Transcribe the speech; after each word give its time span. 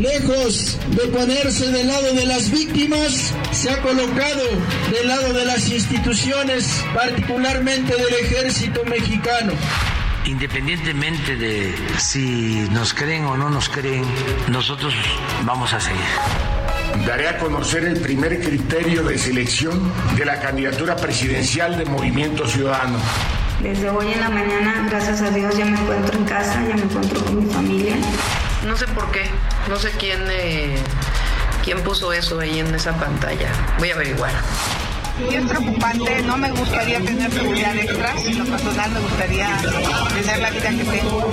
Lejos 0.00 0.78
de 0.96 1.08
ponerse 1.08 1.70
del 1.70 1.88
lado 1.88 2.14
de 2.14 2.24
las 2.24 2.50
víctimas, 2.50 3.34
se 3.52 3.68
ha 3.68 3.82
colocado 3.82 4.44
del 4.90 5.06
lado 5.06 5.34
de 5.34 5.44
las 5.44 5.68
instituciones, 5.68 6.82
particularmente 6.94 7.94
del 7.94 8.14
ejército 8.14 8.82
mexicano. 8.86 9.52
Independientemente 10.24 11.36
de 11.36 11.74
si 11.98 12.66
nos 12.70 12.94
creen 12.94 13.26
o 13.26 13.36
no 13.36 13.50
nos 13.50 13.68
creen, 13.68 14.06
nosotros 14.48 14.94
vamos 15.44 15.74
a 15.74 15.80
seguir. 15.80 16.00
Daré 17.06 17.28
a 17.28 17.36
conocer 17.36 17.84
el 17.84 18.00
primer 18.00 18.40
criterio 18.40 19.02
de 19.02 19.18
selección 19.18 19.92
de 20.16 20.24
la 20.24 20.40
candidatura 20.40 20.96
presidencial 20.96 21.76
de 21.76 21.84
Movimiento 21.84 22.48
Ciudadano. 22.48 22.98
Desde 23.62 23.90
hoy 23.90 24.12
en 24.14 24.20
la 24.20 24.30
mañana, 24.30 24.86
gracias 24.88 25.20
a 25.20 25.30
Dios, 25.30 25.58
ya 25.58 25.66
me 25.66 25.78
encuentro 25.78 26.18
en 26.18 26.24
casa, 26.24 26.54
ya 26.66 26.74
me 26.74 26.84
encuentro 26.84 27.22
con 27.22 27.44
mi 27.44 27.52
familia. 27.52 27.96
No 28.66 28.76
sé 28.76 28.86
por 28.88 29.10
qué, 29.10 29.22
no 29.68 29.76
sé 29.76 29.90
quién, 29.92 30.20
eh, 30.30 30.76
quién 31.64 31.82
puso 31.82 32.12
eso 32.12 32.38
ahí 32.40 32.58
en 32.58 32.74
esa 32.74 32.94
pantalla. 32.98 33.50
Voy 33.78 33.90
a 33.90 33.94
averiguar. 33.94 34.32
Sí, 35.16 35.34
es 35.34 35.46
preocupante, 35.46 36.22
no 36.22 36.36
me 36.36 36.50
gustaría 36.50 37.00
tener 37.00 37.30
seguridad 37.30 37.76
extra, 37.76 38.14
en 38.24 38.38
lo 38.38 38.44
personal 38.44 38.90
me 38.90 39.00
gustaría 39.00 39.56
tener 40.14 40.38
la 40.38 40.50
vida 40.50 40.70
que 40.70 40.84
tengo. 40.84 41.32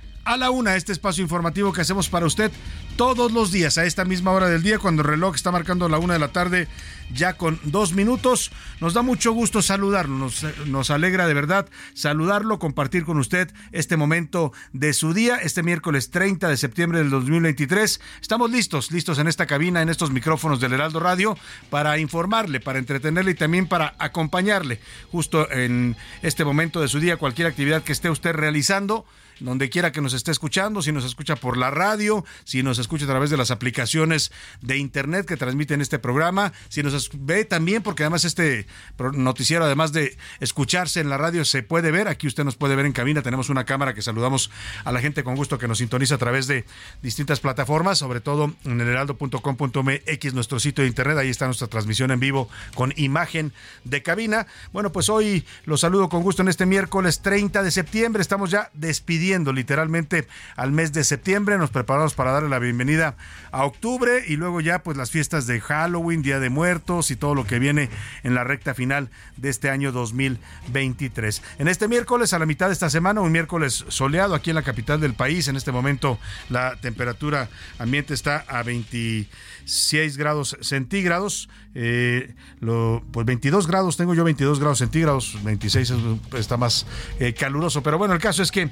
a 0.23 0.37
la 0.37 0.51
una 0.51 0.75
este 0.75 0.91
espacio 0.91 1.23
informativo 1.23 1.73
que 1.73 1.81
hacemos 1.81 2.09
para 2.09 2.25
usted 2.25 2.51
todos 2.95 3.31
los 3.31 3.51
días 3.51 3.77
a 3.77 3.85
esta 3.85 4.05
misma 4.05 4.31
hora 4.31 4.47
del 4.47 4.61
día 4.61 4.77
cuando 4.77 5.01
el 5.01 5.07
reloj 5.07 5.35
está 5.35 5.51
marcando 5.51 5.89
la 5.89 5.97
una 5.97 6.13
de 6.13 6.19
la 6.19 6.27
tarde 6.27 6.67
ya 7.13 7.33
con 7.33 7.59
dos 7.63 7.93
minutos. 7.93 8.51
Nos 8.79 8.93
da 8.93 9.01
mucho 9.01 9.31
gusto 9.31 9.61
saludarlo, 9.61 10.29
nos, 10.67 10.91
alegra 10.91 11.27
de 11.27 11.33
verdad 11.33 11.67
saludarlo, 11.93 12.59
compartir 12.59 13.03
con 13.03 13.17
usted 13.17 13.51
este 13.71 13.97
momento 13.97 14.53
de 14.73 14.93
su 14.93 15.13
día, 15.13 15.37
este 15.37 15.63
miércoles 15.63 16.11
30 16.11 16.47
de 16.47 16.57
septiembre 16.57 16.99
del 16.99 17.09
2023. 17.09 18.01
Estamos 18.21 18.51
listos, 18.51 18.91
listos 18.91 19.19
en 19.19 19.27
esta 19.27 19.45
cabina, 19.45 19.81
en 19.81 19.89
estos 19.89 20.11
micrófonos 20.11 20.59
del 20.59 20.73
Heraldo 20.73 20.99
Radio, 20.99 21.37
para 21.69 21.97
informarle, 21.97 22.59
para 22.59 22.79
entretenerle 22.79 23.31
y 23.31 23.35
también 23.35 23.67
para 23.67 23.95
acompañarle 23.97 24.79
justo 25.11 25.49
en 25.51 25.97
este 26.21 26.45
momento 26.45 26.81
de 26.81 26.87
su 26.87 26.99
día, 26.99 27.17
cualquier 27.17 27.47
actividad 27.47 27.83
que 27.83 27.91
esté 27.91 28.09
usted 28.09 28.33
realizando 28.33 29.05
donde 29.41 29.69
quiera 29.69 29.91
que 29.91 30.01
nos 30.01 30.13
esté 30.13 30.31
escuchando, 30.31 30.81
si 30.81 30.91
nos 30.91 31.03
escucha 31.03 31.35
por 31.35 31.57
la 31.57 31.71
radio, 31.71 32.23
si 32.43 32.63
nos 32.63 32.79
escucha 32.79 33.05
a 33.05 33.07
través 33.07 33.29
de 33.29 33.37
las 33.37 33.51
aplicaciones 33.51 34.31
de 34.61 34.77
internet 34.77 35.25
que 35.25 35.37
transmiten 35.37 35.81
este 35.81 35.99
programa, 35.99 36.53
si 36.69 36.83
nos 36.83 37.09
ve 37.13 37.43
también, 37.45 37.81
porque 37.81 38.03
además 38.03 38.23
este 38.23 38.67
noticiero, 39.13 39.65
además 39.65 39.93
de 39.93 40.17
escucharse 40.39 40.99
en 40.99 41.09
la 41.09 41.17
radio, 41.17 41.43
se 41.43 41.63
puede 41.63 41.91
ver, 41.91 42.07
aquí 42.07 42.27
usted 42.27 42.43
nos 42.43 42.55
puede 42.55 42.75
ver 42.75 42.85
en 42.85 42.93
cabina, 42.93 43.21
tenemos 43.21 43.49
una 43.49 43.65
cámara 43.65 43.93
que 43.93 44.01
saludamos 44.01 44.51
a 44.83 44.91
la 44.91 45.01
gente 45.01 45.23
con 45.23 45.35
gusto 45.35 45.57
que 45.57 45.67
nos 45.67 45.79
sintoniza 45.79 46.15
a 46.15 46.19
través 46.19 46.47
de 46.47 46.65
distintas 47.01 47.39
plataformas, 47.39 47.97
sobre 47.97 48.21
todo 48.21 48.53
en 48.63 48.79
heraldo.com.mx, 48.79 50.33
nuestro 50.33 50.59
sitio 50.59 50.83
de 50.83 50.87
internet, 50.87 51.17
ahí 51.17 51.29
está 51.29 51.45
nuestra 51.45 51.67
transmisión 51.67 52.11
en 52.11 52.19
vivo 52.19 52.47
con 52.75 52.93
imagen 52.95 53.53
de 53.85 54.03
cabina. 54.03 54.45
Bueno, 54.71 54.91
pues 54.91 55.09
hoy 55.09 55.45
los 55.65 55.81
saludo 55.81 56.09
con 56.09 56.21
gusto 56.21 56.43
en 56.43 56.47
este 56.47 56.65
miércoles 56.67 57.21
30 57.21 57.63
de 57.63 57.71
septiembre, 57.71 58.21
estamos 58.21 58.51
ya 58.51 58.69
despidiendo 58.73 59.30
literalmente 59.39 60.27
al 60.57 60.71
mes 60.71 60.91
de 60.91 61.03
septiembre. 61.05 61.57
Nos 61.57 61.69
preparamos 61.69 62.13
para 62.13 62.31
darle 62.31 62.49
la 62.49 62.59
bienvenida 62.59 63.15
a 63.51 63.63
octubre 63.63 64.23
y 64.27 64.35
luego 64.35 64.59
ya 64.59 64.83
pues 64.83 64.97
las 64.97 65.09
fiestas 65.09 65.47
de 65.47 65.61
Halloween, 65.61 66.21
Día 66.21 66.39
de 66.39 66.49
Muertos 66.49 67.11
y 67.11 67.15
todo 67.15 67.33
lo 67.33 67.47
que 67.47 67.59
viene 67.59 67.89
en 68.23 68.35
la 68.35 68.43
recta 68.43 68.73
final 68.73 69.09
de 69.37 69.49
este 69.49 69.69
año 69.69 69.93
2023. 69.93 71.41
En 71.59 71.69
este 71.69 71.87
miércoles, 71.87 72.33
a 72.33 72.39
la 72.39 72.45
mitad 72.45 72.67
de 72.67 72.73
esta 72.73 72.89
semana, 72.89 73.21
un 73.21 73.31
miércoles 73.31 73.85
soleado 73.87 74.35
aquí 74.35 74.49
en 74.49 74.57
la 74.57 74.63
capital 74.63 74.99
del 74.99 75.13
país. 75.13 75.47
En 75.47 75.55
este 75.55 75.71
momento 75.71 76.19
la 76.49 76.75
temperatura 76.75 77.47
ambiente 77.79 78.13
está 78.13 78.43
a 78.49 78.63
26 78.63 80.17
grados 80.17 80.57
centígrados. 80.61 81.47
Eh, 81.73 82.33
lo, 82.59 83.01
pues 83.11 83.25
22 83.25 83.67
grados, 83.67 83.95
tengo 83.95 84.13
yo 84.13 84.25
22 84.25 84.59
grados 84.59 84.79
centígrados, 84.79 85.37
26 85.43 85.93
está 86.33 86.57
más 86.57 86.85
eh, 87.19 87.33
caluroso. 87.33 87.81
Pero 87.81 87.97
bueno, 87.97 88.13
el 88.13 88.19
caso 88.19 88.43
es 88.43 88.51
que 88.51 88.69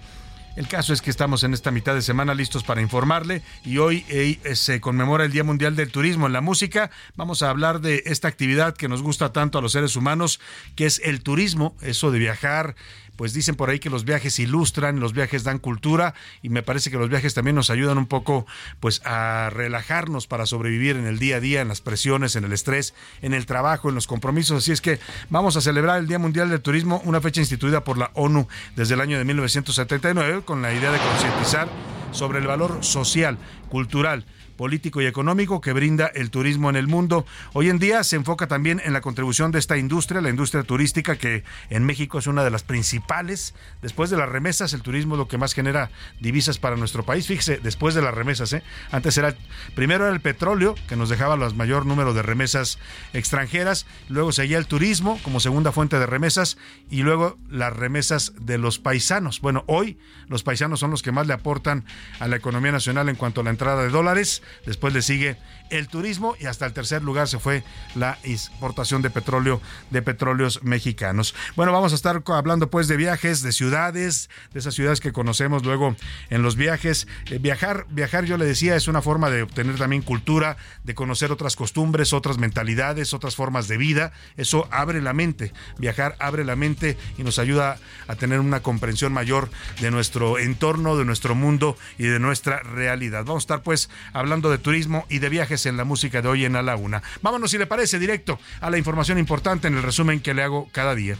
el 0.60 0.68
caso 0.68 0.92
es 0.92 1.02
que 1.02 1.10
estamos 1.10 1.46
en 1.46 1.54
esta 1.54 1.72
mitad 1.72 1.96
de 1.96 2.02
semana 2.02 2.36
listos 2.36 2.66
para 2.66 2.82
informarle 2.82 3.44
y 3.64 3.78
hoy 3.78 4.06
eh, 4.10 4.38
se 4.56 4.82
conmemora 4.82 5.24
el 5.24 5.32
Día 5.32 5.46
Mundial 5.46 5.78
del 5.78 5.90
Turismo 5.90 6.28
en 6.28 6.34
la 6.34 6.42
música. 6.42 6.92
Vamos 7.16 7.42
a 7.42 7.50
hablar 7.50 7.80
de 7.80 8.04
esta 8.06 8.28
actividad 8.28 8.76
que 8.76 8.90
nos 8.90 9.02
gusta 9.02 9.32
tanto 9.32 9.58
a 9.58 9.62
los 9.62 9.72
seres 9.72 9.96
humanos, 9.96 10.42
que 10.76 10.86
es 10.86 11.00
el 11.06 11.24
turismo, 11.24 11.78
eso 11.80 12.12
de 12.12 12.20
viajar, 12.20 12.76
pues 13.20 13.34
dicen 13.34 13.56
por 13.56 13.70
ahí 13.70 13.80
que 13.80 13.90
los 13.90 14.06
viajes 14.06 14.40
ilustran, 14.40 15.02
los 15.02 15.12
viajes 15.12 15.44
dan 15.44 15.60
cultura 15.60 16.14
y 16.42 16.48
me 16.48 16.64
parece 16.64 16.90
que 16.90 16.96
los 16.96 17.10
viajes 17.10 17.34
también 17.34 17.54
nos 17.54 17.70
ayudan 17.70 17.98
un 17.98 18.06
poco 18.06 18.48
pues 18.80 19.02
a 19.04 19.50
relajarnos 19.50 20.26
para 20.26 20.46
sobrevivir 20.46 20.96
en 20.96 21.06
el 21.06 21.20
día 21.20 21.36
a 21.36 21.40
día, 21.42 21.60
en 21.60 21.68
las 21.68 21.82
presiones, 21.82 22.38
en 22.38 22.46
el 22.46 22.54
estrés, 22.54 22.94
en 23.22 23.34
el 23.34 23.46
trabajo, 23.46 23.90
en 23.90 23.96
los 23.96 24.08
compromisos. 24.08 24.60
Así 24.60 24.72
es 24.72 24.80
que 24.80 25.00
vamos 25.30 25.58
a 25.58 25.62
celebrar 25.62 26.00
el 26.00 26.08
Día 26.08 26.18
Mundial 26.18 26.50
del 26.50 26.62
Turismo, 26.62 27.02
una 27.04 27.20
fecha 27.20 27.42
instituida 27.42 27.84
por 27.84 27.98
la 27.98 28.10
ONU 28.14 28.48
desde 28.78 28.94
el 28.94 29.02
año 29.02 29.18
de 29.18 29.26
1979 29.26 30.44
con 30.46 30.62
la 30.62 30.74
idea 30.74 30.90
de 30.90 31.00
concientizar 31.00 31.68
sobre 32.14 32.40
el 32.40 32.48
valor 32.48 32.86
social, 32.86 33.38
cultural, 33.68 34.24
político 34.60 35.02
y 35.02 35.06
económico 35.06 35.62
que 35.62 35.72
brinda 35.72 36.08
el 36.08 36.32
turismo 36.32 36.70
en 36.70 36.76
el 36.76 36.86
mundo. 36.86 37.26
Hoy 37.54 37.70
en 37.70 37.80
día 37.80 38.04
se 38.04 38.18
enfoca 38.18 38.48
también 38.48 38.82
en 38.84 38.92
la 38.92 39.00
contribución 39.00 39.54
de 39.54 39.60
esta 39.60 39.78
industria, 39.78 40.20
la 40.20 40.30
industria 40.30 40.64
turística, 40.64 41.16
que 41.16 41.46
en 41.70 41.86
México 41.86 42.20
es 42.20 42.28
una 42.28 42.44
de 42.44 42.52
las 42.52 42.64
principales. 42.64 43.56
Después 43.82 44.10
de 44.10 44.18
las 44.18 44.28
remesas, 44.28 44.74
el 44.74 44.82
turismo 44.82 45.16
es 45.16 45.20
lo 45.20 45.30
que 45.30 45.38
más 45.38 45.54
genera 45.54 45.92
divisas 46.20 46.58
para 46.58 46.76
nuestro 46.76 47.06
país. 47.06 47.26
Fíjese, 47.26 47.62
después 47.64 47.96
de 47.96 48.02
las 48.02 48.14
remesas, 48.14 48.52
¿eh? 48.52 48.62
antes 48.92 49.18
era, 49.18 49.34
primero 49.76 50.04
era 50.04 50.14
el 50.14 50.20
petróleo, 50.20 50.76
que 50.90 50.98
nos 50.98 51.08
dejaba 51.08 51.36
el 51.36 51.56
mayor 51.56 51.86
número 51.86 52.14
de 52.14 52.22
remesas 52.22 52.80
extranjeras, 53.14 53.86
luego 54.10 54.34
seguía 54.34 54.58
el 54.58 54.68
turismo 54.68 55.22
como 55.24 55.40
segunda 55.40 55.72
fuente 55.72 56.00
de 56.00 56.06
remesas 56.06 56.58
y 56.90 57.04
luego 57.04 57.38
las 57.50 57.74
remesas 57.74 58.34
de 58.42 58.58
los 58.58 58.78
paisanos. 58.78 59.40
Bueno, 59.40 59.64
hoy 59.68 59.98
los 60.28 60.44
paisanos 60.44 60.82
son 60.82 60.92
los 60.92 61.02
que 61.02 61.14
más 61.14 61.28
le 61.28 61.34
aportan 61.34 61.86
a 62.20 62.28
la 62.28 62.36
economía 62.36 62.74
nacional 62.74 63.08
en 63.08 63.16
cuanto 63.16 63.40
a 63.40 63.46
la 63.46 63.52
entrada 63.52 63.84
de 63.84 63.90
dólares 63.90 64.44
después 64.66 64.94
le 64.94 65.02
sigue 65.02 65.36
el 65.70 65.88
turismo 65.88 66.36
y 66.40 66.46
hasta 66.46 66.66
el 66.66 66.74
tercer 66.74 67.04
lugar 67.04 67.28
se 67.28 67.40
fue 67.40 67.64
la 67.96 68.18
exportación 68.24 69.02
de 69.02 69.10
petróleo 69.10 69.62
de 69.90 70.02
petróleos 70.02 70.64
mexicanos. 70.64 71.36
Bueno, 71.56 71.72
vamos 71.72 71.92
a 71.92 71.96
estar 71.96 72.24
hablando 72.28 72.70
pues 72.70 72.88
de 72.88 72.98
viajes, 72.98 73.42
de 73.42 73.52
ciudades, 73.52 74.30
de 74.54 74.60
esas 74.60 74.74
ciudades 74.74 75.00
que 75.00 75.12
conocemos 75.12 75.64
luego 75.64 75.96
en 76.30 76.42
los 76.42 76.56
viajes. 76.56 77.08
Eh, 77.30 77.40
viajar, 77.40 77.86
viajar 77.90 78.26
yo 78.26 78.38
le 78.38 78.46
decía 78.46 78.76
es 78.76 78.88
una 78.88 79.02
forma 79.02 79.30
de 79.30 79.44
obtener 79.44 79.78
también 79.78 80.02
cultura, 80.02 80.58
de 80.84 80.96
conocer 80.96 81.32
otras 81.32 81.56
costumbres, 81.56 82.14
otras 82.14 82.38
mentalidades, 82.38 83.14
otras 83.14 83.36
formas 83.36 83.68
de 83.68 83.78
vida. 83.78 84.12
Eso 84.38 84.68
abre 84.72 85.02
la 85.02 85.14
mente. 85.14 85.54
Viajar 85.78 86.16
abre 86.20 86.44
la 86.44 86.56
mente 86.56 86.98
y 87.18 87.24
nos 87.24 87.40
ayuda 87.40 87.78
a 88.08 88.16
tener 88.16 88.40
una 88.40 88.62
comprensión 88.62 89.14
mayor 89.14 89.50
de 89.82 89.92
nuestro 89.92 90.40
entorno, 90.40 90.98
de 90.98 91.06
nuestro 91.06 91.36
mundo 91.36 91.78
y 91.98 92.04
de 92.04 92.20
nuestra 92.20 92.60
realidad. 92.60 93.26
Vamos 93.26 93.44
a 93.44 93.46
estar 93.46 93.64
pues 93.64 93.90
hablando 94.14 94.50
de 94.50 94.58
turismo 94.58 95.06
y 95.10 95.20
de 95.20 95.30
viajes 95.30 95.59
en 95.66 95.78
la 95.78 95.84
música 95.84 96.22
de 96.22 96.28
hoy 96.28 96.46
en 96.46 96.56
A 96.56 96.62
la 96.62 96.76
Una. 96.76 97.02
Vámonos, 97.22 97.52
si 97.52 97.58
le 97.58 97.68
parece, 97.68 98.00
directo 98.00 98.40
a 98.62 98.70
la 98.70 98.78
información 98.78 99.18
importante 99.18 99.68
en 99.68 99.76
el 99.76 99.84
resumen 99.84 100.20
que 100.20 100.34
le 100.34 100.44
hago 100.44 100.68
cada 100.72 100.96
día. 100.96 101.18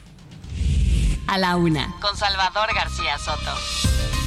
A 1.28 1.38
la 1.38 1.56
Una, 1.58 1.94
con 2.02 2.18
Salvador 2.18 2.74
García 2.74 3.18
Soto. 3.18 4.19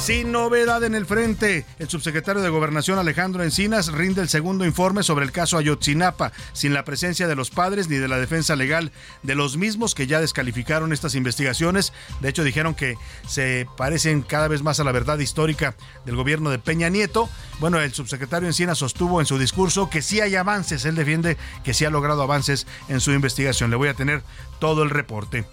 Sin 0.00 0.32
novedad 0.32 0.82
en 0.82 0.94
el 0.94 1.04
frente, 1.04 1.66
el 1.78 1.90
subsecretario 1.90 2.40
de 2.40 2.48
Gobernación 2.48 2.98
Alejandro 2.98 3.44
Encinas 3.44 3.92
rinde 3.92 4.22
el 4.22 4.30
segundo 4.30 4.64
informe 4.64 5.02
sobre 5.02 5.26
el 5.26 5.30
caso 5.30 5.58
Ayotzinapa, 5.58 6.32
sin 6.54 6.72
la 6.72 6.86
presencia 6.86 7.28
de 7.28 7.36
los 7.36 7.50
padres 7.50 7.88
ni 7.88 7.96
de 7.96 8.08
la 8.08 8.18
defensa 8.18 8.56
legal 8.56 8.92
de 9.22 9.34
los 9.34 9.58
mismos 9.58 9.94
que 9.94 10.06
ya 10.06 10.18
descalificaron 10.18 10.94
estas 10.94 11.14
investigaciones. 11.14 11.92
De 12.20 12.30
hecho, 12.30 12.44
dijeron 12.44 12.74
que 12.74 12.96
se 13.28 13.66
parecen 13.76 14.22
cada 14.22 14.48
vez 14.48 14.62
más 14.62 14.80
a 14.80 14.84
la 14.84 14.92
verdad 14.92 15.18
histórica 15.18 15.76
del 16.06 16.16
gobierno 16.16 16.48
de 16.48 16.58
Peña 16.58 16.88
Nieto. 16.88 17.28
Bueno, 17.60 17.78
el 17.78 17.92
subsecretario 17.92 18.48
Encinas 18.48 18.78
sostuvo 18.78 19.20
en 19.20 19.26
su 19.26 19.38
discurso 19.38 19.90
que 19.90 20.00
sí 20.00 20.22
hay 20.22 20.34
avances. 20.34 20.86
Él 20.86 20.94
defiende 20.94 21.36
que 21.62 21.74
sí 21.74 21.84
ha 21.84 21.90
logrado 21.90 22.22
avances 22.22 22.66
en 22.88 23.00
su 23.00 23.12
investigación. 23.12 23.68
Le 23.68 23.76
voy 23.76 23.88
a 23.88 23.94
tener 23.94 24.22
todo 24.60 24.82
el 24.82 24.88
reporte. 24.88 25.44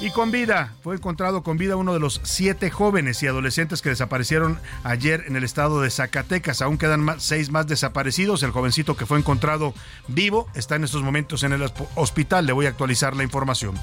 Y 0.00 0.10
con 0.10 0.30
vida, 0.30 0.74
fue 0.84 0.94
encontrado 0.94 1.42
con 1.42 1.58
vida 1.58 1.74
uno 1.74 1.92
de 1.92 1.98
los 1.98 2.20
siete 2.22 2.70
jóvenes 2.70 3.20
y 3.22 3.26
adolescentes 3.26 3.82
que 3.82 3.88
desaparecieron 3.88 4.60
ayer 4.84 5.24
en 5.26 5.34
el 5.34 5.42
estado 5.42 5.80
de 5.80 5.90
Zacatecas. 5.90 6.62
Aún 6.62 6.78
quedan 6.78 7.04
seis 7.18 7.50
más 7.50 7.66
desaparecidos. 7.66 8.44
El 8.44 8.52
jovencito 8.52 8.96
que 8.96 9.06
fue 9.06 9.18
encontrado 9.18 9.74
vivo 10.06 10.46
está 10.54 10.76
en 10.76 10.84
estos 10.84 11.02
momentos 11.02 11.42
en 11.42 11.52
el 11.52 11.68
hospital. 11.96 12.46
Le 12.46 12.52
voy 12.52 12.66
a 12.66 12.68
actualizar 12.68 13.16
la 13.16 13.24
información. 13.24 13.74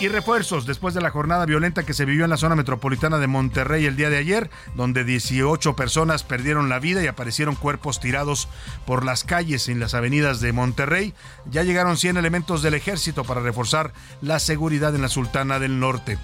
Y 0.00 0.06
refuerzos 0.06 0.64
después 0.64 0.94
de 0.94 1.00
la 1.00 1.10
jornada 1.10 1.44
violenta 1.44 1.82
que 1.82 1.92
se 1.92 2.04
vivió 2.04 2.22
en 2.22 2.30
la 2.30 2.36
zona 2.36 2.54
metropolitana 2.54 3.18
de 3.18 3.26
Monterrey 3.26 3.84
el 3.84 3.96
día 3.96 4.10
de 4.10 4.18
ayer, 4.18 4.48
donde 4.76 5.02
18 5.02 5.74
personas 5.74 6.22
perdieron 6.22 6.68
la 6.68 6.78
vida 6.78 7.02
y 7.02 7.08
aparecieron 7.08 7.56
cuerpos 7.56 7.98
tirados 7.98 8.48
por 8.86 9.04
las 9.04 9.24
calles 9.24 9.68
en 9.68 9.80
las 9.80 9.94
avenidas 9.94 10.40
de 10.40 10.52
Monterrey. 10.52 11.14
Ya 11.50 11.64
llegaron 11.64 11.96
100 11.96 12.16
elementos 12.16 12.62
del 12.62 12.74
ejército 12.74 13.24
para 13.24 13.40
reforzar 13.40 13.92
la 14.20 14.38
seguridad 14.38 14.94
en 14.94 15.02
la 15.02 15.08
Sultana 15.08 15.58
del 15.58 15.80
Norte. 15.80 16.16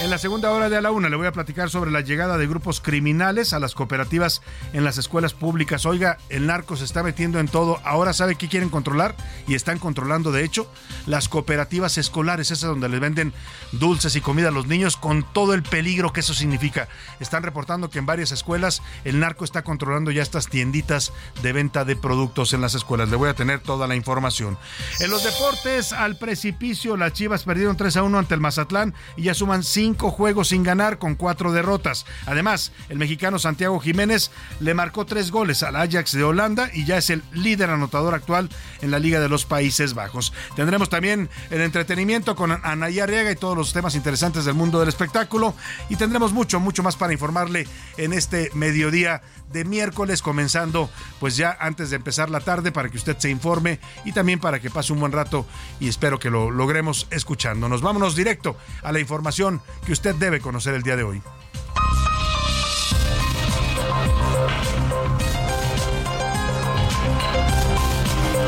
En 0.00 0.10
la 0.10 0.18
segunda 0.18 0.52
hora 0.52 0.68
de 0.68 0.76
a 0.76 0.80
la 0.80 0.92
una 0.92 1.08
le 1.08 1.16
voy 1.16 1.26
a 1.26 1.32
platicar 1.32 1.70
sobre 1.70 1.90
la 1.90 2.02
llegada 2.02 2.38
de 2.38 2.46
grupos 2.46 2.80
criminales 2.80 3.52
a 3.52 3.58
las 3.58 3.74
cooperativas 3.74 4.42
en 4.72 4.84
las 4.84 4.96
escuelas 4.96 5.34
públicas. 5.34 5.86
Oiga, 5.86 6.18
el 6.28 6.46
narco 6.46 6.76
se 6.76 6.84
está 6.84 7.02
metiendo 7.02 7.40
en 7.40 7.48
todo. 7.48 7.80
Ahora 7.82 8.12
sabe 8.12 8.36
qué 8.36 8.46
quieren 8.46 8.68
controlar 8.68 9.16
y 9.48 9.56
están 9.56 9.80
controlando, 9.80 10.30
de 10.30 10.44
hecho, 10.44 10.70
las 11.06 11.28
cooperativas 11.28 11.98
escolares, 11.98 12.52
esas 12.52 12.70
donde 12.70 12.88
les 12.88 13.00
venden 13.00 13.32
dulces 13.72 14.14
y 14.14 14.20
comida 14.20 14.48
a 14.48 14.52
los 14.52 14.68
niños 14.68 14.96
con 14.96 15.24
todo 15.32 15.52
el 15.52 15.64
peligro 15.64 16.12
que 16.12 16.20
eso 16.20 16.32
significa. 16.32 16.88
Están 17.18 17.42
reportando 17.42 17.90
que 17.90 17.98
en 17.98 18.06
varias 18.06 18.30
escuelas 18.30 18.82
el 19.04 19.18
narco 19.18 19.44
está 19.44 19.64
controlando 19.64 20.12
ya 20.12 20.22
estas 20.22 20.46
tienditas 20.46 21.12
de 21.42 21.52
venta 21.52 21.84
de 21.84 21.96
productos 21.96 22.52
en 22.52 22.60
las 22.60 22.76
escuelas. 22.76 23.08
Le 23.08 23.16
voy 23.16 23.30
a 23.30 23.34
tener 23.34 23.58
toda 23.58 23.88
la 23.88 23.96
información. 23.96 24.58
En 25.00 25.10
los 25.10 25.24
deportes, 25.24 25.92
al 25.92 26.16
precipicio, 26.18 26.96
las 26.96 27.14
Chivas 27.14 27.42
perdieron 27.42 27.76
3 27.76 27.96
a 27.96 28.04
1 28.04 28.16
ante 28.16 28.34
el 28.34 28.40
Mazatlán 28.40 28.94
y 29.16 29.24
ya 29.24 29.34
suman 29.34 29.64
5 29.64 29.87
cinco 29.88 30.10
juegos 30.10 30.48
sin 30.48 30.64
ganar 30.64 30.98
con 30.98 31.14
cuatro 31.14 31.50
derrotas. 31.50 32.04
Además, 32.26 32.72
el 32.90 32.98
mexicano 32.98 33.38
Santiago 33.38 33.80
Jiménez 33.80 34.30
le 34.60 34.74
marcó 34.74 35.06
tres 35.06 35.30
goles 35.30 35.62
al 35.62 35.76
Ajax 35.76 36.12
de 36.12 36.24
Holanda 36.24 36.68
y 36.74 36.84
ya 36.84 36.98
es 36.98 37.08
el 37.08 37.22
líder 37.32 37.70
anotador 37.70 38.14
actual 38.14 38.50
en 38.82 38.90
la 38.90 38.98
Liga 38.98 39.18
de 39.18 39.30
los 39.30 39.46
Países 39.46 39.94
Bajos. 39.94 40.34
Tendremos 40.56 40.90
también 40.90 41.30
el 41.48 41.62
entretenimiento 41.62 42.36
con 42.36 42.52
Anaya 42.52 43.04
Arriaga 43.04 43.32
y 43.32 43.36
todos 43.36 43.56
los 43.56 43.72
temas 43.72 43.94
interesantes 43.94 44.44
del 44.44 44.56
mundo 44.56 44.78
del 44.78 44.90
espectáculo 44.90 45.54
y 45.88 45.96
tendremos 45.96 46.34
mucho, 46.34 46.60
mucho 46.60 46.82
más 46.82 46.96
para 46.96 47.14
informarle 47.14 47.66
en 47.96 48.12
este 48.12 48.50
mediodía 48.52 49.22
de 49.52 49.64
miércoles, 49.64 50.20
comenzando 50.20 50.90
pues 51.20 51.36
ya 51.36 51.56
antes 51.60 51.88
de 51.88 51.96
empezar 51.96 52.28
la 52.28 52.40
tarde 52.40 52.72
para 52.72 52.90
que 52.90 52.98
usted 52.98 53.16
se 53.16 53.30
informe 53.30 53.80
y 54.04 54.12
también 54.12 54.38
para 54.38 54.60
que 54.60 54.68
pase 54.68 54.92
un 54.92 55.00
buen 55.00 55.12
rato 55.12 55.46
y 55.80 55.88
espero 55.88 56.18
que 56.18 56.28
lo 56.28 56.50
logremos 56.50 57.06
escuchándonos. 57.10 57.80
Vámonos 57.80 58.14
directo 58.14 58.56
a 58.82 58.92
la 58.92 59.00
información 59.00 59.62
que 59.84 59.92
usted 59.92 60.14
debe 60.14 60.40
conocer 60.40 60.74
el 60.74 60.82
día 60.82 60.96
de 60.96 61.02
hoy. 61.02 61.22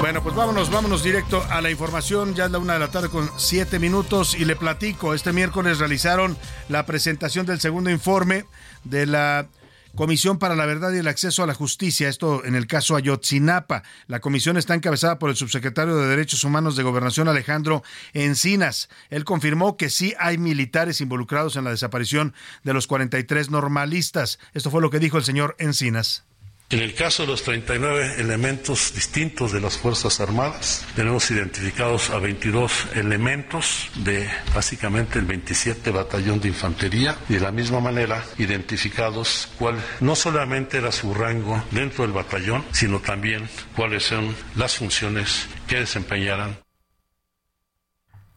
Bueno, 0.00 0.22
pues 0.22 0.34
vámonos, 0.34 0.70
vámonos 0.70 1.04
directo 1.04 1.44
a 1.50 1.60
la 1.60 1.70
información. 1.70 2.34
Ya 2.34 2.46
es 2.46 2.50
la 2.50 2.58
una 2.58 2.72
de 2.72 2.80
la 2.80 2.90
tarde 2.90 3.10
con 3.10 3.30
siete 3.36 3.78
minutos 3.78 4.34
y 4.34 4.44
le 4.44 4.56
platico. 4.56 5.14
Este 5.14 5.32
miércoles 5.32 5.78
realizaron 5.78 6.36
la 6.68 6.84
presentación 6.84 7.46
del 7.46 7.60
segundo 7.60 7.90
informe 7.90 8.46
de 8.82 9.06
la 9.06 9.46
Comisión 9.94 10.38
para 10.38 10.54
la 10.54 10.66
Verdad 10.66 10.92
y 10.92 10.98
el 10.98 11.08
Acceso 11.08 11.42
a 11.42 11.46
la 11.46 11.54
Justicia, 11.54 12.08
esto 12.08 12.44
en 12.44 12.54
el 12.54 12.68
caso 12.68 12.94
Ayotzinapa. 12.94 13.82
La 14.06 14.20
comisión 14.20 14.56
está 14.56 14.74
encabezada 14.74 15.18
por 15.18 15.30
el 15.30 15.36
subsecretario 15.36 15.96
de 15.96 16.06
Derechos 16.06 16.44
Humanos 16.44 16.76
de 16.76 16.84
Gobernación 16.84 17.28
Alejandro 17.28 17.82
Encinas. 18.12 18.88
Él 19.10 19.24
confirmó 19.24 19.76
que 19.76 19.90
sí 19.90 20.14
hay 20.18 20.38
militares 20.38 21.00
involucrados 21.00 21.56
en 21.56 21.64
la 21.64 21.70
desaparición 21.70 22.34
de 22.62 22.72
los 22.72 22.86
43 22.86 23.50
normalistas. 23.50 24.38
Esto 24.54 24.70
fue 24.70 24.80
lo 24.80 24.90
que 24.90 25.00
dijo 25.00 25.18
el 25.18 25.24
señor 25.24 25.56
Encinas. 25.58 26.24
En 26.70 26.78
el 26.78 26.94
caso 26.94 27.24
de 27.24 27.28
los 27.28 27.42
39 27.42 28.14
elementos 28.18 28.94
distintos 28.94 29.50
de 29.50 29.60
las 29.60 29.76
Fuerzas 29.76 30.20
Armadas, 30.20 30.86
tenemos 30.94 31.28
identificados 31.32 32.10
a 32.10 32.20
22 32.20 32.86
elementos 32.94 33.88
de 33.96 34.30
básicamente 34.54 35.18
el 35.18 35.24
27 35.24 35.90
Batallón 35.90 36.38
de 36.38 36.46
Infantería. 36.46 37.16
Y 37.28 37.34
de 37.34 37.40
la 37.40 37.50
misma 37.50 37.80
manera 37.80 38.24
identificados 38.38 39.48
cuál 39.58 39.82
no 39.98 40.14
solamente 40.14 40.78
era 40.78 40.92
su 40.92 41.12
rango 41.12 41.60
dentro 41.72 42.04
del 42.04 42.12
batallón, 42.12 42.64
sino 42.70 43.00
también 43.00 43.48
cuáles 43.74 44.04
son 44.04 44.36
las 44.54 44.76
funciones 44.76 45.48
que 45.66 45.80
desempeñaran 45.80 46.56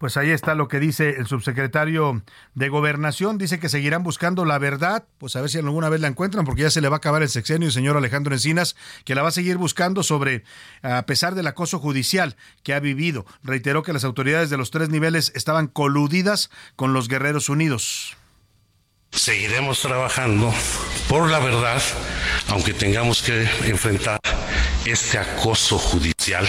pues 0.04 0.18
ahí 0.18 0.32
está 0.32 0.54
lo 0.54 0.68
que 0.68 0.82
dice 0.82 1.12
el 1.12 1.28
subsecretario 1.28 2.24
de 2.56 2.68
Gobernación. 2.68 3.38
Dice 3.38 3.58
que 3.58 3.70
seguirán 3.70 4.04
buscando 4.04 4.44
la 4.44 4.60
verdad, 4.60 5.06
pues 5.18 5.38
a 5.38 5.40
ver 5.40 5.50
si 5.50 5.60
alguna 5.60 5.88
vez 5.88 6.02
la 6.02 6.10
encuentran, 6.10 6.44
porque 6.44 6.64
ya 6.64 6.72
se 6.72 6.82
le 6.82 6.90
va 6.90 6.98
a 6.98 6.98
acabar 6.98 7.22
el 7.22 7.30
sexenio, 7.30 7.68
el 7.70 7.74
señor 7.74 7.96
Alejandro 7.96 8.34
Encinas, 8.34 8.76
que 9.06 9.16
la 9.16 9.22
va 9.22 9.30
a 9.30 9.32
seguir 9.32 9.56
buscando 9.56 10.04
sobre, 10.04 10.44
a 10.82 11.06
pesar 11.06 11.36
del 11.36 11.48
acoso 11.48 11.80
judicial 11.80 12.36
que 12.64 12.74
ha 12.74 12.82
vivido. 12.82 13.26
Reiteró 13.44 13.82
que 13.82 13.94
las 13.94 14.04
autoridades 14.04 14.50
de 14.50 14.58
los 14.58 14.72
tres 14.72 14.90
niveles 14.90 15.32
estaban 15.36 15.68
coludidas 15.68 16.50
con 16.76 16.92
los 16.92 17.08
Guerreros 17.08 17.48
Unidos. 17.48 18.18
Seguiremos 19.12 19.80
trabajando 19.80 20.54
por 21.08 21.32
la 21.32 21.40
verdad, 21.40 21.82
aunque 22.50 22.74
tengamos 22.74 23.22
que 23.22 23.44
enfrentar 23.70 24.20
este 24.86 25.18
acoso 25.18 25.78
judicial 25.80 26.46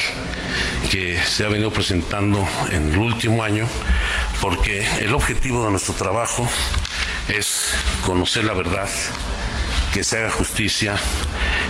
que 0.91 1.19
se 1.19 1.45
ha 1.45 1.49
venido 1.49 1.71
presentando 1.71 2.47
en 2.71 2.93
el 2.93 2.99
último 2.99 3.43
año, 3.43 3.67
porque 4.41 4.87
el 5.01 5.15
objetivo 5.15 5.65
de 5.65 5.71
nuestro 5.71 5.95
trabajo 5.95 6.49
es 7.29 7.75
conocer 8.05 8.45
la 8.45 8.55
verdad, 8.55 8.89
que 9.93 10.05
se 10.05 10.19
haga 10.19 10.31
justicia 10.31 10.97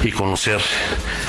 y 0.02 0.10
conocer 0.10 0.60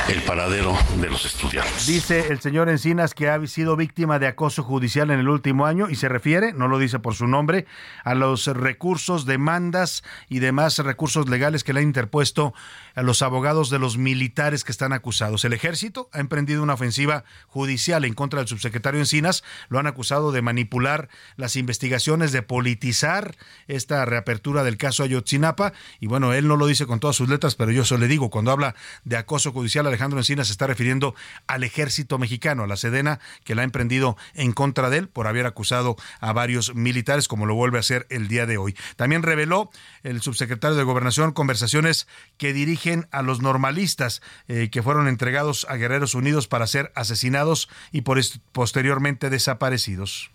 el 0.07 0.21
paradero 0.21 0.77
de 1.01 1.09
los 1.09 1.25
estudiantes. 1.25 1.87
Dice 1.87 2.27
el 2.29 2.39
señor 2.39 2.69
Encinas 2.69 3.13
que 3.13 3.29
ha 3.29 3.45
sido 3.47 3.75
víctima 3.75 4.19
de 4.19 4.27
acoso 4.27 4.63
judicial 4.63 5.11
en 5.11 5.19
el 5.19 5.29
último 5.29 5.65
año 5.65 5.89
y 5.89 5.95
se 5.95 6.09
refiere, 6.09 6.53
no 6.53 6.67
lo 6.67 6.77
dice 6.77 6.99
por 6.99 7.15
su 7.15 7.27
nombre, 7.27 7.65
a 8.03 8.15
los 8.15 8.47
recursos, 8.47 9.25
demandas 9.25 10.03
y 10.29 10.39
demás 10.39 10.77
recursos 10.79 11.29
legales 11.29 11.63
que 11.63 11.73
le 11.73 11.81
han 11.81 11.87
interpuesto 11.87 12.53
a 12.95 13.03
los 13.03 13.21
abogados 13.21 13.69
de 13.69 13.79
los 13.79 13.97
militares 13.97 14.63
que 14.63 14.71
están 14.71 14.93
acusados. 14.93 15.45
El 15.45 15.53
ejército 15.53 16.09
ha 16.13 16.19
emprendido 16.19 16.63
una 16.63 16.73
ofensiva 16.73 17.23
judicial 17.47 18.05
en 18.05 18.13
contra 18.13 18.39
del 18.39 18.47
subsecretario 18.47 18.99
Encinas. 18.99 19.43
Lo 19.69 19.79
han 19.79 19.87
acusado 19.87 20.31
de 20.31 20.41
manipular 20.41 21.09
las 21.35 21.55
investigaciones, 21.55 22.31
de 22.31 22.41
politizar 22.41 23.35
esta 23.67 24.05
reapertura 24.05 24.63
del 24.63 24.77
caso 24.77 25.03
Ayotzinapa. 25.03 25.73
Y 25.99 26.07
bueno, 26.07 26.33
él 26.33 26.47
no 26.47 26.57
lo 26.57 26.67
dice 26.67 26.85
con 26.85 26.99
todas 26.99 27.15
sus 27.15 27.29
letras, 27.29 27.55
pero 27.55 27.71
yo 27.71 27.83
eso 27.83 27.97
le 27.97 28.07
digo, 28.07 28.29
cuando 28.29 28.51
habla 28.51 28.75
de 29.03 29.17
acoso 29.17 29.51
judicial, 29.51 29.85
Alejandro 29.87 30.19
Encinas 30.19 30.47
se 30.47 30.53
está 30.53 30.67
refiriendo 30.67 31.15
al 31.47 31.63
ejército 31.63 32.17
mexicano, 32.17 32.63
a 32.63 32.67
la 32.67 32.77
Sedena, 32.77 33.19
que 33.43 33.55
la 33.55 33.61
ha 33.61 33.65
emprendido 33.65 34.17
en 34.33 34.51
contra 34.51 34.89
de 34.89 34.99
él 34.99 35.09
por 35.09 35.27
haber 35.27 35.45
acusado 35.45 35.97
a 36.19 36.33
varios 36.33 36.75
militares, 36.75 37.27
como 37.27 37.45
lo 37.45 37.55
vuelve 37.55 37.77
a 37.77 37.81
hacer 37.81 38.07
el 38.09 38.27
día 38.27 38.45
de 38.45 38.57
hoy. 38.57 38.75
También 38.95 39.23
reveló 39.23 39.69
el 40.03 40.21
subsecretario 40.21 40.77
de 40.77 40.83
Gobernación 40.83 41.33
conversaciones 41.33 42.07
que 42.37 42.53
a 43.11 43.21
los 43.21 43.41
normalistas 43.41 44.21
eh, 44.47 44.69
que 44.71 44.83
fueron 44.83 45.07
entregados 45.07 45.65
a 45.69 45.75
Guerreros 45.75 46.15
Unidos 46.15 46.47
para 46.47 46.67
ser 46.67 46.91
asesinados 46.95 47.69
y 47.91 48.01
por 48.01 48.19
posteriormente 48.53 49.29
desaparecidos 49.29 50.31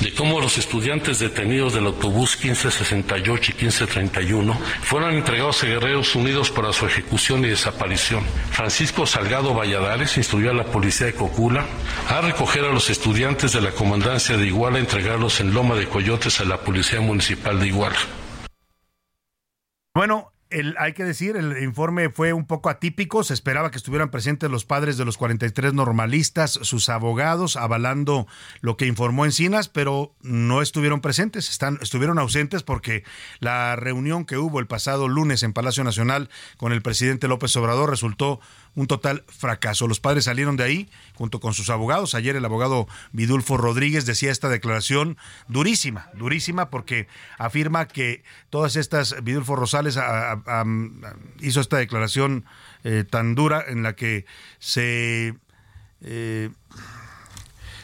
de 0.00 0.12
cómo 0.14 0.40
los 0.40 0.58
estudiantes 0.58 1.18
detenidos 1.18 1.74
del 1.74 1.86
autobús 1.86 2.36
1568 2.42 3.52
y 3.52 3.54
1531 3.54 4.58
fueron 4.82 5.14
entregados 5.14 5.62
a 5.62 5.66
Guerreros 5.66 6.14
Unidos 6.16 6.50
para 6.50 6.72
su 6.72 6.86
ejecución 6.86 7.44
y 7.44 7.48
desaparición. 7.48 8.24
Francisco 8.50 9.06
Salgado 9.06 9.54
Valladares 9.54 10.16
instruyó 10.16 10.50
a 10.50 10.54
la 10.54 10.64
policía 10.64 11.06
de 11.06 11.14
Cocula 11.14 11.66
a 12.08 12.20
recoger 12.20 12.64
a 12.64 12.72
los 12.72 12.90
estudiantes 12.90 13.52
de 13.52 13.60
la 13.60 13.72
comandancia 13.72 14.36
de 14.36 14.46
Iguala, 14.46 14.78
a 14.78 14.80
entregarlos 14.80 15.40
en 15.40 15.54
Loma 15.54 15.76
de 15.76 15.88
Coyotes 15.88 16.40
a 16.40 16.44
la 16.44 16.58
policía 16.62 17.00
municipal 17.00 17.60
de 17.60 17.68
Iguala. 17.68 17.98
Bueno, 19.94 20.31
hay 20.78 20.92
que 20.92 21.04
decir, 21.04 21.36
el 21.36 21.62
informe 21.62 22.10
fue 22.10 22.32
un 22.32 22.46
poco 22.46 22.68
atípico. 22.68 23.24
Se 23.24 23.34
esperaba 23.34 23.70
que 23.70 23.76
estuvieran 23.76 24.10
presentes 24.10 24.50
los 24.50 24.64
padres 24.64 24.96
de 24.96 25.04
los 25.04 25.16
43 25.16 25.74
normalistas, 25.74 26.58
sus 26.62 26.88
abogados, 26.88 27.56
avalando 27.56 28.26
lo 28.60 28.76
que 28.76 28.86
informó 28.86 29.24
Encinas, 29.24 29.68
pero 29.68 30.14
no 30.22 30.62
estuvieron 30.62 31.00
presentes. 31.00 31.48
Están, 31.48 31.78
estuvieron 31.82 32.18
ausentes 32.18 32.62
porque 32.62 33.04
la 33.40 33.76
reunión 33.76 34.24
que 34.24 34.38
hubo 34.38 34.60
el 34.60 34.66
pasado 34.66 35.08
lunes 35.08 35.42
en 35.42 35.52
Palacio 35.52 35.84
Nacional 35.84 36.28
con 36.56 36.72
el 36.72 36.82
presidente 36.82 37.28
López 37.28 37.56
Obrador 37.56 37.90
resultó 37.90 38.40
un 38.74 38.86
total 38.86 39.24
fracaso. 39.28 39.86
Los 39.86 40.00
padres 40.00 40.24
salieron 40.24 40.56
de 40.56 40.64
ahí 40.64 40.90
junto 41.14 41.40
con 41.40 41.54
sus 41.54 41.70
abogados. 41.70 42.14
Ayer 42.14 42.36
el 42.36 42.44
abogado 42.44 42.88
Vidulfo 43.12 43.56
Rodríguez 43.56 44.06
decía 44.06 44.30
esta 44.30 44.48
declaración 44.48 45.16
durísima, 45.48 46.10
durísima 46.14 46.70
porque 46.70 47.08
afirma 47.38 47.88
que 47.88 48.22
todas 48.50 48.76
estas, 48.76 49.22
Vidulfo 49.22 49.56
Rosales 49.56 49.98
hizo 51.40 51.60
esta 51.60 51.76
declaración 51.76 52.44
eh, 52.84 53.04
tan 53.08 53.34
dura 53.34 53.64
en 53.66 53.82
la 53.82 53.94
que 53.94 54.24
se... 54.58 55.34
Eh, 56.04 56.50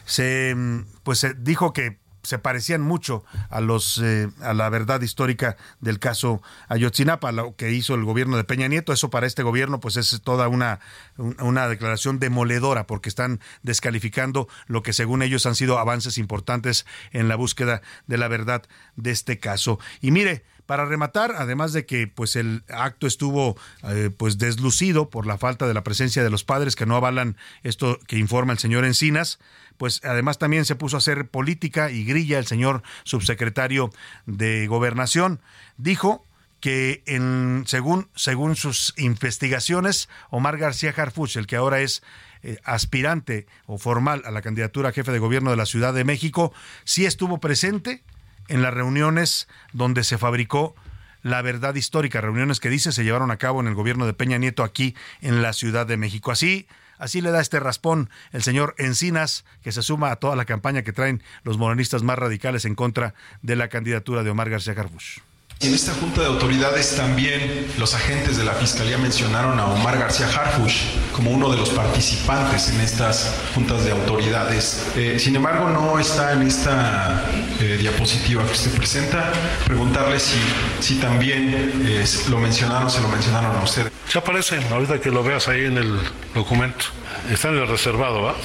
se 0.04 0.57
pues 1.02 1.18
se 1.18 1.35
dijo 1.35 1.75
que 1.75 1.99
se 2.28 2.38
parecían 2.38 2.82
mucho 2.82 3.25
a 3.49 3.62
los 3.62 3.97
eh, 3.99 4.28
a 4.42 4.52
la 4.52 4.68
verdad 4.68 5.00
histórica 5.00 5.56
del 5.80 5.99
caso 5.99 6.42
Ayotzinapa, 6.68 7.32
lo 7.32 7.56
que 7.56 7.73
hizo 7.73 7.94
el 7.94 8.04
gobierno 8.04 8.37
de 8.37 8.44
Peña 8.44 8.68
Nieto. 8.68 8.92
Eso 8.92 9.08
para 9.08 9.26
este 9.26 9.42
gobierno 9.42 9.80
pues 9.80 9.97
es 9.97 10.20
toda 10.23 10.49
una, 10.49 10.80
una 11.16 11.68
declaración 11.68 12.18
demoledora 12.18 12.87
porque 12.87 13.08
están 13.08 13.40
descalificando 13.62 14.47
lo 14.66 14.82
que 14.82 14.92
según 14.92 15.23
ellos 15.23 15.47
han 15.47 15.54
sido 15.54 15.78
avances 15.78 16.18
importantes 16.18 16.85
en 17.12 17.28
la 17.28 17.37
búsqueda 17.37 17.80
de 18.06 18.18
la 18.18 18.28
verdad 18.28 18.62
de 18.97 19.11
este 19.11 19.38
caso. 19.38 19.78
Y 20.02 20.11
mire, 20.11 20.44
para 20.68 20.85
rematar, 20.85 21.35
además 21.38 21.73
de 21.73 21.87
que 21.87 22.08
pues 22.08 22.37
el 22.37 22.62
acto 22.68 23.06
estuvo 23.06 23.56
eh, 23.85 24.11
pues 24.14 24.37
deslucido 24.37 25.08
por 25.08 25.26
la 25.26 25.38
falta 25.38 25.66
de 25.66 25.73
la 25.73 25.82
presencia 25.82 26.23
de 26.23 26.28
los 26.28 26.44
padres 26.44 26.76
que 26.76 26.85
no 26.85 26.94
avalan 26.94 27.38
esto 27.62 27.99
que 28.06 28.18
informa 28.18 28.52
el 28.52 28.58
señor 28.58 28.85
Encinas, 28.85 29.38
pues 29.78 30.00
además 30.04 30.38
también 30.38 30.64
se 30.64 30.75
puso 30.75 30.97
a 30.97 30.99
hacer 30.99 31.28
política 31.28 31.90
y 31.90 32.04
grilla 32.04 32.38
el 32.38 32.47
señor 32.47 32.82
subsecretario 33.04 33.90
de 34.26 34.66
Gobernación. 34.66 35.40
Dijo 35.78 36.26
que 36.61 37.02
en, 37.06 37.64
según, 37.66 38.08
según 38.14 38.56
sus 38.56 38.92
investigaciones, 38.97 40.08
Omar 40.30 40.58
García 40.58 40.92
Harfuch, 40.97 41.37
el 41.37 41.47
que 41.47 41.56
ahora 41.56 41.80
es 41.80 42.02
eh, 42.42 42.58
aspirante 42.64 43.47
o 43.66 43.78
formal 43.78 44.23
a 44.26 44.30
la 44.30 44.42
candidatura 44.42 44.90
a 44.90 44.92
jefe 44.92 45.12
de 45.12 45.18
gobierno 45.18 45.50
de 45.50 45.56
la 45.56 45.66
Ciudad 45.66 45.94
de 45.94 46.04
México, 46.04 46.52
sí 46.85 47.06
estuvo 47.06 47.38
presente 47.38 48.02
en 48.49 48.62
las 48.62 48.75
reuniones 48.75 49.49
donde 49.73 50.04
se 50.04 50.18
fabricó 50.18 50.75
la 51.23 51.42
verdad 51.42 51.75
histórica, 51.75 52.20
reuniones 52.20 52.61
que 52.61 52.70
dice 52.70 52.92
se 52.92 53.04
llevaron 53.04 53.30
a 53.30 53.37
cabo 53.37 53.61
en 53.61 53.66
el 53.66 53.75
gobierno 53.75 54.06
de 54.06 54.14
Peña 54.14 54.38
Nieto 54.38 54.62
aquí 54.62 54.94
en 55.20 55.42
la 55.42 55.52
Ciudad 55.52 55.87
de 55.87 55.97
México. 55.97 56.30
Así, 56.30 56.66
así 56.99 57.21
le 57.21 57.31
da 57.31 57.40
este 57.40 57.61
raspón 57.61 58.11
el 58.33 58.43
señor 58.43 58.75
Encinas, 58.78 59.45
que 59.62 59.73
se 59.73 59.83
suma 59.83 60.11
a 60.11 60.17
toda 60.17 60.37
la 60.37 60.45
campaña 60.45 60.83
que 60.83 60.93
traen 60.93 61.23
los 61.43 61.59
morenistas 61.59 62.02
más 62.02 62.19
radicales 62.19 62.64
en 62.64 62.75
contra 62.75 63.14
de 63.43 63.57
la 63.57 63.69
candidatura 63.69 64.23
de 64.23 64.31
Omar 64.31 64.50
García 64.50 64.75
Carbush. 64.75 65.19
En 65.60 65.74
esta 65.74 65.92
junta 65.92 66.20
de 66.20 66.28
autoridades 66.28 66.94
también 66.94 67.66
los 67.78 67.92
agentes 67.92 68.36
de 68.36 68.44
la 68.44 68.52
Fiscalía 68.52 68.96
mencionaron 68.96 69.58
a 69.58 69.66
Omar 69.66 69.98
García 69.98 70.28
Harfush 70.28 70.82
como 71.10 71.32
uno 71.32 71.50
de 71.50 71.56
los 71.56 71.70
participantes 71.70 72.68
en 72.68 72.80
estas 72.80 73.34
juntas 73.56 73.84
de 73.84 73.90
autoridades. 73.90 74.86
Eh, 74.94 75.18
sin 75.18 75.34
embargo, 75.34 75.68
no 75.68 75.98
está 75.98 76.32
en 76.32 76.42
esta 76.42 77.24
eh, 77.58 77.76
diapositiva 77.80 78.46
que 78.46 78.52
usted 78.52 78.70
presenta. 78.76 79.32
Preguntarle 79.64 80.20
si, 80.20 80.38
si 80.78 80.94
también 81.00 81.82
eh, 81.84 82.04
lo 82.30 82.38
mencionaron, 82.38 82.88
se 82.88 83.00
lo 83.00 83.08
mencionaron 83.08 83.56
a 83.56 83.60
usted. 83.64 83.90
Se 84.08 84.18
aparece, 84.18 84.60
ahorita 84.70 85.00
que 85.00 85.10
lo 85.10 85.24
veas 85.24 85.48
ahí 85.48 85.64
en 85.64 85.76
el 85.76 85.98
documento. 86.36 86.84
Está 87.32 87.48
en 87.48 87.56
el 87.56 87.66
reservado, 87.66 88.22
¿va? 88.22 88.36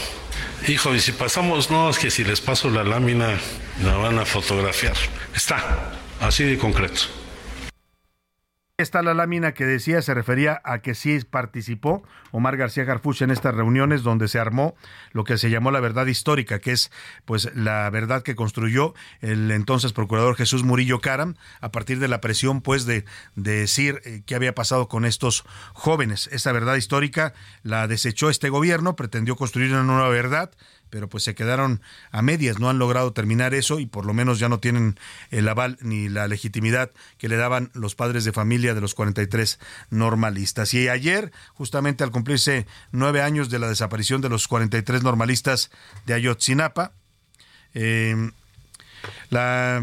Hijo, 0.67 0.95
y 0.95 0.99
si 0.99 1.11
pasamos, 1.11 1.69
no, 1.69 1.91
es 1.91 1.99
que 1.99 2.09
si 2.09 2.23
les 2.23 2.41
paso 2.41 2.71
la 2.71 2.83
lámina, 2.83 3.37
la 3.83 3.97
van 3.97 4.17
a 4.17 4.25
fotografiar. 4.25 4.95
Está. 5.35 6.01
Así 6.23 6.45
de 6.45 6.57
concreto. 6.57 7.01
Está 8.77 9.01
la 9.01 9.13
lámina 9.13 9.53
que 9.53 9.65
decía, 9.65 10.01
se 10.01 10.13
refería 10.13 10.61
a 10.63 10.79
que 10.79 10.95
sí 10.95 11.19
participó 11.29 12.01
Omar 12.31 12.55
García 12.55 12.85
Garfuch 12.85 13.21
en 13.21 13.29
estas 13.29 13.53
reuniones 13.53 14.03
donde 14.03 14.29
se 14.29 14.39
armó 14.39 14.73
lo 15.11 15.25
que 15.25 15.37
se 15.37 15.49
llamó 15.49 15.69
la 15.69 15.81
verdad 15.81 16.05
histórica, 16.07 16.59
que 16.59 16.71
es 16.71 16.91
pues 17.25 17.53
la 17.55 17.89
verdad 17.89 18.23
que 18.23 18.35
construyó 18.35 18.93
el 19.19 19.51
entonces 19.51 19.91
procurador 19.91 20.37
Jesús 20.37 20.63
Murillo 20.63 21.01
Caram 21.01 21.35
a 21.59 21.71
partir 21.71 21.99
de 21.99 22.07
la 22.07 22.21
presión 22.21 22.61
pues 22.61 22.85
de, 22.85 23.03
de 23.35 23.59
decir 23.59 24.01
eh, 24.05 24.23
qué 24.25 24.33
había 24.33 24.55
pasado 24.55 24.87
con 24.87 25.03
estos 25.03 25.43
jóvenes. 25.73 26.29
Esa 26.31 26.53
verdad 26.53 26.75
histórica 26.75 27.33
la 27.63 27.87
desechó 27.87 28.29
este 28.29 28.47
gobierno, 28.49 28.95
pretendió 28.95 29.35
construir 29.35 29.71
una 29.71 29.83
nueva 29.83 30.07
verdad, 30.07 30.51
pero 30.93 31.09
pues 31.09 31.23
se 31.23 31.33
quedaron 31.33 31.81
a 32.11 32.21
medias, 32.21 32.59
no 32.59 32.69
han 32.69 32.77
logrado 32.77 33.13
terminar 33.13 33.55
eso 33.55 33.79
y 33.79 33.87
por 33.87 34.05
lo 34.05 34.13
menos 34.13 34.37
ya 34.37 34.47
no 34.47 34.59
tienen 34.59 34.95
el 35.31 35.49
aval 35.49 35.79
ni 35.81 36.07
la 36.07 36.27
legitimidad 36.27 36.91
que 37.17 37.27
le 37.27 37.35
daban 37.35 37.71
los 37.73 37.95
padres 37.95 38.25
de 38.25 38.31
familia 38.31 38.75
de 38.75 38.81
los 38.81 38.93
43 38.93 39.57
normalistas. 39.89 40.71
Y 40.75 40.89
ayer, 40.89 41.31
justamente 41.55 42.03
al 42.03 42.11
cumplirse 42.11 42.67
nueve 42.91 43.23
años 43.23 43.49
de 43.49 43.57
la 43.57 43.69
desaparición 43.69 44.21
de 44.21 44.29
los 44.29 44.47
43 44.47 45.01
normalistas 45.01 45.71
de 46.05 46.13
Ayotzinapa, 46.13 46.91
eh, 47.73 48.29
la 49.31 49.81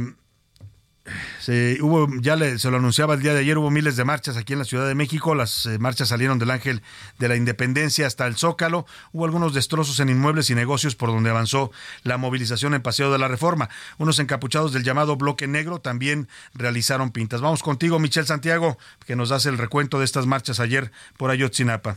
se, 1.40 1.78
hubo, 1.80 2.08
ya 2.20 2.36
se 2.58 2.70
lo 2.70 2.76
anunciaba 2.76 3.14
el 3.14 3.22
día 3.22 3.34
de 3.34 3.40
ayer, 3.40 3.58
hubo 3.58 3.70
miles 3.70 3.96
de 3.96 4.04
marchas 4.04 4.36
aquí 4.36 4.52
en 4.52 4.58
la 4.58 4.64
Ciudad 4.64 4.86
de 4.86 4.94
México, 4.94 5.34
las 5.34 5.66
eh, 5.66 5.78
marchas 5.78 6.08
salieron 6.08 6.38
del 6.38 6.50
Ángel 6.50 6.82
de 7.18 7.28
la 7.28 7.36
Independencia 7.36 8.06
hasta 8.06 8.26
el 8.26 8.36
Zócalo, 8.36 8.86
hubo 9.12 9.24
algunos 9.24 9.54
destrozos 9.54 9.98
en 10.00 10.08
inmuebles 10.08 10.50
y 10.50 10.54
negocios 10.54 10.94
por 10.94 11.10
donde 11.10 11.30
avanzó 11.30 11.72
la 12.02 12.16
movilización 12.16 12.74
en 12.74 12.82
Paseo 12.82 13.10
de 13.12 13.18
la 13.18 13.28
Reforma. 13.28 13.68
Unos 13.98 14.18
encapuchados 14.18 14.72
del 14.72 14.84
llamado 14.84 15.16
Bloque 15.16 15.46
Negro 15.46 15.80
también 15.80 16.28
realizaron 16.54 17.10
pintas. 17.10 17.40
Vamos 17.40 17.62
contigo, 17.62 17.98
Michel 17.98 18.26
Santiago, 18.26 18.78
que 19.06 19.16
nos 19.16 19.30
hace 19.30 19.48
el 19.48 19.58
recuento 19.58 19.98
de 19.98 20.04
estas 20.04 20.26
marchas 20.26 20.60
ayer 20.60 20.92
por 21.16 21.30
Ayotzinapa. 21.30 21.96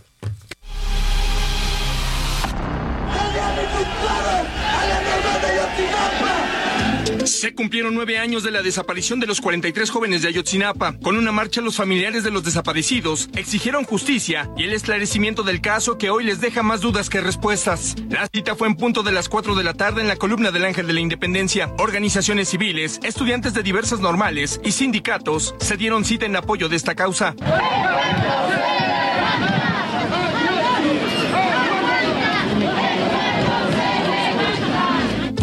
Se 7.25 7.55
cumplieron 7.55 7.95
nueve 7.95 8.17
años 8.17 8.43
de 8.43 8.51
la 8.51 8.61
desaparición 8.61 9.19
de 9.19 9.27
los 9.27 9.39
43 9.39 9.89
jóvenes 9.89 10.21
de 10.21 10.27
Ayotzinapa. 10.27 10.97
Con 10.99 11.15
una 11.15 11.31
marcha, 11.31 11.61
los 11.61 11.77
familiares 11.77 12.23
de 12.23 12.31
los 12.31 12.43
desaparecidos 12.43 13.29
exigieron 13.35 13.85
justicia 13.85 14.49
y 14.57 14.63
el 14.63 14.73
esclarecimiento 14.73 15.43
del 15.43 15.61
caso 15.61 15.97
que 15.97 16.09
hoy 16.09 16.25
les 16.25 16.41
deja 16.41 16.63
más 16.63 16.81
dudas 16.81 17.09
que 17.09 17.21
respuestas. 17.21 17.95
La 18.09 18.27
cita 18.27 18.55
fue 18.55 18.67
en 18.67 18.75
punto 18.75 19.03
de 19.03 19.13
las 19.13 19.29
4 19.29 19.55
de 19.55 19.63
la 19.63 19.73
tarde 19.73 20.01
en 20.01 20.07
la 20.07 20.17
columna 20.17 20.51
del 20.51 20.65
Ángel 20.65 20.85
de 20.85 20.93
la 20.93 20.99
Independencia. 20.99 21.73
Organizaciones 21.77 22.49
civiles, 22.49 22.99
estudiantes 23.03 23.53
de 23.53 23.63
diversas 23.63 23.99
normales 23.99 24.59
y 24.63 24.71
sindicatos 24.71 25.55
se 25.59 25.77
dieron 25.77 26.03
cita 26.03 26.25
en 26.25 26.35
apoyo 26.35 26.67
de 26.67 26.75
esta 26.75 26.93
causa. 26.93 27.35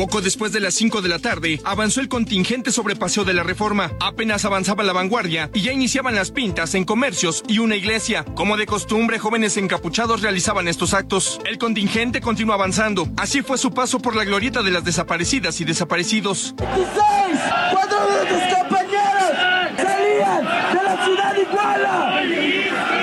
Poco 0.00 0.23
después 0.23 0.50
de 0.50 0.61
las 0.61 0.73
5 0.76 1.02
de 1.02 1.11
la 1.11 1.19
tarde, 1.19 1.61
avanzó 1.62 2.00
el 2.00 2.09
contingente 2.09 2.73
sobre 2.73 2.97
Paseo 2.97 3.23
de 3.25 3.35
la 3.35 3.42
Reforma. 3.42 3.92
Apenas 4.00 4.47
avanzaba 4.47 4.83
la 4.83 4.95
vanguardia 4.95 5.50
y 5.52 5.61
ya 5.61 5.75
iniciaban 5.75 6.14
las 6.14 6.30
pintas 6.30 6.75
en 6.75 6.85
comercios 6.85 7.45
y 7.49 7.59
una 7.59 7.76
iglesia. 7.76 8.25
Como 8.35 8.57
de 8.57 8.64
costumbre, 8.64 9.19
jóvenes 9.19 9.59
encapuchados 9.59 10.23
realizaban 10.23 10.69
estos 10.69 10.95
actos. 10.95 11.38
El 11.45 11.59
contingente 11.59 12.23
continuó 12.23 12.54
avanzando. 12.54 13.11
Así 13.19 13.42
fue 13.42 13.59
su 13.59 13.75
paso 13.75 14.00
por 14.00 14.16
la 14.16 14.25
glorieta 14.25 14.62
de 14.62 14.71
las 14.71 14.85
desaparecidas 14.85 15.61
y 15.61 15.66
desaparecidos. 15.66 16.54
16, 16.57 16.97
cuatro 17.71 17.99
de 18.00 18.54
compañeros 18.54 19.33
salían 19.76 20.45
de 20.73 20.83
la 20.83 21.04
ciudad 21.04 21.37
Iguala. 21.37 23.00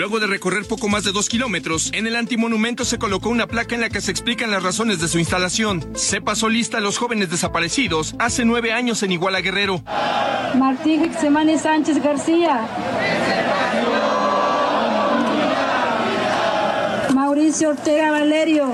Luego 0.00 0.18
de 0.18 0.26
recorrer 0.26 0.66
poco 0.66 0.88
más 0.88 1.04
de 1.04 1.12
dos 1.12 1.28
kilómetros, 1.28 1.90
en 1.92 2.06
el 2.06 2.16
antimonumento 2.16 2.86
se 2.86 2.96
colocó 2.96 3.28
una 3.28 3.46
placa 3.46 3.74
en 3.74 3.82
la 3.82 3.90
que 3.90 4.00
se 4.00 4.10
explican 4.10 4.50
las 4.50 4.62
razones 4.62 4.98
de 4.98 5.08
su 5.08 5.18
instalación. 5.18 5.86
Se 5.94 6.22
pasó 6.22 6.48
lista 6.48 6.78
a 6.78 6.80
los 6.80 6.96
jóvenes 6.96 7.28
desaparecidos 7.28 8.14
hace 8.18 8.46
nueve 8.46 8.72
años 8.72 9.02
en 9.02 9.12
Iguala 9.12 9.42
Guerrero. 9.42 9.82
Martín 10.54 11.12
Semane 11.20 11.58
Sánchez 11.58 12.02
García. 12.02 12.66
Mauricio 17.12 17.68
Ortega 17.68 18.10
Valerio. 18.10 18.72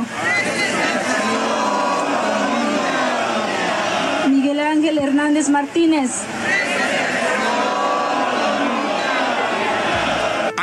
Miguel 4.29 4.61
Ángel 4.61 4.99
Hernández 4.99 5.49
Martínez. 5.49 6.23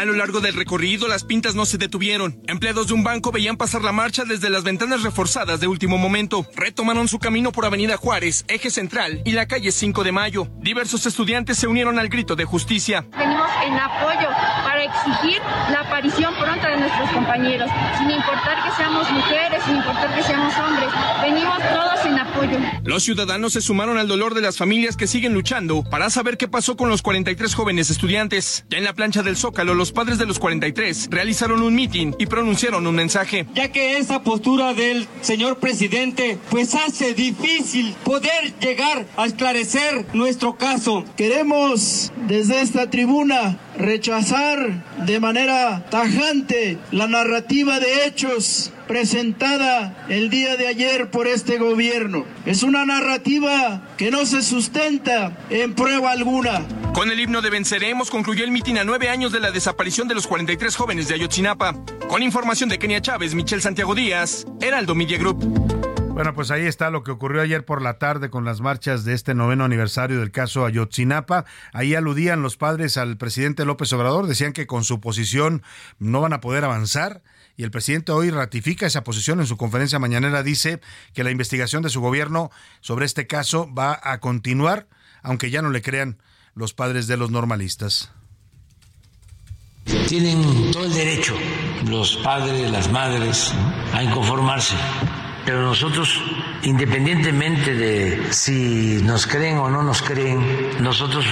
A 0.04 0.06
lo 0.06 0.12
largo 0.12 0.42
del 0.42 0.54
recorrido, 0.54 1.08
las 1.08 1.24
pintas 1.24 1.56
no 1.56 1.66
se 1.66 1.78
detuvieron. 1.78 2.38
Empleados 2.48 2.88
de 2.88 2.94
un 2.94 3.06
banco 3.06 3.32
veían 3.32 3.56
pasar 3.56 3.84
la 3.84 3.94
marcha 3.94 4.26
desde 4.26 4.50
las 4.50 4.66
ventanas 4.66 5.02
reforzadas 5.02 5.62
de 5.62 5.68
último 5.68 5.98
momento. 5.98 6.46
Retomaron 6.58 7.08
su 7.08 7.20
camino 7.20 7.54
por 7.54 7.66
Avenida 7.66 7.96
Juárez, 7.96 8.44
Eje 8.50 8.70
Central 8.70 9.22
y 9.24 9.32
la 9.32 9.48
calle 9.48 9.72
5 9.72 10.04
de 10.04 10.12
Mayo. 10.12 10.50
Diversos 10.60 11.06
estudiantes 11.06 11.58
se 11.58 11.68
unieron 11.68 12.00
al 12.00 12.10
grito 12.10 12.36
de 12.36 12.44
justicia. 12.44 13.06
Venimos 13.18 13.48
en 13.66 13.76
apoyo 13.76 14.28
para 14.66 14.84
exigir 14.84 15.42
la 15.72 15.80
aparición 15.80 16.34
pronta 16.36 16.68
de 16.68 16.78
nuestros 16.82 17.10
compañeros, 17.12 17.72
sin 17.98 18.12
importar 18.12 18.62
que 18.62 18.76
seamos 18.76 19.10
mujeres, 19.10 19.64
sin 19.64 19.78
importar 19.78 20.16
que 20.16 20.24
seamos 20.24 20.54
hombres. 20.58 20.90
Venimos 21.22 21.60
todos 21.60 22.06
en 22.06 22.20
apoyo. 22.20 22.60
Los 22.84 23.04
ciudadanos 23.04 23.54
se 23.54 23.62
sumaron 23.62 23.98
al 23.98 24.10
dolor 24.10 24.34
de 24.34 24.42
las 24.42 24.58
familias 24.58 24.98
que 24.98 25.08
siguen 25.08 25.34
luchando 25.34 25.84
para 25.84 26.10
saber 26.10 26.38
qué 26.38 26.50
pasó 26.50 26.76
con 26.76 26.90
los 26.90 27.02
43 27.02 27.56
jóvenes 27.56 27.90
estudiantes. 27.90 28.66
Ya 28.70 28.80
en 28.80 28.84
la 28.84 28.94
plancha 28.94 29.24
del 29.24 29.38
Zócalo, 29.38 29.74
los 29.74 29.93
padres 29.94 30.18
de 30.18 30.26
los 30.26 30.40
43 30.40 31.08
realizaron 31.10 31.62
un 31.62 31.74
mitin 31.74 32.16
y 32.20 32.26
pronunciaron 32.26 32.86
un 32.86 32.96
mensaje. 32.96 33.46
Ya 33.54 33.72
que 33.72 33.98
esa 33.98 34.24
postura 34.24 34.74
del 34.74 35.08
señor 35.22 35.60
presidente 35.60 36.38
pues 36.50 36.76
hace 36.76 37.14
difícil 37.14 37.96
poder 38.04 38.54
llegar 38.60 39.06
a 39.16 39.26
esclarecer 39.26 40.06
nuestro 40.14 40.58
caso. 40.58 41.06
Queremos 41.16 42.12
desde 42.28 42.62
esta 42.62 42.90
tribuna 42.90 43.60
rechazar 43.78 44.84
de 45.06 45.20
manera 45.20 45.86
tajante 45.90 46.78
la 46.92 47.08
narrativa 47.08 47.80
de 47.80 48.06
hechos 48.06 48.72
presentada 48.88 50.06
el 50.10 50.30
día 50.30 50.58
de 50.58 50.68
ayer 50.68 51.10
por 51.10 51.28
este 51.28 51.58
gobierno. 51.58 52.26
Es 52.46 52.64
una 52.64 52.86
narrativa 52.86 53.82
que 53.98 54.12
no 54.12 54.26
se 54.26 54.42
sustenta 54.42 55.38
en 55.50 55.74
prueba 55.74 56.12
alguna. 56.12 56.62
Con 56.94 57.10
el 57.10 57.20
himno 57.20 57.42
de 57.42 57.50
Venceremos 57.50 58.12
concluyó 58.12 58.44
el 58.44 58.52
mitin 58.52 58.78
a 58.78 58.84
nueve 58.84 59.10
años 59.10 59.32
de 59.32 59.40
la 59.40 59.50
desaparición 59.50 60.08
de 60.08 60.14
los 60.14 60.28
43 60.28 60.76
jóvenes 60.76 61.08
de 61.08 61.16
Ayotzinapa. 61.16 61.74
Con 62.08 62.22
información 62.22 62.70
de 62.70 62.78
Kenia 62.78 63.02
Chávez, 63.02 63.34
Michel 63.34 63.64
Santiago 63.64 63.96
Díaz, 63.96 64.46
Heraldo 64.62 64.94
Media 64.94 65.18
Group. 65.18 65.44
Bueno, 66.14 66.36
pues 66.36 66.52
ahí 66.52 66.68
está 66.68 66.92
lo 66.92 67.04
que 67.04 67.10
ocurrió 67.10 67.42
ayer 67.42 67.66
por 67.66 67.82
la 67.82 67.98
tarde 67.98 68.30
con 68.30 68.46
las 68.46 68.62
marchas 68.62 69.06
de 69.06 69.14
este 69.14 69.34
noveno 69.34 69.66
aniversario 69.66 70.20
del 70.20 70.30
caso 70.30 70.66
Ayotzinapa. 70.66 71.46
Ahí 71.74 71.96
aludían 71.96 72.44
los 72.44 72.58
padres 72.58 72.98
al 72.98 73.18
presidente 73.18 73.66
López 73.66 73.92
Obrador, 73.94 74.28
decían 74.28 74.54
que 74.54 74.68
con 74.68 74.84
su 74.84 75.02
posición 75.02 75.64
no 75.98 76.22
van 76.22 76.34
a 76.34 76.42
poder 76.42 76.64
avanzar 76.64 77.24
y 77.58 77.64
el 77.64 77.72
presidente 77.72 78.12
hoy 78.12 78.30
ratifica 78.30 78.86
esa 78.86 79.04
posición 79.04 79.40
en 79.40 79.48
su 79.48 79.58
conferencia 79.58 79.98
mañanera. 79.98 80.44
Dice 80.44 80.80
que 81.16 81.24
la 81.24 81.32
investigación 81.32 81.82
de 81.82 81.90
su 81.90 82.02
gobierno 82.02 82.52
sobre 82.82 83.08
este 83.08 83.26
caso 83.26 83.74
va 83.74 84.00
a 84.04 84.20
continuar, 84.20 84.88
aunque 85.24 85.50
ya 85.50 85.64
no 85.64 85.72
le 85.72 85.82
crean 85.82 86.20
los 86.56 86.74
padres 86.74 87.08
de 87.08 87.18
los 87.18 87.32
normalistas. 87.32 88.12
Tienen 90.08 90.72
todo 90.72 90.86
el 90.86 90.94
derecho 90.94 91.36
los 91.90 92.16
padres, 92.18 92.72
las 92.72 92.90
madres, 92.90 93.52
a 93.94 94.04
inconformarse 94.04 94.76
pero 95.46 95.62
nosotros, 95.62 96.22
independientemente 96.64 97.74
de 97.74 98.34
si 98.34 99.02
nos 99.04 99.28
creen 99.28 99.58
o 99.58 99.70
no 99.70 99.84
nos 99.84 100.02
creen, 100.02 100.42
nosotros 100.82 101.26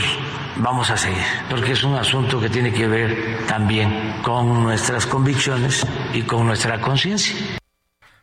vamos 0.57 0.89
a 0.89 0.97
seguir, 0.97 1.23
porque 1.49 1.71
es 1.71 1.83
un 1.83 1.95
asunto 1.95 2.39
que 2.39 2.49
tiene 2.49 2.73
que 2.73 2.87
ver 2.87 3.45
también 3.47 4.15
con 4.21 4.63
nuestras 4.63 5.05
convicciones 5.05 5.85
y 6.13 6.23
con 6.23 6.45
nuestra 6.45 6.81
conciencia. 6.81 7.60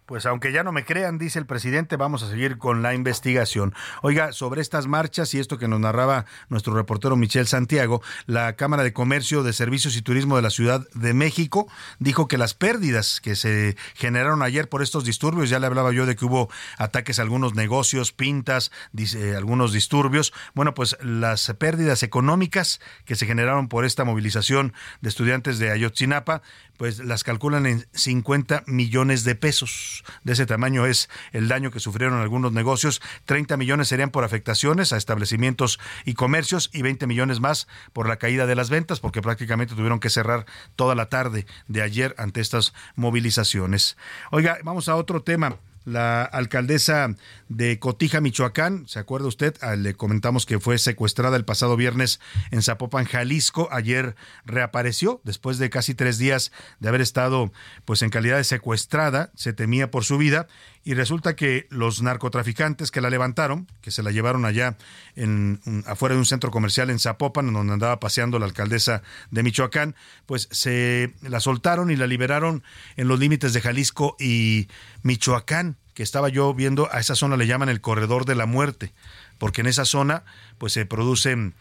Pues 0.09 0.25
aunque 0.25 0.53
ya 0.53 0.65
no 0.65 0.73
me 0.73 0.87
crean, 0.87 1.19
dice 1.19 1.39
el 1.39 1.45
presidente, 1.45 1.97
vamos 1.99 2.23
a 2.23 2.31
seguir 2.31 2.57
con 2.57 2.81
la 2.81 2.95
investigación. 2.95 3.75
Oiga, 4.01 4.33
sobre 4.33 4.63
estas 4.63 4.87
marchas 4.87 5.35
y 5.35 5.39
esto 5.39 5.59
que 5.59 5.69
nos 5.69 5.81
narraba 5.81 6.25
nuestro 6.49 6.73
reportero 6.73 7.15
Michel 7.15 7.47
Santiago, 7.47 8.01
la 8.25 8.55
Cámara 8.55 8.85
de 8.85 8.95
Comercio, 8.95 9.43
de 9.43 9.53
Servicios 9.53 9.99
y 9.99 10.01
Turismo 10.01 10.37
de 10.37 10.41
la 10.41 10.49
Ciudad 10.49 10.89
de 10.95 11.13
México 11.13 11.69
dijo 11.99 12.27
que 12.27 12.39
las 12.39 12.55
pérdidas 12.55 13.21
que 13.21 13.37
se 13.37 13.77
generaron 13.97 14.43
ayer 14.43 14.71
por 14.71 14.81
estos 14.81 15.05
disturbios, 15.05 15.51
ya 15.51 15.59
le 15.59 15.67
hablaba 15.67 15.93
yo 15.93 16.07
de 16.07 16.17
que 16.17 16.25
hubo 16.25 16.49
ataques 16.79 17.19
a 17.19 17.23
algunos 17.23 17.55
negocios, 17.55 18.11
pintas, 18.13 18.73
dice, 18.93 19.37
algunos 19.37 19.75
disturbios, 19.75 20.33
bueno, 20.55 20.73
pues 20.73 20.97
las 21.03 21.53
pérdidas 21.59 22.03
económicas 22.03 22.81
que 23.05 23.15
se 23.15 23.27
generaron 23.27 23.69
por 23.69 23.85
esta 23.85 24.05
movilización 24.05 24.73
de 25.03 25.11
estudiantes 25.11 25.59
de 25.59 25.71
Ayotzinapa 25.71 26.41
pues 26.79 27.01
las 27.01 27.25
calculan 27.25 27.67
en 27.67 27.87
50 27.93 28.65
millones 28.67 29.25
de 29.25 29.35
pesos. 29.35 30.05
De 30.25 30.33
ese 30.33 30.47
tamaño 30.47 30.87
es 30.87 31.11
el 31.33 31.49
daño 31.49 31.71
que 31.71 31.81
sufrieron 31.81 32.21
algunos 32.21 32.53
negocios. 32.53 33.03
30 33.27 33.59
millones 33.59 33.89
serían 33.89 34.11
por 34.11 34.25
afectaciones 34.25 34.93
a 34.95 34.97
establecimientos 34.97 35.79
y 36.07 36.15
comercios 36.15 36.71
y 36.73 36.83
20 36.83 37.07
millones 37.07 37.41
más 37.41 37.69
por 37.93 38.09
la 38.09 38.17
caída 38.17 38.47
de 38.47 38.55
las 38.55 38.71
ventas, 38.71 39.01
porque 39.01 39.21
prácticamente 39.21 39.75
tuvieron 39.75 40.01
que 40.01 40.09
cerrar 40.09 40.47
toda 40.77 40.95
la 40.95 41.11
tarde 41.11 41.47
de 41.67 41.83
ayer 41.83 42.15
ante 42.17 42.41
estas 42.41 42.73
movilizaciones. 42.95 43.99
Oiga, 44.31 44.59
vamos 44.63 44.89
a 44.89 44.95
otro 44.95 45.23
tema 45.23 45.59
la 45.89 46.23
alcaldesa 46.23 47.15
de 47.49 47.79
Cotija, 47.79 48.21
Michoacán. 48.21 48.87
¿Se 48.87 48.99
acuerda 48.99 49.27
usted? 49.27 49.57
Ah, 49.61 49.77
le 49.77 49.95
comentamos 49.95 50.47
que 50.47 50.61
fue 50.61 50.79
secuestrada 50.79 51.37
el 51.37 51.45
pasado 51.45 51.77
viernes 51.77 52.21
en 52.51 52.63
Zapopan, 52.63 53.05
Jalisco. 53.05 53.69
Ayer 53.73 54.15
reapareció 54.45 55.21
después 55.25 55.59
de 55.59 55.71
casi 55.71 55.95
tres 55.95 56.19
días 56.19 56.53
de 56.81 56.89
haber 56.89 57.01
estado 57.01 57.53
pues 57.85 58.03
en 58.03 58.11
calidad 58.11 58.37
de 58.37 58.45
secuestrada. 58.45 59.31
Se 59.35 59.53
temía 59.53 59.91
por 59.91 60.05
su 60.05 60.19
vida 60.19 60.47
y 60.85 60.95
resulta 60.95 61.37
que 61.37 61.67
los 61.71 62.03
narcotraficantes 62.03 62.91
que 62.91 63.01
la 63.01 63.11
levantaron, 63.11 63.67
que 63.81 63.91
se 63.91 64.03
la 64.03 64.11
llevaron 64.11 64.45
allá 64.45 64.77
en, 65.17 65.61
afuera 65.87 66.15
de 66.15 66.21
un 66.21 66.27
centro 66.27 66.51
comercial 66.51 66.91
en 66.91 66.99
Zapopan, 66.99 67.53
donde 67.53 67.73
andaba 67.73 68.01
paseando 68.01 68.39
la 68.39 68.47
alcaldesa 68.47 69.03
de 69.31 69.43
Michoacán, 69.43 69.95
pues 70.27 70.49
se 70.51 71.15
la 71.23 71.41
soltaron 71.41 71.91
y 71.91 71.97
la 71.97 72.07
liberaron 72.07 72.63
en 72.97 73.09
los 73.09 73.19
límites 73.19 73.53
de 73.53 73.61
Jalisco 73.61 74.17
y 74.19 74.69
Michoacán 75.03 75.77
que 75.99 76.05
estaba 76.05 76.29
yo 76.29 76.55
viendo, 76.55 76.89
a 76.93 77.01
esa 77.01 77.17
zona 77.17 77.37
le 77.37 77.49
llaman 77.49 77.69
el 77.69 77.81
corredor 77.81 78.25
de 78.25 78.37
la 78.37 78.47
muerte, 78.47 78.95
porque 79.37 79.63
en 79.63 79.67
esa 79.67 79.85
zona 79.85 80.23
pues 80.57 80.73
se 80.73 80.87
producen 80.87 81.57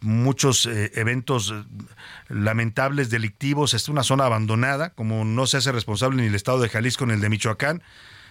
muchos 0.00 0.66
eh, 0.66 0.92
eventos 0.94 1.52
eh, 1.52 1.64
lamentables, 2.28 3.10
delictivos, 3.10 3.74
es 3.74 3.88
una 3.88 4.02
zona 4.02 4.26
abandonada, 4.26 4.90
como 4.90 5.24
no 5.24 5.46
se 5.48 5.56
hace 5.56 5.72
responsable 5.72 6.22
ni 6.22 6.28
el 6.28 6.36
estado 6.36 6.60
de 6.60 6.68
Jalisco 6.68 7.04
ni 7.04 7.14
el 7.14 7.20
de 7.20 7.30
Michoacán, 7.30 7.82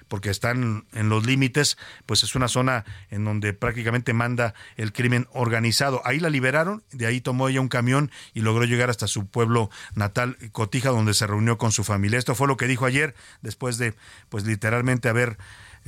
porque 0.09 0.29
están 0.29 0.85
en 0.91 1.07
los 1.07 1.25
límites, 1.25 1.77
pues 2.05 2.23
es 2.23 2.35
una 2.35 2.49
zona 2.49 2.83
en 3.09 3.23
donde 3.23 3.53
prácticamente 3.53 4.11
manda 4.13 4.53
el 4.75 4.91
crimen 4.91 5.27
organizado. 5.31 6.01
Ahí 6.03 6.19
la 6.19 6.29
liberaron, 6.29 6.83
de 6.91 7.05
ahí 7.05 7.21
tomó 7.21 7.47
ella 7.47 7.61
un 7.61 7.69
camión 7.69 8.11
y 8.33 8.41
logró 8.41 8.65
llegar 8.65 8.89
hasta 8.89 9.07
su 9.07 9.27
pueblo 9.27 9.69
natal, 9.95 10.37
Cotija, 10.51 10.89
donde 10.89 11.13
se 11.13 11.27
reunió 11.27 11.57
con 11.57 11.71
su 11.71 11.85
familia. 11.85 12.19
Esto 12.19 12.35
fue 12.35 12.47
lo 12.47 12.57
que 12.57 12.67
dijo 12.67 12.85
ayer, 12.85 13.15
después 13.41 13.77
de, 13.77 13.93
pues 14.27 14.45
literalmente 14.45 15.07
haber 15.07 15.37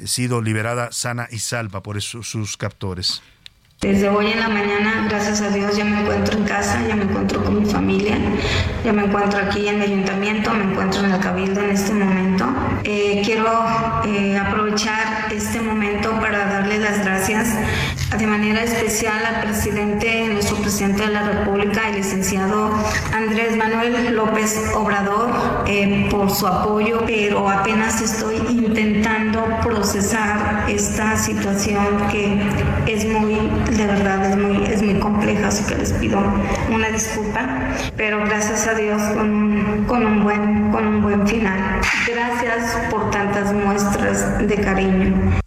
sido 0.06 0.42
liberada 0.42 0.92
sana 0.92 1.28
y 1.30 1.40
salva 1.40 1.84
por 1.84 2.02
sus 2.02 2.58
captores. 2.58 3.22
Desde 3.82 4.10
hoy 4.10 4.28
en 4.28 4.40
la 4.40 4.48
mañana, 4.48 5.08
gracias 5.10 5.42
a 5.42 5.50
Dios, 5.50 5.76
ya 5.76 5.84
me 5.84 6.02
encuentro 6.02 6.38
en 6.38 6.44
casa, 6.44 6.86
ya 6.88 6.96
me 6.96 7.02
encuentro 7.02 7.44
con 7.44 7.64
mi 7.64 7.66
familia, 7.68 8.16
ya 8.86 8.94
me 8.94 9.06
encuentro 9.06 9.40
aquí 9.40 9.68
en 9.68 9.82
el 9.82 9.82
ayuntamiento, 9.82 10.54
me 10.54 10.66
encuentro 10.66 11.04
en 11.04 11.12
el 11.12 11.20
cabildo 11.20 11.62
en 11.62 11.72
este 11.72 11.92
momento. 11.92 12.31
Eh, 12.84 13.22
quiero 13.24 13.48
eh, 14.06 14.38
aprovechar 14.38 15.32
este 15.32 15.62
momento 15.62 16.20
para 16.20 16.46
darle 16.46 16.80
las 16.80 17.04
gracias 17.06 17.50
de 18.18 18.28
manera 18.28 18.64
especial 18.64 19.24
al 19.24 19.42
presidente, 19.42 20.28
nuestro 20.30 20.58
presidente 20.58 21.04
de 21.04 21.10
la 21.10 21.24
República, 21.24 21.90
el 21.90 21.96
licenciado 21.98 22.72
Andrés 23.14 23.56
Manuel 23.56 24.16
López 24.16 24.72
Obrador, 24.76 25.64
eh, 25.68 26.08
por 26.10 26.30
su 26.30 26.48
apoyo, 26.48 27.04
pero 27.06 27.48
apenas 27.48 28.02
estoy 28.02 28.38
intentando 28.50 29.46
procesar 29.64 30.66
esta 30.68 31.18
situación 31.18 32.08
que 32.12 32.42
es 32.88 33.06
muy 33.06 33.36
de 33.72 33.86
verdad 33.86 34.32
es 34.32 34.38
muy, 34.38 34.66
es 34.66 34.82
muy 34.82 35.00
compleja, 35.00 35.48
así 35.48 35.64
que 35.64 35.76
les 35.76 35.94
pido 35.94 36.22
una 36.70 36.90
disculpa, 36.90 37.48
pero 37.96 38.20
gracias 38.26 38.68
a 38.68 38.74
Dios 38.74 39.02
con, 39.14 39.86
con, 39.88 40.06
un, 40.06 40.24
buen, 40.24 40.72
con 40.72 40.88
un 40.88 41.02
buen 41.02 41.28
final. 41.28 41.82
Gracias 42.14 42.90
por 42.90 43.10
tantas 43.10 43.54
muestras 43.54 44.48
de 44.48 44.62
cariño. 44.62 45.40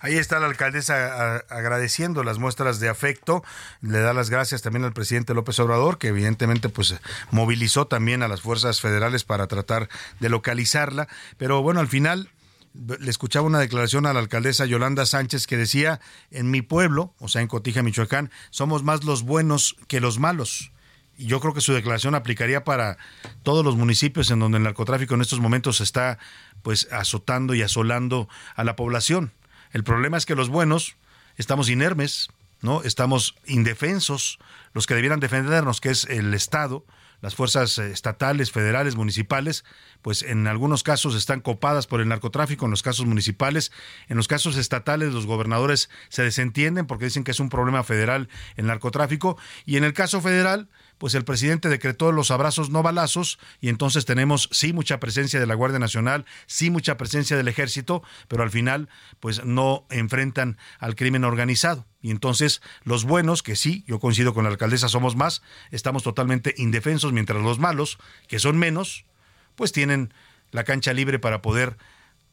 Ahí 0.00 0.16
está 0.16 0.38
la 0.38 0.46
alcaldesa 0.46 1.44
agradeciendo 1.50 2.22
las 2.24 2.38
muestras 2.38 2.80
de 2.80 2.88
afecto, 2.88 3.44
le 3.82 4.00
da 4.00 4.14
las 4.14 4.30
gracias 4.30 4.62
también 4.62 4.84
al 4.84 4.92
presidente 4.92 5.34
López 5.34 5.58
Obrador, 5.58 5.98
que 5.98 6.08
evidentemente 6.08 6.68
pues 6.70 6.94
movilizó 7.30 7.86
también 7.86 8.22
a 8.22 8.28
las 8.28 8.40
fuerzas 8.40 8.80
federales 8.80 9.24
para 9.24 9.46
tratar 9.46 9.88
de 10.20 10.28
localizarla, 10.30 11.06
pero 11.36 11.60
bueno, 11.60 11.80
al 11.80 11.88
final 11.88 12.30
le 12.72 13.10
escuchaba 13.10 13.46
una 13.46 13.58
declaración 13.58 14.06
a 14.06 14.14
la 14.14 14.20
alcaldesa 14.20 14.64
Yolanda 14.64 15.04
Sánchez 15.04 15.46
que 15.46 15.56
decía, 15.56 16.00
en 16.30 16.50
mi 16.50 16.62
pueblo, 16.62 17.14
o 17.18 17.28
sea, 17.28 17.42
en 17.42 17.48
Cotija, 17.48 17.82
Michoacán, 17.82 18.30
somos 18.50 18.84
más 18.84 19.04
los 19.04 19.22
buenos 19.22 19.76
que 19.88 20.00
los 20.00 20.18
malos. 20.18 20.72
Yo 21.20 21.38
creo 21.40 21.52
que 21.52 21.60
su 21.60 21.72
declaración 21.74 22.14
aplicaría 22.14 22.64
para 22.64 22.96
todos 23.42 23.64
los 23.64 23.76
municipios 23.76 24.30
en 24.30 24.38
donde 24.38 24.58
el 24.58 24.64
narcotráfico 24.64 25.14
en 25.14 25.20
estos 25.20 25.40
momentos 25.40 25.80
está 25.80 26.18
pues 26.62 26.88
azotando 26.90 27.54
y 27.54 27.62
asolando 27.62 28.28
a 28.56 28.64
la 28.64 28.74
población. 28.74 29.32
El 29.72 29.84
problema 29.84 30.16
es 30.16 30.26
que 30.26 30.34
los 30.34 30.48
buenos 30.48 30.96
estamos 31.36 31.68
inermes, 31.68 32.30
¿no? 32.62 32.82
Estamos 32.82 33.34
indefensos, 33.46 34.38
los 34.72 34.86
que 34.86 34.94
debieran 34.94 35.20
defendernos, 35.20 35.80
que 35.80 35.90
es 35.90 36.04
el 36.04 36.32
Estado, 36.34 36.84
las 37.20 37.34
fuerzas 37.34 37.76
eh, 37.78 37.90
estatales, 37.90 38.50
federales, 38.50 38.96
municipales, 38.96 39.64
pues 40.02 40.22
en 40.22 40.46
algunos 40.46 40.82
casos 40.82 41.14
están 41.14 41.40
copadas 41.40 41.86
por 41.86 42.00
el 42.00 42.08
narcotráfico, 42.08 42.64
en 42.64 42.70
los 42.70 42.82
casos 42.82 43.06
municipales, 43.06 43.72
en 44.08 44.16
los 44.16 44.28
casos 44.28 44.56
estatales 44.56 45.12
los 45.12 45.26
gobernadores 45.26 45.90
se 46.08 46.22
desentienden 46.22 46.86
porque 46.86 47.06
dicen 47.06 47.24
que 47.24 47.30
es 47.30 47.40
un 47.40 47.50
problema 47.50 47.84
federal 47.84 48.28
el 48.56 48.66
narcotráfico 48.66 49.36
y 49.66 49.76
en 49.76 49.84
el 49.84 49.92
caso 49.92 50.20
federal 50.20 50.68
pues 51.00 51.14
el 51.14 51.24
presidente 51.24 51.70
decretó 51.70 52.12
los 52.12 52.30
abrazos 52.30 52.68
no 52.68 52.82
balazos 52.82 53.38
y 53.58 53.70
entonces 53.70 54.04
tenemos 54.04 54.50
sí 54.52 54.74
mucha 54.74 55.00
presencia 55.00 55.40
de 55.40 55.46
la 55.46 55.54
Guardia 55.54 55.78
Nacional, 55.78 56.26
sí 56.46 56.68
mucha 56.68 56.98
presencia 56.98 57.38
del 57.38 57.48
ejército, 57.48 58.02
pero 58.28 58.42
al 58.42 58.50
final 58.50 58.90
pues 59.18 59.42
no 59.42 59.86
enfrentan 59.88 60.58
al 60.78 60.96
crimen 60.96 61.24
organizado. 61.24 61.86
Y 62.02 62.10
entonces 62.10 62.60
los 62.84 63.04
buenos, 63.04 63.42
que 63.42 63.56
sí, 63.56 63.82
yo 63.86 63.98
coincido 63.98 64.34
con 64.34 64.44
la 64.44 64.50
alcaldesa, 64.50 64.90
somos 64.90 65.16
más, 65.16 65.40
estamos 65.70 66.02
totalmente 66.02 66.54
indefensos, 66.58 67.14
mientras 67.14 67.42
los 67.42 67.58
malos, 67.58 67.96
que 68.28 68.38
son 68.38 68.58
menos, 68.58 69.06
pues 69.54 69.72
tienen 69.72 70.12
la 70.50 70.64
cancha 70.64 70.92
libre 70.92 71.18
para 71.18 71.40
poder 71.40 71.78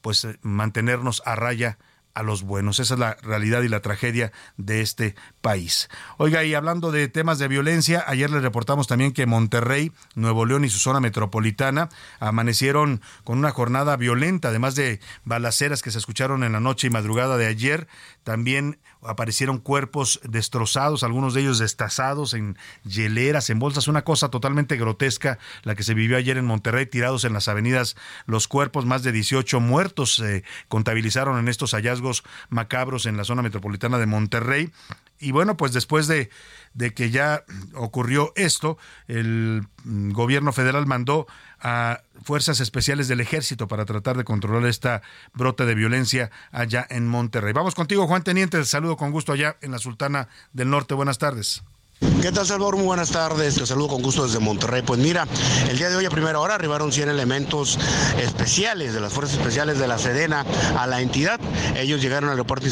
pues 0.01 0.27
mantenernos 0.41 1.21
a 1.25 1.36
raya 1.36 1.77
a 2.17 2.23
los 2.23 2.41
buenos. 2.41 2.80
Esa 2.80 2.95
es 2.95 2.99
la 2.99 3.13
realidad 3.21 3.62
y 3.62 3.67
la 3.67 3.82
tragedia 3.82 4.32
de 4.58 4.82
este 4.82 5.13
país. 5.41 5.88
Oiga, 6.17 6.43
y 6.43 6.56
hablando 6.56 6.91
de 6.91 7.08
temas 7.08 7.38
de 7.38 7.47
violencia, 7.47 8.03
ayer 8.08 8.32
les 8.32 8.41
reportamos 8.41 8.88
también 8.88 9.12
que 9.12 9.27
Monterrey, 9.27 9.91
Nuevo 10.15 10.47
León 10.47 10.65
y 10.65 10.69
su 10.69 10.80
zona 10.80 10.99
metropolitana 10.99 11.89
amanecieron 12.19 13.01
con 13.23 13.38
una 13.38 13.51
jornada 13.51 13.95
violenta, 13.97 14.47
además 14.47 14.73
de 14.73 14.99
balaceras 15.25 15.84
que 15.84 15.91
se 15.91 15.99
escucharon 15.99 16.43
en 16.43 16.53
la 16.53 16.60
noche 16.60 16.88
y 16.88 16.89
madrugada 16.89 17.38
de 17.38 17.45
ayer. 17.45 17.88
También 18.23 18.80
aparecieron 19.08 19.60
cuerpos 19.60 20.20
destrozados, 20.24 21.04
algunos 21.04 21.34
de 21.34 21.41
ellos 21.41 21.60
destazados 21.60 22.34
en 22.34 22.58
hieleras, 22.84 23.50
en 23.50 23.60
bolsas, 23.60 23.88
una 23.88 24.04
cosa 24.04 24.30
totalmente 24.30 24.78
grotesca 24.78 25.39
la 25.63 25.76
que 25.76 25.84
se 25.84 25.93
vivió 25.93 26.17
ayer 26.17 26.38
en 26.38 26.46
Monterrey, 26.46 26.86
tirados 26.86 27.24
en 27.24 27.34
las 27.34 27.48
avenidas 27.48 27.96
los 28.26 28.48
cuerpos, 28.48 28.86
más 28.86 29.04
de 29.04 29.12
18 29.12 29.60
muertos 29.60 30.15
se 30.15 30.43
contabilizaron 30.67 31.38
en 31.39 31.48
estos 31.48 31.72
hallazgos 31.72 32.24
macabros 32.50 33.06
en 33.06 33.17
la 33.17 33.24
zona 33.24 33.41
metropolitana 33.41 33.98
de 33.98 34.06
Monterrey. 34.06 34.72
Y 35.20 35.32
bueno, 35.32 35.58
pues 35.58 35.74
después 35.74 36.08
de, 36.08 36.30
de 36.74 36.93
que 36.93 37.10
ya 37.10 37.43
ocurrió 37.74 38.34
esto, 38.36 38.78
el 39.08 39.67
gobierno 39.84 40.54
federal 40.54 40.86
mandó 40.86 41.28
a 41.62 42.02
fuerzas 42.24 42.60
especiales 42.60 43.08
del 43.08 43.22
ejército 43.22 43.67
para 43.67 43.86
tratar 43.86 44.17
de 44.17 44.24
controlar 44.24 44.67
esta 44.67 45.02
brota 45.34 45.65
de 45.65 45.76
violencia 45.76 46.32
allá 46.52 46.86
en 46.89 47.08
Monterrey. 47.08 47.54
Vamos 47.54 47.76
contigo, 47.76 48.08
Juan 48.08 48.24
Teniente. 48.24 48.58
Te 48.58 48.65
saludo 48.65 48.98
con 48.98 49.12
gusto 49.12 49.32
allá 49.34 49.58
en 49.62 49.72
la 49.72 49.80
Sultana 49.80 50.28
del 50.54 50.70
Norte. 50.70 50.93
Buenas 50.93 51.17
tardes. 51.17 51.63
¿Qué 52.00 52.32
tal, 52.32 52.46
Salvador? 52.46 52.76
Muy 52.76 52.86
buenas 52.86 53.10
tardes. 53.10 53.56
Te 53.56 53.66
saludo 53.66 53.88
con 53.88 54.04
gusto 54.04 54.26
desde 54.26 54.40
Monterrey. 54.40 54.84
Pues 54.84 55.00
mira, 55.00 55.28
el 55.68 55.78
día 55.78 55.90
de 55.90 55.96
hoy 55.96 56.06
a 56.06 56.12
primera 56.12 56.40
hora 56.40 56.54
arribaron 56.54 56.92
100 56.92 57.10
elementos 57.10 57.80
especiales 58.22 58.94
de 58.94 59.00
las 59.00 59.14
Fuerzas 59.14 59.38
Especiales 59.38 59.80
de 59.80 59.88
la 59.88 59.98
Sedena 59.98 60.46
a 60.78 60.86
la 60.86 61.02
entidad. 61.02 61.40
Ellos 61.76 62.00
llegaron 62.02 62.26
al 62.26 62.34
Aeropuerto 62.34 62.68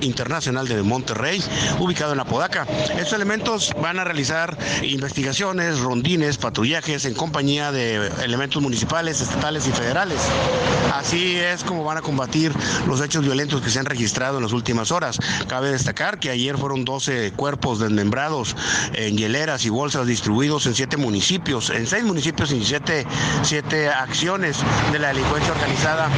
Internacional 0.00 0.68
de 0.68 0.82
Monterrey, 0.82 1.42
ubicado 1.80 2.12
en 2.12 2.20
Apodaca. 2.20 2.66
Estos 2.96 3.14
elementos 3.14 3.72
van 3.82 3.98
a 3.98 4.04
realizar 4.04 4.56
investigaciones, 4.82 5.80
rondines, 5.80 6.36
patrullajes 6.36 7.04
en 7.04 7.14
compañía 7.14 7.72
de 7.72 8.12
elementos 8.22 8.62
municipales, 8.62 9.20
estatales 9.20 9.66
y 9.66 9.72
federales. 9.72 10.20
Así 10.92 11.36
es 11.36 11.64
como 11.64 11.84
van 11.84 11.98
a 11.98 12.02
combatir 12.02 12.52
los 12.86 13.00
hechos 13.00 13.24
violentos 13.24 13.62
que 13.62 13.70
se 13.70 13.78
han 13.78 13.86
registrado 13.86 14.38
en 14.38 14.44
las 14.44 14.52
últimas 14.52 14.92
horas. 14.92 15.18
Cabe 15.46 15.70
destacar 15.70 16.18
que 16.18 16.30
ayer 16.30 16.58
fueron 16.58 16.84
12 16.84 17.32
cuerpos 17.32 17.78
desmembrados 17.78 18.54
en 18.94 19.16
hieleras 19.16 19.64
y 19.64 19.70
bolsas 19.70 20.06
distribuidos 20.06 20.66
en 20.66 20.74
siete 20.74 20.96
municipios, 20.96 21.70
en 21.70 21.86
seis 21.86 22.04
municipios 22.04 22.52
y 22.52 22.64
siete, 22.64 23.06
siete 23.42 23.88
acciones 23.88 24.58
de 24.92 24.98
la 24.98 25.08
delincuencia 25.08 25.52
organizada 25.52 26.08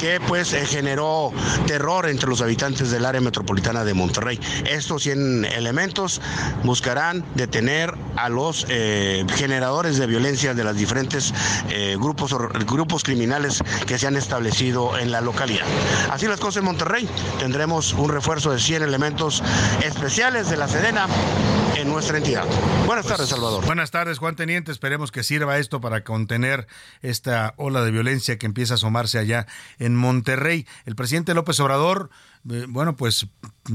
que 0.00 0.20
pues 0.26 0.52
eh, 0.52 0.66
generó 0.66 1.32
terror 1.66 2.08
entre 2.08 2.28
los 2.28 2.40
habitantes 2.40 2.90
del 2.90 3.04
área 3.04 3.20
metropolitana 3.20 3.84
de 3.84 3.94
Monterrey. 3.94 4.38
Estos 4.68 5.02
100 5.02 5.46
elementos 5.46 6.20
buscarán 6.64 7.24
detener 7.34 7.94
a 8.16 8.28
los 8.28 8.66
eh, 8.68 9.24
generadores 9.34 9.98
de 9.98 10.06
violencia 10.06 10.54
de 10.54 10.64
los 10.64 10.76
diferentes 10.76 11.32
eh, 11.70 11.96
grupos, 11.98 12.34
grupos 12.66 13.04
criminales 13.04 13.62
que 13.86 13.98
se 13.98 14.06
han 14.06 14.16
establecido 14.16 14.98
en 14.98 15.10
la 15.10 15.20
localidad. 15.20 15.66
Así 16.10 16.26
las 16.26 16.40
cosas 16.40 16.58
en 16.58 16.64
Monterrey, 16.66 17.08
tendremos 17.38 17.92
un 17.92 18.08
refuerzo 18.08 18.52
de 18.52 18.58
100 18.58 18.82
elementos 18.82 19.42
especiales 19.82 20.50
de 20.50 20.56
la 20.56 20.68
Sedena 20.68 21.06
en 21.06 21.65
nuestra 21.86 22.18
entidad. 22.18 22.44
Buenas 22.86 23.06
tardes, 23.06 23.28
Salvador. 23.28 23.64
Buenas 23.64 23.90
tardes, 23.90 24.18
Juan 24.18 24.36
Teniente. 24.36 24.72
Esperemos 24.72 25.12
que 25.12 25.22
sirva 25.22 25.58
esto 25.58 25.80
para 25.80 26.04
contener 26.04 26.66
esta 27.02 27.54
ola 27.56 27.82
de 27.82 27.90
violencia 27.90 28.38
que 28.38 28.46
empieza 28.46 28.74
a 28.74 28.76
asomarse 28.76 29.18
allá 29.18 29.46
en 29.78 29.96
Monterrey. 29.96 30.66
El 30.84 30.96
presidente 30.96 31.34
López 31.34 31.58
Obrador 31.60 32.10
eh, 32.50 32.66
bueno, 32.68 32.96
pues 32.96 33.26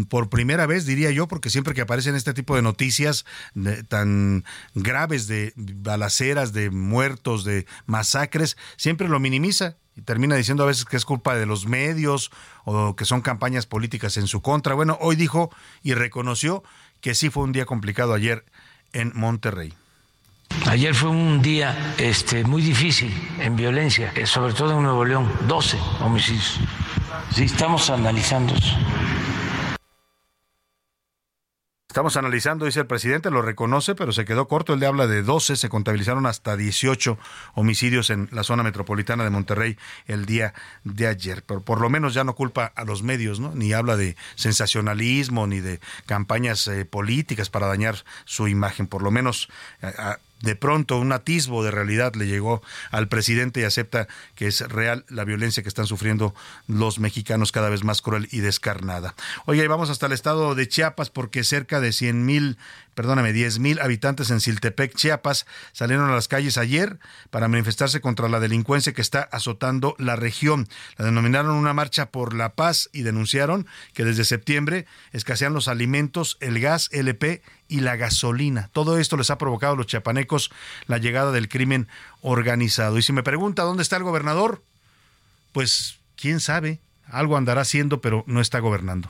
por 0.10 0.30
primera 0.30 0.66
vez 0.66 0.86
diría 0.86 1.12
yo, 1.12 1.28
porque 1.28 1.50
siempre 1.50 1.74
que 1.74 1.82
aparecen 1.82 2.16
este 2.16 2.34
tipo 2.34 2.56
de 2.56 2.62
noticias 2.62 3.26
tan 3.90 4.46
graves 4.76 5.28
de 5.28 5.54
balaceras, 5.56 6.54
de 6.54 6.70
muertos, 6.70 7.44
de 7.44 7.66
masacres, 7.86 8.58
siempre 8.78 9.10
lo 9.10 9.20
minimiza 9.20 9.78
y 9.96 10.04
termina 10.04 10.36
diciendo 10.36 10.64
a 10.64 10.68
veces 10.68 10.86
que 10.86 10.96
es 10.96 11.04
culpa 11.04 11.36
de 11.36 11.46
los 11.46 11.66
medios 11.66 12.32
o 12.64 12.96
que 12.96 13.04
son 13.04 13.22
campañas 13.22 13.66
políticas 13.66 14.16
en 14.16 14.28
su 14.28 14.42
contra. 14.42 14.74
Bueno, 14.74 14.98
hoy 15.02 15.18
dijo 15.18 15.50
y 15.84 15.94
reconoció 15.94 16.64
que 17.02 17.16
sí 17.16 17.30
fue 17.30 17.44
un 17.44 17.52
día 17.52 17.66
complicado 17.66 18.14
ayer 18.14 18.46
en 18.94 19.12
Monterrey. 19.16 19.74
Ayer 20.68 20.94
fue 20.94 21.10
un 21.10 21.42
día 21.42 21.96
este, 21.98 22.44
muy 22.44 22.62
difícil 22.62 23.12
en 23.40 23.56
violencia, 23.56 24.12
eh, 24.16 24.26
sobre 24.26 24.54
todo 24.54 24.78
en 24.78 24.84
Nuevo 24.84 25.06
León, 25.06 25.32
12 25.48 25.78
homicidios. 26.02 26.60
Sí, 27.34 27.44
estamos 27.46 27.90
analizando. 27.90 28.54
Estamos 31.92 32.16
analizando, 32.16 32.66
dice 32.66 32.80
el 32.80 32.86
presidente, 32.86 33.30
lo 33.32 33.42
reconoce, 33.42 33.96
pero 33.96 34.14
se 34.14 34.24
quedó 34.24 34.48
corto. 34.48 34.74
Él 34.74 34.80
le 34.80 34.86
habla 34.86 35.08
de 35.08 35.24
12, 35.24 35.58
se 35.58 35.68
contabilizaron 35.68 36.26
hasta 36.26 36.56
18 36.56 37.18
homicidios 37.54 38.10
en 38.12 38.30
la 38.32 38.44
zona 38.44 38.64
metropolitana 38.64 39.26
de 39.26 39.30
Monterrey 39.30 39.78
el 40.06 40.26
día 40.26 40.54
de 40.86 41.08
ayer. 41.08 41.44
Pero 41.46 41.60
por 41.60 41.82
lo 41.82 41.90
menos 41.90 42.14
ya 42.14 42.24
no 42.24 42.34
culpa 42.34 42.72
a 42.78 42.86
los 42.86 43.04
medios, 43.04 43.42
¿no? 43.42 43.54
Ni 43.56 43.74
habla 43.74 43.98
de 43.98 44.16
sensacionalismo, 44.36 45.48
ni 45.48 45.60
de 45.60 45.82
campañas 46.06 46.66
eh, 46.70 46.86
políticas 46.86 47.50
para 47.50 47.68
dañar 47.68 47.98
su 48.24 48.48
imagen. 48.48 48.88
Por 48.88 49.04
lo 49.04 49.12
menos 49.12 49.50
eh, 49.82 49.92
de 50.42 50.56
pronto 50.56 50.98
un 50.98 51.12
atisbo 51.12 51.64
de 51.64 51.72
realidad 51.72 52.16
le 52.16 52.28
llegó 52.28 52.62
al 52.92 53.08
presidente 53.08 53.62
y 53.62 53.64
acepta 53.64 54.08
que 54.36 54.48
es 54.48 54.62
real 54.62 55.06
la 55.10 55.24
violencia 55.24 55.64
que 55.64 55.70
están 55.70 55.88
sufriendo 55.88 56.34
los 56.68 57.00
mexicanos 57.00 57.52
cada 57.52 57.70
vez 57.70 57.84
más 57.84 58.02
cruel 58.02 58.28
y 58.32 58.40
descarnada. 58.40 59.16
Oye, 59.46 59.64
y 59.64 59.68
vamos 59.68 59.90
hasta 59.90 60.08
el 60.08 60.12
estado 60.12 60.56
de 60.56 60.68
Chiapas 60.68 61.10
porque 61.10 61.44
cerca 61.44 61.80
de 61.80 61.92
100 61.92 62.26
mil 62.26 62.58
perdóname, 62.94 63.34
10 63.34 63.60
mil 63.60 63.80
habitantes 63.80 64.30
en 64.32 64.40
Siltepec, 64.40 64.96
Chiapas, 64.96 65.46
salieron 65.72 66.10
a 66.10 66.16
las 66.16 66.28
calles 66.28 66.58
ayer 66.58 67.00
para 67.30 67.48
manifestarse 67.48 68.02
contra 68.02 68.30
la 68.30 68.40
delincuencia 68.40 68.94
que 68.94 69.02
está 69.02 69.22
azotando 69.22 69.96
la 69.98 70.16
región. 70.16 70.68
La 70.98 71.06
denominaron 71.06 71.56
una 71.56 71.74
marcha 71.74 72.08
por 72.08 72.34
la 72.34 72.54
paz 72.54 72.90
y 72.94 73.02
denunciaron 73.02 73.68
que 73.94 74.06
desde 74.06 74.26
septiembre 74.26 74.86
escasean 75.12 75.54
los 75.54 75.68
alimentos, 75.68 76.38
el 76.40 76.60
gas 76.60 76.90
LP 76.92 77.42
y 77.68 77.80
la 77.80 77.96
gasolina. 77.96 78.70
Todo 78.74 78.98
esto 78.98 79.18
les 79.18 79.30
ha 79.30 79.38
provocado 79.38 79.74
a 79.74 79.78
los 79.78 79.88
chiapanecos 79.88 80.52
la 80.88 80.98
llegada 80.98 81.32
del 81.32 81.50
crimen 81.50 81.88
organizado. 82.22 82.98
Y 82.98 83.02
si 83.02 83.14
me 83.14 83.24
pregunta 83.24 83.64
dónde 83.64 83.84
está 83.84 83.98
el 83.98 84.04
gobernador, 84.04 84.62
pues 85.54 86.00
quién 86.16 86.40
sabe, 86.40 86.80
algo 87.08 87.38
andará 87.38 87.62
haciendo, 87.62 88.02
pero 88.02 88.24
no 88.28 88.42
está 88.42 88.60
gobernando. 88.60 89.10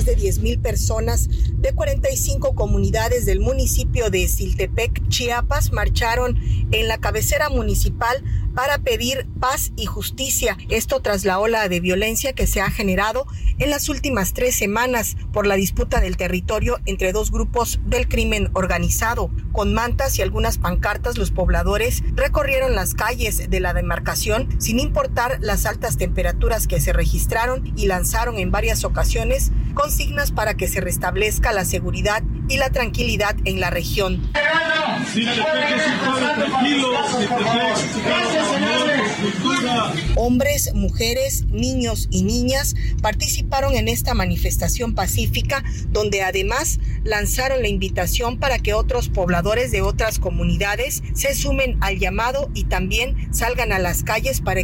Más 0.00 0.06
de 0.06 0.16
10.000 0.16 0.62
personas 0.62 1.28
de 1.58 1.74
45 1.74 2.54
comunidades 2.54 3.26
del 3.26 3.40
municipio 3.40 4.08
de 4.08 4.26
Siltepec, 4.28 5.08
Chiapas, 5.08 5.72
marcharon 5.72 6.38
en 6.70 6.88
la 6.88 6.98
cabecera 6.98 7.50
municipal 7.50 8.22
para 8.60 8.76
pedir 8.76 9.26
paz 9.40 9.72
y 9.74 9.86
justicia. 9.86 10.54
Esto 10.68 11.00
tras 11.00 11.24
la 11.24 11.38
ola 11.38 11.66
de 11.70 11.80
violencia 11.80 12.34
que 12.34 12.46
se 12.46 12.60
ha 12.60 12.70
generado 12.70 13.26
en 13.58 13.70
las 13.70 13.88
últimas 13.88 14.34
tres 14.34 14.54
semanas 14.54 15.16
por 15.32 15.46
la 15.46 15.54
disputa 15.54 16.02
del 16.02 16.18
territorio 16.18 16.78
entre 16.84 17.12
dos 17.12 17.30
grupos 17.30 17.80
del 17.86 18.06
crimen 18.06 18.50
organizado. 18.52 19.30
Con 19.52 19.72
mantas 19.72 20.18
y 20.18 20.22
algunas 20.22 20.58
pancartas, 20.58 21.16
los 21.16 21.30
pobladores 21.30 22.02
recorrieron 22.14 22.74
las 22.74 22.92
calles 22.92 23.48
de 23.48 23.60
la 23.60 23.72
demarcación 23.72 24.54
sin 24.60 24.78
importar 24.78 25.38
las 25.40 25.64
altas 25.64 25.96
temperaturas 25.96 26.66
que 26.66 26.82
se 26.82 26.92
registraron 26.92 27.72
y 27.76 27.86
lanzaron 27.86 28.38
en 28.38 28.50
varias 28.50 28.84
ocasiones 28.84 29.52
consignas 29.72 30.32
para 30.32 30.52
que 30.52 30.68
se 30.68 30.82
restablezca 30.82 31.52
la 31.52 31.64
seguridad 31.64 32.22
y 32.50 32.58
la 32.58 32.68
tranquilidad 32.68 33.36
en 33.46 33.58
la 33.58 33.70
región. 33.70 34.20
Hombres, 40.16 40.74
mujeres, 40.74 41.44
niños 41.46 42.08
y 42.10 42.22
niñas 42.22 42.74
participaron 43.02 43.74
en 43.74 43.88
esta 43.88 44.14
manifestación 44.14 44.94
pacífica 44.94 45.62
donde 45.90 46.22
además 46.22 46.78
lanzaron 47.04 47.62
la 47.62 47.68
invitación 47.68 48.38
para 48.38 48.58
que 48.58 48.74
otros 48.74 49.08
pobladores 49.08 49.70
de 49.70 49.82
otras 49.82 50.18
comunidades 50.18 51.02
se 51.14 51.34
sumen 51.34 51.78
al 51.80 51.98
llamado 51.98 52.50
y 52.54 52.64
también 52.64 53.32
salgan 53.32 53.72
a 53.72 53.78
las 53.78 54.02
calles 54.02 54.40
para 54.40 54.60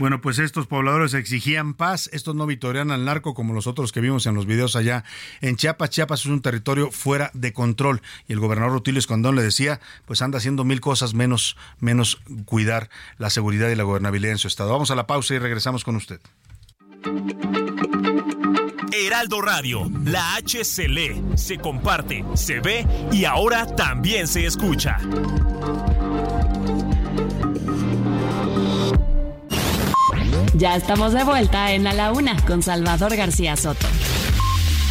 bueno, 0.00 0.22
pues 0.22 0.38
estos 0.38 0.66
pobladores 0.66 1.12
exigían 1.12 1.74
paz, 1.74 2.08
estos 2.14 2.34
no 2.34 2.46
vitorean 2.46 2.90
al 2.90 3.04
narco 3.04 3.34
como 3.34 3.52
los 3.52 3.66
otros 3.66 3.92
que 3.92 4.00
vimos 4.00 4.24
en 4.24 4.34
los 4.34 4.46
videos 4.46 4.74
allá 4.74 5.04
en 5.42 5.56
Chiapas. 5.56 5.90
Chiapas 5.90 6.20
es 6.20 6.26
un 6.26 6.40
territorio 6.40 6.90
fuera 6.90 7.30
de 7.34 7.52
control 7.52 8.00
y 8.26 8.32
el 8.32 8.40
gobernador 8.40 8.72
Rutilio 8.72 8.98
Escondón 8.98 9.36
le 9.36 9.42
decía, 9.42 9.78
pues 10.06 10.22
anda 10.22 10.38
haciendo 10.38 10.64
mil 10.64 10.80
cosas 10.80 11.12
menos, 11.12 11.58
menos 11.80 12.18
cuidar 12.46 12.88
la 13.18 13.28
seguridad 13.28 13.68
y 13.68 13.74
la 13.74 13.82
gobernabilidad 13.82 14.32
en 14.32 14.38
su 14.38 14.48
estado. 14.48 14.72
Vamos 14.72 14.90
a 14.90 14.94
la 14.94 15.06
pausa 15.06 15.34
y 15.34 15.38
regresamos 15.38 15.84
con 15.84 15.96
usted. 15.96 16.20
Heraldo 18.92 19.42
Radio, 19.42 19.90
la 20.06 20.36
H 20.36 20.64
se 20.64 20.88
lee, 20.88 21.22
se 21.34 21.58
comparte, 21.58 22.24
se 22.36 22.60
ve 22.60 22.86
y 23.12 23.26
ahora 23.26 23.66
también 23.76 24.26
se 24.26 24.46
escucha. 24.46 24.98
Ya 30.54 30.74
estamos 30.76 31.12
de 31.12 31.22
vuelta 31.22 31.72
en 31.72 31.86
A 31.86 31.92
la 31.92 32.12
Una 32.12 32.36
con 32.44 32.62
Salvador 32.62 33.14
García 33.16 33.56
Soto. 33.56 33.86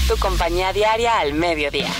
Tu 0.08 0.18
compañía 0.18 0.72
diaria 0.72 1.20
al 1.20 1.34
mediodía. 1.34 1.92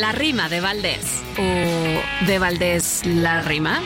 La 0.00 0.12
rima 0.12 0.48
de 0.48 0.60
Valdés. 0.60 1.22
¿O 1.38 2.26
de 2.26 2.38
Valdés 2.38 3.06
la 3.06 3.42
rima? 3.42 3.80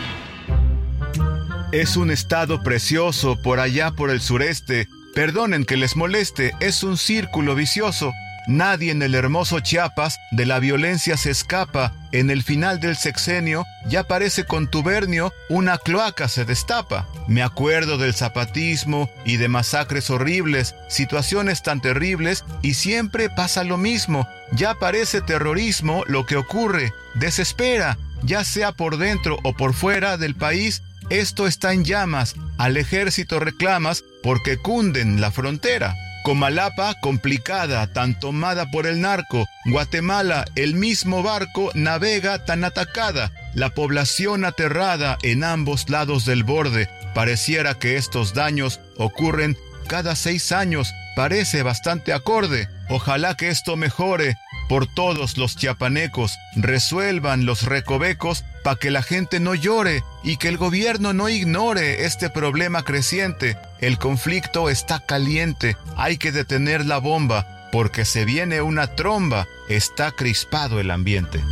Es 1.70 1.96
un 1.96 2.10
estado 2.10 2.62
precioso 2.62 3.36
por 3.40 3.60
allá 3.60 3.92
por 3.92 4.10
el 4.10 4.20
sureste. 4.20 4.88
Perdonen 5.14 5.64
que 5.64 5.76
les 5.76 5.96
moleste, 5.96 6.52
es 6.60 6.82
un 6.82 6.96
círculo 6.96 7.54
vicioso. 7.54 8.10
Nadie 8.50 8.90
en 8.90 9.00
el 9.00 9.14
hermoso 9.14 9.60
Chiapas 9.60 10.18
de 10.32 10.44
la 10.44 10.58
violencia 10.58 11.16
se 11.16 11.30
escapa. 11.30 11.92
En 12.10 12.30
el 12.30 12.42
final 12.42 12.80
del 12.80 12.96
sexenio 12.96 13.64
ya 13.86 14.02
parece 14.02 14.44
contubernio, 14.44 15.32
una 15.48 15.78
cloaca 15.78 16.26
se 16.26 16.44
destapa. 16.44 17.06
Me 17.28 17.44
acuerdo 17.44 17.96
del 17.96 18.12
zapatismo 18.12 19.08
y 19.24 19.36
de 19.36 19.46
masacres 19.46 20.10
horribles, 20.10 20.74
situaciones 20.88 21.62
tan 21.62 21.80
terribles 21.80 22.44
y 22.60 22.74
siempre 22.74 23.30
pasa 23.30 23.62
lo 23.62 23.76
mismo. 23.76 24.26
Ya 24.50 24.74
parece 24.74 25.20
terrorismo 25.20 26.02
lo 26.08 26.26
que 26.26 26.34
ocurre. 26.34 26.92
Desespera, 27.14 27.98
ya 28.24 28.42
sea 28.42 28.72
por 28.72 28.96
dentro 28.96 29.38
o 29.44 29.52
por 29.52 29.74
fuera 29.74 30.16
del 30.16 30.34
país, 30.34 30.82
esto 31.08 31.46
está 31.46 31.72
en 31.72 31.84
llamas. 31.84 32.34
Al 32.58 32.76
ejército 32.76 33.38
reclamas 33.38 34.02
porque 34.24 34.56
cunden 34.56 35.20
la 35.20 35.30
frontera. 35.30 35.94
Comalapa 36.22 36.94
complicada, 37.00 37.86
tan 37.92 38.18
tomada 38.18 38.70
por 38.70 38.86
el 38.86 39.00
narco. 39.00 39.46
Guatemala, 39.66 40.44
el 40.54 40.74
mismo 40.74 41.22
barco 41.22 41.70
navega 41.74 42.44
tan 42.44 42.62
atacada. 42.64 43.32
La 43.54 43.70
población 43.70 44.44
aterrada 44.44 45.16
en 45.22 45.44
ambos 45.44 45.88
lados 45.88 46.26
del 46.26 46.44
borde. 46.44 46.88
Pareciera 47.14 47.74
que 47.74 47.96
estos 47.96 48.34
daños 48.34 48.80
ocurren 48.96 49.56
cada 49.88 50.14
seis 50.14 50.52
años. 50.52 50.92
Parece 51.16 51.62
bastante 51.62 52.12
acorde. 52.12 52.68
Ojalá 52.88 53.34
que 53.36 53.48
esto 53.48 53.76
mejore 53.76 54.36
por 54.70 54.86
todos 54.86 55.36
los 55.36 55.56
chiapanecos. 55.56 56.38
Resuelvan 56.54 57.44
los 57.44 57.62
recovecos 57.62 58.44
para 58.62 58.76
que 58.76 58.92
la 58.92 59.02
gente 59.02 59.40
no 59.40 59.56
llore 59.56 60.04
y 60.22 60.36
que 60.36 60.46
el 60.46 60.58
gobierno 60.58 61.12
no 61.12 61.28
ignore 61.28 62.04
este 62.04 62.30
problema 62.30 62.84
creciente. 62.84 63.58
El 63.80 63.98
conflicto 63.98 64.70
está 64.70 65.04
caliente, 65.04 65.76
hay 65.96 66.18
que 66.18 66.30
detener 66.30 66.86
la 66.86 66.98
bomba, 66.98 67.68
porque 67.72 68.04
se 68.04 68.24
viene 68.24 68.62
una 68.62 68.94
tromba, 68.94 69.48
está 69.68 70.12
crispado 70.12 70.78
el 70.78 70.92
ambiente. 70.92 71.42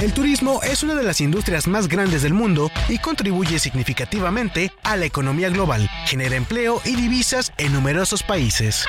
El 0.00 0.14
turismo 0.14 0.62
es 0.62 0.82
una 0.82 0.94
de 0.94 1.02
las 1.02 1.20
industrias 1.20 1.66
más 1.66 1.86
grandes 1.86 2.22
del 2.22 2.32
mundo 2.32 2.70
y 2.88 2.96
contribuye 2.96 3.58
significativamente 3.58 4.72
a 4.82 4.96
la 4.96 5.04
economía 5.04 5.50
global, 5.50 5.90
genera 6.06 6.36
empleo 6.36 6.80
y 6.86 6.96
divisas 6.96 7.52
en 7.58 7.74
numerosos 7.74 8.22
países. 8.22 8.86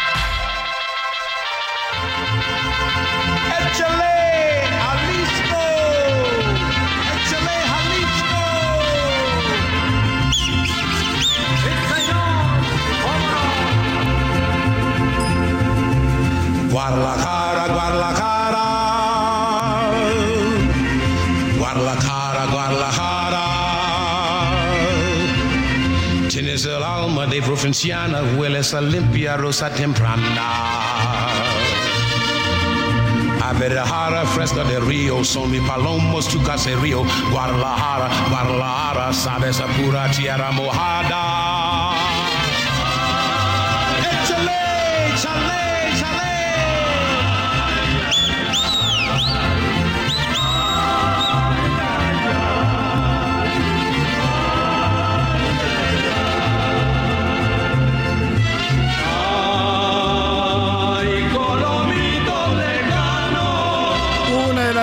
Guadalajara. 16.72 17.41
De 27.32 27.42
provinciana, 27.42 28.22
a 28.74 28.82
limpia 28.82 29.38
rosa 29.38 29.70
temprana. 29.70 30.22
Guadalajara, 33.40 34.26
fresca 34.26 34.64
de 34.66 34.80
río, 34.80 35.24
son 35.24 35.52
palomos, 35.66 36.28
tu 36.28 36.44
caserío. 36.44 37.04
Guadalajara, 37.32 38.10
Guadalajara, 38.30 39.14
sabes 39.14 39.62
a 39.62 39.68
pura 39.68 40.12
tierra 40.12 40.52
mojada. 40.52 41.91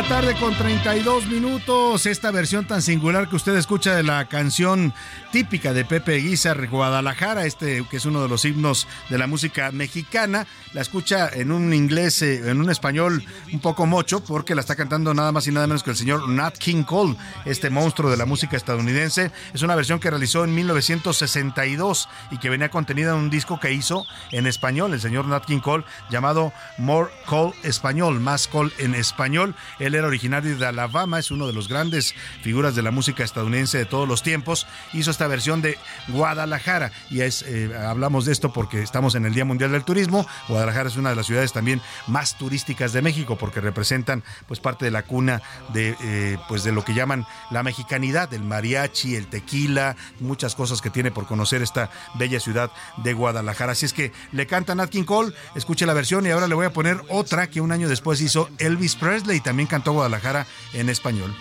Tarde 0.09 0.35
con 0.41 0.57
32 0.57 1.27
minutos. 1.27 2.07
Esta 2.07 2.31
versión 2.31 2.67
tan 2.67 2.81
singular 2.81 3.29
que 3.29 3.37
usted 3.37 3.55
escucha 3.57 3.95
de 3.95 4.03
la 4.03 4.25
canción 4.27 4.95
típica 5.33 5.75
de 5.75 5.85
Pepe 5.85 6.17
Guizar, 6.17 6.67
Guadalajara, 6.69 7.45
este 7.45 7.85
que 7.91 7.99
es 7.99 8.07
uno 8.07 8.23
de 8.23 8.29
los 8.29 8.47
himnos 8.47 8.89
de 9.11 9.19
la 9.19 9.27
música 9.27 9.71
mexicana. 9.71 10.47
La 10.73 10.81
escucha 10.81 11.29
en 11.29 11.53
un 11.53 11.75
inglés, 11.75 12.23
eh, 12.23 12.51
en 12.51 12.61
un 12.61 12.71
español 12.71 13.23
un 13.53 13.61
poco 13.61 13.85
mocho, 13.85 14.21
porque 14.25 14.55
la 14.55 14.63
está 14.63 14.77
cantando 14.77 15.13
nada 15.13 15.31
más 15.31 15.47
y 15.47 15.53
nada 15.53 15.67
menos 15.67 15.83
que 15.83 15.91
el 15.91 15.97
señor 15.97 16.27
Nat 16.27 16.57
King 16.57 16.85
Cole, 16.85 17.17
este 17.45 17.69
monstruo 17.69 18.11
de 18.11 18.17
la 18.17 18.25
música 18.25 18.57
estadounidense. 18.57 19.31
Es 19.53 19.63
una 19.63 19.77
versión 19.77 20.01
que 20.01 20.11
realizó 20.11 20.43
en 20.45 20.55
1962 20.55 22.09
y 22.31 22.39
que 22.39 22.49
venía 22.49 22.71
contenida 22.71 23.11
en 23.11 23.17
un 23.17 23.31
disco 23.31 23.61
que 23.61 23.73
hizo 23.73 24.07
en 24.33 24.47
español 24.47 24.95
el 24.95 25.01
señor 25.01 25.27
Nat 25.27 25.45
King 25.45 25.61
Cole 25.61 25.85
llamado 26.09 26.53
More 26.79 27.11
Cole 27.27 27.53
Español, 27.63 28.21
más 28.21 28.49
Cole 28.49 28.73
en 28.79 28.95
español 28.95 29.55
Él 29.79 29.98
era 29.99 30.09
originario 30.09 30.57
de 30.57 30.67
Alabama, 30.67 31.19
es 31.19 31.31
uno 31.31 31.47
de 31.47 31.53
los 31.53 31.69
grandes 31.69 32.15
figuras 32.43 32.75
de 32.75 32.83
la 32.83 32.91
música 32.91 33.25
estadounidense 33.25 33.79
de 33.79 33.85
todos 33.85 34.09
los 34.09 34.23
tiempos. 34.23 34.67
Hizo 34.93 35.11
esta 35.11 35.27
versión 35.27 35.63
de 35.63 35.79
Guadalajara 36.09 36.93
y 37.11 37.21
es, 37.21 37.43
eh, 37.43 37.71
hablamos 37.77 38.25
de 38.25 38.33
esto 38.33 38.53
porque 38.53 38.83
estamos 38.83 39.15
en 39.15 39.27
el 39.27 39.35
Día 39.35 39.45
Mundial 39.45 39.73
del 39.73 39.85
Turismo. 39.85 40.27
Guadalajara 40.49 40.89
es 40.89 40.97
una 40.97 41.11
de 41.11 41.17
las 41.17 41.27
ciudades 41.27 41.53
también 41.53 41.81
más 42.07 42.39
turísticas 42.39 42.93
de 42.93 43.03
México 43.03 43.37
porque 43.37 43.61
representan 43.61 44.25
pues 44.47 44.61
parte 44.61 44.85
de 44.85 44.91
la 44.91 45.03
cuna 45.03 45.43
de 45.73 45.97
eh, 46.03 46.39
pues 46.49 46.65
de 46.65 46.73
lo 46.73 46.85
que 46.85 46.95
llaman 46.95 47.27
la 47.51 47.63
mexicanidad, 47.63 48.33
el 48.33 48.43
mariachi, 48.43 49.17
el 49.17 49.27
tequila, 49.27 49.97
muchas 50.21 50.55
cosas 50.55 50.81
que 50.81 50.91
tiene 50.91 51.11
por 51.11 51.27
conocer 51.27 51.63
esta 51.63 51.91
bella 52.15 52.41
ciudad 52.41 52.71
de 52.99 53.13
Guadalajara. 53.13 53.73
Así 53.73 53.87
es 53.87 53.93
que 53.93 54.13
le 54.33 54.47
canta 54.47 54.75
Nat 54.75 54.91
King 54.91 55.05
Cole, 55.05 55.35
escuche 55.55 55.87
la 55.87 55.95
versión 55.95 56.27
y 56.27 56.31
ahora 56.31 56.49
le 56.49 56.55
voy 56.55 56.67
a 56.67 56.73
poner 56.73 57.01
otra 57.09 57.49
que 57.49 57.61
un 57.61 57.73
año 57.73 57.89
después 57.89 58.21
hizo 58.21 58.49
Elvis 58.59 58.97
Presley 58.97 59.39
y 59.39 59.41
también 59.41 59.67
cantó 59.67 59.88
Guadalajara 59.91 60.47
en 60.73 60.89
español. 60.89 61.35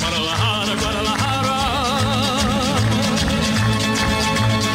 Guadalajara, 0.00 0.74
Guadalajara. 0.80 1.56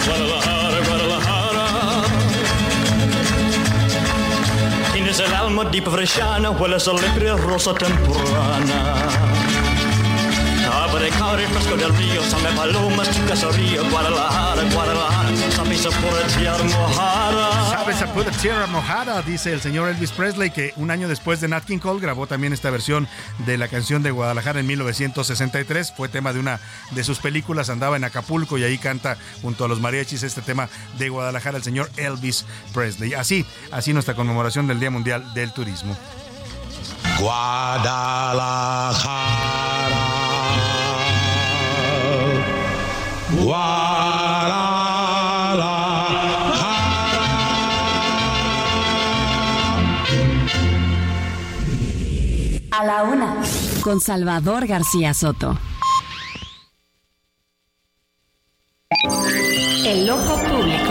Guadalajara, 0.05 0.79
Guadalajara. 0.87 1.65
Tienes 4.93 5.19
el 5.19 5.33
alma 5.33 5.65
deep 5.65 5.89
frescana, 5.89 6.51
hueles 6.51 6.87
a 6.87 6.93
limpia 6.93 7.35
rosa 7.35 7.73
temprana. 7.73 9.30
Del 11.01 11.13
palomas, 12.55 13.09
Guadalajara, 13.89 14.63
Guadalajara, 14.71 15.31
tierra 16.37 16.63
mojada. 16.63 18.67
Mojada, 18.67 19.21
dice 19.23 19.51
el 19.51 19.61
señor 19.61 19.89
Elvis 19.89 20.11
Presley, 20.11 20.51
que 20.51 20.73
un 20.75 20.91
año 20.91 21.07
después 21.07 21.41
de 21.41 21.47
Nat 21.47 21.65
King 21.65 21.79
Cole 21.79 21.99
grabó 21.99 22.27
también 22.27 22.53
esta 22.53 22.69
versión 22.69 23.07
de 23.47 23.57
la 23.57 23.67
canción 23.67 24.03
de 24.03 24.11
Guadalajara 24.11 24.59
en 24.59 24.67
1963. 24.67 25.91
Fue 25.97 26.07
tema 26.07 26.33
de 26.33 26.39
una 26.39 26.59
de 26.91 27.03
sus 27.03 27.17
películas, 27.17 27.71
andaba 27.71 27.97
en 27.97 28.03
Acapulco 28.03 28.59
y 28.59 28.63
ahí 28.63 28.77
canta 28.77 29.17
junto 29.41 29.65
a 29.65 29.67
los 29.67 29.79
mariachis 29.79 30.21
este 30.21 30.43
tema 30.43 30.69
de 30.99 31.09
Guadalajara 31.09 31.57
el 31.57 31.63
señor 31.63 31.89
Elvis 31.97 32.45
Presley. 32.75 33.15
Así, 33.15 33.43
así 33.71 33.91
nuestra 33.91 34.13
conmemoración 34.13 34.67
del 34.67 34.79
Día 34.79 34.91
Mundial 34.91 35.33
del 35.33 35.51
Turismo. 35.51 35.97
Guadalajara. 37.19 38.81
A 52.71 52.85
la 52.85 53.03
una, 53.03 53.35
con 53.83 53.99
Salvador 53.99 54.65
García 54.65 55.13
Soto. 55.13 55.57
El 59.85 60.09
ojo 60.09 60.35
público. 60.35 60.90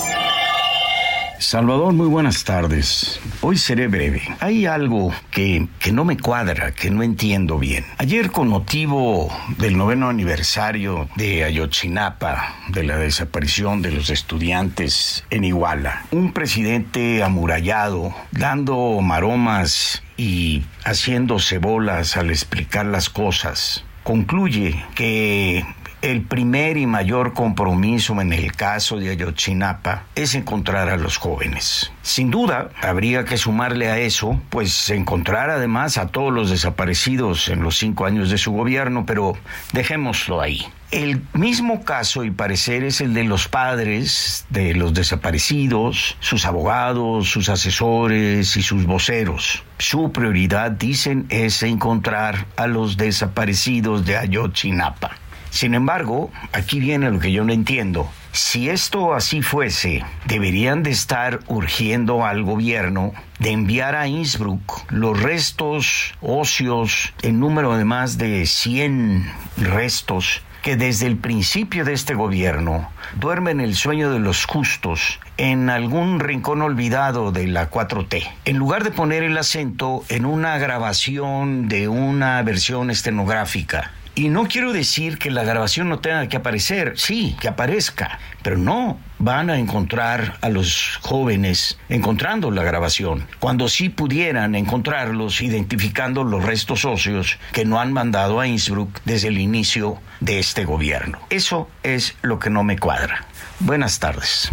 Salvador, 1.41 1.93
muy 1.93 2.05
buenas 2.05 2.43
tardes. 2.43 3.19
Hoy 3.41 3.57
seré 3.57 3.87
breve. 3.87 4.21
Hay 4.41 4.67
algo 4.67 5.11
que, 5.31 5.67
que, 5.79 5.91
no 5.91 6.05
me 6.05 6.15
cuadra, 6.15 6.71
que 6.71 6.91
no 6.91 7.01
entiendo 7.01 7.57
bien. 7.57 7.83
Ayer, 7.97 8.29
con 8.29 8.47
motivo 8.47 9.27
del 9.57 9.75
noveno 9.75 10.07
aniversario 10.07 11.09
de 11.15 11.43
Ayotzinapa, 11.43 12.57
de 12.67 12.83
la 12.83 12.97
desaparición 12.97 13.81
de 13.81 13.91
los 13.91 14.11
estudiantes 14.11 15.25
en 15.31 15.43
Iguala, 15.43 16.05
un 16.11 16.31
presidente 16.31 17.23
amurallado, 17.23 18.13
dando 18.29 19.01
maromas 19.01 20.03
y 20.17 20.63
haciéndose 20.85 21.57
bolas 21.57 22.17
al 22.17 22.29
explicar 22.29 22.85
las 22.85 23.09
cosas, 23.09 23.83
concluye 24.03 24.85
que 24.93 25.65
el 26.01 26.23
primer 26.23 26.77
y 26.77 26.87
mayor 26.87 27.33
compromiso 27.33 28.19
en 28.21 28.33
el 28.33 28.53
caso 28.53 28.97
de 28.97 29.11
Ayotzinapa 29.11 30.05
es 30.15 30.33
encontrar 30.33 30.89
a 30.89 30.97
los 30.97 31.17
jóvenes. 31.17 31.91
Sin 32.01 32.31
duda, 32.31 32.69
habría 32.81 33.23
que 33.23 33.37
sumarle 33.37 33.89
a 33.89 33.99
eso, 33.99 34.41
pues 34.49 34.89
encontrar 34.89 35.51
además 35.51 35.97
a 35.97 36.07
todos 36.07 36.33
los 36.33 36.49
desaparecidos 36.49 37.49
en 37.49 37.61
los 37.61 37.77
cinco 37.77 38.05
años 38.05 38.31
de 38.31 38.39
su 38.39 38.51
gobierno, 38.51 39.05
pero 39.05 39.33
dejémoslo 39.73 40.41
ahí. 40.41 40.65
El 40.89 41.21
mismo 41.33 41.85
caso 41.85 42.25
y 42.25 42.31
parecer 42.31 42.83
es 42.83 42.99
el 42.99 43.13
de 43.13 43.23
los 43.23 43.47
padres 43.47 44.45
de 44.49 44.73
los 44.73 44.93
desaparecidos, 44.93 46.17
sus 46.19 46.45
abogados, 46.45 47.29
sus 47.29 47.47
asesores 47.47 48.57
y 48.57 48.61
sus 48.61 48.85
voceros. 48.85 49.63
Su 49.77 50.11
prioridad, 50.11 50.71
dicen, 50.71 51.27
es 51.29 51.63
encontrar 51.63 52.45
a 52.57 52.67
los 52.67 52.97
desaparecidos 52.97 54.05
de 54.05 54.17
Ayotzinapa. 54.17 55.20
Sin 55.51 55.75
embargo, 55.75 56.31
aquí 56.53 56.79
viene 56.79 57.11
lo 57.11 57.19
que 57.19 57.31
yo 57.31 57.43
no 57.43 57.51
entiendo. 57.51 58.09
Si 58.31 58.69
esto 58.69 59.13
así 59.13 59.41
fuese, 59.41 60.03
deberían 60.25 60.81
de 60.81 60.91
estar 60.91 61.41
urgiendo 61.47 62.25
al 62.25 62.43
gobierno 62.43 63.11
de 63.39 63.51
enviar 63.51 63.95
a 63.95 64.07
Innsbruck 64.07 64.89
los 64.89 65.21
restos 65.21 66.13
óseos 66.21 67.13
en 67.21 67.41
número 67.41 67.75
de 67.75 67.83
más 67.83 68.17
de 68.17 68.45
100 68.45 69.29
restos 69.57 70.41
que 70.61 70.77
desde 70.77 71.07
el 71.07 71.17
principio 71.17 71.83
de 71.83 71.93
este 71.93 72.13
gobierno 72.13 72.89
duermen 73.19 73.59
el 73.59 73.75
sueño 73.75 74.11
de 74.11 74.19
los 74.19 74.45
justos 74.45 75.19
en 75.37 75.69
algún 75.69 76.21
rincón 76.21 76.61
olvidado 76.61 77.33
de 77.33 77.47
la 77.47 77.69
4T. 77.69 78.23
En 78.45 78.57
lugar 78.57 78.85
de 78.85 78.91
poner 78.91 79.23
el 79.23 79.37
acento 79.37 80.05
en 80.07 80.25
una 80.25 80.57
grabación 80.59 81.67
de 81.67 81.89
una 81.89 82.41
versión 82.43 82.89
estenográfica 82.89 83.91
y 84.15 84.29
no 84.29 84.47
quiero 84.47 84.73
decir 84.73 85.17
que 85.17 85.31
la 85.31 85.43
grabación 85.43 85.89
no 85.89 85.99
tenga 85.99 86.27
que 86.27 86.37
aparecer, 86.37 86.93
sí, 86.97 87.35
que 87.39 87.47
aparezca, 87.47 88.19
pero 88.41 88.57
no 88.57 88.99
van 89.19 89.49
a 89.49 89.57
encontrar 89.57 90.37
a 90.41 90.49
los 90.49 90.99
jóvenes 91.01 91.77
encontrando 91.89 92.51
la 92.51 92.63
grabación, 92.63 93.27
cuando 93.39 93.69
sí 93.69 93.89
pudieran 93.89 94.55
encontrarlos 94.55 95.41
identificando 95.41 96.23
los 96.23 96.43
restos 96.43 96.85
óseos 96.85 97.37
que 97.53 97.65
no 97.65 97.79
han 97.79 97.93
mandado 97.93 98.39
a 98.39 98.47
Innsbruck 98.47 98.99
desde 99.05 99.29
el 99.29 99.37
inicio 99.37 99.99
de 100.19 100.39
este 100.39 100.65
gobierno. 100.65 101.19
Eso 101.29 101.69
es 101.83 102.15
lo 102.21 102.39
que 102.39 102.49
no 102.49 102.63
me 102.63 102.77
cuadra. 102.77 103.25
Buenas 103.59 103.99
tardes. 103.99 104.51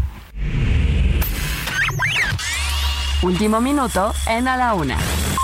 Último 3.22 3.60
minuto 3.60 4.14
en 4.28 4.46
A 4.46 4.56
la 4.56 4.74
Una, 4.74 4.96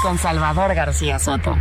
con 0.02 0.16
Salvador 0.16 0.74
García 0.74 1.18
Soto. 1.18 1.56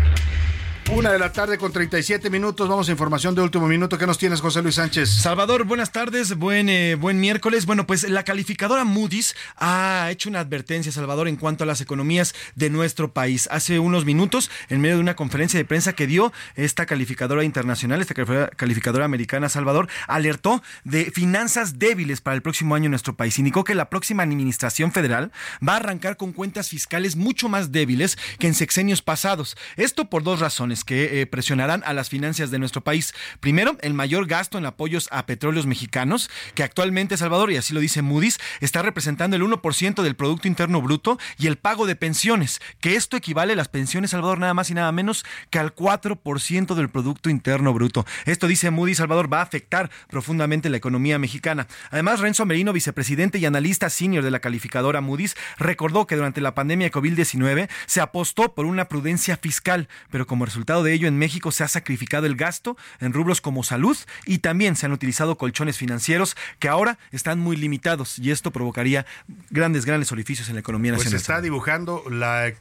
Una 0.95 1.12
de 1.12 1.17
la 1.17 1.32
tarde 1.32 1.58
con 1.58 1.71
37 1.71 2.29
minutos. 2.29 2.69
Vamos 2.69 2.88
a 2.88 2.91
información 2.91 3.34
de 3.34 3.41
último 3.41 3.67
minuto. 3.67 3.97
¿Qué 3.97 4.06
nos 4.06 4.19
tienes, 4.19 4.41
José 4.41 4.62
Luis 4.62 4.75
Sánchez? 4.75 5.10
Salvador, 5.10 5.63
buenas 5.63 5.91
tardes. 5.91 6.38
Buen, 6.38 6.69
eh, 6.69 6.93
buen 6.93 7.19
miércoles. 7.19 7.65
Bueno, 7.65 7.88
pues 7.88 8.08
la 8.08 8.23
calificadora 8.23 8.84
Moody's 8.84 9.36
ha 9.58 10.10
hecho 10.12 10.29
una 10.29 10.41
advertencia, 10.41 10.91
Salvador, 10.91 11.27
en 11.27 11.36
cuanto 11.36 11.63
a 11.63 11.67
las 11.67 11.82
economías 11.82 12.36
de 12.53 12.69
nuestro 12.69 13.12
país. 13.12 13.49
Hace 13.51 13.79
unos 13.79 14.06
minutos, 14.06 14.51
en 14.69 14.82
medio 14.82 14.97
de 14.97 15.01
una 15.01 15.15
conferencia 15.15 15.58
de 15.58 15.65
prensa 15.65 15.93
que 15.93 16.06
dio 16.06 16.32
esta 16.56 16.86
calificadora 16.86 17.43
internacional, 17.43 17.99
esta 17.99 18.13
calificadora 18.56 19.06
americana, 19.06 19.49
Salvador, 19.49 19.89
alertó 20.08 20.62
de 20.84 21.06
finanzas 21.06 21.79
débiles 21.79 22.21
para 22.21 22.36
el 22.36 22.43
próximo 22.43 22.75
año 22.75 22.86
en 22.86 22.91
nuestro 22.91 23.15
país. 23.15 23.39
Indicó 23.39 23.63
que 23.63 23.73
la 23.73 23.89
próxima 23.89 24.21
administración 24.21 24.91
federal 24.91 25.32
va 25.67 25.73
a 25.73 25.77
arrancar 25.77 26.17
con 26.17 26.34
cuentas 26.34 26.69
fiscales 26.69 27.15
mucho 27.15 27.49
más 27.49 27.71
débiles 27.71 28.15
que 28.38 28.45
en 28.45 28.53
sexenios 28.53 29.01
pasados. 29.01 29.58
Esto 29.75 30.08
por 30.08 30.21
dos 30.21 30.39
razones 30.39 30.83
que 30.84 31.22
eh, 31.22 31.26
presionarán 31.26 31.84
a 31.86 31.93
las 31.93 32.10
finanzas 32.10 32.52
de 32.52 32.60
nuestro 32.60 32.82
país. 32.82 33.13
Primero, 33.39 33.78
el 33.82 33.93
mayor 33.93 34.28
gasto 34.28 34.58
en 34.58 34.65
apoyos 34.65 35.08
a 35.12 35.26
petróleos 35.26 35.65
mexicanos, 35.65 36.30
que 36.56 36.63
actualmente 36.63 37.17
Salvador, 37.17 37.52
y 37.52 37.58
así 37.58 37.74
lo 37.74 37.80
dice 37.80 38.02
Moody's, 38.02 38.39
está 38.62 38.82
representando 38.82 39.36
el 39.36 39.43
1% 39.43 40.02
del 40.02 40.15
Producto 40.15 40.48
Interno 40.48 40.82
Bruto 40.82 41.17
y 41.38 41.48
el 41.48 41.58
pago 41.58 41.86
de 41.86 41.96
pensiones, 41.96 42.62
que 42.80 42.96
esto 42.96 43.17
equivale 43.17 43.54
a 43.54 43.56
las 43.56 43.67
pensiones, 43.67 44.12
Salvador, 44.12 44.39
nada 44.39 44.54
más 44.54 44.69
y 44.69 44.74
nada 44.74 44.91
menos 44.91 45.26
que 45.50 45.60
al 45.60 45.76
4% 45.76 46.76
del 46.76 46.89
Producto 46.89 47.30
Interno 47.30 47.74
Bruto. 47.74 48.06
Esto, 48.26 48.48
dice 48.48 48.72
Moody's, 48.72 48.98
Salvador, 48.98 49.32
va 49.32 49.39
a 49.39 49.43
afectar 49.43 49.89
profundamente 50.10 50.69
la 50.69 50.78
economía 50.78 51.19
mexicana. 51.19 51.67
Además, 51.91 52.19
Renzo 52.19 52.46
Merino, 52.46 52.74
vicepresidente 52.74 53.38
y 53.39 53.46
analista 53.46 53.89
senior 53.89 54.24
de 54.24 54.32
la 54.32 54.39
calificadora 54.39 55.02
Moody's, 55.02 55.36
recordó 55.58 56.08
que 56.08 56.15
durante 56.15 56.41
la 56.41 56.56
pandemia 56.56 56.88
de 56.88 56.91
COVID-19 56.91 57.69
se 57.86 58.02
apostó 58.02 58.54
por 58.54 58.65
una 58.65 58.86
prudencia 58.86 59.38
fiscal, 59.38 59.88
pero 60.10 60.28
como 60.28 60.46
resultado 60.46 60.62
resultado 60.63 60.84
de 60.84 60.93
ello, 60.93 61.10
en 61.10 61.17
México 61.17 61.52
se 61.52 61.65
ha 61.65 61.67
sacrificado 61.67 62.26
el 62.26 62.38
gasto 62.38 62.78
en 63.02 63.12
rubros 63.12 63.41
como 63.41 63.63
salud 63.63 63.97
y 64.26 64.38
también 64.38 64.78
se 64.78 64.86
han 64.86 64.93
utilizado 64.93 65.38
colchones 65.38 65.78
financieros 65.78 66.38
que 66.60 66.69
ahora 66.69 66.97
están 67.12 67.38
muy 67.39 67.58
limitados 67.58 68.17
y 68.17 68.32
esto 68.32 68.52
provocaría 68.52 69.06
grandes, 69.49 69.84
grandes 69.84 70.13
orificios 70.13 70.47
en 70.47 70.56
la 70.56 70.62
economía 70.62 70.93
pues 70.93 70.99
nacional. 70.99 71.19
Pues 71.19 71.21
está 71.21 71.41
dibujando 71.41 72.06
la, 72.10 72.54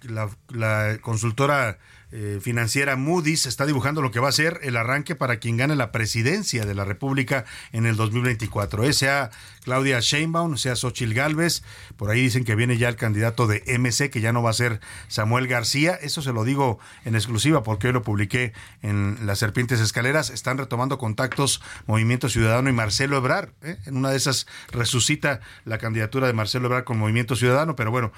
la 0.48 0.98
consultora 1.00 1.78
eh, 2.14 2.40
financiera 2.42 2.94
Moody's 2.96 3.46
está 3.46 3.64
dibujando 3.64 4.02
lo 4.02 4.10
que 4.10 4.20
va 4.20 4.28
a 4.28 4.32
ser 4.32 4.60
el 4.64 4.76
arranque 4.76 5.14
para 5.14 5.38
quien 5.38 5.56
gane 5.56 5.76
la 5.76 5.92
presidencia 5.92 6.66
de 6.66 6.74
la 6.74 6.84
República 6.84 7.46
en 7.72 7.86
el 7.86 7.96
2024. 7.96 8.84
Eh, 8.84 8.92
sea 8.92 9.30
Claudia 9.62 10.00
Sheinbaum, 10.00 10.56
sea 10.56 10.76
Xochil 10.76 11.14
Gálvez, 11.14 11.62
por 11.96 12.10
ahí 12.10 12.20
dicen 12.20 12.44
que 12.44 12.54
viene 12.54 12.78
ya 12.78 12.88
el 12.88 12.96
candidato 12.96 13.46
de 13.46 13.62
MC, 13.78 14.10
que 14.10 14.20
ya 14.20 14.32
no 14.32 14.42
va 14.42 14.50
a 14.50 14.54
ser 14.54 14.80
Samuel 15.08 15.46
García. 15.46 15.94
Eso 15.94 16.22
se 16.22 16.32
lo 16.32 16.44
digo 16.44 16.78
en 17.04 17.14
exclusiva 17.14 17.62
porque 17.62 17.86
hoy 17.86 17.92
lo 17.92 18.02
publiqué 18.02 18.52
en 18.82 19.18
Las 19.26 19.38
Serpientes 19.38 19.80
Escaleras. 19.80 20.30
Están 20.30 20.58
retomando 20.58 20.98
contactos 20.98 21.62
Movimiento 21.86 22.28
Ciudadano 22.28 22.70
y 22.70 22.72
Marcelo 22.72 23.16
Ebrar. 23.16 23.52
¿eh? 23.62 23.78
En 23.86 23.96
una 23.96 24.10
de 24.10 24.16
esas 24.16 24.46
resucita 24.70 25.40
la 25.64 25.78
candidatura 25.78 26.26
de 26.26 26.32
Marcelo 26.32 26.66
Ebrar 26.66 26.84
con 26.84 26.98
Movimiento 26.98 27.36
Ciudadano, 27.36 27.76
pero 27.76 27.90
bueno, 27.90 28.12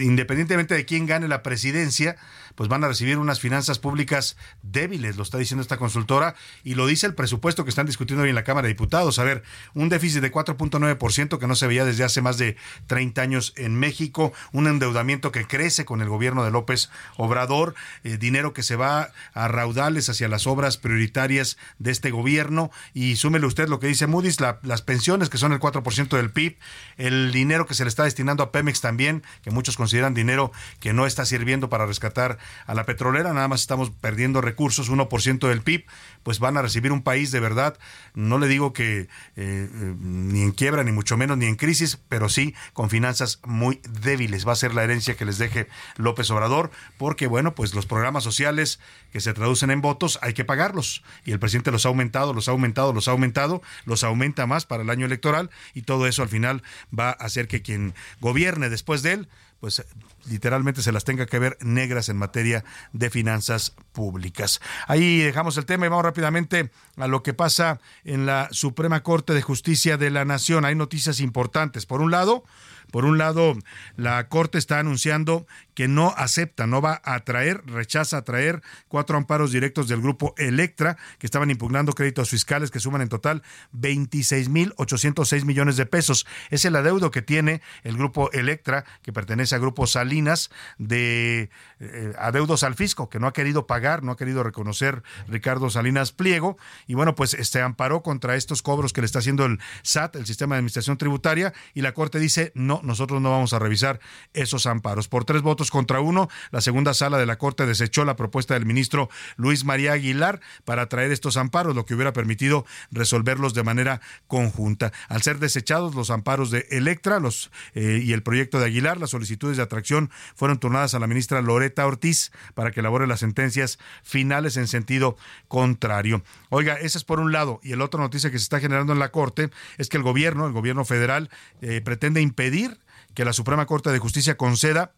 independientemente 0.00 0.74
de 0.74 0.84
quién 0.84 1.06
gane 1.06 1.28
la 1.28 1.42
presidencia, 1.42 2.16
pues 2.56 2.68
van 2.68 2.82
a 2.82 2.88
recibir 2.88 3.18
unas 3.18 3.38
finanzas 3.38 3.78
públicas 3.78 4.36
débiles, 4.62 5.16
lo 5.16 5.22
está 5.22 5.38
diciendo 5.38 5.62
esta 5.62 5.76
consultora, 5.76 6.34
y 6.64 6.74
lo 6.74 6.86
dice 6.86 7.06
el 7.06 7.14
presupuesto 7.14 7.64
que 7.64 7.70
están 7.70 7.86
discutiendo 7.86 8.24
hoy 8.24 8.30
en 8.30 8.34
la 8.34 8.44
Cámara 8.44 8.66
de 8.66 8.74
Diputados. 8.74 9.18
A 9.18 9.24
ver, 9.24 9.42
un 9.74 9.88
déficit 9.88 10.22
de 10.22 10.30
4.9% 10.56 11.38
que 11.38 11.46
no 11.46 11.54
se 11.54 11.66
veía 11.66 11.84
desde 11.84 12.04
hace 12.04 12.22
más 12.22 12.38
de 12.38 12.56
30 12.86 13.22
años 13.22 13.52
en 13.56 13.78
México, 13.78 14.32
un 14.52 14.66
endeudamiento 14.66 15.32
que 15.32 15.46
crece 15.46 15.84
con 15.84 16.00
el 16.00 16.08
gobierno 16.08 16.44
de 16.44 16.50
López 16.50 16.90
Obrador, 17.16 17.74
eh, 18.04 18.16
dinero 18.16 18.52
que 18.52 18.62
se 18.62 18.76
va 18.76 19.10
a 19.34 19.48
raudales 19.48 20.08
hacia 20.08 20.28
las 20.28 20.46
obras 20.46 20.76
prioritarias 20.76 21.56
de 21.78 21.90
este 21.90 22.10
gobierno, 22.10 22.70
y 22.94 23.16
súmele 23.16 23.46
usted 23.46 23.68
lo 23.68 23.80
que 23.80 23.86
dice 23.86 24.06
Moody's, 24.06 24.40
las 24.40 24.82
pensiones 24.82 25.28
que 25.28 25.38
son 25.38 25.52
el 25.52 25.60
4% 25.60 26.16
del 26.16 26.30
PIB, 26.30 26.56
el 26.96 27.32
dinero 27.32 27.66
que 27.66 27.74
se 27.74 27.84
le 27.84 27.88
está 27.88 28.04
destinando 28.04 28.42
a 28.42 28.52
Pemex 28.52 28.80
también, 28.80 29.22
que 29.42 29.50
muchos 29.50 29.76
consideran 29.76 30.14
dinero 30.14 30.52
que 30.80 30.92
no 30.92 31.06
está 31.06 31.24
sirviendo 31.24 31.68
para 31.68 31.86
rescatar 31.86 32.38
a 32.66 32.74
la 32.74 32.84
petrolera, 32.84 33.32
nada 33.32 33.48
más 33.48 33.60
estamos 33.60 33.90
perdiendo 33.90 34.40
recursos, 34.40 34.90
1% 34.90 35.48
del 35.48 35.62
PIB, 35.62 35.84
pues 36.22 36.38
van 36.38 36.56
a 36.56 36.62
recibir 36.62 36.92
un 36.92 37.02
país 37.02 37.30
de 37.30 37.40
verdad, 37.40 37.78
no 38.14 38.38
le 38.38 38.48
digo 38.48 38.72
que 38.72 39.00
eh, 39.00 39.08
eh, 39.36 39.94
ni 40.00 40.42
en 40.46 40.52
quiebra, 40.52 40.82
ni 40.84 40.92
mucho 40.92 41.16
menos, 41.16 41.36
ni 41.36 41.46
en 41.46 41.56
crisis, 41.56 41.98
pero 42.08 42.28
sí 42.28 42.54
con 42.72 42.90
finanzas 42.90 43.40
muy 43.44 43.80
débiles. 44.02 44.46
Va 44.46 44.52
a 44.52 44.56
ser 44.56 44.74
la 44.74 44.84
herencia 44.84 45.16
que 45.16 45.24
les 45.24 45.38
deje 45.38 45.68
López 45.96 46.30
Obrador, 46.30 46.70
porque 46.98 47.26
bueno, 47.26 47.54
pues 47.54 47.74
los 47.74 47.86
programas 47.86 48.24
sociales 48.24 48.80
que 49.12 49.20
se 49.20 49.34
traducen 49.34 49.70
en 49.70 49.80
votos 49.80 50.18
hay 50.22 50.32
que 50.32 50.44
pagarlos. 50.44 51.02
Y 51.24 51.32
el 51.32 51.38
presidente 51.38 51.70
los 51.70 51.84
ha 51.84 51.88
aumentado, 51.88 52.32
los 52.32 52.48
ha 52.48 52.52
aumentado, 52.52 52.92
los 52.92 53.08
ha 53.08 53.10
aumentado, 53.10 53.62
los 53.84 54.04
aumenta 54.04 54.46
más 54.46 54.66
para 54.66 54.82
el 54.82 54.90
año 54.90 55.06
electoral 55.06 55.50
y 55.74 55.82
todo 55.82 56.06
eso 56.06 56.22
al 56.22 56.28
final 56.28 56.62
va 56.96 57.10
a 57.10 57.12
hacer 57.12 57.48
que 57.48 57.62
quien 57.62 57.94
gobierne 58.20 58.68
después 58.68 59.02
de 59.02 59.12
él 59.12 59.28
pues 59.60 59.84
literalmente 60.28 60.82
se 60.82 60.92
las 60.92 61.04
tenga 61.04 61.26
que 61.26 61.38
ver 61.38 61.56
negras 61.60 62.08
en 62.08 62.16
materia 62.16 62.64
de 62.92 63.10
finanzas 63.10 63.74
públicas. 63.92 64.60
Ahí 64.86 65.18
dejamos 65.18 65.56
el 65.56 65.66
tema 65.66 65.86
y 65.86 65.88
vamos 65.88 66.04
rápidamente 66.04 66.70
a 66.96 67.06
lo 67.06 67.22
que 67.22 67.34
pasa 67.34 67.80
en 68.04 68.26
la 68.26 68.48
Suprema 68.50 69.02
Corte 69.02 69.32
de 69.32 69.42
Justicia 69.42 69.96
de 69.96 70.10
la 70.10 70.24
Nación. 70.24 70.64
Hay 70.64 70.74
noticias 70.74 71.20
importantes. 71.20 71.86
Por 71.86 72.00
un 72.00 72.10
lado, 72.10 72.44
por 72.90 73.04
un 73.04 73.18
lado, 73.18 73.54
la 73.96 74.28
Corte 74.28 74.58
está 74.58 74.78
anunciando 74.78 75.46
que 75.76 75.88
no 75.88 76.14
acepta, 76.16 76.66
no 76.66 76.80
va 76.80 77.02
a 77.04 77.20
traer, 77.20 77.62
rechaza 77.66 78.24
traer 78.24 78.62
cuatro 78.88 79.18
amparos 79.18 79.52
directos 79.52 79.88
del 79.88 80.00
grupo 80.00 80.34
Electra, 80.38 80.96
que 81.18 81.26
estaban 81.26 81.50
impugnando 81.50 81.92
créditos 81.92 82.30
fiscales 82.30 82.70
que 82.70 82.80
suman 82.80 83.02
en 83.02 83.10
total 83.10 83.42
26.806 83.74 85.44
millones 85.44 85.76
de 85.76 85.84
pesos. 85.84 86.26
Es 86.50 86.64
el 86.64 86.76
adeudo 86.76 87.10
que 87.10 87.20
tiene 87.20 87.60
el 87.84 87.98
grupo 87.98 88.32
Electra, 88.32 88.86
que 89.02 89.12
pertenece 89.12 89.54
a 89.54 89.58
Grupo 89.58 89.86
Salinas, 89.86 90.50
de 90.78 91.50
eh, 91.78 92.14
adeudos 92.18 92.62
al 92.62 92.74
fisco, 92.74 93.10
que 93.10 93.20
no 93.20 93.26
ha 93.26 93.34
querido 93.34 93.66
pagar, 93.66 94.02
no 94.02 94.12
ha 94.12 94.16
querido 94.16 94.42
reconocer 94.42 95.02
Ricardo 95.28 95.68
Salinas 95.68 96.10
Pliego. 96.10 96.56
Y 96.86 96.94
bueno, 96.94 97.14
pues 97.14 97.34
este 97.34 97.60
amparó 97.60 98.02
contra 98.02 98.34
estos 98.36 98.62
cobros 98.62 98.94
que 98.94 99.02
le 99.02 99.04
está 99.04 99.18
haciendo 99.18 99.44
el 99.44 99.60
SAT, 99.82 100.16
el 100.16 100.24
Sistema 100.24 100.54
de 100.54 100.60
Administración 100.60 100.96
Tributaria, 100.96 101.52
y 101.74 101.82
la 101.82 101.92
Corte 101.92 102.18
dice, 102.18 102.50
no, 102.54 102.80
nosotros 102.82 103.20
no 103.20 103.30
vamos 103.30 103.52
a 103.52 103.58
revisar 103.58 104.00
esos 104.32 104.64
amparos. 104.64 105.08
Por 105.08 105.26
tres 105.26 105.42
votos 105.42 105.65
contra 105.70 106.00
uno, 106.00 106.28
la 106.50 106.60
segunda 106.60 106.94
sala 106.94 107.18
de 107.18 107.26
la 107.26 107.36
Corte 107.38 107.66
desechó 107.66 108.04
la 108.04 108.16
propuesta 108.16 108.54
del 108.54 108.66
ministro 108.66 109.08
Luis 109.36 109.64
María 109.64 109.92
Aguilar 109.92 110.40
para 110.64 110.88
traer 110.88 111.12
estos 111.12 111.36
amparos, 111.36 111.74
lo 111.74 111.86
que 111.86 111.94
hubiera 111.94 112.12
permitido 112.12 112.64
resolverlos 112.90 113.54
de 113.54 113.62
manera 113.62 114.00
conjunta. 114.26 114.92
Al 115.08 115.22
ser 115.22 115.38
desechados 115.38 115.94
los 115.94 116.10
amparos 116.10 116.50
de 116.50 116.66
Electra 116.70 117.20
los, 117.20 117.50
eh, 117.74 118.00
y 118.02 118.12
el 118.12 118.22
proyecto 118.22 118.58
de 118.58 118.66
Aguilar, 118.66 118.98
las 118.98 119.10
solicitudes 119.10 119.56
de 119.56 119.62
atracción 119.62 120.10
fueron 120.34 120.58
turnadas 120.58 120.94
a 120.94 120.98
la 120.98 121.06
ministra 121.06 121.40
Loreta 121.42 121.86
Ortiz 121.86 122.32
para 122.54 122.70
que 122.70 122.80
elabore 122.80 123.06
las 123.06 123.20
sentencias 123.20 123.78
finales 124.02 124.56
en 124.56 124.66
sentido 124.66 125.16
contrario. 125.48 126.22
Oiga, 126.50 126.74
ese 126.74 126.98
es 126.98 127.04
por 127.04 127.20
un 127.20 127.32
lado. 127.32 127.60
Y 127.62 127.72
el 127.72 127.82
otro 127.82 128.00
noticia 128.00 128.30
que 128.30 128.38
se 128.38 128.44
está 128.44 128.60
generando 128.60 128.92
en 128.92 128.98
la 128.98 129.10
Corte 129.10 129.50
es 129.78 129.88
que 129.88 129.96
el 129.96 130.02
gobierno, 130.02 130.46
el 130.46 130.52
gobierno 130.52 130.84
federal, 130.84 131.30
eh, 131.60 131.80
pretende 131.80 132.20
impedir 132.20 132.78
que 133.14 133.24
la 133.24 133.32
Suprema 133.32 133.66
Corte 133.66 133.90
de 133.90 133.98
Justicia 133.98 134.36
conceda 134.36 134.92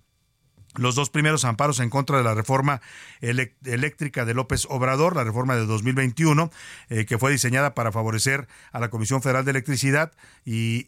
los 0.79 0.95
dos 0.95 1.11
primeros 1.11 1.45
amparos 1.45 1.81
en 1.81 1.91
contra 1.91 2.17
de 2.19 2.25
la 2.25 2.35
reforma 2.35 2.81
eléctrica 3.21 4.25
de 4.25 4.35
López 4.35 4.67
Obrador, 4.71 5.17
la 5.17 5.25
reforma 5.25 5.57
de 5.57 5.67
2021, 5.67 6.51
eh, 6.89 7.05
que 7.05 7.19
fue 7.19 7.31
diseñada 7.31 7.75
para 7.75 7.93
favorecer 7.93 8.49
a 8.73 8.81
la 8.81 8.89
Comisión 8.89 9.21
Federal 9.21 9.45
de 9.45 9.51
Electricidad 9.51 10.13
y, 10.45 10.85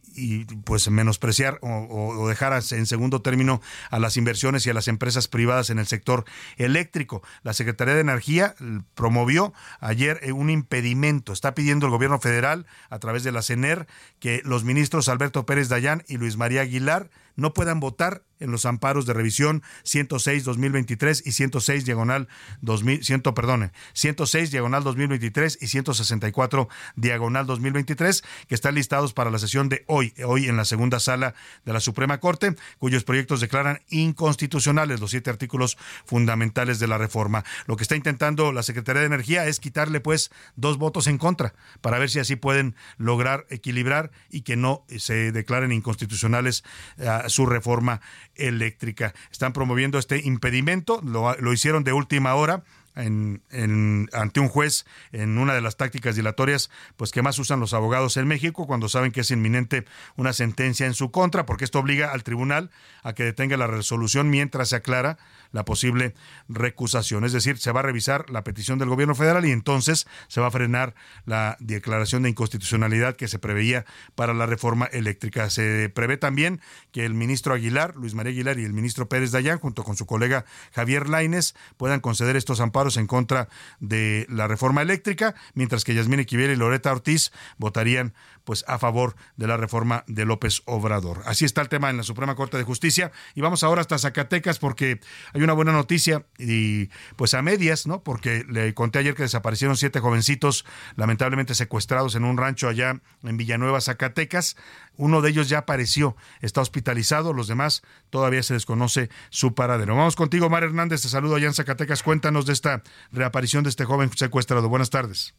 pues 0.64 0.88
menospreciar 0.90 1.58
o, 1.62 2.28
dejar 2.28 2.60
en 2.70 2.86
segundo 2.86 3.22
término 3.22 3.60
a 3.90 3.98
las 3.98 4.16
inversiones 4.16 4.66
y 4.66 4.70
a 4.70 4.74
las 4.74 4.88
empresas 4.88 5.28
privadas 5.28 5.70
en 5.70 5.78
el 5.78 5.86
sector 5.86 6.24
eléctrico. 6.56 7.22
La 7.42 7.52
Secretaría 7.52 7.94
de 7.94 8.00
Energía 8.00 8.54
promovió 8.94 9.52
ayer 9.80 10.20
eh, 10.22 10.32
un 10.32 10.50
impedimento. 10.50 11.32
Está 11.32 11.54
pidiendo 11.54 11.86
el 11.86 11.92
gobierno 11.92 12.20
federal, 12.20 12.66
a 12.88 12.98
través 12.98 13.24
de 13.24 13.32
la 13.32 13.42
CENER, 13.42 13.86
que 14.18 14.40
los 14.44 14.64
ministros 14.64 15.08
Alberto 15.08 15.46
Pérez 15.46 15.68
Dayán 15.68 16.04
y 16.08 16.16
Luis 16.16 16.36
María 16.36 16.62
Aguilar 16.62 17.10
no 17.40 17.54
puedan 17.54 17.80
votar 17.80 18.22
en 18.40 18.50
los 18.50 18.66
amparos 18.66 19.06
de 19.06 19.12
revisión 19.12 19.62
106 19.84 20.44
2023 20.44 21.26
y 21.26 21.32
106 21.32 21.84
diagonal 21.84 22.28
2000 22.62 23.00
perdone, 23.34 23.72
106 23.92 24.50
diagonal 24.50 24.82
2023 24.82 25.58
y 25.60 25.66
164 25.68 26.68
diagonal 26.96 27.46
2023 27.46 28.22
que 28.48 28.54
están 28.54 28.74
listados 28.74 29.12
para 29.12 29.30
la 29.30 29.38
sesión 29.38 29.68
de 29.68 29.84
hoy, 29.86 30.14
hoy 30.24 30.48
en 30.48 30.56
la 30.56 30.64
segunda 30.64 31.00
sala 31.00 31.34
de 31.64 31.72
la 31.72 31.80
Suprema 31.80 32.18
Corte, 32.18 32.56
cuyos 32.78 33.04
proyectos 33.04 33.40
declaran 33.40 33.80
inconstitucionales 33.90 35.00
los 35.00 35.10
siete 35.10 35.30
artículos 35.30 35.76
fundamentales 36.04 36.78
de 36.78 36.88
la 36.88 36.98
reforma. 36.98 37.44
Lo 37.66 37.76
que 37.76 37.82
está 37.82 37.96
intentando 37.96 38.52
la 38.52 38.62
Secretaría 38.62 39.00
de 39.00 39.06
Energía 39.06 39.46
es 39.46 39.60
quitarle 39.60 40.00
pues 40.00 40.30
dos 40.56 40.78
votos 40.78 41.06
en 41.06 41.18
contra 41.18 41.54
para 41.80 41.98
ver 41.98 42.10
si 42.10 42.18
así 42.18 42.36
pueden 42.36 42.74
lograr 42.96 43.46
equilibrar 43.50 44.10
y 44.30 44.42
que 44.42 44.56
no 44.56 44.84
se 44.98 45.32
declaren 45.32 45.72
inconstitucionales 45.72 46.64
uh, 46.98 47.28
su 47.30 47.46
reforma 47.46 48.00
eléctrica. 48.34 49.14
Están 49.30 49.52
promoviendo 49.52 49.98
este 49.98 50.20
impedimento, 50.24 51.00
lo, 51.02 51.34
lo 51.36 51.52
hicieron 51.52 51.84
de 51.84 51.92
última 51.92 52.34
hora 52.34 52.64
ante 52.94 54.40
un 54.40 54.48
juez 54.48 54.84
en 55.12 55.38
una 55.38 55.54
de 55.54 55.60
las 55.60 55.76
tácticas 55.76 56.16
dilatorias 56.16 56.70
pues 56.96 57.12
que 57.12 57.22
más 57.22 57.38
usan 57.38 57.60
los 57.60 57.72
abogados 57.72 58.16
en 58.16 58.26
México 58.26 58.66
cuando 58.66 58.88
saben 58.88 59.12
que 59.12 59.20
es 59.20 59.30
inminente 59.30 59.84
una 60.16 60.32
sentencia 60.32 60.86
en 60.86 60.94
su 60.94 61.10
contra 61.10 61.46
porque 61.46 61.64
esto 61.64 61.78
obliga 61.78 62.12
al 62.12 62.24
tribunal 62.24 62.70
a 63.02 63.12
que 63.12 63.22
detenga 63.22 63.56
la 63.56 63.68
resolución 63.68 64.28
mientras 64.28 64.70
se 64.70 64.76
aclara 64.76 65.18
la 65.52 65.64
posible 65.64 66.14
recusación. 66.48 67.24
Es 67.24 67.32
decir 67.32 67.58
se 67.58 67.70
va 67.70 67.80
a 67.80 67.84
revisar 67.84 68.28
la 68.28 68.42
petición 68.42 68.78
del 68.78 68.88
gobierno 68.88 69.14
federal 69.14 69.44
y 69.44 69.52
entonces 69.52 70.06
se 70.28 70.40
va 70.40 70.48
a 70.48 70.52
frenar 70.52 70.94
la 71.26 71.56
declaración 71.60 72.22
de 72.24 72.30
inconstitucionalidad 72.30 73.14
que 73.14 73.28
se 73.28 73.38
preveía 73.38 73.84
para 74.16 74.34
la 74.34 74.46
reforma 74.46 74.86
eléctrica. 74.86 75.48
Se 75.48 75.90
prevé 75.90 76.16
también 76.16 76.60
que 76.90 77.04
el 77.04 77.14
ministro 77.14 77.54
Aguilar 77.54 77.94
Luis 77.94 78.14
María 78.14 78.32
Aguilar 78.32 78.58
y 78.58 78.64
el 78.64 78.72
ministro 78.72 79.08
Pérez 79.08 79.30
Dayán 79.30 79.58
junto 79.58 79.84
con 79.84 79.96
su 79.96 80.06
colega 80.06 80.44
Javier 80.72 81.08
Laines 81.08 81.54
puedan 81.76 82.00
conceder 82.00 82.36
estos 82.36 82.60
amparos 82.60 82.79
en 82.96 83.06
contra 83.06 83.48
de 83.78 84.26
la 84.28 84.48
reforma 84.48 84.82
eléctrica, 84.82 85.34
mientras 85.54 85.84
que 85.84 85.94
Yasmín 85.94 86.20
Equivel 86.20 86.50
y 86.50 86.56
Loreta 86.56 86.90
Ortiz 86.90 87.30
votarían 87.58 88.14
pues 88.50 88.64
a 88.66 88.80
favor 88.80 89.14
de 89.36 89.46
la 89.46 89.56
reforma 89.56 90.02
de 90.08 90.24
López 90.24 90.62
Obrador. 90.64 91.22
Así 91.24 91.44
está 91.44 91.60
el 91.60 91.68
tema 91.68 91.88
en 91.88 91.96
la 91.96 92.02
Suprema 92.02 92.34
Corte 92.34 92.56
de 92.56 92.64
Justicia 92.64 93.12
y 93.36 93.42
vamos 93.42 93.62
ahora 93.62 93.80
hasta 93.80 93.96
Zacatecas 93.96 94.58
porque 94.58 94.98
hay 95.32 95.42
una 95.42 95.52
buena 95.52 95.70
noticia 95.70 96.26
y 96.36 96.88
pues 97.14 97.32
a 97.34 97.42
medias, 97.42 97.86
¿no? 97.86 98.02
Porque 98.02 98.44
le 98.48 98.74
conté 98.74 98.98
ayer 98.98 99.14
que 99.14 99.22
desaparecieron 99.22 99.76
siete 99.76 100.00
jovencitos 100.00 100.64
lamentablemente 100.96 101.54
secuestrados 101.54 102.16
en 102.16 102.24
un 102.24 102.38
rancho 102.38 102.68
allá 102.68 103.00
en 103.22 103.36
Villanueva, 103.36 103.80
Zacatecas. 103.80 104.56
Uno 104.96 105.20
de 105.20 105.30
ellos 105.30 105.48
ya 105.48 105.58
apareció, 105.58 106.16
está 106.40 106.60
hospitalizado, 106.60 107.32
los 107.32 107.46
demás 107.46 107.82
todavía 108.10 108.42
se 108.42 108.54
desconoce 108.54 109.10
su 109.28 109.54
paradero. 109.54 109.94
Vamos 109.94 110.16
contigo, 110.16 110.50
Mar 110.50 110.64
Hernández, 110.64 111.02
te 111.02 111.08
saludo 111.08 111.36
allá 111.36 111.46
en 111.46 111.54
Zacatecas. 111.54 112.02
Cuéntanos 112.02 112.46
de 112.46 112.54
esta 112.54 112.82
reaparición 113.12 113.62
de 113.62 113.70
este 113.70 113.84
joven 113.84 114.10
secuestrado. 114.12 114.68
Buenas 114.68 114.90
tardes. 114.90 115.36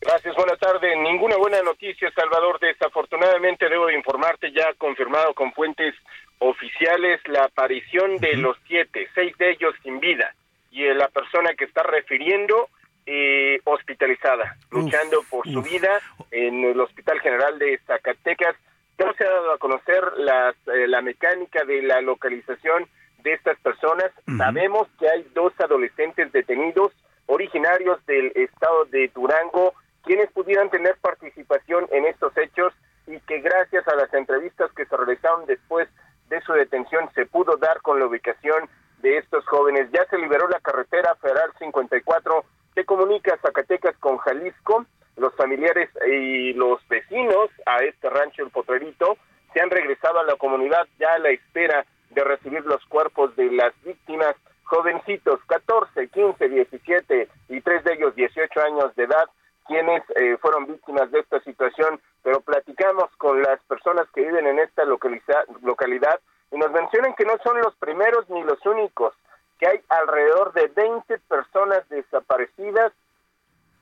Gracias, 0.00 0.34
buenas 0.36 0.58
tardes. 0.58 0.96
Ninguna 0.98 1.36
buena 1.36 1.62
noticia, 1.62 2.10
Salvador. 2.12 2.58
Desafortunadamente 2.60 3.68
debo 3.68 3.86
de 3.86 3.94
informarte 3.94 4.52
ya 4.52 4.72
confirmado 4.74 5.34
con 5.34 5.52
fuentes 5.52 5.94
oficiales 6.38 7.20
la 7.26 7.44
aparición 7.44 8.18
de 8.18 8.36
los 8.36 8.56
siete, 8.66 9.08
seis 9.14 9.36
de 9.38 9.52
ellos 9.52 9.74
sin 9.82 10.00
vida 10.00 10.34
y 10.70 10.84
la 10.92 11.08
persona 11.08 11.54
que 11.54 11.64
está 11.64 11.82
refiriendo 11.82 12.68
eh, 13.06 13.60
hospitalizada, 13.64 14.56
luchando 14.70 15.22
por 15.30 15.48
su 15.48 15.62
vida 15.62 16.00
en 16.30 16.64
el 16.64 16.78
Hospital 16.80 17.20
General 17.20 17.58
de 17.58 17.78
Zacatecas. 17.86 18.56
No 18.98 19.12
se 19.14 19.24
ha 19.24 19.30
dado 19.30 19.52
a 19.52 19.58
conocer 19.58 20.02
las, 20.18 20.54
eh, 20.68 20.86
la 20.86 21.00
mecánica 21.00 21.64
de 21.64 21.82
la 21.82 22.00
localización 22.00 22.86
de 23.22 23.32
estas 23.32 23.58
personas. 23.60 24.10
Sabemos 24.36 24.88
que 24.98 25.08
hay 25.08 25.26
dos 25.34 25.52
adolescentes 25.60 26.32
detenidos 26.32 26.92
originarios 27.26 28.04
del 28.06 28.32
estado 28.34 28.84
de 28.86 29.10
Durango, 29.14 29.74
quienes 30.06 30.30
pudieran 30.30 30.70
tener 30.70 30.96
participación 31.02 31.86
en 31.90 32.06
estos 32.06 32.34
hechos 32.38 32.72
y 33.06 33.18
que 33.20 33.40
gracias 33.40 33.86
a 33.88 33.96
las 33.96 34.12
entrevistas 34.14 34.70
que 34.72 34.86
se 34.86 34.96
realizaron 34.96 35.44
después 35.46 35.88
de 36.28 36.40
su 36.42 36.52
detención 36.52 37.10
se 37.14 37.26
pudo 37.26 37.56
dar 37.56 37.82
con 37.82 37.98
la 37.98 38.06
ubicación 38.06 38.68
de 39.02 39.18
estos 39.18 39.44
jóvenes. 39.46 39.90
Ya 39.92 40.06
se 40.06 40.18
liberó 40.18 40.48
la 40.48 40.60
carretera 40.60 41.14
Federal 41.16 41.52
54 41.58 42.44
que 42.74 42.84
comunica 42.84 43.36
Zacatecas 43.42 43.96
con 43.98 44.16
Jalisco. 44.18 44.86
Los 45.16 45.34
familiares 45.34 45.88
y 46.06 46.52
los 46.52 46.86
vecinos 46.88 47.50
a 47.64 47.78
este 47.78 48.08
rancho 48.08 48.44
El 48.44 48.50
Potrerito 48.50 49.16
se 49.52 49.60
han 49.60 49.70
regresado 49.70 50.20
a 50.20 50.24
la 50.24 50.36
comunidad 50.36 50.86
ya 50.98 51.14
a 51.14 51.18
la 51.18 51.30
espera 51.30 51.84
de 52.10 52.22
recibir 52.22 52.64
los 52.64 52.84
cuerpos 52.86 53.34
de 53.34 53.50
las 53.50 53.72
víctimas 53.82 54.36
jovencitos, 54.64 55.40
14, 55.46 56.08
15, 56.08 56.48
17 56.48 57.28
y 57.48 57.60
tres 57.60 57.84
de 57.84 57.94
ellos 57.94 58.14
18 58.14 58.60
años 58.60 58.94
de 58.96 59.04
edad, 59.04 59.24
quienes 59.66 60.02
eh, 60.16 60.36
fueron 60.40 60.66
víctimas 60.66 61.10
de 61.10 61.20
esta 61.20 61.40
situación, 61.40 62.00
pero 62.22 62.40
platicamos 62.40 63.10
con 63.18 63.42
las 63.42 63.60
personas 63.64 64.06
que 64.14 64.22
viven 64.22 64.46
en 64.46 64.58
esta 64.58 64.84
localidad 64.84 66.20
y 66.50 66.56
nos 66.56 66.70
mencionan 66.72 67.14
que 67.14 67.24
no 67.24 67.36
son 67.42 67.60
los 67.60 67.74
primeros 67.76 68.28
ni 68.30 68.42
los 68.42 68.64
únicos, 68.64 69.14
que 69.58 69.68
hay 69.68 69.80
alrededor 69.88 70.52
de 70.52 70.68
20 70.68 71.18
personas 71.20 71.88
desaparecidas 71.88 72.92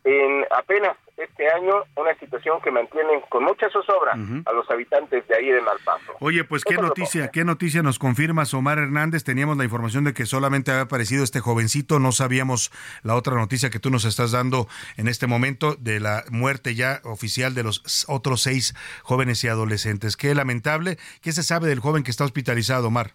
en 0.05 0.45
apenas 0.51 0.97
este 1.17 1.49
año, 1.49 1.85
una 1.97 2.15
situación 2.19 2.61
que 2.61 2.71
mantienen 2.71 3.21
con 3.29 3.45
mucha 3.45 3.71
zozobra 3.71 4.13
a 4.13 4.53
los 4.53 4.71
habitantes 4.71 5.27
de 5.29 5.35
ahí 5.37 5.49
de 5.49 5.61
Malpaso. 5.63 6.13
Oye, 6.21 6.45
pues 6.45 6.65
qué 6.65 6.75
noticia, 6.75 7.29
qué 7.29 7.45
noticia 7.45 7.83
nos 7.83 7.99
confirma 7.99 8.45
Omar 8.53 8.79
Hernández. 8.79 9.25
Teníamos 9.25 9.57
la 9.57 9.65
información 9.65 10.05
de 10.05 10.13
que 10.13 10.27
solamente 10.27 10.73
había 10.73 10.83
aparecido 10.83 11.25
este 11.25 11.41
jovencito, 11.41 11.99
no 12.01 12.13
sabíamos 12.13 12.71
la 13.03 13.15
otra 13.15 13.37
noticia 13.37 13.71
que 13.71 13.79
tú 13.79 13.91
nos 13.91 14.05
estás 14.05 14.33
dando 14.33 14.67
en 14.97 15.09
este 15.09 15.27
momento 15.27 15.77
de 15.77 16.01
la 16.01 16.25
muerte 16.31 16.75
ya 16.75 17.01
oficial 17.05 17.55
de 17.55 17.63
los 17.63 18.05
otros 18.09 18.43
seis 18.43 18.75
jóvenes 19.03 19.43
y 19.45 19.49
adolescentes. 19.49 20.17
Qué 20.17 20.35
lamentable. 20.35 20.99
¿Qué 21.23 21.33
se 21.33 21.43
sabe 21.43 21.69
del 21.69 21.81
joven 21.81 22.03
que 22.03 22.11
está 22.11 22.25
hospitalizado, 22.25 22.89
Omar? 22.89 23.13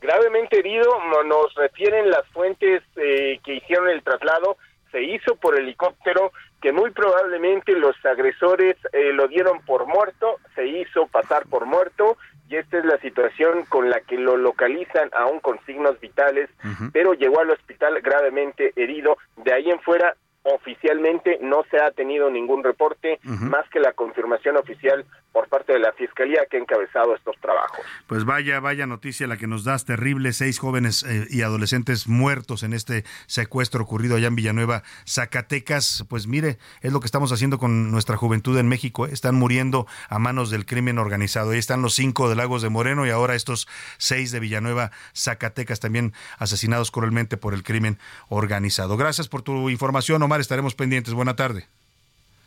Gravemente 0.00 0.58
herido, 0.58 0.92
nos 1.24 1.54
refieren 1.54 2.10
las 2.10 2.26
fuentes 2.28 2.82
eh, 2.96 3.40
que 3.44 3.54
hicieron 3.54 3.88
el 3.88 4.02
traslado, 4.02 4.56
se 4.96 5.02
hizo 5.02 5.36
por 5.36 5.58
helicóptero, 5.58 6.32
que 6.62 6.72
muy 6.72 6.90
probablemente 6.90 7.72
los 7.72 7.94
agresores 8.06 8.76
eh, 8.94 9.12
lo 9.12 9.28
dieron 9.28 9.60
por 9.60 9.86
muerto, 9.86 10.36
se 10.54 10.66
hizo 10.66 11.06
pasar 11.06 11.44
por 11.46 11.66
muerto, 11.66 12.16
y 12.48 12.56
esta 12.56 12.78
es 12.78 12.84
la 12.86 12.96
situación 13.00 13.66
con 13.66 13.90
la 13.90 14.00
que 14.00 14.16
lo 14.16 14.38
localizan 14.38 15.10
aún 15.12 15.40
con 15.40 15.58
signos 15.66 16.00
vitales, 16.00 16.48
pero 16.94 17.12
llegó 17.12 17.40
al 17.40 17.50
hospital 17.50 18.00
gravemente 18.00 18.72
herido. 18.76 19.18
De 19.36 19.52
ahí 19.52 19.68
en 19.68 19.80
fuera 19.80 20.16
oficialmente 20.54 21.38
no 21.42 21.64
se 21.70 21.78
ha 21.78 21.90
tenido 21.90 22.30
ningún 22.30 22.62
reporte 22.62 23.18
más 23.22 23.68
que 23.70 23.80
la 23.80 23.92
confirmación 23.92 24.56
oficial 24.56 25.04
por 25.32 25.48
parte 25.48 25.74
de 25.74 25.78
la 25.78 25.92
fiscalía 25.92 26.46
que 26.50 26.56
ha 26.56 26.60
encabezado 26.60 27.14
estos 27.14 27.36
trabajos. 27.42 27.84
Pues 28.06 28.24
vaya, 28.24 28.58
vaya 28.60 28.86
noticia 28.86 29.26
la 29.26 29.36
que 29.36 29.46
nos 29.46 29.64
das, 29.64 29.84
terrible, 29.84 30.32
seis 30.32 30.58
jóvenes 30.58 31.02
eh, 31.02 31.26
y 31.28 31.42
adolescentes 31.42 32.08
muertos 32.08 32.62
en 32.62 32.72
este 32.72 33.04
secuestro 33.26 33.82
ocurrido 33.82 34.16
allá 34.16 34.28
en 34.28 34.36
Villanueva, 34.36 34.82
Zacatecas. 35.06 36.06
Pues 36.08 36.26
mire, 36.26 36.56
es 36.80 36.92
lo 36.92 37.00
que 37.00 37.06
estamos 37.06 37.32
haciendo 37.32 37.58
con 37.58 37.90
nuestra 37.90 38.16
juventud 38.16 38.56
en 38.58 38.66
México, 38.66 39.06
¿eh? 39.06 39.10
están 39.12 39.34
muriendo 39.34 39.86
a 40.08 40.18
manos 40.18 40.50
del 40.50 40.64
crimen 40.64 40.98
organizado. 40.98 41.50
Ahí 41.50 41.58
están 41.58 41.82
los 41.82 41.94
cinco 41.94 42.30
de 42.30 42.36
Lagos 42.36 42.62
de 42.62 42.70
Moreno 42.70 43.06
y 43.06 43.10
ahora 43.10 43.34
estos 43.34 43.68
seis 43.98 44.32
de 44.32 44.40
Villanueva, 44.40 44.90
Zacatecas, 45.14 45.80
también 45.80 46.14
asesinados 46.38 46.90
cruelmente 46.90 47.36
por 47.36 47.52
el 47.52 47.62
crimen 47.62 47.98
organizado. 48.28 48.96
Gracias 48.96 49.28
por 49.28 49.42
tu 49.42 49.68
información, 49.68 50.22
Omar, 50.22 50.35
estaremos 50.40 50.74
pendientes. 50.74 51.14
Buena 51.14 51.36
tarde. 51.36 51.66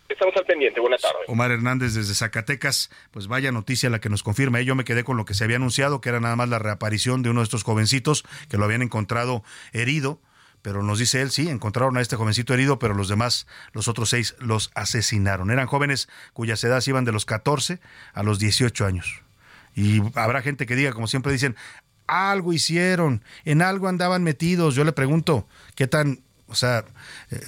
Estamos 0.10 0.36
al 0.38 0.46
pendiente. 0.46 0.80
Buenas 0.80 1.02
tardes. 1.02 1.22
Omar 1.28 1.52
Hernández 1.52 1.94
desde 1.94 2.16
Zacatecas, 2.16 2.90
pues 3.12 3.28
vaya 3.28 3.52
noticia 3.52 3.90
la 3.90 4.00
que 4.00 4.10
nos 4.10 4.24
confirma. 4.24 4.60
¿eh? 4.60 4.66
Yo 4.66 4.76
me 4.76 4.84
quedé 4.84 5.04
con 5.04 5.18
lo 5.18 5.26
que 5.26 5.36
se 5.36 5.44
había 5.44 5.58
anunciado, 5.58 6.02
que 6.02 6.10
era 6.10 6.20
nada 6.20 6.36
más 6.36 6.50
la 6.50 6.58
reaparición 6.58 7.22
de 7.22 7.30
uno 7.30 7.42
de 7.42 7.44
estos 7.44 7.64
jovencitos 7.64 8.26
que 8.50 8.58
lo 8.58 8.66
habían 8.66 8.82
encontrado 8.82 9.44
herido. 9.72 10.20
Pero 10.62 10.84
nos 10.84 11.00
dice 11.00 11.22
él, 11.22 11.32
sí, 11.32 11.48
encontraron 11.48 11.96
a 11.98 12.02
este 12.02 12.16
jovencito 12.16 12.54
herido, 12.54 12.80
pero 12.80 12.94
los 12.94 13.08
demás, 13.08 13.48
los 13.72 13.88
otros 13.88 14.10
seis, 14.10 14.36
los 14.40 14.72
asesinaron. 14.74 15.52
Eran 15.52 15.68
jóvenes 15.68 16.10
cuyas 16.34 16.62
edades 16.64 16.88
iban 16.88 17.06
de 17.06 17.14
los 17.14 17.26
14 17.26 17.80
a 18.14 18.24
los 18.24 18.40
18 18.40 18.86
años. 18.86 19.22
Y 19.76 20.02
habrá 20.16 20.42
gente 20.42 20.66
que 20.66 20.76
diga, 20.76 20.92
como 20.92 21.08
siempre 21.08 21.32
dicen, 21.32 21.56
algo 22.08 22.52
hicieron, 22.52 23.24
en 23.46 23.62
algo 23.62 23.88
andaban 23.88 24.24
metidos. 24.24 24.76
Yo 24.76 24.84
le 24.84 24.92
pregunto, 24.92 25.48
¿qué 25.76 25.88
tan 25.88 26.24
o 26.50 26.56
sea, 26.56 26.84
eh, 27.32 27.39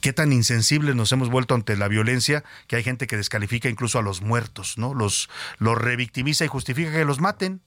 qué 0.00 0.12
tan 0.12 0.32
insensibles 0.32 0.94
nos 0.96 1.12
hemos 1.12 1.28
vuelto 1.28 1.54
ante 1.54 1.76
la 1.76 1.88
violencia 1.88 2.42
que 2.66 2.76
hay 2.76 2.82
gente 2.82 3.06
que 3.06 3.16
descalifica 3.16 3.68
incluso 3.68 3.98
a 3.98 4.02
los 4.02 4.22
muertos, 4.22 4.78
¿no? 4.78 4.94
Los, 4.94 5.28
revictimiza 5.60 6.44
y 6.44 6.48
justifica 6.48 6.92
que 6.92 7.04
los 7.04 7.20
maten. 7.20 7.60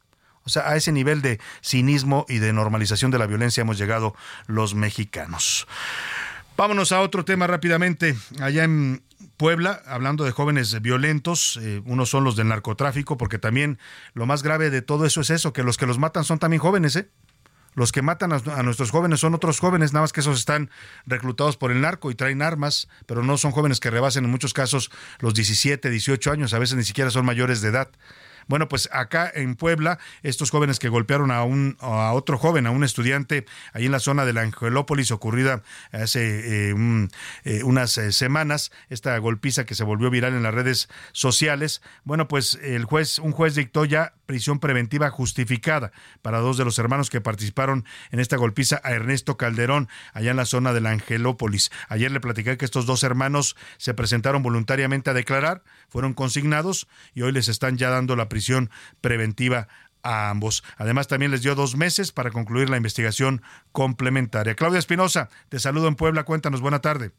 O 0.46 0.50
sea, 0.50 0.68
a 0.68 0.76
ese 0.76 0.92
nivel 0.92 1.22
de 1.22 1.40
cinismo 1.62 2.26
y 2.28 2.40
de 2.40 2.52
normalización 2.52 3.12
de 3.12 3.18
la 3.18 3.28
violencia 3.28 3.62
hemos 3.62 3.78
llegado 3.78 4.14
los 4.48 4.76
mexicanos. 4.76 5.68
Vámonos 6.58 6.92
a 6.92 7.00
otro 7.00 7.24
tema 7.24 7.48
rápidamente. 7.48 8.16
Allá 8.42 8.66
en 8.66 9.02
Puebla, 9.38 9.82
hablando 9.86 10.26
de 10.26 10.32
jóvenes 10.32 10.82
violentos, 10.82 11.58
eh, 11.62 11.82
unos 11.86 12.10
son 12.10 12.26
los 12.26 12.36
del 12.36 12.50
narcotráfico, 12.50 13.18
porque 13.18 13.40
también 13.40 13.80
lo 14.14 14.26
más 14.26 14.44
grave 14.44 14.70
de 14.70 14.82
todo 14.82 15.06
eso 15.06 15.22
es 15.22 15.30
eso, 15.30 15.54
que 15.54 15.64
los 15.64 15.78
que 15.78 15.86
los 15.86 15.98
matan 15.98 16.26
son 16.26 16.40
también 16.40 16.60
jóvenes, 16.60 16.96
¿eh? 16.98 17.10
Los 17.76 17.92
que 17.92 18.02
matan 18.02 18.34
a, 18.34 18.64
nuestros 18.64 18.92
jóvenes 18.92 19.20
son 19.20 19.34
otros 19.34 19.60
jóvenes, 19.60 19.94
nada 19.94 20.04
más 20.04 20.14
que 20.14 20.22
esos 20.22 20.40
están 20.40 20.70
reclutados 21.06 21.58
por 21.58 21.72
el 21.72 21.82
narco 21.82 22.12
y 22.12 22.16
traen 22.16 22.42
armas, 22.42 22.88
pero 23.06 23.24
no 23.24 23.38
son 23.38 23.52
jóvenes 23.52 23.80
que 23.80 23.90
rebasen 23.90 24.26
en 24.26 24.32
muchos 24.32 24.54
casos 24.54 24.92
los 25.20 25.34
17, 25.34 25.90
18 25.90 26.32
años, 26.32 26.54
a 26.54 26.60
veces 26.60 26.78
ni 26.78 26.84
siquiera 26.84 27.10
son 27.10 27.26
mayores 27.26 27.62
de 27.62 27.70
edad. 27.70 27.90
Bueno, 28.48 28.68
pues 28.68 28.90
acá 28.92 29.32
en 29.34 29.56
Puebla, 29.56 30.00
estos 30.22 30.52
jóvenes 30.52 30.80
que 30.80 30.90
golpearon 30.90 31.32
a 31.32 31.44
un 31.44 31.78
a 31.80 32.14
otro 32.14 32.38
joven, 32.38 32.68
a 32.68 32.72
un 32.72 32.84
estudiante, 32.84 33.46
ahí 33.74 33.86
en 33.86 33.92
la 33.92 34.00
zona 34.00 34.26
de 34.26 34.34
la 34.34 34.42
Angelópolis, 34.42 35.12
ocurrida 35.12 35.64
hace 35.92 36.72
eh, 36.72 36.76
eh, 37.46 37.64
unas 37.64 37.98
eh, 37.98 38.12
semanas, 38.12 38.72
esta 38.90 39.18
golpiza 39.18 39.66
que 39.66 39.76
se 39.76 39.84
volvió 39.84 40.10
viral 40.10 40.34
en 40.34 40.44
las 40.44 40.54
redes 40.54 40.90
sociales. 41.12 41.82
Bueno, 42.04 42.28
pues 42.28 42.60
el 42.62 42.86
juez, 42.86 43.20
un 43.20 43.32
juez 43.32 43.56
dictó 43.56 43.86
ya 43.86 44.14
prisión 44.26 44.60
preventiva 44.60 45.10
justificada 45.10 45.92
para 46.22 46.40
dos 46.40 46.58
de 46.58 46.66
los 46.66 46.80
hermanos 46.80 47.10
que 47.10 47.22
participaron 47.22 47.86
en 48.12 48.20
esta 48.20 48.38
golpiza 48.38 48.82
a 48.84 48.92
Ernesto 48.92 49.38
Calderón, 49.38 49.90
allá 50.14 50.32
en 50.32 50.38
la 50.38 50.46
zona 50.46 50.74
de 50.74 50.82
la 50.82 50.92
Angelópolis. 50.92 51.72
Ayer 51.90 52.12
le 52.12 52.20
platicé 52.20 52.58
que 52.58 52.66
estos 52.66 52.86
dos 52.86 53.04
hermanos 53.04 53.56
se 53.78 53.94
presentaron 53.94 54.44
voluntariamente 54.44 55.10
a 55.10 55.14
declarar, 55.14 55.64
fueron 55.90 56.14
consignados 56.14 56.88
y 57.14 57.22
hoy 57.22 57.32
les 57.32 57.48
están 57.48 57.78
ya 57.78 57.90
dando 57.90 58.16
la 58.16 58.30
prisión 58.30 58.70
preventiva 59.02 59.68
a 60.04 60.30
ambos. 60.30 60.64
Además, 60.78 61.08
también 61.08 61.32
les 61.32 61.42
dio 61.42 61.56
dos 61.56 61.76
meses 61.76 62.12
para 62.12 62.32
concluir 62.32 62.70
la 62.70 62.78
investigación 62.78 63.42
complementaria. 63.72 64.56
Claudia 64.56 64.80
Espinosa, 64.80 65.30
te 65.50 65.60
saludo 65.60 65.88
en 65.88 65.96
Puebla. 65.96 66.24
Cuéntanos, 66.24 66.62
buena 66.62 66.80
tarde. 66.80 67.12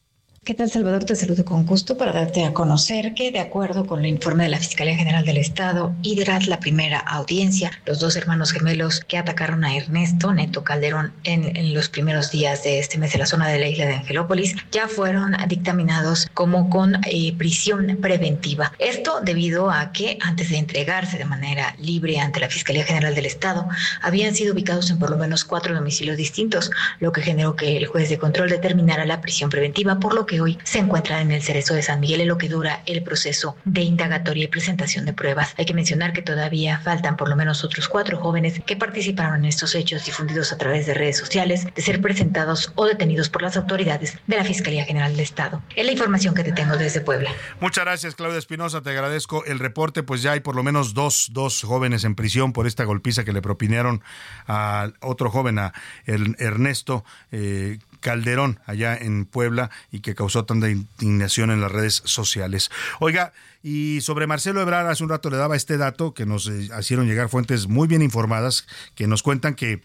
¿Qué 0.44 0.52
tal, 0.52 0.68
Salvador? 0.68 1.04
Te 1.04 1.16
saludo 1.16 1.42
con 1.46 1.64
gusto 1.64 1.96
para 1.96 2.12
darte 2.12 2.44
a 2.44 2.52
conocer 2.52 3.14
que, 3.14 3.32
de 3.32 3.38
acuerdo 3.38 3.86
con 3.86 4.00
el 4.00 4.08
informe 4.08 4.42
de 4.42 4.50
la 4.50 4.58
Fiscalía 4.58 4.94
General 4.94 5.24
del 5.24 5.38
Estado 5.38 5.94
y 6.02 6.22
tras 6.22 6.48
la 6.48 6.60
primera 6.60 6.98
audiencia, 6.98 7.70
los 7.86 7.98
dos 7.98 8.14
hermanos 8.14 8.52
gemelos 8.52 9.00
que 9.00 9.16
atacaron 9.16 9.64
a 9.64 9.74
Ernesto 9.74 10.34
Neto 10.34 10.62
Calderón 10.62 11.14
en, 11.24 11.72
los 11.72 11.88
primeros 11.88 12.30
días 12.30 12.62
de 12.62 12.78
este 12.78 12.98
mes 12.98 13.14
en 13.14 13.20
la 13.20 13.26
zona 13.26 13.48
de 13.48 13.58
la 13.58 13.68
isla 13.68 13.86
de 13.86 13.94
Angelópolis 13.94 14.54
ya 14.70 14.86
fueron 14.86 15.34
dictaminados 15.48 16.28
como 16.34 16.68
con 16.68 16.96
eh, 17.06 17.34
prisión 17.38 17.96
preventiva. 18.02 18.70
Esto 18.78 19.22
debido 19.22 19.70
a 19.70 19.92
que, 19.92 20.18
antes 20.20 20.50
de 20.50 20.58
entregarse 20.58 21.16
de 21.16 21.24
manera 21.24 21.74
libre 21.78 22.20
ante 22.20 22.40
la 22.40 22.50
Fiscalía 22.50 22.84
General 22.84 23.14
del 23.14 23.24
Estado, 23.24 23.66
habían 24.02 24.34
sido 24.34 24.52
ubicados 24.52 24.90
en 24.90 24.98
por 24.98 25.08
lo 25.08 25.16
menos 25.16 25.42
cuatro 25.42 25.74
domicilios 25.74 26.18
distintos, 26.18 26.70
lo 27.00 27.12
que 27.12 27.22
generó 27.22 27.56
que 27.56 27.78
el 27.78 27.86
juez 27.86 28.10
de 28.10 28.18
control 28.18 28.50
determinara 28.50 29.06
la 29.06 29.22
prisión 29.22 29.48
preventiva, 29.48 29.98
por 29.98 30.12
lo 30.12 30.26
que 30.26 30.33
hoy 30.40 30.58
se 30.64 30.78
encuentran 30.78 31.22
en 31.22 31.32
el 31.32 31.42
Cerezo 31.42 31.74
de 31.74 31.82
San 31.82 32.00
Miguel 32.00 32.20
en 32.20 32.28
lo 32.28 32.38
que 32.38 32.48
dura 32.48 32.82
el 32.86 33.02
proceso 33.02 33.56
de 33.64 33.82
indagatoria 33.82 34.44
y 34.44 34.48
presentación 34.48 35.04
de 35.04 35.12
pruebas. 35.12 35.54
Hay 35.58 35.64
que 35.64 35.74
mencionar 35.74 36.12
que 36.12 36.22
todavía 36.22 36.80
faltan 36.80 37.16
por 37.16 37.28
lo 37.28 37.36
menos 37.36 37.64
otros 37.64 37.88
cuatro 37.88 38.18
jóvenes 38.18 38.60
que 38.66 38.76
participaron 38.76 39.36
en 39.36 39.44
estos 39.46 39.74
hechos 39.74 40.04
difundidos 40.04 40.52
a 40.52 40.58
través 40.58 40.86
de 40.86 40.94
redes 40.94 41.18
sociales 41.18 41.66
de 41.74 41.82
ser 41.82 42.00
presentados 42.00 42.72
o 42.74 42.86
detenidos 42.86 43.28
por 43.28 43.42
las 43.42 43.56
autoridades 43.56 44.18
de 44.26 44.36
la 44.36 44.44
Fiscalía 44.44 44.84
General 44.84 45.12
del 45.12 45.20
Estado. 45.20 45.62
Es 45.74 45.84
la 45.84 45.92
información 45.92 46.34
que 46.34 46.44
te 46.44 46.52
tengo 46.52 46.76
desde 46.76 47.00
Puebla. 47.00 47.30
Muchas 47.60 47.84
gracias, 47.84 48.14
Claudia 48.14 48.38
Espinosa. 48.38 48.82
Te 48.82 48.90
agradezco 48.90 49.44
el 49.44 49.58
reporte. 49.58 50.02
Pues 50.02 50.22
ya 50.22 50.32
hay 50.32 50.40
por 50.40 50.56
lo 50.56 50.62
menos 50.62 50.94
dos, 50.94 51.28
dos 51.32 51.62
jóvenes 51.62 52.04
en 52.04 52.14
prisión 52.14 52.52
por 52.52 52.66
esta 52.66 52.84
golpiza 52.84 53.24
que 53.24 53.32
le 53.32 53.42
propinaron 53.42 54.02
a 54.46 54.90
otro 55.00 55.30
joven, 55.30 55.58
a 55.58 55.72
Ernesto. 56.06 57.04
Eh, 57.32 57.78
Calderón 58.04 58.60
allá 58.66 58.94
en 58.94 59.24
Puebla 59.24 59.70
y 59.90 60.00
que 60.00 60.14
causó 60.14 60.44
tanta 60.44 60.68
indignación 60.68 61.50
en 61.50 61.62
las 61.62 61.72
redes 61.72 62.02
sociales. 62.04 62.70
Oiga, 63.00 63.32
y 63.62 64.02
sobre 64.02 64.26
Marcelo 64.26 64.60
Ebrard, 64.60 64.88
hace 64.88 65.02
un 65.02 65.08
rato 65.08 65.30
le 65.30 65.38
daba 65.38 65.56
este 65.56 65.78
dato 65.78 66.12
que 66.12 66.26
nos 66.26 66.46
eh, 66.48 66.68
hicieron 66.78 67.06
llegar 67.06 67.30
fuentes 67.30 67.66
muy 67.66 67.88
bien 67.88 68.02
informadas, 68.02 68.66
que 68.94 69.06
nos 69.06 69.22
cuentan 69.22 69.54
que, 69.54 69.80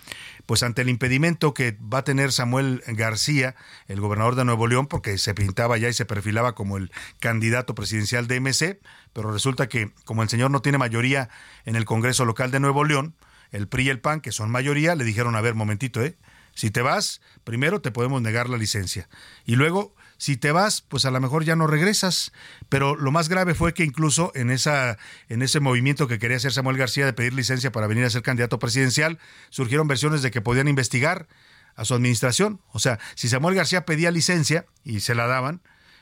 pues 0.45 0.63
ante 0.63 0.82
el 0.82 0.89
impedimento 0.89 1.53
que 1.53 1.78
va 1.82 1.99
a 1.99 2.03
tener 2.03 2.34
Samuel 2.34 2.84
García, 2.88 3.55
el 3.88 4.01
gobernador 4.01 4.36
de 4.36 4.43
Nuevo 4.43 4.67
León, 4.67 4.88
porque 4.88 5.17
se 5.17 5.34
pintaba 5.34 5.78
ya 5.78 5.88
y 5.88 5.93
se 5.93 6.03
perfilaba 6.03 6.55
como 6.55 6.76
el 6.76 6.91
candidato 7.20 7.74
presidencial 7.74 8.28
de 8.28 8.41
MC, 8.41 8.82
pero 9.13 9.32
resulta 9.32 9.70
que 9.70 9.91
como 10.03 10.24
el 10.24 10.30
señor 10.30 10.51
no 10.51 10.61
tiene 10.61 10.78
mayoría 10.78 11.30
en 11.63 11.78
el 11.78 11.86
Congreso 11.86 12.26
local 12.26 12.51
de 12.51 12.59
Nuevo 12.59 12.84
León, 12.84 13.15
el 13.51 13.70
PRI 13.70 13.86
y 13.86 13.89
el 13.89 14.01
PAN, 14.01 14.20
que 14.20 14.34
son 14.34 14.51
mayoría, 14.51 14.93
le 14.95 15.05
dijeron, 15.05 15.38
a 15.38 15.41
ver, 15.41 15.55
momentito, 15.55 16.03
¿eh? 16.03 16.17
Si 16.54 16.72
te 16.72 16.82
vas, 16.82 17.22
primero 17.43 17.82
te 17.82 17.91
podemos 17.91 18.22
negar 18.22 18.50
la 18.50 18.58
licencia. 18.58 19.10
Y 19.45 19.56
luego, 19.56 19.95
si 20.18 20.36
te 20.36 20.52
vas, 20.52 20.82
pues 20.82 21.06
a 21.06 21.12
lo 21.12 21.20
mejor 21.20 21.45
ya 21.45 21.56
no 21.56 21.68
regresas. 21.68 22.32
Pero 22.68 22.95
lo 22.95 23.12
más 23.12 23.30
grave 23.30 23.56
fue 23.56 23.74
que 23.74 23.84
incluso 23.84 24.32
en, 24.36 24.52
esa, 24.52 24.97
en 25.30 25.41
ese 25.41 25.60
movimiento 25.60 26.08
que 26.08 26.20
quería 26.20 26.38
hacer 26.38 26.52
Samuel 26.52 26.78
García 26.78 27.06
de 27.06 27.14
pedir 27.14 27.34
licencia 27.34 27.72
para 27.72 27.88
venir 27.88 28.06
a 28.06 28.10
ser 28.10 28.22
candidato 28.22 28.60
presidencial, 28.60 29.20
surgieron 29.50 29.88
versiones 29.88 30.22
de 30.22 30.32
que 30.32 30.41
podían 30.41 30.68
investigar 30.68 31.28
a 31.76 31.86
su 31.86 31.93
administración. 31.93 32.62
O 32.72 32.80
sea, 32.80 33.00
si 33.16 33.30
Samuel 33.30 33.56
García 33.56 33.86
pedía 33.86 34.12
licencia 34.12 34.66
y 34.84 35.00
se 35.00 35.16
la 35.16 35.28
daban, 35.28 35.62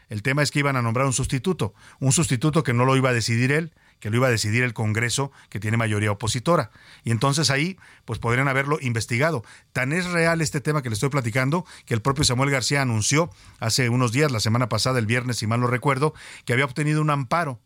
el 0.09 0.23
tema 0.23 0.41
es 0.41 0.51
que 0.51 0.59
iban 0.59 0.75
a 0.75 0.81
nombrar 0.81 1.05
un 1.05 1.13
sustituto, 1.13 1.73
un 1.99 2.11
sustituto 2.11 2.63
que 2.63 2.73
no 2.73 2.85
lo 2.85 2.95
iba 2.95 3.09
a 3.09 3.13
decidir 3.13 3.51
él, 3.51 3.73
que 3.99 4.09
lo 4.09 4.17
iba 4.17 4.27
a 4.27 4.31
decidir 4.31 4.63
el 4.63 4.73
Congreso, 4.73 5.31
que 5.49 5.59
tiene 5.59 5.77
mayoría 5.77 6.11
opositora. 6.11 6.71
Y 7.03 7.11
entonces 7.11 7.49
ahí, 7.49 7.77
pues 8.05 8.19
podrían 8.19 8.47
haberlo 8.47 8.77
investigado. 8.81 9.43
Tan 9.73 9.93
es 9.93 10.05
real 10.05 10.41
este 10.41 10.61
tema 10.61 10.81
que 10.81 10.89
le 10.89 10.93
estoy 10.93 11.09
platicando, 11.09 11.65
que 11.85 11.93
el 11.93 12.01
propio 12.01 12.23
Samuel 12.23 12.51
García 12.51 12.81
anunció 12.81 13.29
hace 13.59 13.89
unos 13.89 14.11
días, 14.11 14.31
la 14.31 14.39
semana 14.39 14.69
pasada, 14.69 14.99
el 14.99 15.05
viernes, 15.05 15.37
si 15.37 15.47
mal 15.47 15.59
no 15.59 15.67
recuerdo, 15.67 16.13
que 16.45 16.53
había 16.53 16.65
obtenido 16.65 17.01
un 17.01 17.09
amparo 17.09 17.59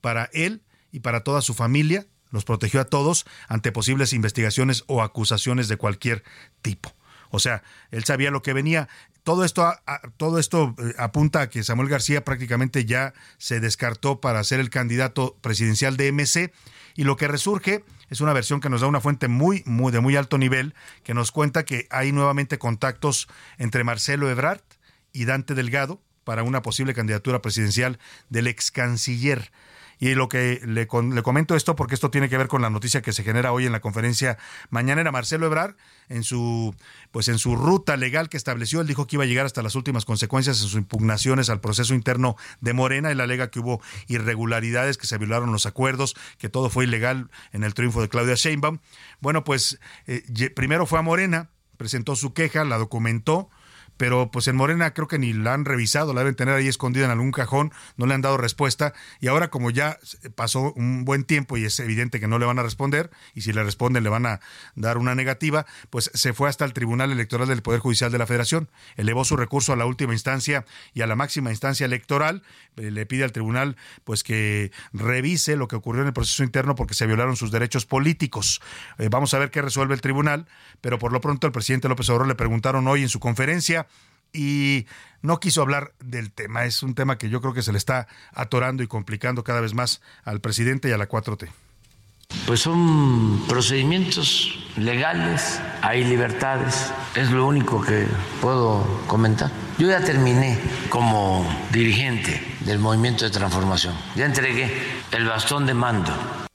para 0.00 0.30
él 0.32 0.62
y 0.90 1.00
para 1.00 1.22
toda 1.22 1.42
su 1.42 1.54
familia, 1.54 2.06
los 2.30 2.44
protegió 2.44 2.80
a 2.80 2.84
todos 2.84 3.26
ante 3.48 3.72
posibles 3.72 4.12
investigaciones 4.12 4.84
o 4.86 5.02
acusaciones 5.02 5.68
de 5.68 5.76
cualquier 5.76 6.24
tipo. 6.62 6.94
O 7.30 7.38
sea, 7.38 7.62
él 7.90 8.04
sabía 8.04 8.30
lo 8.30 8.42
que 8.42 8.52
venía. 8.52 8.88
Todo 9.22 9.44
esto, 9.44 9.70
todo 10.16 10.38
esto 10.38 10.74
eh, 10.78 10.94
apunta 10.98 11.42
a 11.42 11.50
que 11.50 11.62
Samuel 11.62 11.88
García 11.88 12.24
prácticamente 12.24 12.84
ya 12.84 13.12
se 13.36 13.60
descartó 13.60 14.20
para 14.20 14.42
ser 14.44 14.60
el 14.60 14.70
candidato 14.70 15.36
presidencial 15.40 15.96
de 15.96 16.12
MC 16.12 16.52
y 16.94 17.04
lo 17.04 17.16
que 17.16 17.28
resurge 17.28 17.84
es 18.10 18.20
una 18.20 18.32
versión 18.32 18.60
que 18.60 18.70
nos 18.70 18.80
da 18.80 18.86
una 18.86 19.00
fuente 19.00 19.28
muy, 19.28 19.62
muy 19.66 19.92
de 19.92 20.00
muy 20.00 20.16
alto 20.16 20.38
nivel 20.38 20.74
que 21.04 21.14
nos 21.14 21.30
cuenta 21.30 21.64
que 21.64 21.86
hay 21.90 22.10
nuevamente 22.10 22.58
contactos 22.58 23.28
entre 23.58 23.84
Marcelo 23.84 24.30
Ebrard 24.30 24.62
y 25.12 25.24
Dante 25.24 25.54
Delgado 25.54 26.00
para 26.24 26.42
una 26.42 26.62
posible 26.62 26.94
candidatura 26.94 27.40
presidencial 27.40 27.98
del 28.28 28.48
ex 28.48 28.70
canciller. 28.70 29.52
Y 29.98 30.14
lo 30.14 30.28
que 30.28 30.60
le, 30.64 30.86
le, 30.86 31.22
comento 31.22 31.56
esto 31.56 31.74
porque 31.74 31.94
esto 31.94 32.10
tiene 32.10 32.28
que 32.28 32.38
ver 32.38 32.48
con 32.48 32.62
la 32.62 32.70
noticia 32.70 33.02
que 33.02 33.12
se 33.12 33.24
genera 33.24 33.52
hoy 33.52 33.66
en 33.66 33.72
la 33.72 33.80
conferencia 33.80 34.38
mañanera. 34.70 35.10
Marcelo 35.10 35.46
Ebrard, 35.46 35.74
en 36.08 36.22
su, 36.22 36.74
pues 37.10 37.28
en 37.28 37.38
su 37.38 37.56
ruta 37.56 37.96
legal 37.96 38.28
que 38.28 38.36
estableció, 38.36 38.80
él 38.80 38.86
dijo 38.86 39.06
que 39.06 39.16
iba 39.16 39.24
a 39.24 39.26
llegar 39.26 39.46
hasta 39.46 39.62
las 39.62 39.74
últimas 39.74 40.04
consecuencias 40.04 40.58
en 40.58 40.62
sus 40.62 40.74
impugnaciones 40.74 41.50
al 41.50 41.60
proceso 41.60 41.94
interno 41.94 42.36
de 42.60 42.72
Morena. 42.72 43.10
Él 43.10 43.20
alega 43.20 43.50
que 43.50 43.60
hubo 43.60 43.80
irregularidades, 44.06 44.98
que 44.98 45.06
se 45.06 45.18
violaron 45.18 45.52
los 45.52 45.66
acuerdos, 45.66 46.14
que 46.38 46.48
todo 46.48 46.70
fue 46.70 46.84
ilegal 46.84 47.30
en 47.52 47.64
el 47.64 47.74
triunfo 47.74 48.00
de 48.00 48.08
Claudia 48.08 48.34
Sheinbaum. 48.34 48.78
Bueno, 49.20 49.44
pues 49.44 49.80
eh, 50.06 50.50
primero 50.50 50.86
fue 50.86 50.98
a 50.98 51.02
Morena, 51.02 51.50
presentó 51.76 52.16
su 52.16 52.32
queja, 52.32 52.64
la 52.64 52.78
documentó, 52.78 53.50
pero 53.98 54.30
pues 54.30 54.48
en 54.48 54.56
Morena 54.56 54.94
creo 54.94 55.08
que 55.08 55.18
ni 55.18 55.34
la 55.34 55.52
han 55.52 55.64
revisado, 55.64 56.14
la 56.14 56.20
deben 56.20 56.36
tener 56.36 56.54
ahí 56.54 56.68
escondida 56.68 57.04
en 57.04 57.10
algún 57.10 57.32
cajón, 57.32 57.72
no 57.96 58.06
le 58.06 58.14
han 58.14 58.22
dado 58.22 58.38
respuesta 58.38 58.94
y 59.20 59.26
ahora 59.26 59.48
como 59.48 59.70
ya 59.70 59.98
pasó 60.34 60.72
un 60.74 61.04
buen 61.04 61.24
tiempo 61.24 61.56
y 61.58 61.64
es 61.64 61.78
evidente 61.80 62.20
que 62.20 62.28
no 62.28 62.38
le 62.38 62.46
van 62.46 62.58
a 62.58 62.62
responder 62.62 63.10
y 63.34 63.42
si 63.42 63.52
le 63.52 63.62
responden 63.62 64.04
le 64.04 64.08
van 64.08 64.24
a 64.24 64.40
dar 64.76 64.96
una 64.96 65.14
negativa, 65.14 65.66
pues 65.90 66.10
se 66.14 66.32
fue 66.32 66.48
hasta 66.48 66.64
el 66.64 66.72
Tribunal 66.72 67.10
Electoral 67.10 67.48
del 67.48 67.60
Poder 67.60 67.80
Judicial 67.80 68.12
de 68.12 68.18
la 68.18 68.26
Federación, 68.26 68.70
elevó 68.96 69.24
su 69.24 69.36
recurso 69.36 69.72
a 69.72 69.76
la 69.76 69.84
última 69.84 70.12
instancia 70.12 70.64
y 70.94 71.02
a 71.02 71.06
la 71.06 71.16
máxima 71.16 71.50
instancia 71.50 71.84
electoral, 71.84 72.42
eh, 72.76 72.90
le 72.90 73.04
pide 73.04 73.24
al 73.24 73.32
tribunal 73.32 73.76
pues 74.04 74.22
que 74.22 74.70
revise 74.92 75.56
lo 75.56 75.66
que 75.66 75.76
ocurrió 75.76 76.02
en 76.02 76.08
el 76.08 76.14
proceso 76.14 76.44
interno 76.44 76.76
porque 76.76 76.94
se 76.94 77.06
violaron 77.06 77.34
sus 77.34 77.50
derechos 77.50 77.84
políticos. 77.84 78.60
Eh, 78.98 79.08
vamos 79.10 79.34
a 79.34 79.38
ver 79.38 79.50
qué 79.50 79.60
resuelve 79.60 79.94
el 79.94 80.00
tribunal, 80.00 80.46
pero 80.80 81.00
por 81.00 81.12
lo 81.12 81.20
pronto 81.20 81.48
el 81.48 81.52
presidente 81.52 81.88
López 81.88 82.08
Obrador 82.10 82.28
le 82.28 82.34
preguntaron 82.36 82.86
hoy 82.86 83.02
en 83.02 83.08
su 83.08 83.18
conferencia 83.18 83.87
y 84.32 84.86
no 85.22 85.40
quiso 85.40 85.62
hablar 85.62 85.92
del 86.00 86.32
tema. 86.32 86.64
Es 86.64 86.82
un 86.82 86.94
tema 86.94 87.18
que 87.18 87.28
yo 87.28 87.40
creo 87.40 87.54
que 87.54 87.62
se 87.62 87.72
le 87.72 87.78
está 87.78 88.08
atorando 88.32 88.82
y 88.82 88.86
complicando 88.86 89.44
cada 89.44 89.60
vez 89.60 89.74
más 89.74 90.00
al 90.24 90.40
presidente 90.40 90.88
y 90.88 90.92
a 90.92 90.98
la 90.98 91.08
4T. 91.08 91.48
Pues 92.46 92.60
son 92.60 93.42
procedimientos 93.48 94.58
legales, 94.76 95.60
hay 95.80 96.04
libertades, 96.04 96.92
es 97.14 97.30
lo 97.30 97.46
único 97.46 97.80
que 97.80 98.06
puedo 98.42 98.84
comentar. 99.06 99.50
Yo 99.78 99.88
ya 99.88 100.04
terminé 100.04 100.58
como 100.90 101.46
dirigente 101.72 102.56
del 102.60 102.78
movimiento 102.78 103.24
de 103.24 103.30
transformación, 103.30 103.94
ya 104.14 104.26
entregué 104.26 104.70
el 105.10 105.26
bastón 105.26 105.64
de 105.64 105.74
mando 105.74 106.47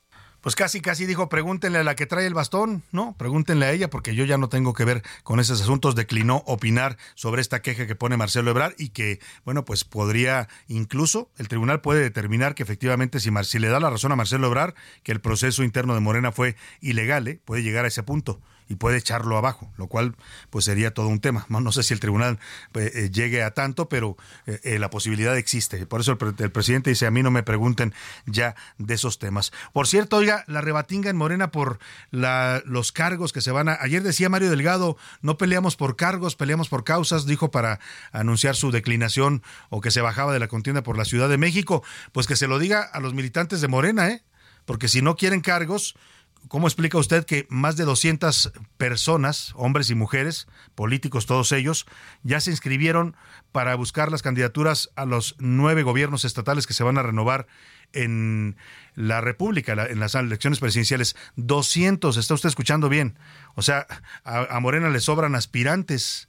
pues 0.43 0.55
casi, 0.57 0.81
casi 0.81 1.05
dijo, 1.05 1.29
pregúntenle 1.29 1.79
a 1.79 1.83
la 1.85 1.95
que 1.95 2.05
trae 2.05 2.27
el 2.27 2.33
bastón, 2.33 2.83
¿no? 2.91 3.15
Pregúntenle 3.17 3.65
a 3.65 3.71
ella, 3.71 3.89
porque 3.89 4.13
yo 4.13 4.25
ya 4.25 4.37
no 4.37 4.49
tengo 4.49 4.73
que 4.73 4.83
ver 4.83 5.01
con 5.23 5.39
esos 5.39 5.61
asuntos. 5.61 5.95
Declinó 5.95 6.43
opinar 6.45 6.97
sobre 7.15 7.41
esta 7.41 7.61
queja 7.61 7.87
que 7.87 7.95
pone 7.95 8.17
Marcelo 8.17 8.51
Ebrard 8.51 8.73
y 8.77 8.89
que, 8.89 9.21
bueno, 9.45 9.63
pues 9.63 9.85
podría 9.85 10.49
incluso, 10.67 11.31
el 11.37 11.47
tribunal 11.47 11.79
puede 11.79 12.01
determinar 12.01 12.55
que 12.55 12.63
efectivamente, 12.63 13.21
si, 13.21 13.31
si 13.43 13.57
le 13.57 13.69
da 13.69 13.79
la 13.79 13.89
razón 13.89 14.11
a 14.11 14.17
Marcelo 14.17 14.47
Ebrard, 14.47 14.73
que 15.03 15.13
el 15.13 15.21
proceso 15.21 15.63
interno 15.63 15.93
de 15.93 16.01
Morena 16.01 16.33
fue 16.33 16.57
ilegal, 16.81 17.25
¿eh? 17.29 17.39
puede 17.45 17.63
llegar 17.63 17.85
a 17.85 17.87
ese 17.87 18.03
punto 18.03 18.41
y 18.69 18.75
puede 18.75 18.97
echarlo 18.97 19.37
abajo, 19.37 19.71
lo 19.77 19.87
cual 19.87 20.15
pues 20.49 20.65
sería 20.65 20.93
todo 20.93 21.07
un 21.07 21.19
tema. 21.19 21.45
No, 21.49 21.71
sé 21.71 21.83
si 21.83 21.93
el 21.93 21.99
tribunal 21.99 22.39
pues, 22.71 22.95
eh, 22.95 23.09
llegue 23.11 23.43
a 23.43 23.51
tanto, 23.51 23.89
pero 23.89 24.17
eh, 24.45 24.59
eh, 24.63 24.79
la 24.79 24.89
posibilidad 24.89 25.37
existe. 25.37 25.85
Por 25.85 26.01
eso 26.01 26.17
el, 26.39 26.51
presidente 26.51 26.89
dice, 26.89 27.05
a 27.05 27.11
mí 27.11 27.23
no 27.23 27.31
me 27.31 27.43
pregunten 27.43 27.93
ya 28.25 28.55
de 28.77 28.93
esos 28.93 29.19
temas. 29.19 29.51
Por 29.73 29.87
cierto, 29.87 30.17
oiga, 30.17 30.43
la 30.47 30.61
rebatinga 30.61 31.09
en 31.09 31.17
Morena 31.17 31.51
por 31.51 31.79
los 32.11 32.91
cargos 32.91 33.33
que 33.33 33.41
se 33.41 33.51
van 33.51 33.69
a... 33.69 33.77
Ayer 33.81 34.03
decía 34.03 34.29
Mario 34.29 34.49
Delgado, 34.49 34.97
no 35.21 35.37
peleamos 35.37 35.75
por 35.75 35.95
cargos, 35.95 36.35
peleamos 36.35 36.69
por 36.69 36.83
causas, 36.83 37.25
dijo 37.25 37.51
para 37.51 37.79
anunciar 38.11 38.55
su 38.55 38.71
declinación 38.71 39.43
o 39.69 39.81
que 39.81 39.91
se 39.91 40.01
bajaba 40.01 40.33
de 40.33 40.39
la 40.39 40.47
contienda 40.47 40.83
por 40.83 40.97
la 40.97 41.05
Ciudad 41.05 41.29
de 41.29 41.37
México. 41.37 41.83
Pues 42.11 42.27
que 42.27 42.35
se 42.35 42.47
lo 42.47 42.59
diga 42.59 42.81
a 42.81 42.99
los 42.99 43.13
militantes 43.13 43.61
de 43.61 43.67
Morena, 43.67 44.09
¿eh? 44.09 44.23
Porque 44.65 44.87
si 44.87 45.01
no 45.01 45.15
quieren 45.15 45.41
cargos, 45.41 45.95
¿Cómo 46.47 46.67
explica 46.67 46.97
usted 46.97 47.25
que 47.25 47.47
más 47.49 47.77
de 47.77 47.83
200 47.83 48.51
personas, 48.77 49.53
hombres 49.55 49.89
y 49.89 49.95
mujeres, 49.95 50.47
políticos 50.75 51.25
todos 51.25 51.51
ellos, 51.51 51.85
ya 52.23 52.39
se 52.39 52.51
inscribieron 52.51 53.15
para 53.51 53.75
buscar 53.75 54.11
las 54.11 54.21
candidaturas 54.21 54.89
a 54.95 55.05
los 55.05 55.35
nueve 55.39 55.83
gobiernos 55.83 56.25
estatales 56.25 56.67
que 56.67 56.73
se 56.73 56.83
van 56.83 56.97
a 56.97 57.03
renovar 57.03 57.47
en 57.93 58.57
la 58.95 59.21
República, 59.21 59.73
en 59.89 59.99
las 59.99 60.15
elecciones 60.15 60.59
presidenciales? 60.59 61.15
200, 61.37 62.17
está 62.17 62.33
usted 62.33 62.49
escuchando 62.49 62.89
bien. 62.89 63.17
O 63.55 63.61
sea, 63.61 63.87
a, 64.23 64.59
Morena 64.59 64.89
le 64.89 64.99
sobran 64.99 65.35
aspirantes 65.35 66.27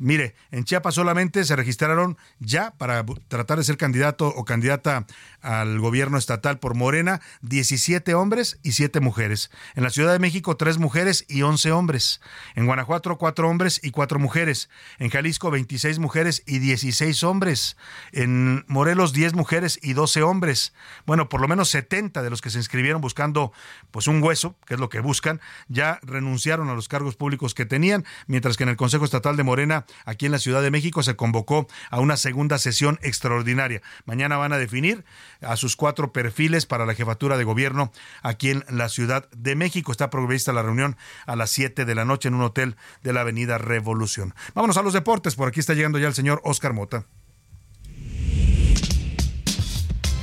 Mire, 0.00 0.34
en 0.50 0.64
Chiapas 0.64 0.94
solamente 0.94 1.44
se 1.44 1.54
registraron 1.54 2.16
ya 2.38 2.70
para 2.70 3.04
tratar 3.28 3.58
de 3.58 3.64
ser 3.64 3.76
candidato 3.76 4.28
o 4.28 4.46
candidata 4.46 5.04
al 5.42 5.78
gobierno 5.80 6.18
estatal 6.18 6.58
por 6.58 6.74
Morena 6.74 7.20
17 7.42 8.14
hombres 8.14 8.58
y 8.62 8.72
7 8.72 9.00
mujeres. 9.00 9.50
En 9.74 9.82
la 9.82 9.90
Ciudad 9.90 10.12
de 10.12 10.18
México 10.18 10.56
3 10.56 10.78
mujeres 10.78 11.24
y 11.28 11.42
11 11.42 11.72
hombres. 11.72 12.20
En 12.54 12.66
Guanajuato 12.66 13.18
4 13.18 13.48
hombres 13.48 13.80
y 13.82 13.90
4 13.90 14.18
mujeres. 14.18 14.68
En 14.98 15.10
Jalisco 15.10 15.50
26 15.50 15.98
mujeres 15.98 16.42
y 16.46 16.58
16 16.58 17.22
hombres. 17.24 17.76
En 18.12 18.64
Morelos 18.68 19.12
10 19.12 19.34
mujeres 19.34 19.78
y 19.82 19.92
12 19.92 20.22
hombres. 20.22 20.72
Bueno, 21.06 21.28
por 21.28 21.40
lo 21.40 21.48
menos 21.48 21.68
70 21.70 22.22
de 22.22 22.30
los 22.30 22.40
que 22.40 22.50
se 22.50 22.58
inscribieron 22.58 23.00
buscando 23.00 23.52
pues 23.90 24.06
un 24.06 24.22
hueso, 24.22 24.56
que 24.66 24.74
es 24.74 24.80
lo 24.80 24.88
que 24.88 25.00
buscan, 25.00 25.40
ya 25.68 25.98
renunciaron 26.02 26.68
a 26.68 26.74
los 26.74 26.88
cargos 26.88 27.16
públicos 27.16 27.54
que 27.54 27.66
tenían, 27.66 28.04
mientras 28.26 28.56
que 28.56 28.64
en 28.64 28.68
el 28.70 28.76
Consejo 28.76 29.04
Estatal 29.04 29.36
de 29.36 29.42
Morena 29.42 29.86
aquí 30.04 30.26
en 30.26 30.32
la 30.32 30.38
Ciudad 30.38 30.62
de 30.62 30.70
México, 30.70 31.02
se 31.02 31.16
convocó 31.16 31.66
a 31.90 32.00
una 32.00 32.16
segunda 32.16 32.58
sesión 32.58 32.98
extraordinaria. 33.02 33.82
Mañana 34.04 34.36
van 34.36 34.52
a 34.52 34.58
definir 34.58 35.04
a 35.42 35.56
sus 35.56 35.76
cuatro 35.76 36.12
perfiles 36.12 36.66
para 36.66 36.86
la 36.86 36.94
jefatura 36.94 37.36
de 37.36 37.44
gobierno 37.44 37.92
aquí 38.22 38.50
en 38.50 38.64
la 38.68 38.88
Ciudad 38.88 39.28
de 39.30 39.56
México. 39.56 39.92
Está 39.92 40.10
prevista 40.10 40.52
la 40.52 40.62
reunión 40.62 40.96
a 41.26 41.36
las 41.36 41.50
7 41.50 41.84
de 41.84 41.94
la 41.94 42.04
noche 42.04 42.28
en 42.28 42.34
un 42.34 42.42
hotel 42.42 42.76
de 43.02 43.12
la 43.12 43.22
Avenida 43.22 43.58
Revolución. 43.58 44.34
Vámonos 44.54 44.76
a 44.76 44.82
los 44.82 44.92
deportes. 44.92 45.34
Por 45.34 45.48
aquí 45.48 45.60
está 45.60 45.74
llegando 45.74 45.98
ya 45.98 46.08
el 46.08 46.14
señor 46.14 46.40
Oscar 46.44 46.72
Mota. 46.72 47.04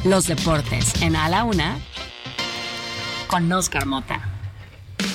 Los 0.04 0.28
deportes 0.28 1.02
en 1.02 1.16
A 1.16 1.28
la 1.28 1.44
Una 1.44 1.80
con 3.28 3.52
Oscar 3.52 3.86
Mota. 3.86 4.22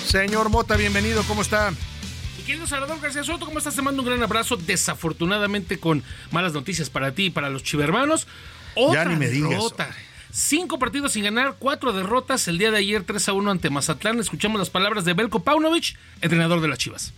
Señor 0.07 0.51
Mota, 0.51 0.77
bienvenido, 0.77 1.23
¿cómo 1.25 1.43
está? 1.43 1.71
Mi 1.71 2.45
querido 2.45 2.67
Salvador 2.67 3.01
García 3.01 3.25
Soto, 3.25 3.47
¿cómo 3.47 3.59
estás? 3.59 3.77
Te 3.77 3.83
mando 3.83 4.03
un 4.03 4.09
gran 4.09 4.23
abrazo. 4.23 4.57
Desafortunadamente 4.57 5.79
con 5.79 6.03
malas 6.31 6.53
noticias 6.53 6.91
para 6.91 7.15
ti 7.15 7.27
y 7.27 7.31
para 7.31 7.49
los 7.49 7.63
chivermanos. 7.63 8.27
Otra 8.75 9.05
ya 9.05 9.09
ni 9.11 9.17
me 9.17 9.29
derrota. 9.29 9.89
Cinco 10.31 10.79
partidos 10.79 11.13
sin 11.13 11.25
ganar, 11.25 11.57
cuatro 11.59 11.93
derrotas. 11.93 12.49
El 12.49 12.57
día 12.57 12.71
de 12.71 12.79
ayer 12.79 13.05
3 13.05 13.29
a 13.29 13.33
1 13.35 13.51
ante 13.51 13.69
Mazatlán. 13.69 14.19
Escuchamos 14.19 14.59
las 14.59 14.71
palabras 14.71 15.05
de 15.05 15.13
Belko 15.13 15.41
Paunovic, 15.41 15.97
entrenador 16.23 16.61
de 16.63 16.69
las 16.69 16.79
Chivas. 16.79 17.13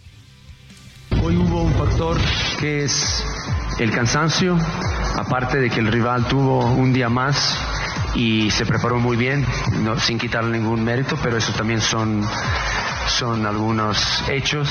Hoy 1.23 1.37
hubo 1.37 1.63
un 1.63 1.73
factor 1.75 2.19
que 2.59 2.85
es 2.85 3.25
el 3.79 3.93
cansancio, 3.93 4.59
aparte 5.17 5.59
de 5.59 5.71
que 5.71 5.79
el 5.79 5.93
rival 5.93 6.27
tuvo 6.27 6.67
un 6.67 6.93
día 6.93 7.09
más 7.09 7.57
y 8.15 8.51
se 8.51 8.65
preparó 8.65 8.99
muy 8.99 9.17
bien, 9.17 9.45
no, 9.83 9.99
sin 9.99 10.19
quitarle 10.19 10.59
ningún 10.59 10.85
mérito, 10.85 11.19
pero 11.23 11.37
eso 11.37 11.53
también 11.53 11.81
son, 11.81 12.25
son 13.09 13.47
algunos 13.47 14.25
hechos. 14.29 14.69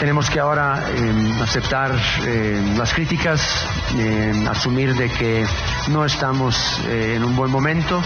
Tenemos 0.00 0.28
que 0.28 0.40
ahora 0.40 0.84
eh, 0.90 1.38
aceptar 1.42 1.92
eh, 2.26 2.74
las 2.76 2.92
críticas, 2.92 3.66
eh, 3.96 4.44
asumir 4.50 4.94
de 4.94 5.08
que 5.10 5.46
no 5.88 6.04
estamos 6.04 6.80
eh, 6.88 7.14
en 7.16 7.24
un 7.24 7.36
buen 7.36 7.50
momento. 7.50 8.02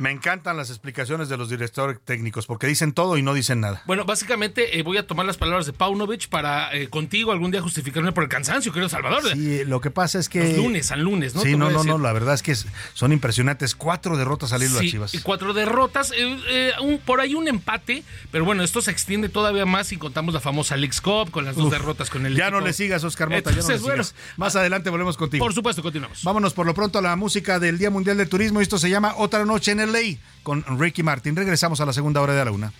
Me 0.00 0.10
encantan 0.10 0.56
las 0.56 0.70
explicaciones 0.70 1.28
de 1.28 1.36
los 1.36 1.50
directores 1.50 1.98
técnicos 2.04 2.46
porque 2.46 2.66
dicen 2.66 2.92
todo 2.92 3.18
y 3.18 3.22
no 3.22 3.34
dicen 3.34 3.60
nada. 3.60 3.82
Bueno, 3.86 4.04
básicamente 4.06 4.78
eh, 4.78 4.82
voy 4.82 4.96
a 4.96 5.06
tomar 5.06 5.26
las 5.26 5.36
palabras 5.36 5.66
de 5.66 5.74
Paunovic 5.74 6.28
para 6.28 6.74
eh, 6.74 6.88
contigo 6.88 7.32
algún 7.32 7.50
día 7.50 7.60
justificarme 7.60 8.10
por 8.12 8.22
el 8.24 8.30
cansancio, 8.30 8.72
querido 8.72 8.88
Salvador. 8.88 9.22
Sí, 9.32 9.64
lo 9.66 9.80
que 9.82 9.90
pasa 9.90 10.18
es 10.18 10.30
que. 10.30 10.40
Los 10.54 10.56
lunes, 10.56 10.86
San 10.86 11.02
lunes, 11.02 11.34
¿no? 11.34 11.42
Sí, 11.42 11.54
no, 11.54 11.66
a 11.66 11.70
no, 11.70 11.84
no, 11.84 11.98
la 11.98 12.12
verdad 12.14 12.32
es 12.34 12.42
que 12.42 12.54
son 12.94 13.12
impresionantes. 13.12 13.74
Cuatro 13.74 14.16
derrotas 14.16 14.54
al 14.54 14.62
hilo 14.62 14.78
Sí, 14.78 14.84
las 14.86 14.90
chivas. 14.90 15.14
y 15.14 15.18
cuatro 15.20 15.52
derrotas, 15.52 16.12
eh, 16.16 16.72
un- 16.82 16.98
por 16.98 17.20
ahí 17.20 17.34
un 17.34 17.46
empate, 17.46 18.02
pero 18.30 18.46
bueno, 18.46 18.62
esto 18.62 18.80
se 18.80 18.90
extiende 18.90 19.28
todavía 19.28 19.66
más 19.66 19.88
si 19.88 19.98
contamos 19.98 20.32
la 20.32 20.40
famosa 20.40 20.76
Leagues 20.78 21.02
Cup 21.02 21.30
con 21.30 21.44
las 21.44 21.56
dos 21.56 21.66
Uf, 21.66 21.72
derrotas 21.72 22.08
con 22.08 22.24
el 22.24 22.34
Ya 22.34 22.44
equipo. 22.46 22.60
no 22.60 22.66
le 22.66 22.72
sigas, 22.72 23.04
Oscar 23.04 23.28
Mota. 23.28 23.50
ya 23.50 23.60
no 23.60 23.68
le 23.68 23.78
bueno, 23.78 24.02
sigas. 24.04 24.14
Más 24.38 24.56
adelante 24.56 24.88
volvemos 24.88 25.18
contigo. 25.18 25.44
Por 25.44 25.52
supuesto, 25.52 25.82
continuamos. 25.82 26.22
Vámonos 26.24 26.54
por 26.54 26.64
lo 26.64 26.72
pronto 26.72 26.98
a 26.98 27.02
la 27.02 27.16
música 27.16 27.58
del 27.58 27.76
Día 27.76 27.90
Mundial 27.90 28.16
de 28.16 28.24
Turismo. 28.24 28.62
Esto 28.62 28.78
se 28.78 28.88
llama 28.88 29.14
Otra 29.18 29.44
Noche 29.44 29.72
en 29.72 29.80
LA 29.92 30.18
con 30.42 30.64
Ricky 30.78 31.02
Martin. 31.02 31.36
Regresamos 31.36 31.80
a 31.80 31.86
la 31.86 31.92
segunda 31.92 32.20
hora 32.20 32.34
de 32.34 32.44
la 32.44 32.50
una. 32.50 32.72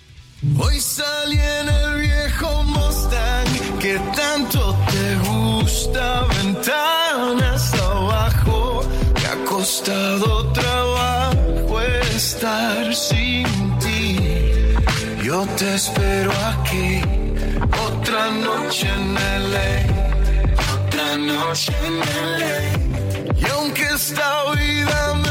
Hoy 0.57 0.79
salí 0.79 1.37
en 1.37 1.69
el 1.69 2.01
viejo 2.01 2.63
Mustang 2.63 3.77
que 3.79 3.99
tanto 4.15 4.75
te 4.91 5.15
gusta, 5.29 6.25
ventanas 6.37 7.73
abajo. 7.73 8.83
Me 9.15 9.27
ha 9.27 9.45
costado 9.45 10.51
trabajo 10.51 11.81
estar 12.15 12.95
sin 12.95 13.45
ti. 13.79 14.17
Yo 15.23 15.45
te 15.57 15.75
espero 15.75 16.31
aquí, 16.49 17.01
otra 17.87 18.31
noche 18.31 18.87
en 18.87 19.13
LA, 19.53 19.73
otra 20.75 21.17
noche 21.17 21.73
en 21.85 21.99
LA. 22.39 23.39
Y 23.39 23.45
aunque 23.51 23.83
esta 23.83 24.51
vida 24.53 25.13
me 25.23 25.30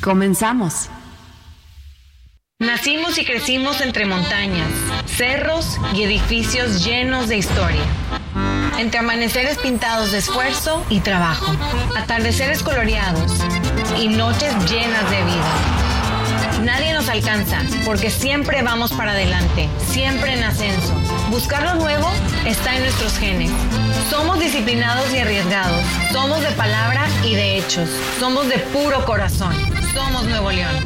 Comenzamos. 0.00 0.88
Nacimos 2.60 3.18
y 3.18 3.24
crecimos 3.24 3.80
entre 3.80 4.06
montañas, 4.06 4.68
cerros 5.06 5.78
y 5.92 6.04
edificios 6.04 6.84
llenos 6.84 7.28
de 7.28 7.36
historia. 7.38 7.82
Entre 8.78 9.00
amaneceres 9.00 9.58
pintados 9.58 10.12
de 10.12 10.18
esfuerzo 10.18 10.84
y 10.88 11.00
trabajo, 11.00 11.52
atardeceres 11.96 12.62
coloreados 12.62 13.32
y 14.00 14.08
noches 14.08 14.52
llenas 14.70 15.10
de 15.10 15.24
vida. 15.24 16.64
Nadie 16.64 16.92
nos 16.92 17.08
alcanza 17.08 17.60
porque 17.84 18.10
siempre 18.10 18.62
vamos 18.62 18.92
para 18.92 19.12
adelante, 19.12 19.68
siempre 19.88 20.34
en 20.34 20.44
ascenso. 20.44 20.94
Buscar 21.30 21.62
lo 21.62 21.74
nuevo 21.74 22.08
está 22.46 22.76
en 22.76 22.82
nuestros 22.82 23.18
genes. 23.18 23.50
Somos 24.10 24.38
disciplinados 24.38 25.12
y 25.12 25.18
arriesgados. 25.18 25.82
Somos 26.12 26.40
de 26.40 26.50
palabra 26.52 27.06
y 27.24 27.34
de 27.34 27.58
hechos. 27.58 27.88
Somos 28.18 28.48
de 28.48 28.58
puro 28.58 29.04
corazón. 29.04 29.77
Somos 29.98 30.24
Nuevo 30.26 30.52
León. 30.52 30.76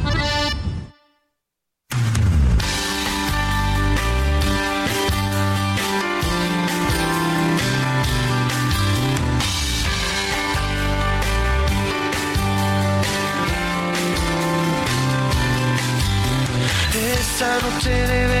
Esa 16.95 17.59
noche 17.61 18.32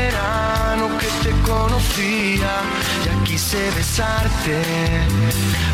conocía, 1.83 2.61
ya 3.05 3.23
quise 3.23 3.71
besarte. 3.71 4.61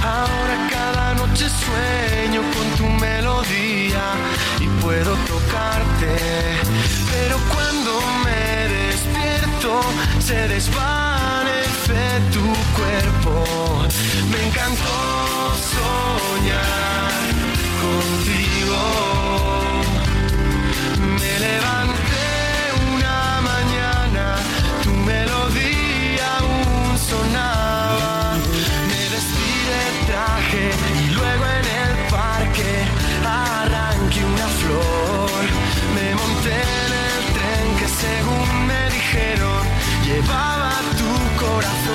Ahora 0.03 0.67
cada 0.69 1.13
noche 1.15 1.47
sueño 1.49 2.41
con 2.53 2.67
tu 2.77 2.87
melodía 2.99 4.13
y 4.59 4.67
puedo 4.81 5.15
tocarte. 5.27 6.15
Pero 7.11 7.37
cuando 7.53 8.01
me 8.23 8.67
despierto, 8.75 9.81
se 10.19 10.47
desvanece 10.47 12.01
tu 12.31 12.45
cuerpo. 12.77 13.43
Me 14.31 14.47
encantó 14.47 15.53
soñar 15.75 17.21
contigo. 17.81 19.18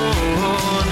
Corazón. 0.05 0.87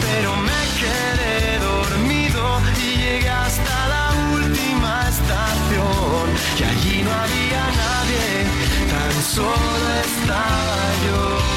Pero 0.00 0.36
me 0.36 0.62
quedé 0.80 1.58
dormido 1.58 2.60
y 2.78 2.96
llegué 2.96 3.28
hasta 3.28 3.88
la 3.88 4.12
última 4.34 5.08
estación. 5.08 6.26
Y 6.58 6.62
allí 6.62 7.02
no 7.02 7.12
había 7.12 7.64
nadie, 7.84 8.46
tan 8.90 9.22
solo 9.22 9.86
estaba 10.04 10.76
yo. 11.06 11.56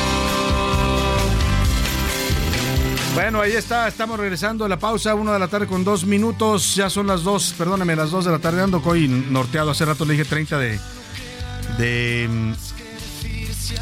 Bueno, 3.15 3.41
ahí 3.41 3.51
está, 3.53 3.87
estamos 3.87 4.19
regresando 4.19 4.65
a 4.65 4.69
la 4.69 4.79
pausa, 4.79 5.13
una 5.13 5.33
de 5.33 5.39
la 5.39 5.47
tarde 5.47 5.67
con 5.67 5.83
dos 5.83 6.05
minutos, 6.05 6.75
ya 6.75 6.89
son 6.89 7.07
las 7.07 7.23
dos, 7.23 7.53
perdóname, 7.57 7.95
las 7.95 8.11
dos 8.11 8.25
de 8.25 8.31
la 8.31 8.39
tarde, 8.39 8.61
ando 8.61 8.81
hoy 8.85 9.07
norteado, 9.07 9.71
hace 9.71 9.83
rato 9.83 10.05
le 10.05 10.13
dije 10.13 10.25
30 10.25 10.57
de, 10.57 10.79
de 11.77 12.29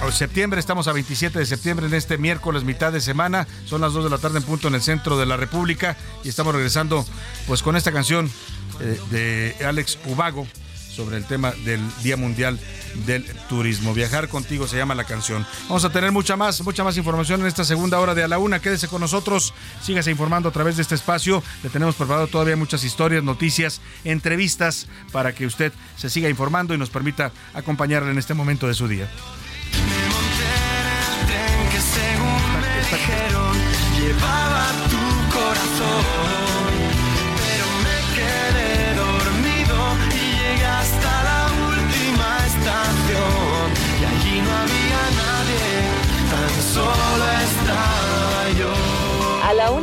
oh, 0.04 0.12
septiembre, 0.12 0.60
estamos 0.60 0.88
a 0.88 0.94
27 0.94 1.40
de 1.40 1.46
septiembre 1.46 1.88
en 1.88 1.94
este 1.94 2.18
miércoles, 2.18 2.64
mitad 2.64 2.92
de 2.92 3.02
semana, 3.02 3.48
son 3.66 3.82
las 3.82 3.94
2 3.94 4.06
de 4.06 4.10
la 4.10 4.18
tarde 4.18 4.38
en 4.38 4.44
punto 4.44 4.68
en 4.68 4.76
el 4.76 4.82
centro 4.82 5.18
de 5.18 5.26
la 5.26 5.38
República 5.38 5.98
y 6.24 6.30
estamos 6.30 6.54
regresando 6.54 7.06
pues 7.48 7.64
con 7.64 7.76
esta 7.76 7.92
canción 7.92 8.30
eh, 8.80 9.00
de 9.12 9.66
Alex 9.66 9.98
Ubago 10.06 10.48
sobre 10.98 11.18
el 11.18 11.26
tema 11.26 11.52
del 11.64 11.80
Día 12.02 12.18
Mundial 12.18 12.60
del 13.06 13.24
Turismo. 13.50 13.94
Viajar 13.94 14.28
contigo 14.30 14.68
se 14.68 14.78
llama 14.78 14.96
la 14.96 15.04
canción. 15.04 15.46
Vamos 15.68 15.86
a 15.86 15.92
tener 15.92 16.12
mucha 16.12 16.36
más, 16.36 16.62
mucha 16.62 16.84
más 16.84 16.98
información 16.98 17.42
en 17.42 17.48
esta 17.48 17.64
segunda 17.64 18.00
hora 18.00 18.16
de 18.16 18.24
A 18.24 18.28
la 18.28 18.40
Una. 18.40 18.60
Quédese 18.60 18.88
con 18.88 19.02
nosotros, 19.02 19.54
sígase 19.84 20.10
informando 20.10 20.50
a 20.50 20.52
través 20.52 20.76
de 20.76 20.82
este 20.82 20.96
espacio. 20.96 21.44
Le 21.62 21.70
tenemos 21.70 21.94
preparado 21.94 22.26
todavía 22.26 22.56
muchas 22.56 22.84
historias, 22.84 23.24
noticias, 23.24 23.80
entrevistas 24.06 24.88
para 25.12 25.36
que 25.36 25.46
usted 25.46 25.72
se 25.98 26.10
siga 26.10 26.30
informando 26.30 26.74
y 26.74 26.80
nos 26.80 26.90
permita 26.90 27.32
acompañarle 27.54 28.10
en 28.10 28.18
este 28.18 28.34
momento 28.34 28.68
de 28.68 28.74
su 28.74 28.88
día. 28.88 29.08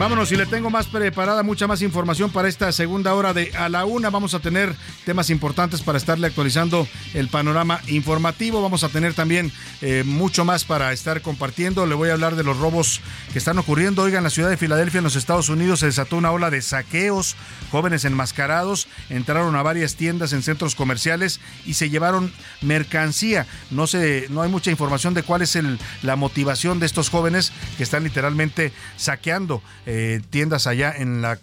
Vámonos 0.00 0.32
y 0.32 0.36
le 0.36 0.46
tengo 0.46 0.70
más 0.70 0.86
preparada, 0.86 1.42
mucha 1.42 1.66
más 1.66 1.82
información 1.82 2.30
para 2.30 2.48
esta 2.48 2.72
segunda 2.72 3.12
hora 3.12 3.34
de 3.34 3.54
A 3.54 3.68
la 3.68 3.84
Una. 3.84 4.08
Vamos 4.08 4.32
a 4.32 4.38
tener 4.38 4.74
temas 5.04 5.28
importantes 5.28 5.82
para 5.82 5.98
estarle 5.98 6.26
actualizando 6.26 6.88
el 7.12 7.28
panorama 7.28 7.82
informativo. 7.86 8.62
Vamos 8.62 8.82
a 8.82 8.88
tener 8.88 9.12
también 9.12 9.52
eh, 9.82 10.02
mucho 10.06 10.46
más 10.46 10.64
para 10.64 10.94
estar 10.94 11.20
compartiendo. 11.20 11.84
Le 11.84 11.94
voy 11.94 12.08
a 12.08 12.14
hablar 12.14 12.34
de 12.34 12.44
los 12.44 12.56
robos 12.56 13.02
que 13.34 13.38
están 13.38 13.58
ocurriendo. 13.58 14.00
Oiga, 14.00 14.16
en 14.16 14.24
la 14.24 14.30
ciudad 14.30 14.48
de 14.48 14.56
Filadelfia, 14.56 14.98
en 14.98 15.04
los 15.04 15.16
Estados 15.16 15.50
Unidos, 15.50 15.80
se 15.80 15.86
desató 15.86 16.16
una 16.16 16.32
ola 16.32 16.48
de 16.48 16.62
saqueos. 16.62 17.36
Jóvenes 17.70 18.06
enmascarados 18.06 18.88
entraron 19.10 19.54
a 19.54 19.62
varias 19.62 19.96
tiendas 19.96 20.32
en 20.32 20.42
centros 20.42 20.76
comerciales 20.76 21.40
y 21.66 21.74
se 21.74 21.90
llevaron 21.90 22.32
mercancía. 22.62 23.46
No, 23.70 23.86
sé, 23.86 24.28
no 24.30 24.40
hay 24.40 24.48
mucha 24.48 24.70
información 24.70 25.12
de 25.12 25.24
cuál 25.24 25.42
es 25.42 25.56
el, 25.56 25.78
la 26.00 26.16
motivación 26.16 26.80
de 26.80 26.86
estos 26.86 27.10
jóvenes 27.10 27.52
que 27.76 27.82
están 27.82 28.02
literalmente 28.02 28.72
saqueando 28.96 29.62
eh, 29.92 30.20
tiendas 30.30 30.68
allá 30.68 30.94
en 30.96 31.20
la, 31.20 31.36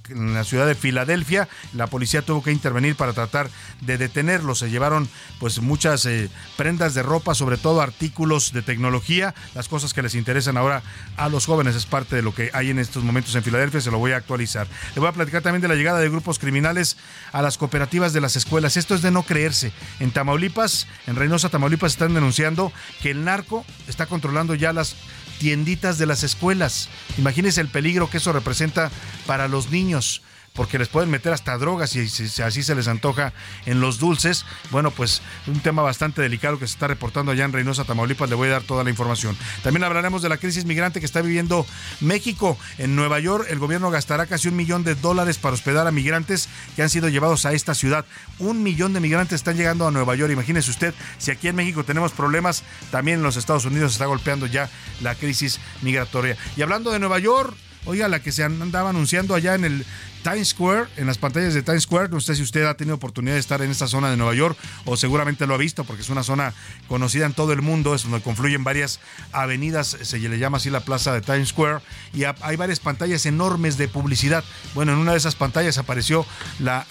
ciudad 0.46 0.66
de 0.66 0.74
Filadelfia. 0.74 1.50
La 1.74 1.88
policía 1.88 2.22
tuvo 2.22 2.42
que 2.42 2.54
intervenir 2.54 2.96
para 2.96 3.12
tratar 3.12 3.50
de 3.82 3.98
detenerlos. 3.98 4.60
Se 4.60 4.70
llevaron 4.70 5.10
pues 5.38 5.60
muchas 5.60 6.06
eh, 6.06 6.30
prendas 6.56 6.94
de 6.94 7.04
ropa, 7.04 7.36
sobre 7.36 7.58
todo 7.58 7.82
artículos 7.82 8.54
de 8.54 8.62
tecnología, 8.62 9.36
las 9.54 9.68
cosas 9.68 9.94
que 9.94 10.02
les 10.02 10.16
interesan 10.16 10.56
ahora 10.56 10.82
a 11.18 11.28
los 11.28 11.46
jóvenes. 11.46 11.76
Es 11.76 11.86
parte 11.86 12.16
de 12.16 12.22
lo 12.22 12.34
que 12.34 12.50
hay 12.54 12.70
en 12.70 12.80
estos 12.80 13.04
momentos 13.04 13.36
en 13.36 13.44
Filadelfia. 13.44 13.82
Se 13.82 13.92
lo 13.92 13.98
voy 13.98 14.14
a 14.14 14.18
actualizar. 14.18 14.66
Le 14.96 15.02
voy 15.02 15.10
a 15.10 15.12
platicar 15.12 15.42
también 15.42 15.62
de 15.62 15.68
la 15.68 15.76
llegada 15.76 16.00
de 16.00 16.08
grupos 16.08 16.40
criminales 16.40 16.96
a 17.34 17.42
las 17.42 17.58
cooperativas 17.58 18.14
de 18.14 18.22
las 18.22 18.38
escuelas. 18.38 18.78
Esto 18.78 18.96
es 18.96 19.02
de 19.02 19.12
no 19.12 19.24
creerse. 19.24 19.74
En 20.00 20.12
Tamaulipas, 20.12 20.88
en 21.06 21.18
Reynosa, 21.18 21.50
Tamaulipas, 21.50 21.92
están 21.92 22.14
denunciando 22.14 22.72
que 23.02 23.12
el 23.12 23.26
narco 23.26 23.66
está 23.90 24.06
controlando 24.06 24.56
ya 24.56 24.72
las 24.72 24.96
tienditas 25.40 25.98
de 25.98 26.06
las 26.06 26.24
escuelas. 26.24 26.90
Imagínense 27.18 27.62
el 27.62 27.68
peligro 27.68 28.10
que 28.10 28.18
eso 28.18 28.34
representa 28.34 28.92
para 29.26 29.48
los 29.48 29.70
niños 29.70 30.22
porque 30.58 30.80
les 30.80 30.90
pueden 30.90 31.12
meter 31.12 31.32
hasta 31.32 31.56
drogas 31.58 31.96
y 31.96 32.10
si 32.10 32.42
así 32.42 32.64
se 32.64 32.74
les 32.74 32.88
antoja 32.88 33.32
en 33.68 33.80
los 33.80 34.00
dulces. 34.00 34.44
Bueno, 34.72 34.90
pues 34.90 35.22
un 35.46 35.60
tema 35.60 35.84
bastante 35.84 36.22
delicado 36.22 36.58
que 36.58 36.66
se 36.66 36.74
está 36.74 36.88
reportando 36.88 37.32
allá 37.32 37.46
en 37.46 37.54
Reynosa, 37.54 37.86
Tamaulipas. 37.86 38.28
Le 38.28 38.36
voy 38.36 38.50
a 38.50 38.54
dar 38.54 38.64
toda 38.64 38.84
la 38.84 38.90
información. 38.90 39.38
También 39.64 39.84
hablaremos 39.84 40.24
de 40.24 40.30
la 40.30 40.38
crisis 40.38 40.66
migrante 40.66 41.00
que 41.00 41.06
está 41.06 41.22
viviendo 41.22 41.66
México. 42.02 42.58
En 42.80 42.96
Nueva 42.96 43.20
York, 43.20 43.46
el 43.50 43.60
gobierno 43.60 43.92
gastará 43.92 44.26
casi 44.26 44.48
un 44.48 44.56
millón 44.56 44.84
de 44.84 44.96
dólares 44.96 45.38
para 45.38 45.54
hospedar 45.54 45.86
a 45.86 45.92
migrantes 45.92 46.50
que 46.76 46.82
han 46.82 46.90
sido 46.90 47.08
llevados 47.08 47.46
a 47.46 47.54
esta 47.54 47.76
ciudad. 47.76 48.06
Un 48.40 48.64
millón 48.64 48.94
de 48.94 49.00
migrantes 49.00 49.36
están 49.36 49.58
llegando 49.58 49.88
a 49.88 49.92
Nueva 49.92 50.16
York. 50.16 50.34
Imagínese 50.34 50.72
usted, 50.72 50.96
si 51.20 51.30
aquí 51.30 51.50
en 51.50 51.56
México 51.56 51.84
tenemos 51.84 52.14
problemas, 52.14 52.64
también 52.90 53.20
en 53.20 53.24
los 53.24 53.38
Estados 53.38 53.66
Unidos 53.66 53.92
se 53.92 53.98
está 53.98 54.08
golpeando 54.08 54.48
ya 54.48 54.72
la 55.02 55.14
crisis 55.14 55.60
migratoria. 55.84 56.36
Y 56.56 56.64
hablando 56.64 56.92
de 56.92 56.98
Nueva 56.98 57.20
York, 57.20 57.56
Oiga, 57.88 58.10
la 58.10 58.20
que 58.20 58.34
se 58.34 58.44
andaba 58.44 58.90
anunciando 58.90 59.34
allá 59.34 59.56
en 59.56 59.64
el 59.64 59.86
Times 60.22 60.50
Square, 60.50 60.88
en 60.98 61.08
las 61.08 61.18
pantallas 61.18 61.54
de 61.54 61.64
Times 61.64 61.84
Square. 61.84 62.10
No 62.10 62.20
sé 62.20 62.36
si 62.36 62.42
usted 62.42 62.66
ha 62.66 62.74
tenido 62.74 62.98
oportunidad 62.98 63.36
de 63.36 63.40
estar 63.40 63.62
en 63.62 63.72
esta 63.72 63.88
zona 63.88 64.12
de 64.12 64.18
Nueva 64.18 64.36
York 64.36 64.58
o 64.84 64.98
seguramente 64.98 65.48
lo 65.48 65.54
ha 65.54 65.58
visto 65.58 65.86
porque 65.86 66.02
es 66.02 66.10
una 66.10 66.22
zona 66.22 66.54
conocida 66.90 67.26
en 67.26 67.32
todo 67.32 67.54
el 67.54 67.62
mundo, 67.62 67.96
es 67.96 68.04
donde 68.04 68.20
confluyen 68.20 68.66
varias 68.66 69.00
avenidas, 69.32 69.96
se 70.02 70.20
le 70.20 70.38
llama 70.38 70.58
así 70.58 70.70
la 70.70 70.82
plaza 70.82 71.14
de 71.14 71.22
Times 71.22 71.48
Square, 71.48 71.80
y 72.14 72.26
hay 72.26 72.58
varias 72.58 72.82
pantallas 72.82 73.26
enormes 73.26 73.78
de 73.78 73.88
publicidad. 73.88 74.44
Bueno, 74.76 74.92
en 74.92 74.98
una 74.98 75.14
de 75.14 75.20
esas 75.20 75.36
pantallas 75.36 75.78
apareció 75.78 76.26
la 76.60 76.86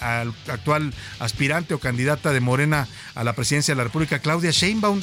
actual 0.47 0.95
aspirante 1.19 1.75
o 1.75 1.79
candidata 1.79 2.33
de 2.33 2.39
Morena 2.39 2.87
a 3.13 3.23
la 3.23 3.33
presidencia 3.33 3.75
de 3.75 3.77
la 3.77 3.83
República, 3.83 4.17
Claudia 4.17 4.49
Sheinbaum. 4.49 5.01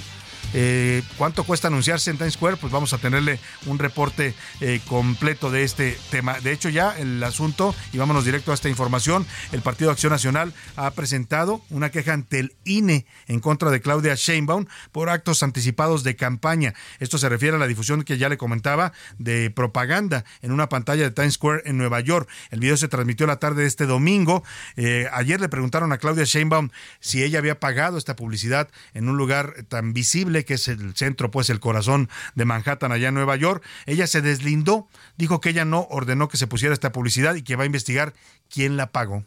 Eh, 0.53 1.03
¿Cuánto 1.16 1.45
cuesta 1.45 1.68
anunciarse 1.68 2.11
en 2.11 2.18
Times 2.18 2.34
Square? 2.34 2.57
Pues 2.57 2.72
vamos 2.72 2.92
a 2.92 2.99
tenerle 2.99 3.38
un 3.66 3.78
reporte 3.78 4.34
eh, 4.61 4.80
completo 4.86 5.51
de 5.51 5.64
este 5.64 5.99
tema. 6.11 6.38
De 6.40 6.53
hecho, 6.53 6.68
ya 6.68 6.97
el 6.99 7.22
asunto, 7.22 7.74
y 7.92 7.99
vámonos 7.99 8.24
directo 8.24 8.51
a 8.51 8.55
esta 8.55 8.68
información, 8.68 9.26
el 9.53 9.62
Partido 9.62 9.90
Acción 9.90 10.12
Nacional 10.12 10.53
ha 10.76 10.90
presentado 10.92 11.62
una 11.70 11.90
queja 11.90 12.12
ante 12.12 12.38
el 12.40 12.55
INE 12.64 13.07
en 13.26 13.40
contra 13.40 13.70
de 13.70 13.80
Claudia 13.80 14.14
Sheinbaum 14.14 14.66
por 14.92 15.09
actos 15.09 15.42
anticipados 15.42 16.05
de 16.05 16.16
campaña. 16.16 16.74
Esto 16.99 17.18
se 17.18 17.28
refiere 17.28 17.57
a 17.57 17.61
la 17.61 17.66
difusión 17.66 18.03
que 18.03 18.18
ya 18.18 18.28
le 18.28 18.36
comentaba 18.36 18.92
de 19.18 19.51
propaganda 19.51 20.24
en 20.42 20.53
una 20.53 20.68
pantalla 20.68 21.05
de 21.05 21.11
Times 21.11 21.34
Square 21.34 21.62
en 21.64 21.78
Nueva 21.78 22.01
York. 22.01 22.28
El 22.51 22.61
video 22.61 22.76
se 22.76 22.88
transmitió 22.88 23.26
la 23.26 23.36
tarde 23.36 23.62
de 23.62 23.68
este 23.68 23.86
domingo. 23.86 24.42
Eh, 24.76 25.09
ayer 25.12 25.40
le 25.40 25.49
preguntaron 25.49 25.92
a 25.92 25.99
Claudia 25.99 26.24
Sheinbaum 26.24 26.70
si 27.01 27.22
ella 27.22 27.38
había 27.38 27.61
pagado 27.61 27.99
esta 27.99 28.16
publicidad 28.16 28.68
en 28.95 29.09
un 29.09 29.16
lugar 29.16 29.64
tan 29.68 29.92
visible 29.92 30.34
que 30.43 30.55
es 30.55 30.66
el 30.66 30.97
centro, 30.97 31.30
pues 31.30 31.51
el 31.51 31.61
corazón 31.61 32.09
de 32.35 32.45
Manhattan, 32.45 32.91
allá 32.91 33.09
en 33.09 33.14
Nueva 33.14 33.37
York. 33.37 33.64
Ella 33.87 34.09
se 34.09 34.22
deslindó, 34.22 34.89
dijo 35.16 35.41
que 35.41 35.51
ella 35.51 35.64
no 35.64 35.87
ordenó 35.91 36.28
que 36.28 36.37
se 36.37 36.49
pusiera 36.49 36.74
esta 36.74 36.91
publicidad 36.91 37.37
y 37.37 37.43
que 37.43 37.55
va 37.55 37.62
a 37.62 37.66
investigar 37.66 38.14
quién 38.51 38.76
la 38.76 38.91
pagó. 38.91 39.24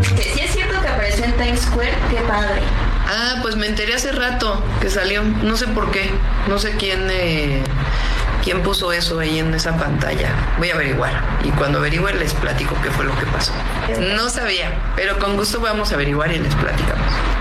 Si 0.00 0.40
es 0.40 0.52
cierto 0.52 0.80
que 0.80 0.86
apareció 0.86 1.24
en 1.24 1.32
Times 1.32 1.62
Square, 1.62 1.92
qué 2.08 2.20
padre. 2.28 2.60
Ah, 3.10 3.40
pues 3.42 3.56
me 3.56 3.66
enteré 3.66 3.94
hace 3.94 4.12
rato 4.12 4.62
que 4.80 4.90
salió, 4.90 5.24
no 5.24 5.56
sé 5.56 5.66
por 5.68 5.90
qué, 5.90 6.08
no 6.46 6.58
sé 6.58 6.76
quién, 6.78 7.08
eh, 7.10 7.64
quién 8.44 8.62
puso 8.62 8.92
eso 8.92 9.18
ahí 9.18 9.38
en 9.38 9.52
esa 9.54 9.76
pantalla. 9.76 10.54
Voy 10.58 10.70
a 10.70 10.74
averiguar 10.74 11.40
y 11.42 11.50
cuando 11.50 11.78
averigüe 11.78 12.14
les 12.14 12.32
platico 12.34 12.76
qué 12.82 12.90
fue 12.90 13.06
lo 13.06 13.18
que 13.18 13.26
pasó. 13.26 13.52
No 14.14 14.28
sabía, 14.28 14.70
pero 14.94 15.18
con 15.18 15.36
gusto 15.36 15.60
vamos 15.60 15.90
a 15.90 15.94
averiguar 15.94 16.30
y 16.32 16.38
les 16.38 16.54
platicamos. 16.54 17.37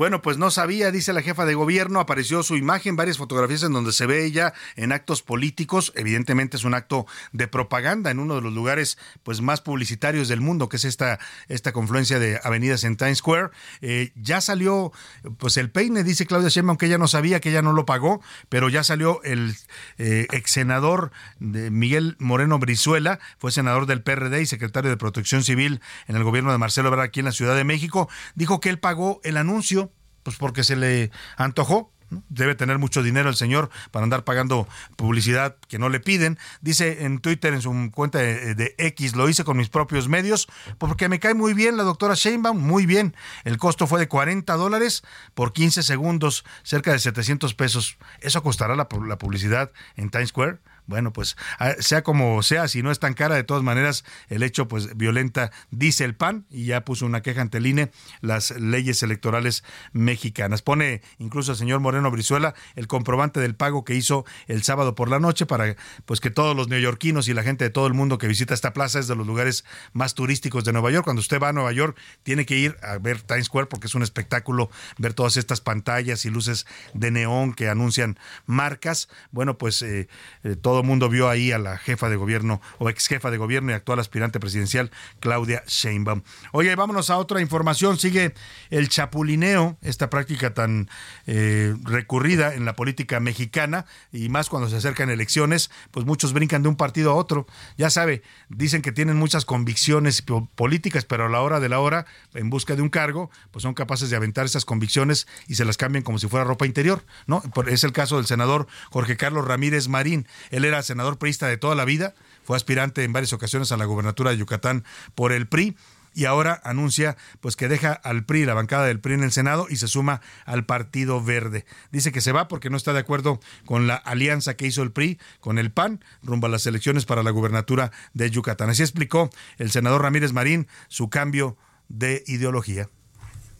Bueno, 0.00 0.22
pues 0.22 0.38
no 0.38 0.50
sabía, 0.50 0.90
dice 0.90 1.12
la 1.12 1.20
jefa 1.20 1.44
de 1.44 1.52
gobierno, 1.52 2.00
apareció 2.00 2.42
su 2.42 2.56
imagen, 2.56 2.96
varias 2.96 3.18
fotografías 3.18 3.64
en 3.64 3.74
donde 3.74 3.92
se 3.92 4.06
ve 4.06 4.24
ella 4.24 4.54
en 4.74 4.92
actos 4.92 5.20
políticos, 5.20 5.92
evidentemente 5.94 6.56
es 6.56 6.64
un 6.64 6.72
acto 6.72 7.04
de 7.32 7.48
propaganda 7.48 8.10
en 8.10 8.18
uno 8.18 8.36
de 8.36 8.40
los 8.40 8.54
lugares 8.54 8.96
pues 9.22 9.42
más 9.42 9.60
publicitarios 9.60 10.28
del 10.28 10.40
mundo, 10.40 10.70
que 10.70 10.78
es 10.78 10.86
esta, 10.86 11.18
esta 11.48 11.72
confluencia 11.72 12.18
de 12.18 12.40
avenidas 12.42 12.84
en 12.84 12.96
Times 12.96 13.18
Square. 13.18 13.50
Eh, 13.82 14.12
ya 14.14 14.40
salió 14.40 14.90
pues 15.36 15.58
el 15.58 15.70
peine, 15.70 16.02
dice 16.02 16.24
Claudia 16.24 16.48
Sheinbaum, 16.48 16.78
que 16.78 16.86
ella 16.86 16.96
no 16.96 17.06
sabía, 17.06 17.40
que 17.40 17.50
ella 17.50 17.60
no 17.60 17.74
lo 17.74 17.84
pagó, 17.84 18.22
pero 18.48 18.70
ya 18.70 18.82
salió 18.82 19.22
el 19.22 19.54
eh, 19.98 20.26
ex 20.32 20.50
senador 20.50 21.10
de 21.40 21.70
Miguel 21.70 22.16
Moreno 22.18 22.58
Brizuela, 22.58 23.18
fue 23.36 23.52
senador 23.52 23.84
del 23.84 24.02
PRD 24.02 24.40
y 24.40 24.46
secretario 24.46 24.88
de 24.88 24.96
Protección 24.96 25.44
Civil 25.44 25.82
en 26.08 26.16
el 26.16 26.24
gobierno 26.24 26.52
de 26.52 26.56
Marcelo 26.56 26.88
Ebrard 26.88 27.04
aquí 27.04 27.20
en 27.20 27.26
la 27.26 27.32
Ciudad 27.32 27.54
de 27.54 27.64
México, 27.64 28.08
dijo 28.34 28.60
que 28.60 28.70
él 28.70 28.78
pagó 28.78 29.20
el 29.24 29.36
anuncio 29.36 29.89
pues 30.22 30.36
porque 30.36 30.64
se 30.64 30.76
le 30.76 31.10
antojó. 31.36 31.92
Debe 32.28 32.56
tener 32.56 32.78
mucho 32.78 33.04
dinero 33.04 33.28
el 33.28 33.36
señor 33.36 33.70
para 33.92 34.02
andar 34.02 34.24
pagando 34.24 34.66
publicidad 34.96 35.56
que 35.68 35.78
no 35.78 35.88
le 35.88 36.00
piden. 36.00 36.40
Dice 36.60 37.04
en 37.04 37.20
Twitter, 37.20 37.54
en 37.54 37.62
su 37.62 37.90
cuenta 37.94 38.18
de, 38.18 38.74
X, 38.78 39.14
lo 39.14 39.28
hice 39.28 39.44
con 39.44 39.56
mis 39.56 39.68
propios 39.68 40.08
medios, 40.08 40.48
porque 40.78 41.08
me 41.08 41.20
cae 41.20 41.34
muy 41.34 41.54
bien 41.54 41.76
la 41.76 41.84
doctora 41.84 42.14
Sheinbaum, 42.14 42.58
muy 42.58 42.84
bien. 42.84 43.14
El 43.44 43.58
costo 43.58 43.86
fue 43.86 44.00
de 44.00 44.08
40 44.08 44.52
dólares 44.56 45.04
por 45.34 45.52
15 45.52 45.84
segundos, 45.84 46.44
cerca 46.64 46.90
de 46.90 46.98
700 46.98 47.54
pesos. 47.54 47.96
¿Eso 48.18 48.42
costará 48.42 48.74
la, 48.74 48.88
la 49.06 49.18
publicidad 49.18 49.70
en 49.94 50.10
Times 50.10 50.30
Square? 50.30 50.58
Bueno, 50.90 51.12
pues 51.12 51.36
sea 51.78 52.02
como 52.02 52.42
sea, 52.42 52.66
si 52.66 52.82
no 52.82 52.90
es 52.90 52.98
tan 52.98 53.14
cara, 53.14 53.36
de 53.36 53.44
todas 53.44 53.62
maneras, 53.62 54.04
el 54.28 54.42
hecho 54.42 54.66
pues 54.66 54.96
violenta, 54.96 55.52
dice 55.70 56.04
el 56.04 56.16
PAN, 56.16 56.46
y 56.50 56.64
ya 56.64 56.84
puso 56.84 57.06
una 57.06 57.22
queja 57.22 57.42
ante 57.42 57.58
el 57.58 57.66
INE, 57.66 57.92
las 58.20 58.50
leyes 58.58 59.02
electorales 59.04 59.62
mexicanas. 59.92 60.62
Pone 60.62 61.00
incluso 61.18 61.52
el 61.52 61.58
señor 61.58 61.78
Moreno 61.78 62.10
Brizuela 62.10 62.54
el 62.74 62.88
comprobante 62.88 63.38
del 63.38 63.54
pago 63.54 63.84
que 63.84 63.94
hizo 63.94 64.24
el 64.48 64.64
sábado 64.64 64.96
por 64.96 65.08
la 65.08 65.20
noche 65.20 65.46
para 65.46 65.76
pues 66.06 66.20
que 66.20 66.30
todos 66.30 66.56
los 66.56 66.66
neoyorquinos 66.66 67.28
y 67.28 67.34
la 67.34 67.44
gente 67.44 67.64
de 67.64 67.70
todo 67.70 67.86
el 67.86 67.94
mundo 67.94 68.18
que 68.18 68.26
visita 68.26 68.52
esta 68.52 68.72
plaza 68.72 68.98
es 68.98 69.06
de 69.06 69.14
los 69.14 69.28
lugares 69.28 69.64
más 69.92 70.14
turísticos 70.14 70.64
de 70.64 70.72
Nueva 70.72 70.90
York. 70.90 71.04
Cuando 71.04 71.20
usted 71.20 71.40
va 71.40 71.50
a 71.50 71.52
Nueva 71.52 71.70
York, 71.70 71.96
tiene 72.24 72.46
que 72.46 72.56
ir 72.56 72.76
a 72.82 72.98
ver 72.98 73.22
Times 73.22 73.46
Square 73.46 73.68
porque 73.68 73.86
es 73.86 73.94
un 73.94 74.02
espectáculo 74.02 74.70
ver 74.98 75.14
todas 75.14 75.36
estas 75.36 75.60
pantallas 75.60 76.24
y 76.24 76.30
luces 76.30 76.66
de 76.94 77.12
neón 77.12 77.54
que 77.54 77.68
anuncian 77.68 78.18
marcas. 78.46 79.08
Bueno, 79.30 79.56
pues 79.56 79.82
eh, 79.82 80.08
eh, 80.42 80.56
todo 80.56 80.79
el 80.80 80.86
mundo 80.86 81.08
vio 81.08 81.28
ahí 81.28 81.52
a 81.52 81.58
la 81.58 81.78
jefa 81.78 82.08
de 82.08 82.16
gobierno 82.16 82.60
o 82.78 82.88
ex 82.90 83.06
jefa 83.08 83.30
de 83.30 83.36
gobierno 83.36 83.72
y 83.72 83.74
actual 83.74 83.98
aspirante 83.98 84.40
presidencial 84.40 84.90
Claudia 85.20 85.62
Sheinbaum. 85.66 86.22
Oye, 86.52 86.74
vámonos 86.76 87.10
a 87.10 87.16
otra 87.16 87.40
información. 87.40 87.98
Sigue 87.98 88.34
el 88.70 88.88
chapulineo, 88.88 89.78
esta 89.82 90.10
práctica 90.10 90.54
tan 90.54 90.88
eh, 91.26 91.74
recurrida 91.84 92.54
en 92.54 92.64
la 92.64 92.76
política 92.76 93.20
mexicana 93.20 93.86
y 94.12 94.28
más 94.28 94.48
cuando 94.48 94.68
se 94.68 94.76
acercan 94.76 95.10
elecciones, 95.10 95.70
pues 95.90 96.06
muchos 96.06 96.32
brincan 96.32 96.62
de 96.62 96.68
un 96.68 96.76
partido 96.76 97.12
a 97.12 97.14
otro. 97.14 97.46
Ya 97.76 97.90
sabe, 97.90 98.22
dicen 98.48 98.82
que 98.82 98.92
tienen 98.92 99.16
muchas 99.16 99.44
convicciones 99.44 100.22
políticas, 100.54 101.04
pero 101.04 101.26
a 101.26 101.28
la 101.28 101.40
hora 101.40 101.60
de 101.60 101.68
la 101.68 101.80
hora, 101.80 102.06
en 102.34 102.50
busca 102.50 102.76
de 102.76 102.82
un 102.82 102.88
cargo, 102.88 103.30
pues 103.50 103.62
son 103.62 103.74
capaces 103.74 104.10
de 104.10 104.16
aventar 104.16 104.46
esas 104.46 104.64
convicciones 104.64 105.26
y 105.46 105.54
se 105.54 105.64
las 105.64 105.76
cambian 105.76 106.02
como 106.02 106.18
si 106.18 106.28
fuera 106.28 106.44
ropa 106.44 106.66
interior, 106.66 107.04
¿no? 107.26 107.42
Es 107.68 107.84
el 107.84 107.92
caso 107.92 108.16
del 108.16 108.26
senador 108.26 108.66
Jorge 108.90 109.16
Carlos 109.16 109.46
Ramírez 109.46 109.88
Marín. 109.88 110.26
Él 110.60 110.66
era 110.66 110.82
senador 110.82 111.18
priista 111.18 111.46
de 111.46 111.56
toda 111.56 111.74
la 111.74 111.86
vida, 111.86 112.14
fue 112.44 112.54
aspirante 112.54 113.02
en 113.02 113.14
varias 113.14 113.32
ocasiones 113.32 113.72
a 113.72 113.78
la 113.78 113.86
gubernatura 113.86 114.30
de 114.30 114.36
Yucatán 114.36 114.84
por 115.14 115.32
el 115.32 115.48
PRI 115.48 115.74
y 116.14 116.26
ahora 116.26 116.60
anuncia 116.64 117.16
pues 117.40 117.56
que 117.56 117.66
deja 117.66 117.92
al 117.94 118.26
PRI, 118.26 118.44
la 118.44 118.52
bancada 118.52 118.84
del 118.84 119.00
PRI 119.00 119.14
en 119.14 119.22
el 119.22 119.32
Senado 119.32 119.68
y 119.70 119.76
se 119.76 119.88
suma 119.88 120.20
al 120.44 120.66
Partido 120.66 121.22
Verde. 121.22 121.64
Dice 121.92 122.12
que 122.12 122.20
se 122.20 122.32
va 122.32 122.46
porque 122.46 122.68
no 122.68 122.76
está 122.76 122.92
de 122.92 122.98
acuerdo 122.98 123.40
con 123.64 123.86
la 123.86 123.94
alianza 123.94 124.54
que 124.54 124.66
hizo 124.66 124.82
el 124.82 124.92
PRI 124.92 125.18
con 125.40 125.58
el 125.58 125.70
PAN 125.70 126.04
rumbo 126.22 126.46
a 126.46 126.50
las 126.50 126.66
elecciones 126.66 127.06
para 127.06 127.22
la 127.22 127.30
gubernatura 127.30 127.90
de 128.12 128.30
Yucatán. 128.30 128.68
Así 128.68 128.82
explicó 128.82 129.30
el 129.56 129.70
senador 129.70 130.02
Ramírez 130.02 130.34
Marín 130.34 130.68
su 130.88 131.08
cambio 131.08 131.56
de 131.88 132.22
ideología. 132.26 132.90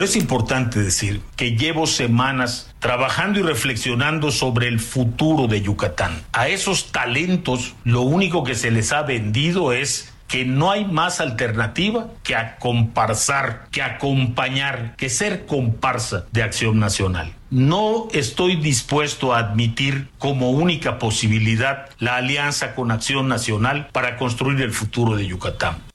Es 0.00 0.16
importante 0.16 0.80
decir 0.80 1.20
que 1.36 1.56
llevo 1.56 1.86
semanas 1.86 2.74
trabajando 2.78 3.38
y 3.38 3.42
reflexionando 3.42 4.30
sobre 4.30 4.66
el 4.66 4.80
futuro 4.80 5.46
de 5.46 5.60
Yucatán. 5.60 6.22
A 6.32 6.48
esos 6.48 6.90
talentos 6.90 7.74
lo 7.84 8.00
único 8.00 8.42
que 8.42 8.54
se 8.54 8.70
les 8.70 8.92
ha 8.92 9.02
vendido 9.02 9.74
es 9.74 10.10
que 10.26 10.46
no 10.46 10.70
hay 10.70 10.86
más 10.86 11.20
alternativa 11.20 12.08
que 12.22 12.34
acomparsar, 12.34 13.66
que 13.70 13.82
acompañar, 13.82 14.96
que 14.96 15.10
ser 15.10 15.44
comparsa 15.44 16.24
de 16.32 16.44
Acción 16.44 16.78
Nacional. 16.78 17.34
No 17.50 18.08
estoy 18.12 18.56
dispuesto 18.56 19.34
a 19.34 19.40
admitir 19.40 20.08
como 20.18 20.50
única 20.50 20.98
posibilidad 20.98 21.90
la 21.98 22.16
alianza 22.16 22.74
con 22.74 22.90
Acción 22.90 23.28
Nacional 23.28 23.90
para 23.92 24.16
construir 24.16 24.62
el 24.62 24.72
futuro 24.72 25.14
de 25.14 25.26
Yucatán. 25.26 25.89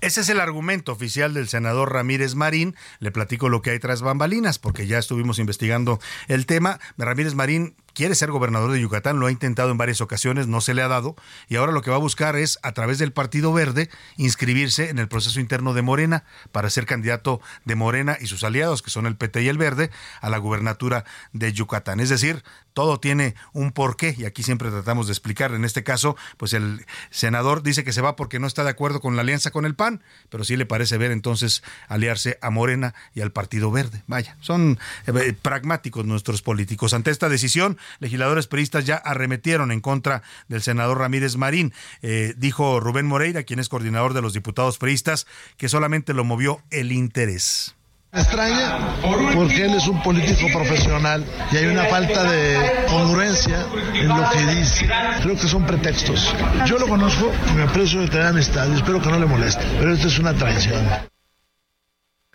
Ese 0.00 0.20
es 0.20 0.28
el 0.28 0.38
argumento 0.38 0.92
oficial 0.92 1.34
del 1.34 1.48
senador 1.48 1.92
Ramírez 1.92 2.36
Marín. 2.36 2.76
Le 3.00 3.10
platico 3.10 3.48
lo 3.48 3.62
que 3.62 3.70
hay 3.70 3.80
tras 3.80 4.00
bambalinas, 4.00 4.60
porque 4.60 4.86
ya 4.86 4.96
estuvimos 4.98 5.40
investigando 5.40 5.98
el 6.28 6.46
tema. 6.46 6.78
Ramírez 6.98 7.34
Marín 7.34 7.74
quiere 7.98 8.14
ser 8.14 8.30
gobernador 8.30 8.70
de 8.70 8.80
Yucatán, 8.80 9.18
lo 9.18 9.26
ha 9.26 9.32
intentado 9.32 9.72
en 9.72 9.76
varias 9.76 10.00
ocasiones, 10.00 10.46
no 10.46 10.60
se 10.60 10.72
le 10.72 10.82
ha 10.82 10.88
dado, 10.88 11.16
y 11.48 11.56
ahora 11.56 11.72
lo 11.72 11.82
que 11.82 11.90
va 11.90 11.96
a 11.96 11.98
buscar 11.98 12.36
es, 12.36 12.60
a 12.62 12.70
través 12.70 12.98
del 12.98 13.12
Partido 13.12 13.52
Verde, 13.52 13.90
inscribirse 14.16 14.90
en 14.90 15.00
el 15.00 15.08
proceso 15.08 15.40
interno 15.40 15.74
de 15.74 15.82
Morena 15.82 16.22
para 16.52 16.70
ser 16.70 16.86
candidato 16.86 17.40
de 17.64 17.74
Morena 17.74 18.16
y 18.20 18.28
sus 18.28 18.44
aliados, 18.44 18.82
que 18.82 18.90
son 18.90 19.06
el 19.06 19.16
PT 19.16 19.42
y 19.42 19.48
el 19.48 19.58
Verde, 19.58 19.90
a 20.20 20.30
la 20.30 20.38
gubernatura 20.38 21.04
de 21.32 21.52
Yucatán. 21.52 21.98
Es 21.98 22.08
decir, 22.08 22.44
todo 22.72 23.00
tiene 23.00 23.34
un 23.52 23.72
porqué, 23.72 24.14
y 24.16 24.26
aquí 24.26 24.44
siempre 24.44 24.70
tratamos 24.70 25.08
de 25.08 25.12
explicar. 25.12 25.52
En 25.52 25.64
este 25.64 25.82
caso, 25.82 26.16
pues 26.36 26.52
el 26.52 26.86
senador 27.10 27.64
dice 27.64 27.82
que 27.82 27.92
se 27.92 28.00
va 28.00 28.14
porque 28.14 28.38
no 28.38 28.46
está 28.46 28.62
de 28.62 28.70
acuerdo 28.70 29.00
con 29.00 29.16
la 29.16 29.22
alianza 29.22 29.50
con 29.50 29.64
el 29.64 29.74
PAN, 29.74 30.04
pero 30.28 30.44
sí 30.44 30.56
le 30.56 30.66
parece 30.66 30.98
ver 30.98 31.10
entonces 31.10 31.64
aliarse 31.88 32.38
a 32.42 32.50
Morena 32.50 32.94
y 33.12 33.22
al 33.22 33.32
Partido 33.32 33.72
Verde. 33.72 34.04
Vaya, 34.06 34.36
son 34.38 34.78
eh, 35.08 35.34
pragmáticos 35.42 36.06
nuestros 36.06 36.42
políticos. 36.42 36.94
Ante 36.94 37.10
esta 37.10 37.28
decisión, 37.28 37.76
legisladores 37.98 38.46
peristas 38.46 38.84
ya 38.84 38.96
arremetieron 38.96 39.72
en 39.72 39.80
contra 39.80 40.22
del 40.48 40.62
senador 40.62 40.98
Ramírez 40.98 41.36
Marín. 41.36 41.72
Eh, 42.02 42.34
dijo 42.36 42.80
Rubén 42.80 43.06
Moreira, 43.06 43.42
quien 43.42 43.60
es 43.60 43.68
coordinador 43.68 44.14
de 44.14 44.22
los 44.22 44.32
diputados 44.32 44.78
peristas, 44.78 45.26
que 45.56 45.68
solamente 45.68 46.14
lo 46.14 46.24
movió 46.24 46.62
el 46.70 46.92
interés. 46.92 47.74
Extraña 48.10 48.96
porque 49.34 49.66
él 49.66 49.74
es 49.74 49.86
un 49.86 50.02
político 50.02 50.46
profesional 50.50 51.26
y 51.52 51.56
hay 51.58 51.66
una 51.66 51.84
falta 51.84 52.24
de 52.24 52.86
congruencia 52.88 53.66
en 53.94 54.08
lo 54.08 54.30
que 54.30 54.46
dice. 54.54 54.88
Creo 55.22 55.36
que 55.36 55.46
son 55.46 55.66
pretextos. 55.66 56.34
Yo 56.64 56.78
lo 56.78 56.88
conozco 56.88 57.30
me 57.54 57.64
aprecio 57.64 58.00
de 58.00 58.08
tener 58.08 58.28
amistad 58.28 58.66
y 58.70 58.76
espero 58.76 59.02
que 59.02 59.10
no 59.10 59.18
le 59.18 59.26
moleste, 59.26 59.62
pero 59.78 59.92
esto 59.92 60.08
es 60.08 60.18
una 60.18 60.32
traición. 60.32 60.86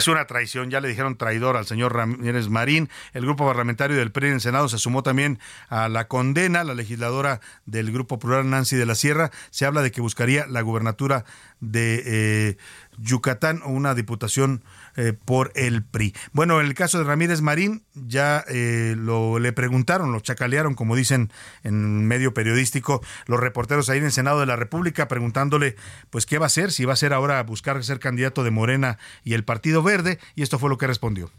Es 0.03 0.09
una 0.09 0.27
traición, 0.27 0.69
ya 0.69 0.81
le 0.81 0.89
dijeron 0.89 1.15
traidor 1.15 1.55
al 1.55 1.65
señor 1.65 1.95
Ramírez 1.95 2.49
Marín. 2.49 2.89
El 3.13 3.21
grupo 3.21 3.45
parlamentario 3.45 3.95
del 3.95 4.11
PRI 4.11 4.27
en 4.27 4.33
el 4.33 4.41
Senado 4.41 4.67
se 4.67 4.77
sumó 4.77 5.01
también 5.01 5.39
a 5.69 5.87
la 5.87 6.09
condena. 6.09 6.65
La 6.65 6.73
legisladora 6.73 7.39
del 7.65 7.89
Grupo 7.89 8.19
Plural, 8.19 8.49
Nancy 8.49 8.75
de 8.75 8.85
la 8.85 8.95
Sierra, 8.95 9.31
se 9.49 9.65
habla 9.65 9.81
de 9.81 9.91
que 9.91 10.01
buscaría 10.01 10.45
la 10.45 10.59
gubernatura 10.59 11.23
de 11.61 12.03
eh, 12.05 12.57
Yucatán 12.97 13.61
o 13.63 13.69
una 13.69 13.95
diputación 13.95 14.65
eh, 14.95 15.13
por 15.13 15.51
el 15.55 15.83
PRI. 15.83 16.13
Bueno, 16.31 16.59
en 16.59 16.67
el 16.67 16.73
caso 16.73 16.97
de 16.97 17.03
Ramírez 17.03 17.41
Marín, 17.41 17.83
ya 17.95 18.43
eh, 18.47 18.95
lo 18.97 19.39
le 19.39 19.51
preguntaron, 19.53 20.11
lo 20.11 20.19
chacalearon, 20.19 20.75
como 20.75 20.95
dicen 20.95 21.31
en 21.63 22.07
medio 22.07 22.33
periodístico, 22.33 23.01
los 23.25 23.39
reporteros 23.39 23.89
ahí 23.89 23.99
en 23.99 24.05
el 24.05 24.11
Senado 24.11 24.39
de 24.39 24.45
la 24.45 24.55
República, 24.55 25.07
preguntándole, 25.07 25.75
pues, 26.09 26.25
¿qué 26.25 26.37
va 26.37 26.45
a 26.45 26.47
hacer? 26.47 26.71
Si 26.71 26.85
va 26.85 26.93
a 26.93 26.97
ser 26.97 27.13
ahora 27.13 27.41
buscar 27.43 27.83
ser 27.83 27.99
candidato 27.99 28.43
de 28.43 28.51
Morena 28.51 28.97
y 29.23 29.33
el 29.33 29.43
Partido 29.43 29.83
Verde, 29.83 30.19
y 30.35 30.43
esto 30.43 30.59
fue 30.59 30.69
lo 30.69 30.77
que 30.77 30.87
respondió. 30.87 31.31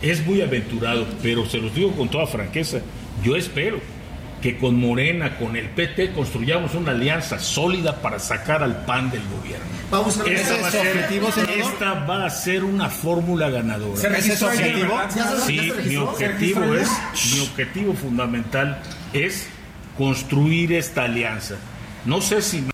Es 0.00 0.24
muy 0.26 0.40
aventurado, 0.40 1.06
pero 1.22 1.44
se 1.46 1.58
los 1.58 1.74
digo 1.74 1.94
con 1.96 2.10
toda 2.10 2.26
franqueza, 2.26 2.80
yo 3.22 3.36
espero 3.36 3.80
que 4.42 4.58
con 4.58 4.78
Morena, 4.78 5.38
con 5.38 5.56
el 5.56 5.70
PT, 5.70 6.12
construyamos 6.12 6.74
una 6.74 6.90
alianza 6.90 7.38
sólida 7.38 8.02
para 8.02 8.18
sacar 8.18 8.62
al 8.62 8.84
PAN 8.84 9.10
del 9.10 9.22
gobierno. 9.28 9.64
Vamos 9.90 10.18
a 10.18 10.24
esta, 10.26 10.56
va 10.56 10.70
ser, 10.70 10.88
objetivo, 10.88 11.28
esta 11.28 11.94
va 11.94 12.26
a 12.26 12.30
ser 12.30 12.64
una 12.64 12.90
fórmula 12.90 13.48
ganadora. 13.48 14.18
¿Es 14.18 14.28
ese 14.28 14.44
objetivo? 14.44 15.00
Sí, 15.46 15.72
mi 15.86 15.96
objetivo 15.96 16.74
es, 16.74 16.90
mi 17.32 17.40
objetivo 17.40 17.94
fundamental 17.94 18.82
es 19.12 19.46
construir 19.96 20.72
esta 20.72 21.04
alianza. 21.04 21.54
No 22.04 22.20
sé 22.20 22.42
si 22.42 22.64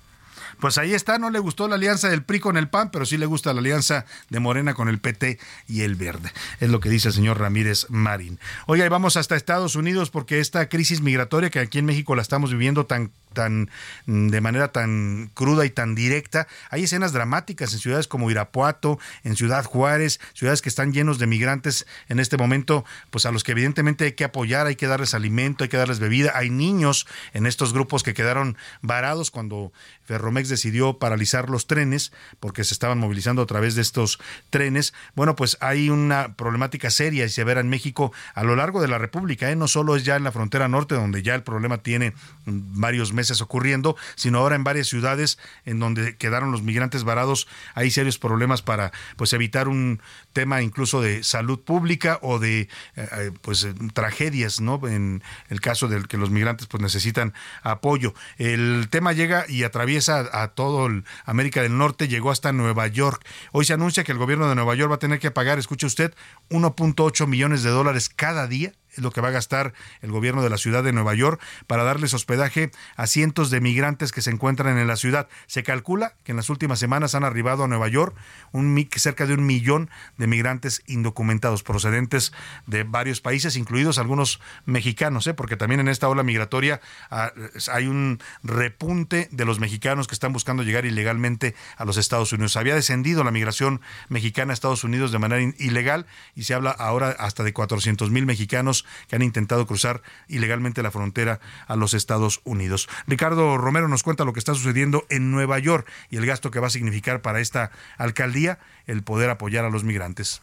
pues 0.60 0.78
ahí 0.78 0.94
está, 0.94 1.18
no 1.18 1.30
le 1.30 1.38
gustó 1.38 1.68
la 1.68 1.76
alianza 1.76 2.08
del 2.08 2.22
PRI 2.22 2.40
con 2.40 2.56
el 2.56 2.68
PAN, 2.68 2.90
pero 2.90 3.06
sí 3.06 3.16
le 3.16 3.26
gusta 3.26 3.52
la 3.52 3.60
alianza 3.60 4.04
de 4.28 4.40
Morena 4.40 4.74
con 4.74 4.88
el 4.88 4.98
PT 4.98 5.38
y 5.66 5.82
el 5.82 5.94
Verde. 5.94 6.32
Es 6.60 6.70
lo 6.70 6.80
que 6.80 6.88
dice 6.88 7.08
el 7.08 7.14
señor 7.14 7.38
Ramírez 7.38 7.86
Marín. 7.88 8.38
Oiga, 8.66 8.84
y 8.84 8.88
vamos 8.88 9.16
hasta 9.16 9.36
Estados 9.36 9.76
Unidos 9.76 10.10
porque 10.10 10.40
esta 10.40 10.68
crisis 10.68 11.00
migratoria 11.00 11.50
que 11.50 11.60
aquí 11.60 11.78
en 11.78 11.86
México 11.86 12.14
la 12.14 12.22
estamos 12.22 12.50
viviendo 12.50 12.86
tan 12.86 13.10
tan 13.32 13.70
de 14.06 14.40
manera 14.40 14.72
tan 14.72 15.30
cruda 15.34 15.64
y 15.64 15.70
tan 15.70 15.94
directa. 15.94 16.48
Hay 16.70 16.84
escenas 16.84 17.12
dramáticas 17.12 17.72
en 17.72 17.78
ciudades 17.78 18.08
como 18.08 18.30
Irapuato, 18.30 18.98
en 19.22 19.36
Ciudad 19.36 19.64
Juárez, 19.64 20.18
ciudades 20.34 20.62
que 20.62 20.68
están 20.68 20.92
llenos 20.92 21.18
de 21.18 21.26
migrantes 21.26 21.86
en 22.08 22.18
este 22.18 22.36
momento, 22.36 22.84
pues 23.10 23.26
a 23.26 23.30
los 23.30 23.44
que 23.44 23.52
evidentemente 23.52 24.06
hay 24.06 24.12
que 24.12 24.24
apoyar, 24.24 24.66
hay 24.66 24.76
que 24.76 24.86
darles 24.86 25.14
alimento, 25.14 25.62
hay 25.62 25.70
que 25.70 25.76
darles 25.76 26.00
bebida. 26.00 26.32
Hay 26.34 26.50
niños 26.50 27.06
en 27.32 27.46
estos 27.46 27.72
grupos 27.72 28.02
que 28.02 28.14
quedaron 28.14 28.56
varados 28.82 29.30
cuando 29.30 29.72
Ferromex 30.08 30.48
decidió 30.48 30.98
paralizar 30.98 31.50
los 31.50 31.66
trenes 31.66 32.12
porque 32.40 32.64
se 32.64 32.72
estaban 32.72 32.98
movilizando 32.98 33.42
a 33.42 33.46
través 33.46 33.74
de 33.74 33.82
estos 33.82 34.18
trenes. 34.48 34.94
Bueno, 35.14 35.36
pues 35.36 35.58
hay 35.60 35.90
una 35.90 36.34
problemática 36.34 36.88
seria 36.88 37.26
y 37.26 37.28
severa 37.28 37.60
en 37.60 37.68
México 37.68 38.10
a 38.34 38.42
lo 38.42 38.56
largo 38.56 38.80
de 38.80 38.88
la 38.88 38.96
República, 38.96 39.50
¿eh? 39.50 39.56
no 39.56 39.68
solo 39.68 39.96
es 39.96 40.04
ya 40.04 40.16
en 40.16 40.24
la 40.24 40.32
frontera 40.32 40.66
norte 40.66 40.94
donde 40.94 41.22
ya 41.22 41.34
el 41.34 41.42
problema 41.42 41.82
tiene 41.82 42.14
varios 42.46 43.12
meses 43.12 43.42
ocurriendo, 43.42 43.96
sino 44.14 44.38
ahora 44.38 44.56
en 44.56 44.64
varias 44.64 44.86
ciudades 44.86 45.38
en 45.66 45.78
donde 45.78 46.16
quedaron 46.16 46.52
los 46.52 46.62
migrantes 46.62 47.04
varados, 47.04 47.46
hay 47.74 47.90
serios 47.90 48.16
problemas 48.16 48.62
para 48.62 48.92
pues 49.16 49.34
evitar 49.34 49.68
un 49.68 50.00
tema 50.32 50.62
incluso 50.62 51.02
de 51.02 51.22
salud 51.22 51.60
pública 51.60 52.18
o 52.22 52.38
de 52.38 52.60
eh, 52.60 52.68
eh, 52.96 53.30
pues 53.42 53.66
tragedias, 53.92 54.62
¿no? 54.62 54.80
En 54.88 55.22
el 55.50 55.60
caso 55.60 55.86
del 55.86 56.08
que 56.08 56.16
los 56.16 56.30
migrantes 56.30 56.66
pues 56.66 56.82
necesitan 56.82 57.34
apoyo. 57.62 58.14
El 58.38 58.88
tema 58.90 59.12
llega 59.12 59.44
y 59.48 59.64
atraviesa 59.64 59.97
a 60.08 60.48
todo 60.54 60.88
América 61.24 61.62
del 61.62 61.76
Norte, 61.76 62.08
llegó 62.08 62.30
hasta 62.30 62.52
Nueva 62.52 62.86
York. 62.86 63.26
Hoy 63.52 63.64
se 63.64 63.72
anuncia 63.72 64.04
que 64.04 64.12
el 64.12 64.18
gobierno 64.18 64.48
de 64.48 64.54
Nueva 64.54 64.74
York 64.74 64.90
va 64.90 64.96
a 64.96 65.00
tener 65.00 65.18
que 65.18 65.30
pagar, 65.30 65.58
escuche 65.58 65.86
usted, 65.86 66.14
1.8 66.50 67.26
millones 67.26 67.62
de 67.62 67.70
dólares 67.70 68.08
cada 68.08 68.46
día 68.46 68.72
es 68.98 69.02
lo 69.02 69.10
que 69.10 69.20
va 69.20 69.28
a 69.28 69.32
gastar 69.32 69.72
el 70.02 70.10
gobierno 70.10 70.42
de 70.42 70.50
la 70.50 70.58
ciudad 70.58 70.84
de 70.84 70.92
Nueva 70.92 71.14
York 71.14 71.40
para 71.66 71.84
darles 71.84 72.14
hospedaje 72.14 72.70
a 72.96 73.06
cientos 73.06 73.50
de 73.50 73.60
migrantes 73.60 74.12
que 74.12 74.22
se 74.22 74.30
encuentran 74.30 74.76
en 74.76 74.86
la 74.86 74.96
ciudad. 74.96 75.28
Se 75.46 75.62
calcula 75.62 76.14
que 76.24 76.32
en 76.32 76.36
las 76.36 76.50
últimas 76.50 76.78
semanas 76.78 77.14
han 77.14 77.24
arribado 77.24 77.64
a 77.64 77.68
Nueva 77.68 77.88
York 77.88 78.16
un, 78.52 78.88
cerca 78.96 79.26
de 79.26 79.34
un 79.34 79.46
millón 79.46 79.90
de 80.16 80.26
migrantes 80.26 80.82
indocumentados 80.86 81.62
procedentes 81.62 82.32
de 82.66 82.82
varios 82.82 83.20
países, 83.20 83.56
incluidos 83.56 83.98
algunos 83.98 84.40
mexicanos, 84.66 85.26
¿eh? 85.26 85.34
porque 85.34 85.56
también 85.56 85.80
en 85.80 85.88
esta 85.88 86.08
ola 86.08 86.22
migratoria 86.22 86.80
ah, 87.10 87.32
hay 87.72 87.86
un 87.86 88.20
repunte 88.42 89.28
de 89.30 89.44
los 89.44 89.60
mexicanos 89.60 90.08
que 90.08 90.14
están 90.14 90.32
buscando 90.32 90.62
llegar 90.62 90.84
ilegalmente 90.84 91.54
a 91.76 91.84
los 91.84 91.96
Estados 91.96 92.32
Unidos. 92.32 92.56
Había 92.56 92.74
descendido 92.74 93.22
la 93.22 93.30
migración 93.30 93.80
mexicana 94.08 94.52
a 94.52 94.54
Estados 94.54 94.82
Unidos 94.82 95.12
de 95.12 95.18
manera 95.18 95.54
ilegal 95.58 96.06
y 96.34 96.44
se 96.44 96.54
habla 96.54 96.70
ahora 96.70 97.10
hasta 97.10 97.44
de 97.44 97.52
400 97.52 98.10
mil 98.10 98.26
mexicanos 98.26 98.84
que 99.08 99.16
han 99.16 99.22
intentado 99.22 99.66
cruzar 99.66 100.02
ilegalmente 100.28 100.82
la 100.82 100.90
frontera 100.90 101.40
a 101.66 101.76
los 101.76 101.94
Estados 101.94 102.40
Unidos. 102.44 102.88
Ricardo 103.06 103.56
Romero 103.56 103.88
nos 103.88 104.02
cuenta 104.02 104.24
lo 104.24 104.32
que 104.32 104.40
está 104.40 104.54
sucediendo 104.54 105.06
en 105.08 105.30
Nueva 105.30 105.58
York 105.58 105.88
y 106.10 106.16
el 106.16 106.26
gasto 106.26 106.50
que 106.50 106.60
va 106.60 106.68
a 106.68 106.70
significar 106.70 107.22
para 107.22 107.40
esta 107.40 107.70
alcaldía 107.96 108.58
el 108.86 109.02
poder 109.02 109.30
apoyar 109.30 109.64
a 109.64 109.70
los 109.70 109.84
migrantes. 109.84 110.42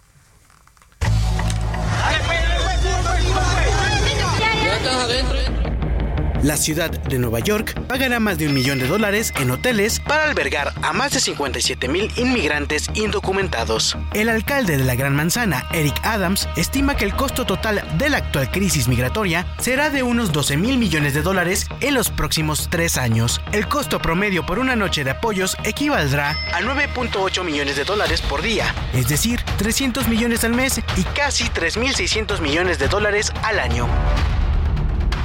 La 6.46 6.58
ciudad 6.58 6.92
de 6.92 7.18
Nueva 7.18 7.40
York 7.40 7.74
pagará 7.88 8.20
más 8.20 8.38
de 8.38 8.46
un 8.46 8.54
millón 8.54 8.78
de 8.78 8.86
dólares 8.86 9.34
en 9.42 9.50
hoteles 9.50 10.00
para 10.00 10.26
albergar 10.26 10.74
a 10.84 10.94
más 10.94 11.12
de 11.12 11.20
57 11.20 11.88
mil 11.88 12.12
inmigrantes 12.18 12.88
indocumentados. 12.94 13.98
El 14.14 14.30
alcalde 14.30 14.78
de 14.78 14.84
la 14.84 14.94
Gran 14.94 15.16
Manzana, 15.16 15.66
Eric 15.74 16.00
Adams, 16.04 16.48
estima 16.56 16.96
que 16.96 17.06
el 17.06 17.16
costo 17.16 17.48
total 17.48 17.84
de 17.98 18.10
la 18.10 18.18
actual 18.18 18.52
crisis 18.52 18.88
migratoria 18.88 19.48
será 19.58 19.90
de 19.90 20.04
unos 20.04 20.32
12 20.34 20.58
mil 20.58 20.78
millones 20.78 21.16
de 21.16 21.24
dólares 21.24 21.66
en 21.82 21.96
los 21.96 22.12
próximos 22.12 22.68
tres 22.70 23.00
años. 23.00 23.42
El 23.52 23.68
costo 23.68 24.00
promedio 24.00 24.46
por 24.46 24.60
una 24.60 24.76
noche 24.76 25.04
de 25.04 25.10
apoyos 25.10 25.58
equivaldrá 25.64 26.38
a 26.54 26.62
9.8 26.62 27.44
millones 27.44 27.76
de 27.76 27.86
dólares 27.86 28.22
por 28.22 28.44
día, 28.44 28.72
es 28.94 29.08
decir, 29.08 29.42
300 29.58 30.08
millones 30.08 30.44
al 30.44 30.54
mes 30.54 30.80
y 30.96 31.04
casi 31.16 31.46
3.600 31.46 32.40
millones 32.40 32.78
de 32.78 32.88
dólares 32.88 33.34
al 33.42 33.60
año. 33.60 33.90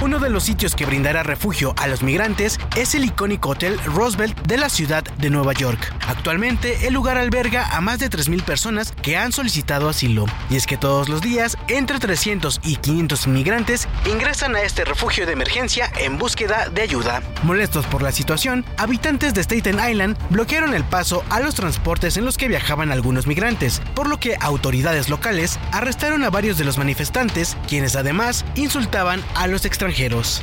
Uno 0.01 0.17
de 0.17 0.31
los 0.31 0.45
sitios 0.45 0.75
que 0.75 0.87
brindará 0.87 1.21
refugio 1.21 1.75
a 1.77 1.85
los 1.85 2.01
migrantes 2.01 2.59
es 2.75 2.95
el 2.95 3.05
icónico 3.05 3.49
Hotel 3.49 3.79
Roosevelt 3.85 4.35
de 4.47 4.57
la 4.57 4.67
ciudad 4.67 5.03
de 5.03 5.29
Nueva 5.29 5.53
York. 5.53 5.93
Actualmente, 6.07 6.87
el 6.87 6.95
lugar 6.95 7.19
alberga 7.19 7.67
a 7.67 7.81
más 7.81 7.99
de 7.99 8.09
3.000 8.09 8.41
personas 8.41 8.93
que 9.03 9.15
han 9.15 9.31
solicitado 9.31 9.89
asilo. 9.89 10.25
Y 10.49 10.55
es 10.55 10.65
que 10.65 10.75
todos 10.75 11.07
los 11.07 11.21
días, 11.21 11.55
entre 11.67 11.99
300 11.99 12.61
y 12.63 12.77
500 12.77 13.27
inmigrantes 13.27 13.87
ingresan 14.11 14.55
a 14.55 14.63
este 14.63 14.85
refugio 14.85 15.27
de 15.27 15.33
emergencia 15.33 15.91
en 15.99 16.17
búsqueda 16.17 16.69
de 16.69 16.81
ayuda. 16.81 17.21
Molestos 17.43 17.85
por 17.85 18.01
la 18.01 18.11
situación, 18.11 18.65
habitantes 18.77 19.35
de 19.35 19.43
Staten 19.43 19.77
Island 19.87 20.17
bloquearon 20.31 20.73
el 20.73 20.83
paso 20.83 21.23
a 21.29 21.39
los 21.41 21.53
transportes 21.53 22.17
en 22.17 22.25
los 22.25 22.39
que 22.39 22.47
viajaban 22.47 22.91
algunos 22.91 23.27
migrantes, 23.27 23.83
por 23.93 24.09
lo 24.09 24.19
que 24.19 24.35
autoridades 24.39 25.09
locales 25.09 25.59
arrestaron 25.71 26.23
a 26.23 26.31
varios 26.31 26.57
de 26.57 26.65
los 26.65 26.79
manifestantes, 26.79 27.55
quienes 27.67 27.95
además 27.95 28.45
insultaban 28.55 29.23
a 29.35 29.45
los 29.45 29.63
extranjeros. 29.91 30.41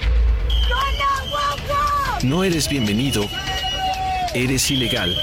No 2.22 2.44
eres 2.44 2.68
bienvenido. 2.68 3.26
Eres 4.34 4.70
ilegal. 4.70 5.16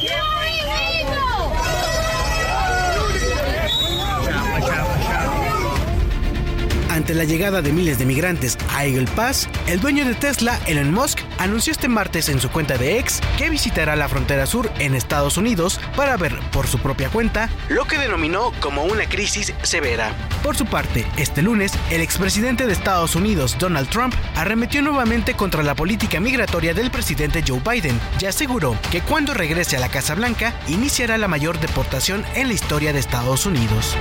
Ante 7.05 7.13
la 7.13 7.25
llegada 7.25 7.61
de 7.61 7.71
miles 7.71 7.99
de 7.99 8.05
migrantes 8.07 8.57
a 8.73 8.83
Eagle 8.83 9.05
Pass, 9.15 9.47
el 9.67 9.79
dueño 9.79 10.05
de 10.05 10.15
Tesla, 10.15 10.59
Elon 10.65 10.91
Musk, 10.91 11.19
anunció 11.37 11.71
este 11.71 11.87
martes 11.87 12.29
en 12.29 12.39
su 12.39 12.49
cuenta 12.49 12.79
de 12.79 12.97
X 12.97 13.21
que 13.37 13.51
visitará 13.51 13.95
la 13.95 14.09
frontera 14.09 14.47
sur 14.47 14.71
en 14.79 14.95
Estados 14.95 15.37
Unidos 15.37 15.79
para 15.95 16.17
ver 16.17 16.35
por 16.51 16.65
su 16.65 16.79
propia 16.79 17.09
cuenta 17.09 17.47
lo 17.69 17.85
que 17.85 17.99
denominó 17.99 18.51
como 18.59 18.85
una 18.85 19.07
crisis 19.07 19.53
severa. 19.61 20.15
Por 20.41 20.57
su 20.57 20.65
parte, 20.65 21.05
este 21.15 21.43
lunes, 21.43 21.73
el 21.91 22.01
expresidente 22.01 22.65
de 22.65 22.73
Estados 22.73 23.15
Unidos, 23.15 23.55
Donald 23.59 23.87
Trump, 23.89 24.15
arremetió 24.35 24.81
nuevamente 24.81 25.35
contra 25.35 25.61
la 25.61 25.75
política 25.75 26.19
migratoria 26.19 26.73
del 26.73 26.89
presidente 26.89 27.43
Joe 27.47 27.61
Biden 27.63 28.01
y 28.19 28.25
aseguró 28.25 28.75
que 28.89 29.01
cuando 29.01 29.35
regrese 29.35 29.77
a 29.77 29.79
la 29.79 29.89
Casa 29.89 30.15
Blanca 30.15 30.55
iniciará 30.67 31.19
la 31.19 31.27
mayor 31.27 31.59
deportación 31.59 32.25
en 32.33 32.47
la 32.47 32.55
historia 32.55 32.93
de 32.93 32.99
Estados 32.99 33.45
Unidos. 33.45 33.95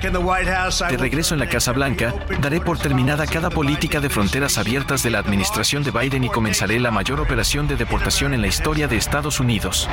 De 0.00 0.96
regreso 0.96 1.34
en 1.34 1.40
la 1.40 1.48
Casa 1.48 1.72
Blanca, 1.72 2.14
daré 2.40 2.60
por 2.60 2.78
terminada 2.78 3.26
cada 3.26 3.50
política 3.50 4.00
de 4.00 4.10
fronteras 4.10 4.58
abiertas 4.58 5.02
de 5.02 5.10
la 5.10 5.18
administración 5.18 5.82
de 5.82 5.90
Biden 5.90 6.24
y 6.24 6.28
comenzaré 6.28 6.80
la 6.80 6.90
mayor 6.90 7.20
operación 7.20 7.68
de 7.68 7.76
deportación 7.76 8.34
en 8.34 8.40
la 8.40 8.48
historia 8.48 8.88
de 8.88 8.96
Estados 8.96 9.40
Unidos. 9.40 9.88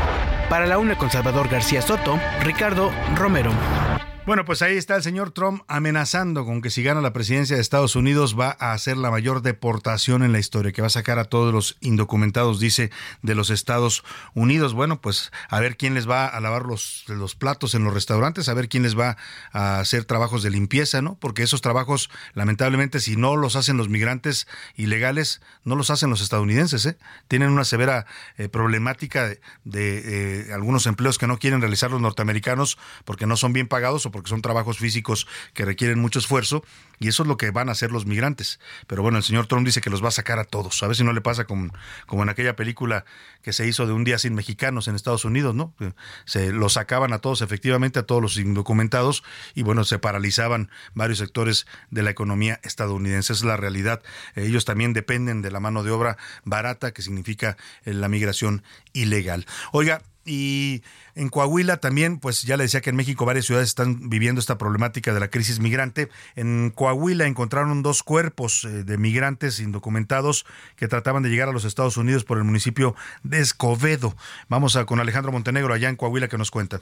Para 0.50 0.66
la 0.66 0.78
una 0.78 0.98
con 0.98 1.12
Salvador 1.12 1.50
García 1.50 1.82
Soto, 1.82 2.20
Ricardo 2.44 2.92
Romero. 3.16 3.52
Bueno, 4.24 4.46
pues 4.46 4.62
ahí 4.62 4.78
está 4.78 4.96
el 4.96 5.02
señor 5.02 5.32
Trump 5.32 5.64
amenazando 5.68 6.46
con 6.46 6.62
que 6.62 6.70
si 6.70 6.84
gana 6.84 7.02
la 7.02 7.12
presidencia 7.12 7.56
de 7.56 7.62
Estados 7.62 7.96
Unidos 7.96 8.40
va 8.40 8.56
a 8.60 8.72
hacer 8.74 8.96
la 8.96 9.10
mayor 9.10 9.42
deportación 9.42 10.22
en 10.22 10.32
la 10.32 10.38
historia, 10.38 10.72
que 10.72 10.82
va 10.82 10.88
a 10.88 10.92
sacar 10.92 11.18
a 11.18 11.26
todos 11.26 11.52
los 11.52 11.78
indocumentados, 11.82 12.60
dice, 12.60 12.92
de 13.24 13.34
los 13.34 13.50
Estados 13.50 14.04
Unidos. 14.36 14.76
Bueno, 14.76 15.02
pues 15.02 15.32
a 15.50 15.60
ver 15.60 15.76
quién 15.76 15.96
les 15.96 16.08
va 16.08 16.28
a 16.28 16.40
lavar 16.40 16.68
los, 16.68 17.04
los 17.08 17.34
platos 17.34 17.74
en 17.74 17.84
los 17.84 17.96
restaurantes, 17.96 18.48
a 18.48 18.54
ver 18.54 18.70
quién 18.70 18.84
les 18.84 18.98
va 18.98 19.18
a 19.54 19.80
hacer 19.80 20.06
trabajos 20.06 20.44
de 20.44 20.52
limpieza, 20.52 21.02
¿no? 21.02 21.16
Porque 21.16 21.42
esos 21.42 21.62
trabajos, 21.62 22.12
lamentablemente, 22.36 23.00
si 23.00 23.16
no 23.16 23.36
los 23.36 23.56
hacen 23.56 23.76
los 23.76 23.90
migrantes 23.90 24.48
ilegales, 24.76 25.42
no 25.64 25.76
los 25.76 25.90
hacen 25.90 26.12
los 26.12 26.22
estadounidenses, 26.22 26.86
¿eh? 26.86 27.00
Tienen 27.28 27.50
una 27.50 27.66
severa 27.66 28.06
eh, 28.38 28.50
problemática 28.50 29.30
de, 29.30 29.40
eh, 30.46 30.54
algunos 30.54 30.86
empleos 30.86 31.18
que 31.18 31.26
no 31.26 31.40
quieren 31.40 31.60
realizar 31.60 31.90
los 31.90 32.02
norteamericanos 32.02 32.78
porque 33.04 33.26
no 33.26 33.36
son 33.36 33.52
bien 33.52 33.68
pagados 33.68 34.06
o 34.06 34.11
porque 34.12 34.30
son 34.30 34.42
trabajos 34.42 34.78
físicos 34.78 35.28
que 35.54 35.66
requieren 35.66 36.00
mucho 36.00 36.20
esfuerzo 36.20 36.64
y 37.00 37.08
eso 37.08 37.24
es 37.24 37.28
lo 37.28 37.36
que 37.36 37.50
van 37.50 37.70
a 37.70 37.72
hacer 37.72 37.92
los 37.92 38.06
migrantes. 38.06 38.60
Pero 38.86 39.02
bueno, 39.02 39.18
el 39.18 39.24
señor 39.24 39.48
Trump 39.48 39.66
dice 39.66 39.82
que 39.82 39.90
los 39.90 40.04
va 40.04 40.10
a 40.10 40.12
sacar 40.12 40.38
a 40.38 40.44
todos. 40.44 40.84
A 40.84 40.88
ver 40.88 40.96
si 40.96 41.04
no 41.04 41.14
le 41.14 41.22
pasa 41.22 41.46
como, 41.46 41.74
como 42.06 42.22
en 42.22 42.30
aquella 42.30 42.56
película 42.56 43.06
que 43.42 43.54
se 43.54 43.68
hizo 43.68 43.88
de 43.88 43.94
un 43.94 44.04
día 44.04 44.20
sin 44.20 44.36
mexicanos 44.36 44.88
en 44.88 44.94
Estados 44.94 45.26
Unidos, 45.26 45.56
¿no? 45.56 45.74
Se 46.26 46.52
los 46.52 46.74
sacaban 46.74 47.12
a 47.12 47.18
todos, 47.18 47.42
efectivamente, 47.42 47.98
a 47.98 48.04
todos 48.04 48.22
los 48.22 48.38
indocumentados 48.38 49.24
y 49.56 49.64
bueno, 49.64 49.84
se 49.84 49.98
paralizaban 49.98 50.70
varios 50.94 51.18
sectores 51.18 51.66
de 51.90 52.04
la 52.04 52.12
economía 52.12 52.60
estadounidense. 52.64 53.34
Esa 53.34 53.42
es 53.42 53.46
la 53.46 53.58
realidad. 53.58 54.04
Ellos 54.36 54.66
también 54.66 54.94
dependen 54.94 55.42
de 55.42 55.50
la 55.50 55.60
mano 55.60 55.84
de 55.84 55.90
obra 55.90 56.18
barata, 56.44 56.94
que 56.94 57.02
significa 57.02 57.58
eh, 57.84 57.94
la 57.94 58.10
migración 58.10 58.64
ilegal. 58.94 59.48
Oiga, 59.72 60.02
y 60.26 60.84
en 61.16 61.30
Coahuila 61.30 61.78
también, 61.78 62.20
pues 62.20 62.44
ya 62.44 62.58
le 62.58 62.64
decía 62.64 62.82
que 62.82 62.90
en 62.90 62.96
México 62.96 63.26
varias 63.26 63.46
ciudades 63.46 63.70
están 63.70 64.10
viviendo 64.10 64.40
esta 64.40 64.58
problemática 64.58 65.14
de 65.14 65.20
la 65.20 65.30
crisis 65.30 65.60
migrante. 65.60 66.10
En 66.36 66.72
Coahuila 66.74 67.26
encontraron 67.26 67.84
dos 67.84 68.04
cuerpos 68.04 68.66
eh, 68.66 68.84
de 68.84 68.98
migrantes 68.98 69.60
indocumentados 69.60 70.46
que 70.76 70.88
trataban 70.88 71.24
de 71.24 71.30
llegar 71.30 71.50
a 71.50 71.54
los 71.54 71.66
Estados 71.66 71.98
Unidos 71.98 72.24
por 72.24 72.38
el 72.38 72.44
municipio 72.44 72.96
de 73.24 73.40
Escobedo. 73.40 74.16
Vamos 74.50 74.76
a 74.76 74.86
con 74.86 75.00
Alejandro 75.00 75.32
Montenegro 75.32 75.74
allá 75.74 75.90
en 75.90 75.96
Coahuila 75.96 76.28
que 76.28 76.38
nos 76.38 76.52
cuenta. 76.52 76.82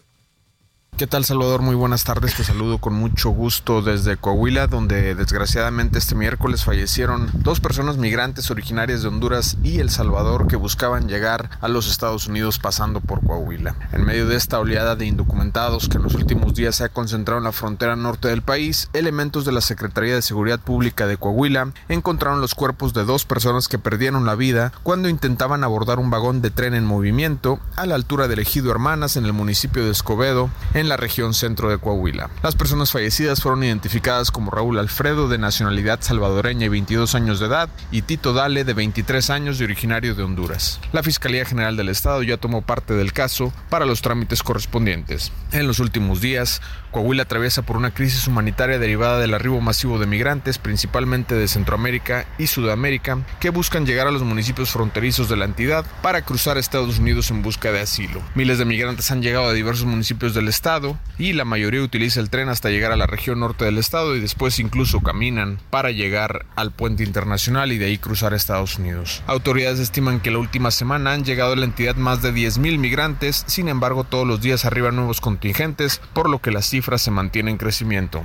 ¿Qué 0.97 1.07
tal 1.07 1.23
Salvador? 1.23 1.61
Muy 1.61 1.75
buenas 1.75 2.03
tardes, 2.03 2.35
te 2.35 2.43
saludo 2.43 2.79
con 2.79 2.93
mucho 2.93 3.29
gusto 3.29 3.81
desde 3.81 4.17
Coahuila, 4.17 4.67
donde 4.67 5.15
desgraciadamente 5.15 5.97
este 5.97 6.13
miércoles 6.13 6.65
fallecieron 6.65 7.29
dos 7.35 7.61
personas 7.61 7.95
migrantes 7.95 8.51
originarias 8.51 9.01
de 9.01 9.07
Honduras 9.07 9.55
y 9.63 9.79
El 9.79 9.91
Salvador 9.91 10.47
que 10.47 10.57
buscaban 10.57 11.07
llegar 11.07 11.51
a 11.61 11.69
los 11.69 11.89
Estados 11.89 12.27
Unidos 12.27 12.59
pasando 12.59 12.99
por 12.99 13.25
Coahuila. 13.25 13.77
En 13.93 14.03
medio 14.03 14.27
de 14.27 14.35
esta 14.35 14.59
oleada 14.59 14.97
de 14.97 15.05
indocumentados 15.05 15.87
que 15.87 15.95
en 15.95 16.03
los 16.03 16.15
últimos 16.15 16.53
días 16.53 16.75
se 16.75 16.83
ha 16.83 16.89
concentrado 16.89 17.37
en 17.37 17.45
la 17.45 17.53
frontera 17.53 17.95
norte 17.95 18.27
del 18.27 18.41
país, 18.41 18.89
elementos 18.91 19.45
de 19.45 19.53
la 19.53 19.61
Secretaría 19.61 20.15
de 20.15 20.21
Seguridad 20.21 20.59
Pública 20.59 21.07
de 21.07 21.15
Coahuila 21.15 21.71
encontraron 21.87 22.41
los 22.41 22.55
cuerpos 22.55 22.93
de 22.93 23.05
dos 23.05 23.23
personas 23.23 23.69
que 23.69 23.79
perdieron 23.79 24.25
la 24.25 24.35
vida 24.35 24.73
cuando 24.83 25.07
intentaban 25.07 25.63
abordar 25.63 25.97
un 25.97 26.09
vagón 26.09 26.41
de 26.41 26.51
tren 26.51 26.73
en 26.73 26.83
movimiento 26.83 27.61
a 27.77 27.85
la 27.85 27.95
altura 27.95 28.27
del 28.27 28.39
ejido 28.39 28.69
Hermanas 28.69 29.15
en 29.15 29.25
el 29.25 29.31
municipio 29.31 29.85
de 29.85 29.91
Escobedo, 29.91 30.49
en 30.73 30.88
la 30.89 30.97
región 30.97 31.33
centro 31.33 31.69
de 31.69 31.77
Coahuila. 31.77 32.29
Las 32.43 32.55
personas 32.55 32.91
fallecidas 32.91 33.41
fueron 33.41 33.63
identificadas 33.63 34.31
como 34.31 34.51
Raúl 34.51 34.79
Alfredo, 34.79 35.29
de 35.29 35.37
nacionalidad 35.37 36.01
salvadoreña 36.01 36.65
y 36.65 36.69
22 36.69 37.15
años 37.15 37.39
de 37.39 37.45
edad, 37.45 37.69
y 37.91 38.01
Tito 38.01 38.33
Dale, 38.33 38.65
de 38.65 38.73
23 38.73 39.29
años 39.29 39.61
y 39.61 39.63
originario 39.63 40.15
de 40.15 40.23
Honduras. 40.23 40.79
La 40.91 41.03
Fiscalía 41.03 41.45
General 41.45 41.77
del 41.77 41.89
Estado 41.89 42.23
ya 42.23 42.37
tomó 42.37 42.61
parte 42.61 42.93
del 42.93 43.13
caso 43.13 43.53
para 43.69 43.85
los 43.85 44.01
trámites 44.01 44.43
correspondientes. 44.43 45.31
En 45.51 45.67
los 45.67 45.79
últimos 45.79 46.19
días, 46.19 46.61
Coahuila 46.91 47.23
atraviesa 47.23 47.61
por 47.61 47.77
una 47.77 47.93
crisis 47.93 48.27
humanitaria 48.27 48.79
derivada 48.79 49.19
del 49.19 49.33
arribo 49.33 49.61
masivo 49.61 49.99
de 49.99 50.07
migrantes, 50.07 50.57
principalmente 50.57 51.35
de 51.35 51.47
Centroamérica 51.47 52.25
y 52.37 52.47
Sudamérica, 52.47 53.19
que 53.39 53.49
buscan 53.49 53.85
llegar 53.85 54.07
a 54.07 54.11
los 54.11 54.23
municipios 54.23 54.71
fronterizos 54.71 55.29
de 55.29 55.37
la 55.37 55.45
entidad 55.45 55.85
para 56.01 56.23
cruzar 56.23 56.57
a 56.57 56.59
Estados 56.59 56.99
Unidos 56.99 57.29
en 57.31 57.41
busca 57.41 57.71
de 57.71 57.81
asilo. 57.81 58.21
Miles 58.35 58.57
de 58.57 58.65
migrantes 58.65 59.11
han 59.11 59.21
llegado 59.21 59.47
a 59.47 59.53
diversos 59.53 59.85
municipios 59.85 60.33
del 60.33 60.47
estado 60.47 60.97
y 61.17 61.33
la 61.33 61.45
mayoría 61.45 61.81
utiliza 61.81 62.19
el 62.19 62.29
tren 62.29 62.49
hasta 62.49 62.69
llegar 62.69 62.91
a 62.91 62.97
la 62.97 63.07
región 63.07 63.39
norte 63.39 63.65
del 63.65 63.77
estado 63.77 64.15
y 64.15 64.19
después 64.19 64.59
incluso 64.59 65.01
caminan 65.01 65.59
para 65.69 65.91
llegar 65.91 66.45
al 66.55 66.71
puente 66.71 67.03
internacional 67.03 67.71
y 67.71 67.77
de 67.77 67.85
ahí 67.85 67.97
cruzar 67.97 68.33
a 68.33 68.37
Estados 68.37 68.77
Unidos. 68.77 69.23
Autoridades 69.27 69.79
estiman 69.79 70.19
que 70.19 70.31
la 70.31 70.39
última 70.39 70.71
semana 70.71 71.13
han 71.13 71.23
llegado 71.23 71.53
a 71.53 71.55
la 71.55 71.65
entidad 71.65 71.95
más 71.95 72.21
de 72.21 72.33
10.000 72.33 72.77
migrantes, 72.77 73.43
sin 73.47 73.67
embargo 73.67 74.03
todos 74.03 74.27
los 74.27 74.41
días 74.41 74.65
arriban 74.65 74.95
nuevos 74.95 75.21
contingentes, 75.21 76.01
por 76.13 76.29
lo 76.29 76.39
que 76.39 76.51
las 76.51 76.65
se 76.97 77.11
mantienen 77.11 77.53
en 77.53 77.57
crecimiento. 77.57 78.23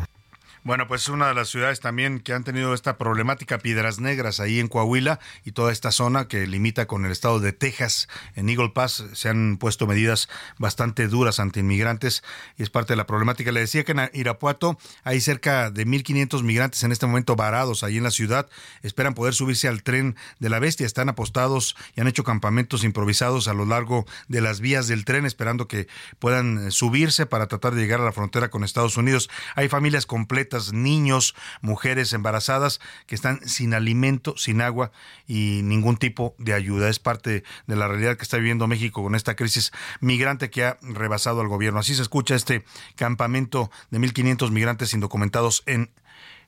Bueno, 0.67 0.89
pues 0.89 1.11
una 1.11 1.29
de 1.29 1.35
las 1.35 1.51
ciudades 1.51 1.81
también 1.81 2.21
que 2.21 2.33
han 2.33 2.43
tenido 2.43 2.73
esta 2.73 2.97
problemática, 2.97 3.59
Piedras 3.59 4.01
Negras, 4.01 4.41
ahí 4.41 4.61
en 4.61 4.69
Coahuila 4.69 5.21
y 5.45 5.53
toda 5.53 5.71
esta 5.71 5.93
zona 5.93 6.27
que 6.27 6.47
limita 6.47 6.87
con 6.87 7.05
el 7.05 7.13
estado 7.13 7.39
de 7.39 7.53
Texas, 7.53 8.09
en 8.35 8.49
Eagle 8.49 8.71
Pass, 8.71 9.05
se 9.13 9.29
han 9.29 9.59
puesto 9.59 9.87
medidas 9.87 10.31
bastante 10.57 11.07
duras 11.07 11.39
ante 11.39 11.61
inmigrantes 11.61 12.25
y 12.57 12.63
es 12.63 12.71
parte 12.71 12.95
de 12.95 12.97
la 12.97 13.07
problemática. 13.07 13.53
Le 13.53 13.61
decía 13.61 13.85
que 13.85 13.93
en 13.93 14.09
Irapuato 14.15 14.79
hay 15.03 15.21
cerca 15.21 15.71
de 15.71 15.87
1.500 15.87 16.43
migrantes 16.43 16.83
en 16.83 16.93
este 16.93 17.05
momento 17.05 17.37
varados 17.37 17.85
ahí 17.85 17.99
en 17.99 18.05
la 18.05 18.11
ciudad, 18.11 18.49
esperan 18.83 19.13
poder 19.13 19.35
subirse 19.35 19.69
al 19.69 19.83
tren 19.83 20.17
de 20.39 20.49
la 20.49 20.61
bestia, 20.61 20.87
están 20.87 21.11
apostados 21.11 21.77
y 21.95 22.01
han 22.01 22.09
hecho 22.09 22.25
campamentos 22.25 22.85
improvisados 22.85 23.49
a 23.49 23.53
lo 23.53 23.67
largo 23.67 24.07
de 24.29 24.41
las 24.41 24.61
vías 24.61 24.89
del 24.89 25.05
tren, 25.05 25.27
esperando 25.27 25.69
que 25.69 25.89
puedan 26.19 26.73
subirse 26.73 27.27
para 27.27 27.49
tratar 27.49 27.75
de 27.75 27.83
llegar 27.83 28.01
a 28.01 28.05
la 28.05 28.13
frontera 28.13 28.49
con 28.49 28.65
Estados 28.65 28.97
Unidos. 28.97 29.29
Hay 29.57 29.69
familias 29.69 30.07
completas 30.07 30.54
niños, 30.73 31.35
mujeres 31.61 32.13
embarazadas 32.13 32.81
que 33.07 33.15
están 33.15 33.47
sin 33.49 33.75
alimento, 33.75 34.37
sin 34.37 34.61
agua 34.61 34.93
y 35.27 35.61
ningún 35.65 35.97
tipo 35.97 36.35
de 36.39 36.55
ayuda. 36.55 36.89
Es 36.89 36.99
parte 36.99 37.43
de 37.67 37.77
la 37.77 37.89
realidad 37.89 38.17
que 38.17 38.23
está 38.23 38.37
viviendo 38.37 38.67
México 38.67 39.03
con 39.03 39.15
esta 39.15 39.35
crisis 39.35 39.73
migrante 40.01 40.51
que 40.51 40.65
ha 40.65 40.79
rebasado 40.83 41.41
al 41.41 41.49
gobierno. 41.49 41.81
Así 41.81 41.95
se 41.95 42.03
escucha 42.03 42.35
este 42.35 42.65
campamento 42.97 43.71
de 43.91 43.99
1.500 43.99 44.51
migrantes 44.51 44.95
indocumentados 44.95 45.63
en 45.67 45.91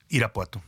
Irapuato. 0.08 0.62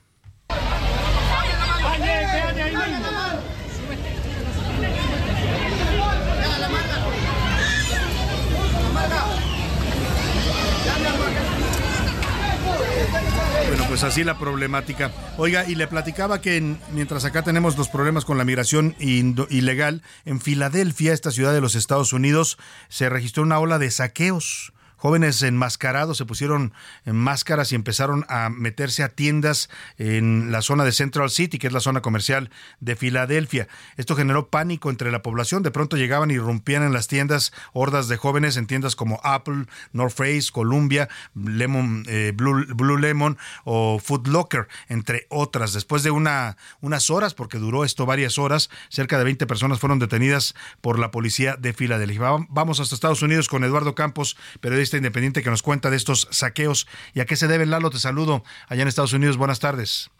Bueno, 13.69 13.77
pues 13.89 14.05
así 14.05 14.23
la 14.23 14.39
problemática. 14.39 15.10
Oiga, 15.39 15.65
y 15.66 15.74
le 15.74 15.86
platicaba 15.86 16.43
que 16.43 16.77
mientras 16.93 17.24
acá 17.24 17.43
tenemos 17.43 17.78
los 17.78 17.89
problemas 17.89 18.27
con 18.27 18.36
la 18.36 18.44
migración 18.44 18.94
ilegal, 18.98 20.02
en 20.27 20.40
Filadelfia, 20.40 21.15
esta 21.15 21.31
ciudad 21.31 21.55
de 21.55 21.62
los 21.62 21.74
Estados 21.74 22.12
Unidos, 22.12 22.59
se 22.89 23.09
registró 23.09 23.43
una 23.43 23.59
ola 23.59 23.78
de 23.78 23.90
saqueos 23.90 24.74
jóvenes 24.98 25.42
enmascarados 25.42 26.18
se 26.18 26.26
pusieron 26.26 26.74
en 27.06 27.16
máscaras 27.16 27.72
y 27.72 27.74
empezaron 27.74 28.26
a 28.28 28.50
meterse 28.50 29.02
a 29.02 29.08
tiendas 29.08 29.70
en 29.96 30.52
la 30.52 30.60
zona 30.60 30.84
de 30.84 30.92
Central 30.92 31.30
City, 31.30 31.58
que 31.58 31.68
es 31.68 31.72
la 31.72 31.80
zona 31.80 32.02
comercial 32.02 32.50
de 32.80 32.96
Filadelfia. 32.96 33.68
Esto 33.96 34.16
generó 34.16 34.48
pánico 34.48 34.90
entre 34.90 35.10
la 35.10 35.22
población. 35.22 35.62
De 35.62 35.70
pronto 35.70 35.96
llegaban 35.96 36.30
y 36.30 36.38
rompían 36.38 36.82
en 36.82 36.92
las 36.92 37.08
tiendas 37.08 37.52
hordas 37.72 38.08
de 38.08 38.16
jóvenes 38.16 38.56
en 38.56 38.66
tiendas 38.66 38.96
como 38.96 39.20
Apple, 39.24 39.66
North 39.92 40.14
Face, 40.14 40.48
Columbia, 40.52 41.08
Lemon, 41.34 42.04
eh, 42.08 42.32
Blue, 42.34 42.98
Lemon 42.98 43.38
o 43.64 43.98
Food 43.98 44.26
Locker, 44.26 44.68
entre 44.88 45.26
otras. 45.30 45.72
Después 45.72 46.02
de 46.02 46.10
una, 46.10 46.56
unas 46.80 47.10
horas, 47.10 47.34
porque 47.34 47.58
duró 47.58 47.84
esto 47.84 48.04
varias 48.04 48.38
horas, 48.38 48.68
cerca 48.88 49.18
de 49.18 49.24
20 49.24 49.46
personas 49.46 49.78
fueron 49.78 49.98
detenidas 49.98 50.54
por 50.80 50.98
la 50.98 51.10
policía 51.10 51.56
de 51.56 51.72
Filadelfia. 51.72 52.08
Vamos 52.48 52.80
hasta 52.80 52.94
Estados 52.94 53.22
Unidos 53.22 53.48
con 53.48 53.62
Eduardo 53.64 53.94
Campos, 53.94 54.36
periodista 54.60 54.88
independiente 54.97 55.43
que 55.43 55.51
nos 55.51 55.62
cuenta 55.62 55.90
de 55.90 55.97
estos 55.97 56.28
saqueos 56.31 56.86
y 57.15 57.20
a 57.20 57.27
qué 57.27 57.36
se 57.36 57.48
debe. 57.48 57.66
Lalo, 57.66 57.90
te 57.90 57.98
saludo 57.98 58.43
allá 58.69 58.82
en 58.82 58.89
Estados 58.89 59.12
Unidos. 59.12 59.36
Buenas 59.36 59.60
tardes. 59.60 60.10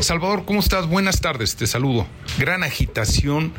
Salvador, 0.00 0.44
¿cómo 0.44 0.60
estás? 0.60 0.86
Buenas 0.86 1.20
tardes, 1.20 1.56
te 1.56 1.66
saludo. 1.66 2.06
Gran 2.38 2.62
agitación, 2.62 3.52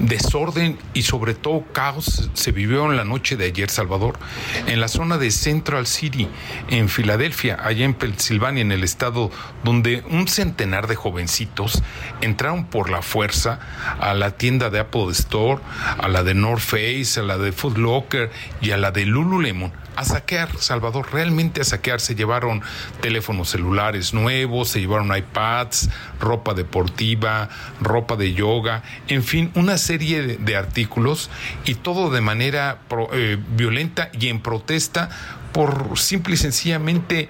desorden 0.00 0.76
y 0.92 1.02
sobre 1.02 1.34
todo 1.34 1.64
caos 1.72 2.30
se 2.34 2.50
vivió 2.50 2.90
en 2.90 2.96
la 2.96 3.04
noche 3.04 3.36
de 3.36 3.44
ayer, 3.44 3.70
Salvador, 3.70 4.18
en 4.66 4.80
la 4.80 4.88
zona 4.88 5.18
de 5.18 5.30
Central 5.30 5.86
City, 5.86 6.26
en 6.68 6.88
Filadelfia, 6.88 7.58
allá 7.62 7.84
en 7.84 7.94
Pensilvania, 7.94 8.62
en 8.62 8.72
el 8.72 8.82
estado 8.82 9.30
donde 9.62 10.02
un 10.10 10.26
centenar 10.26 10.88
de 10.88 10.96
jovencitos 10.96 11.80
entraron 12.22 12.66
por 12.66 12.90
la 12.90 13.00
fuerza 13.00 13.60
a 14.00 14.14
la 14.14 14.32
tienda 14.32 14.70
de 14.70 14.80
Apple 14.80 15.12
Store, 15.12 15.62
a 15.96 16.08
la 16.08 16.24
de 16.24 16.34
North 16.34 16.60
Face, 16.60 17.20
a 17.20 17.22
la 17.22 17.38
de 17.38 17.52
Food 17.52 17.78
Locker 17.78 18.32
y 18.60 18.72
a 18.72 18.76
la 18.76 18.90
de 18.90 19.06
Lululemon 19.06 19.83
a 19.96 20.04
saquear, 20.04 20.56
Salvador, 20.58 21.08
realmente 21.12 21.60
a 21.60 21.64
saquear. 21.64 22.00
Se 22.00 22.14
llevaron 22.14 22.62
teléfonos 23.00 23.50
celulares 23.50 24.14
nuevos, 24.14 24.68
se 24.68 24.80
llevaron 24.80 25.14
iPads, 25.14 25.90
ropa 26.20 26.54
deportiva, 26.54 27.48
ropa 27.80 28.16
de 28.16 28.34
yoga, 28.34 28.82
en 29.08 29.22
fin, 29.22 29.50
una 29.54 29.78
serie 29.78 30.22
de, 30.22 30.54
artículos 30.54 31.30
y 31.64 31.74
todo 31.74 32.10
de 32.10 32.20
manera 32.20 32.78
eh, 33.12 33.38
violenta 33.56 34.10
y 34.12 34.28
en 34.28 34.40
protesta 34.40 35.10
por 35.52 35.98
simple 35.98 36.34
y 36.34 36.36
sencillamente 36.36 37.28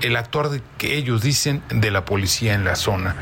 el 0.00 0.16
actuar 0.16 0.48
de, 0.50 0.60
que 0.76 0.96
ellos 0.96 1.22
dicen 1.22 1.62
de 1.70 1.90
la 1.90 2.04
policía 2.04 2.54
en 2.54 2.64
la 2.64 2.76
zona. 2.76 3.14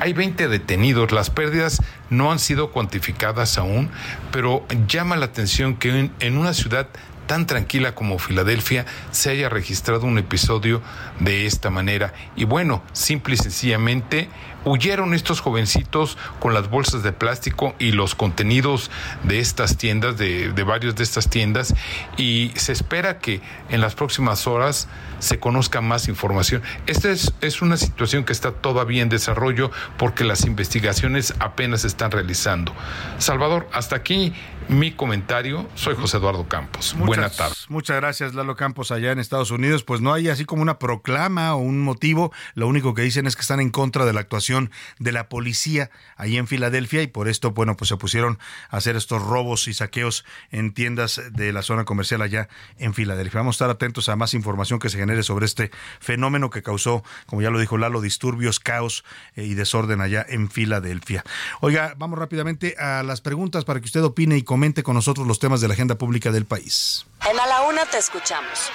Hay 0.00 0.12
20 0.14 0.48
detenidos, 0.48 1.12
las 1.12 1.30
pérdidas 1.30 1.82
no 2.10 2.32
han 2.32 2.38
sido 2.38 2.70
cuantificadas 2.70 3.58
aún, 3.58 3.90
pero 4.32 4.66
llama 4.88 5.16
la 5.16 5.26
atención 5.26 5.76
que 5.76 6.10
en 6.18 6.38
una 6.38 6.54
ciudad 6.54 6.88
tan 7.26 7.46
tranquila 7.46 7.94
como 7.94 8.18
Filadelfia 8.18 8.86
se 9.10 9.30
haya 9.30 9.48
registrado 9.48 10.06
un 10.06 10.18
episodio 10.18 10.82
de 11.20 11.46
esta 11.46 11.70
manera. 11.70 12.12
Y 12.36 12.44
bueno, 12.44 12.82
simple 12.92 13.34
y 13.34 13.38
sencillamente 13.38 14.28
huyeron 14.64 15.14
estos 15.14 15.40
jovencitos 15.40 16.16
con 16.40 16.54
las 16.54 16.70
bolsas 16.70 17.02
de 17.02 17.12
plástico 17.12 17.74
y 17.78 17.92
los 17.92 18.14
contenidos 18.14 18.90
de 19.22 19.40
estas 19.40 19.76
tiendas, 19.76 20.16
de, 20.16 20.52
de 20.52 20.62
varios 20.62 20.96
de 20.96 21.02
estas 21.02 21.28
tiendas, 21.28 21.74
y 22.16 22.52
se 22.56 22.72
espera 22.72 23.18
que 23.18 23.40
en 23.68 23.80
las 23.80 23.94
próximas 23.94 24.46
horas 24.46 24.88
se 25.18 25.38
conozca 25.38 25.80
más 25.80 26.08
información. 26.08 26.62
Esta 26.86 27.10
es, 27.10 27.32
es 27.40 27.62
una 27.62 27.76
situación 27.76 28.24
que 28.24 28.32
está 28.32 28.52
todavía 28.52 29.02
en 29.02 29.08
desarrollo 29.08 29.70
porque 29.98 30.24
las 30.24 30.44
investigaciones 30.44 31.34
apenas 31.40 31.82
se 31.82 31.88
están 31.88 32.10
realizando. 32.10 32.72
Salvador, 33.18 33.68
hasta 33.72 33.96
aquí 33.96 34.32
mi 34.68 34.92
comentario. 34.92 35.68
Soy 35.74 35.94
José 35.94 36.16
Eduardo 36.16 36.48
Campos. 36.48 36.94
Buenas 36.98 37.36
tardes. 37.36 37.66
Muchas 37.68 37.96
gracias, 37.96 38.34
Lalo 38.34 38.56
Campos, 38.56 38.90
allá 38.90 39.12
en 39.12 39.18
Estados 39.18 39.50
Unidos. 39.50 39.84
Pues 39.84 40.00
no 40.00 40.12
hay 40.12 40.28
así 40.28 40.44
como 40.44 40.62
una 40.62 40.78
proclama 40.78 41.54
o 41.54 41.58
un 41.58 41.80
motivo. 41.80 42.32
Lo 42.54 42.68
único 42.68 42.94
que 42.94 43.02
dicen 43.02 43.26
es 43.26 43.36
que 43.36 43.42
están 43.42 43.60
en 43.60 43.70
contra 43.70 44.04
de 44.04 44.12
la 44.12 44.20
actuación 44.20 44.70
de 44.98 45.12
la 45.12 45.28
policía 45.28 45.90
ahí 46.16 46.36
en 46.36 46.46
Filadelfia 46.46 47.02
y 47.02 47.06
por 47.06 47.28
esto, 47.28 47.52
bueno, 47.52 47.76
pues 47.76 47.88
se 47.88 47.96
pusieron 47.96 48.38
a 48.70 48.78
hacer 48.78 48.96
estos 48.96 49.22
robos 49.22 49.68
y 49.68 49.74
saqueos 49.74 50.24
en 50.50 50.72
tiendas 50.72 51.20
de 51.32 51.52
la 51.52 51.62
zona 51.62 51.84
comercial 51.84 52.22
allá 52.22 52.48
en 52.78 52.94
Filadelfia. 52.94 53.40
Vamos 53.40 53.54
a 53.54 53.56
estar 53.56 53.70
atentos 53.70 54.08
a 54.08 54.16
más 54.16 54.34
información 54.34 54.78
que 54.78 54.88
se 54.88 54.98
genere 54.98 55.22
sobre 55.22 55.46
este 55.46 55.70
fenómeno 56.00 56.50
que 56.50 56.62
causó, 56.62 57.02
como 57.26 57.42
ya 57.42 57.50
lo 57.50 57.58
dijo 57.58 57.78
Lalo, 57.78 58.00
disturbios, 58.00 58.60
caos 58.60 59.04
eh, 59.36 59.44
y 59.44 59.54
desorden 59.54 60.00
allá 60.00 60.24
en 60.28 60.50
Filadelfia. 60.50 61.24
Oiga, 61.60 61.94
vamos 61.98 62.18
rápidamente 62.18 62.76
a 62.78 63.02
las 63.02 63.20
preguntas 63.20 63.64
para 63.64 63.80
que 63.80 63.86
usted 63.86 64.02
opine 64.02 64.36
y 64.36 64.42
comente 64.54 64.84
con 64.84 64.94
nosotros 64.94 65.26
los 65.26 65.40
temas 65.40 65.60
de 65.60 65.66
la 65.66 65.74
agenda 65.74 65.96
pública 65.96 66.30
del 66.30 66.44
país. 66.44 67.06
En 67.28 67.40
A 67.40 67.44
la 67.44 67.62
Una 67.62 67.86
te 67.86 67.98
escuchamos. 67.98 68.70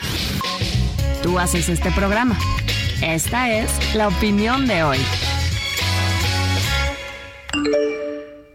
Tú 1.23 1.39
haces 1.39 1.69
este 1.69 1.89
programa. 1.93 2.37
Esta 3.01 3.49
es 3.49 3.95
la 3.95 4.09
opinión 4.09 4.67
de 4.67 4.83
hoy. 4.83 4.97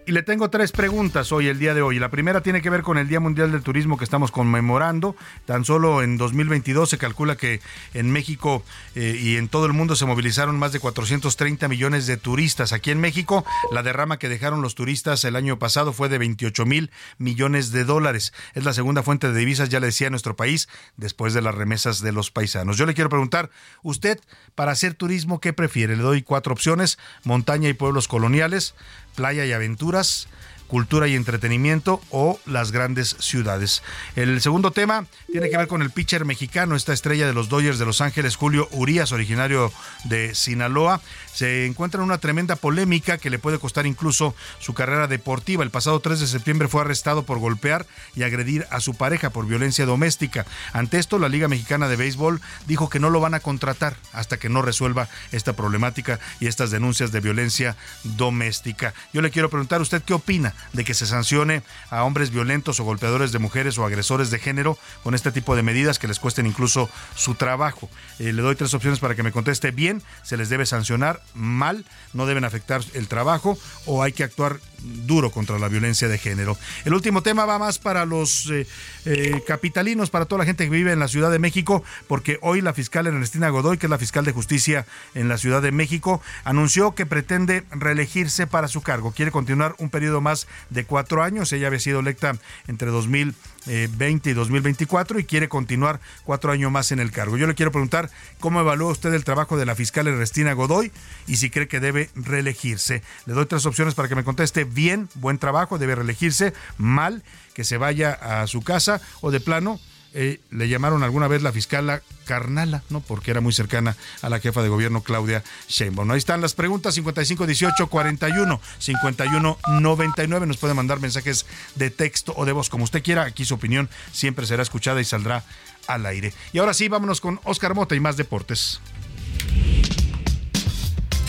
Y 0.06 0.12
le 0.12 0.22
tengo 0.22 0.50
tres 0.50 0.70
preguntas 0.70 1.32
hoy, 1.32 1.48
el 1.48 1.58
día 1.58 1.72
de 1.72 1.80
hoy. 1.80 1.98
La 1.98 2.10
primera 2.10 2.42
tiene 2.42 2.60
que 2.60 2.68
ver 2.68 2.82
con 2.82 2.98
el 2.98 3.08
Día 3.08 3.20
Mundial 3.20 3.52
del 3.52 3.62
Turismo 3.62 3.96
que 3.96 4.04
estamos 4.04 4.30
conmemorando. 4.30 5.16
Tan 5.46 5.64
solo 5.64 6.02
en 6.02 6.18
2022 6.18 6.90
se 6.90 6.98
calcula 6.98 7.36
que 7.36 7.62
en 7.94 8.10
México 8.10 8.62
eh, 8.96 9.18
y 9.18 9.36
en 9.36 9.48
todo 9.48 9.64
el 9.64 9.72
mundo 9.72 9.96
se 9.96 10.04
movilizaron 10.04 10.58
más 10.58 10.72
de 10.72 10.80
430 10.80 11.68
millones 11.68 12.06
de 12.06 12.18
turistas. 12.18 12.74
Aquí 12.74 12.90
en 12.90 13.00
México, 13.00 13.46
la 13.72 13.82
derrama 13.82 14.18
que 14.18 14.28
dejaron 14.28 14.60
los 14.60 14.74
turistas 14.74 15.24
el 15.24 15.36
año 15.36 15.58
pasado 15.58 15.94
fue 15.94 16.10
de 16.10 16.18
28 16.18 16.66
mil 16.66 16.90
millones 17.16 17.70
de 17.70 17.84
dólares. 17.84 18.34
Es 18.52 18.64
la 18.64 18.74
segunda 18.74 19.02
fuente 19.02 19.32
de 19.32 19.38
divisas, 19.38 19.70
ya 19.70 19.80
le 19.80 19.86
decía, 19.86 20.10
nuestro 20.10 20.36
país, 20.36 20.68
después 20.98 21.32
de 21.32 21.40
las 21.40 21.54
remesas 21.54 22.02
de 22.02 22.12
los 22.12 22.30
paisanos. 22.30 22.76
Yo 22.76 22.84
le 22.84 22.92
quiero 22.92 23.08
preguntar, 23.08 23.48
usted, 23.82 24.20
para 24.54 24.72
hacer 24.72 24.92
turismo, 24.92 25.40
¿qué 25.40 25.54
prefiere? 25.54 25.96
Le 25.96 26.02
doy 26.02 26.20
cuatro 26.20 26.52
opciones, 26.52 26.98
montaña 27.22 27.70
y 27.70 27.72
pueblos 27.72 28.06
coloniales 28.06 28.74
playa 29.14 29.44
y 29.46 29.52
aventuras, 29.52 30.28
cultura 30.66 31.08
y 31.08 31.14
entretenimiento 31.14 32.00
o 32.10 32.38
las 32.46 32.72
grandes 32.72 33.16
ciudades. 33.20 33.82
El 34.16 34.40
segundo 34.40 34.70
tema 34.70 35.06
tiene 35.30 35.50
que 35.50 35.56
ver 35.56 35.68
con 35.68 35.82
el 35.82 35.90
pitcher 35.90 36.24
mexicano, 36.24 36.76
esta 36.76 36.92
estrella 36.92 37.26
de 37.26 37.34
los 37.34 37.48
Dodgers 37.48 37.78
de 37.78 37.86
Los 37.86 38.00
Ángeles, 38.00 38.36
Julio 38.36 38.68
Urias, 38.72 39.12
originario 39.12 39.72
de 40.04 40.34
Sinaloa. 40.34 41.00
Se 41.32 41.66
encuentra 41.66 42.00
en 42.00 42.04
una 42.04 42.18
tremenda 42.18 42.56
polémica 42.56 43.18
que 43.18 43.30
le 43.30 43.38
puede 43.38 43.58
costar 43.58 43.86
incluso 43.86 44.34
su 44.58 44.74
carrera 44.74 45.08
deportiva. 45.08 45.64
El 45.64 45.70
pasado 45.70 46.00
3 46.00 46.20
de 46.20 46.26
septiembre 46.26 46.68
fue 46.68 46.80
arrestado 46.80 47.24
por 47.24 47.38
golpear 47.38 47.86
y 48.14 48.22
agredir 48.22 48.66
a 48.70 48.80
su 48.80 48.94
pareja 48.94 49.30
por 49.30 49.46
violencia 49.46 49.86
doméstica. 49.86 50.46
Ante 50.72 50.98
esto, 50.98 51.18
la 51.18 51.28
Liga 51.28 51.48
Mexicana 51.48 51.88
de 51.88 51.96
Béisbol 51.96 52.40
dijo 52.66 52.88
que 52.88 53.00
no 53.00 53.10
lo 53.10 53.20
van 53.20 53.34
a 53.34 53.40
contratar 53.40 53.96
hasta 54.12 54.38
que 54.38 54.48
no 54.48 54.62
resuelva 54.62 55.08
esta 55.32 55.54
problemática 55.54 56.20
y 56.40 56.46
estas 56.46 56.70
denuncias 56.70 57.12
de 57.12 57.20
violencia 57.20 57.76
doméstica. 58.04 58.94
Yo 59.12 59.22
le 59.22 59.30
quiero 59.30 59.50
preguntar, 59.50 59.80
¿usted 59.80 60.02
qué 60.02 60.14
opina? 60.14 60.53
De 60.72 60.84
que 60.84 60.94
se 60.94 61.06
sancione 61.06 61.62
a 61.90 62.04
hombres 62.04 62.30
violentos 62.30 62.80
o 62.80 62.84
golpeadores 62.84 63.32
de 63.32 63.38
mujeres 63.38 63.78
o 63.78 63.84
agresores 63.84 64.30
de 64.30 64.38
género 64.38 64.78
con 65.02 65.14
este 65.14 65.32
tipo 65.32 65.56
de 65.56 65.62
medidas 65.62 65.98
que 65.98 66.08
les 66.08 66.18
cuesten 66.18 66.46
incluso 66.46 66.88
su 67.14 67.34
trabajo. 67.34 67.88
Eh, 68.18 68.32
le 68.32 68.42
doy 68.42 68.56
tres 68.56 68.74
opciones 68.74 68.98
para 68.98 69.14
que 69.14 69.22
me 69.22 69.32
conteste 69.32 69.70
bien, 69.70 70.02
se 70.22 70.36
les 70.36 70.48
debe 70.48 70.66
sancionar 70.66 71.22
mal, 71.34 71.84
no 72.12 72.26
deben 72.26 72.44
afectar 72.44 72.82
el 72.94 73.08
trabajo 73.08 73.58
o 73.86 74.02
hay 74.02 74.12
que 74.12 74.24
actuar 74.24 74.60
duro 74.84 75.30
contra 75.30 75.58
la 75.58 75.68
violencia 75.68 76.08
de 76.08 76.18
género. 76.18 76.56
El 76.84 76.94
último 76.94 77.22
tema 77.22 77.46
va 77.46 77.58
más 77.58 77.78
para 77.78 78.04
los 78.04 78.50
eh, 78.50 78.66
eh, 79.04 79.42
capitalinos, 79.46 80.10
para 80.10 80.26
toda 80.26 80.40
la 80.40 80.44
gente 80.44 80.64
que 80.64 80.70
vive 80.70 80.92
en 80.92 80.98
la 80.98 81.08
Ciudad 81.08 81.30
de 81.30 81.38
México, 81.38 81.82
porque 82.06 82.38
hoy 82.42 82.60
la 82.60 82.74
fiscal 82.74 83.06
Ernestina 83.06 83.48
Godoy, 83.48 83.78
que 83.78 83.86
es 83.86 83.90
la 83.90 83.98
fiscal 83.98 84.24
de 84.24 84.32
justicia 84.32 84.86
en 85.14 85.28
la 85.28 85.38
Ciudad 85.38 85.62
de 85.62 85.72
México, 85.72 86.20
anunció 86.44 86.94
que 86.94 87.06
pretende 87.06 87.64
reelegirse 87.70 88.46
para 88.46 88.68
su 88.68 88.82
cargo. 88.82 89.12
Quiere 89.12 89.30
continuar 89.30 89.74
un 89.78 89.90
periodo 89.90 90.20
más 90.20 90.43
de 90.70 90.84
cuatro 90.84 91.22
años. 91.22 91.52
Ella 91.52 91.68
había 91.68 91.80
sido 91.80 92.00
electa 92.00 92.36
entre 92.66 92.90
2020 92.90 94.30
y 94.30 94.32
2024 94.32 95.18
y 95.18 95.24
quiere 95.24 95.48
continuar 95.48 96.00
cuatro 96.24 96.52
años 96.52 96.70
más 96.70 96.92
en 96.92 97.00
el 97.00 97.10
cargo. 97.10 97.36
Yo 97.36 97.46
le 97.46 97.54
quiero 97.54 97.72
preguntar 97.72 98.10
cómo 98.40 98.60
evalúa 98.60 98.92
usted 98.92 99.12
el 99.14 99.24
trabajo 99.24 99.56
de 99.56 99.66
la 99.66 99.74
fiscal 99.74 100.06
Ernestina 100.06 100.52
Godoy 100.52 100.92
y 101.26 101.36
si 101.36 101.50
cree 101.50 101.68
que 101.68 101.80
debe 101.80 102.10
reelegirse. 102.14 103.02
Le 103.26 103.34
doy 103.34 103.46
tres 103.46 103.66
opciones 103.66 103.94
para 103.94 104.08
que 104.08 104.14
me 104.14 104.24
conteste 104.24 104.64
bien, 104.64 105.08
buen 105.14 105.38
trabajo, 105.38 105.78
debe 105.78 105.94
reelegirse, 105.94 106.52
mal, 106.78 107.22
que 107.54 107.64
se 107.64 107.76
vaya 107.76 108.12
a 108.12 108.46
su 108.46 108.62
casa 108.62 109.00
o 109.20 109.30
de 109.30 109.40
plano. 109.40 109.80
Eh, 110.16 110.40
le 110.52 110.68
llamaron 110.68 111.02
alguna 111.02 111.26
vez 111.26 111.42
la 111.42 111.50
fiscala 111.50 112.00
carnala, 112.24 112.84
¿no? 112.88 113.00
Porque 113.00 113.32
era 113.32 113.40
muy 113.40 113.52
cercana 113.52 113.96
a 114.22 114.28
la 114.28 114.38
jefa 114.38 114.62
de 114.62 114.68
gobierno 114.68 115.02
Claudia 115.02 115.42
Sheinbaum. 115.68 116.08
Ahí 116.12 116.18
están 116.18 116.40
las 116.40 116.54
preguntas 116.54 116.94
55 116.94 117.46
18 117.46 117.88
41 117.88 118.60
51 118.78 119.58
99. 119.80 120.46
Nos 120.46 120.56
puede 120.58 120.72
mandar 120.72 121.00
mensajes 121.00 121.46
de 121.74 121.90
texto 121.90 122.32
o 122.36 122.44
de 122.44 122.52
voz 122.52 122.70
como 122.70 122.84
usted 122.84 123.02
quiera. 123.02 123.24
Aquí 123.24 123.44
su 123.44 123.54
opinión 123.54 123.90
siempre 124.12 124.46
será 124.46 124.62
escuchada 124.62 125.00
y 125.00 125.04
saldrá 125.04 125.42
al 125.88 126.06
aire. 126.06 126.32
Y 126.52 126.58
ahora 126.58 126.74
sí, 126.74 126.86
vámonos 126.86 127.20
con 127.20 127.40
Oscar 127.42 127.74
Mota 127.74 127.96
y 127.96 128.00
más 128.00 128.16
deportes. 128.16 128.80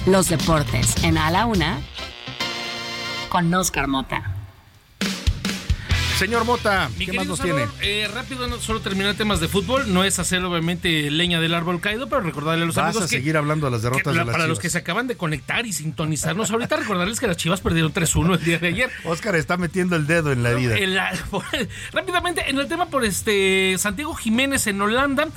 Los 0.05 0.29
deportes 0.29 1.03
en 1.03 1.17
A 1.17 1.31
la 1.31 1.47
Una 1.47 1.79
con 3.29 3.51
Oscar 3.51 3.87
Mota. 3.87 4.34
Señor 6.17 6.45
Mota, 6.45 6.89
Mi 6.97 7.05
¿qué 7.07 7.11
más 7.13 7.27
nos 7.27 7.39
Salvador, 7.39 7.69
tiene? 7.81 8.03
eh, 8.03 8.07
rápido, 8.07 8.47
no 8.47 8.57
solo 8.57 8.79
terminar 8.79 9.15
temas 9.15 9.41
de 9.41 9.49
fútbol, 9.49 9.93
no 9.93 10.05
es 10.05 10.17
hacer 10.17 10.41
obviamente 10.45 11.11
leña 11.11 11.41
del 11.41 11.53
árbol 11.53 11.81
caído, 11.81 12.07
pero 12.07 12.21
recordarle 12.21 12.63
a 12.63 12.65
los 12.65 12.75
Vas 12.75 12.85
amigos 12.85 13.03
a 13.03 13.07
que, 13.09 13.17
seguir 13.17 13.35
hablando 13.35 13.67
de 13.67 13.71
las 13.73 13.81
derrotas 13.81 14.03
que 14.05 14.09
de 14.11 14.15
la- 14.19 14.23
las 14.23 14.31
para 14.33 14.47
los 14.47 14.59
que 14.59 14.69
se 14.69 14.77
acaban 14.77 15.07
de 15.07 15.17
conectar 15.17 15.65
y 15.65 15.73
sintonizarnos 15.73 16.51
ahorita, 16.51 16.77
recordarles 16.77 17.19
que 17.19 17.27
las 17.27 17.35
Chivas 17.35 17.59
perdieron 17.59 17.91
3-1 17.91 18.35
el 18.35 18.43
día 18.45 18.57
de 18.59 18.67
ayer. 18.69 18.89
Oscar 19.03 19.35
está 19.35 19.57
metiendo 19.57 19.97
el 19.97 20.07
dedo 20.07 20.31
en 20.31 20.41
la 20.41 20.51
herida. 20.51 20.77
En 20.77 20.95
la- 20.95 21.11
rápidamente, 21.91 22.49
en 22.49 22.59
el 22.59 22.67
tema 22.69 22.85
por 22.85 23.03
este 23.03 23.75
Santiago 23.77 24.15
Jiménez 24.15 24.67
en 24.67 24.81
Holanda, 24.81 25.27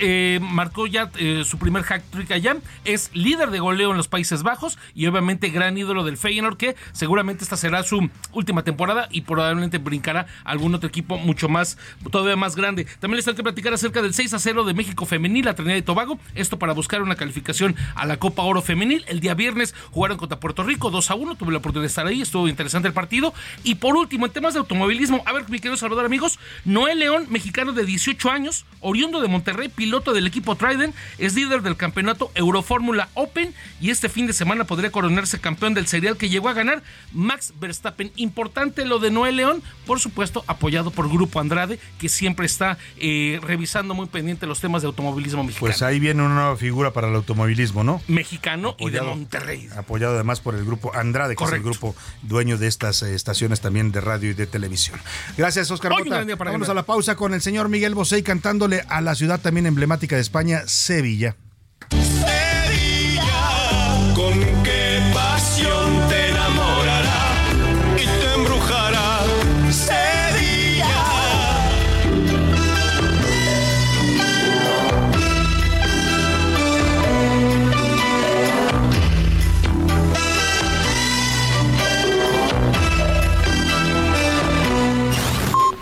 eh, 0.00 0.38
marcó 0.40 0.86
ya 0.86 1.10
eh, 1.18 1.42
su 1.44 1.58
primer 1.58 1.82
hack 1.82 2.04
trick 2.12 2.30
allá, 2.30 2.56
es 2.84 3.10
líder 3.12 3.50
de 3.50 3.58
goleo 3.58 3.90
en 3.90 3.96
los 3.96 4.06
Países 4.06 4.44
Bajos 4.44 4.78
y 4.94 5.06
obviamente 5.08 5.48
gran 5.48 5.76
ídolo 5.76 6.04
del 6.04 6.16
Feyenoord 6.16 6.56
que 6.56 6.76
seguramente 6.92 7.42
esta 7.42 7.56
será 7.56 7.82
su 7.82 8.08
última 8.32 8.62
temporada 8.62 9.08
y 9.10 9.22
probablemente 9.22 9.78
brincará 9.78 10.27
algún 10.44 10.74
otro 10.74 10.88
equipo 10.88 11.18
mucho 11.18 11.48
más, 11.48 11.78
todavía 12.10 12.36
más 12.36 12.56
grande. 12.56 12.86
También 13.00 13.16
les 13.16 13.24
tengo 13.24 13.36
que 13.36 13.42
platicar 13.42 13.72
acerca 13.72 14.02
del 14.02 14.14
6 14.14 14.34
a 14.34 14.38
0 14.38 14.64
de 14.64 14.74
México 14.74 15.06
Femenil 15.06 15.48
a 15.48 15.54
Trinidad 15.54 15.76
y 15.76 15.82
Tobago, 15.82 16.18
esto 16.34 16.58
para 16.58 16.72
buscar 16.72 17.02
una 17.02 17.16
calificación 17.16 17.76
a 17.94 18.06
la 18.06 18.18
Copa 18.18 18.42
Oro 18.42 18.62
Femenil. 18.62 19.04
El 19.08 19.20
día 19.20 19.34
viernes 19.34 19.74
jugaron 19.90 20.16
contra 20.16 20.40
Puerto 20.40 20.62
Rico 20.62 20.90
2 20.90 21.10
a 21.10 21.14
1, 21.14 21.34
tuve 21.36 21.52
la 21.52 21.58
oportunidad 21.58 21.82
de 21.82 21.88
estar 21.88 22.06
ahí, 22.06 22.22
estuvo 22.22 22.48
interesante 22.48 22.88
el 22.88 22.94
partido. 22.94 23.34
Y 23.64 23.76
por 23.76 23.96
último, 23.96 24.26
en 24.26 24.32
temas 24.32 24.54
de 24.54 24.60
automovilismo, 24.60 25.22
a 25.26 25.32
ver, 25.32 25.48
mi 25.48 25.58
querido 25.58 25.76
Salvador, 25.76 26.04
amigos, 26.04 26.38
Noel 26.64 26.98
León, 26.98 27.26
mexicano 27.30 27.72
de 27.72 27.84
18 27.84 28.30
años, 28.30 28.64
oriundo 28.80 29.20
de 29.20 29.28
Monterrey, 29.28 29.68
piloto 29.68 30.12
del 30.12 30.26
equipo 30.26 30.56
Trident, 30.56 30.94
es 31.18 31.34
líder 31.34 31.62
del 31.62 31.76
campeonato 31.76 32.30
Eurofórmula 32.34 33.08
Open 33.14 33.54
y 33.80 33.90
este 33.90 34.08
fin 34.08 34.26
de 34.26 34.32
semana 34.32 34.64
podría 34.64 34.90
coronarse 34.90 35.40
campeón 35.40 35.74
del 35.74 35.86
serial 35.86 36.16
que 36.16 36.28
llegó 36.28 36.48
a 36.48 36.52
ganar 36.52 36.82
Max 37.12 37.54
Verstappen. 37.60 38.12
Importante 38.16 38.84
lo 38.84 38.98
de 38.98 39.10
Noel 39.10 39.36
León, 39.36 39.62
por 39.86 40.00
supuesto, 40.18 40.42
apoyado 40.48 40.90
por 40.90 41.08
Grupo 41.08 41.38
Andrade, 41.38 41.78
que 42.00 42.08
siempre 42.08 42.44
está 42.44 42.76
eh, 42.96 43.38
revisando 43.40 43.94
muy 43.94 44.06
pendiente 44.06 44.48
los 44.48 44.58
temas 44.60 44.82
de 44.82 44.88
automovilismo 44.88 45.44
mexicano. 45.44 45.60
Pues 45.60 45.80
ahí 45.82 46.00
viene 46.00 46.24
una 46.24 46.34
nueva 46.34 46.56
figura 46.56 46.92
para 46.92 47.06
el 47.06 47.14
automovilismo, 47.14 47.84
¿no? 47.84 48.02
mexicano 48.08 48.74
y 48.80 48.90
de. 48.90 49.00
Monterrey. 49.00 49.68
Apoyado 49.76 50.16
además 50.16 50.40
por 50.40 50.56
el 50.56 50.64
grupo 50.64 50.92
Andrade, 50.92 51.36
que 51.36 51.44
es 51.44 51.52
el 51.52 51.62
grupo 51.62 51.94
dueño 52.22 52.58
de 52.58 52.66
estas 52.66 53.00
eh, 53.02 53.14
estaciones 53.14 53.60
también 53.60 53.92
de 53.92 54.00
radio 54.00 54.30
y 54.30 54.34
de 54.34 54.48
televisión. 54.48 54.98
Gracias, 55.36 55.70
Oscar 55.70 55.92
Hoy 55.92 56.10
Mota. 56.10 56.24
Vamos 56.36 56.68
a 56.68 56.74
la 56.74 56.82
pausa 56.82 57.14
con 57.14 57.32
el 57.32 57.40
señor 57.40 57.68
Miguel 57.68 57.94
Bosé 57.94 58.24
cantándole 58.24 58.82
a 58.88 59.00
la 59.00 59.14
ciudad 59.14 59.40
también 59.40 59.66
emblemática 59.66 60.16
de 60.16 60.22
España, 60.22 60.62
Sevilla. 60.66 61.36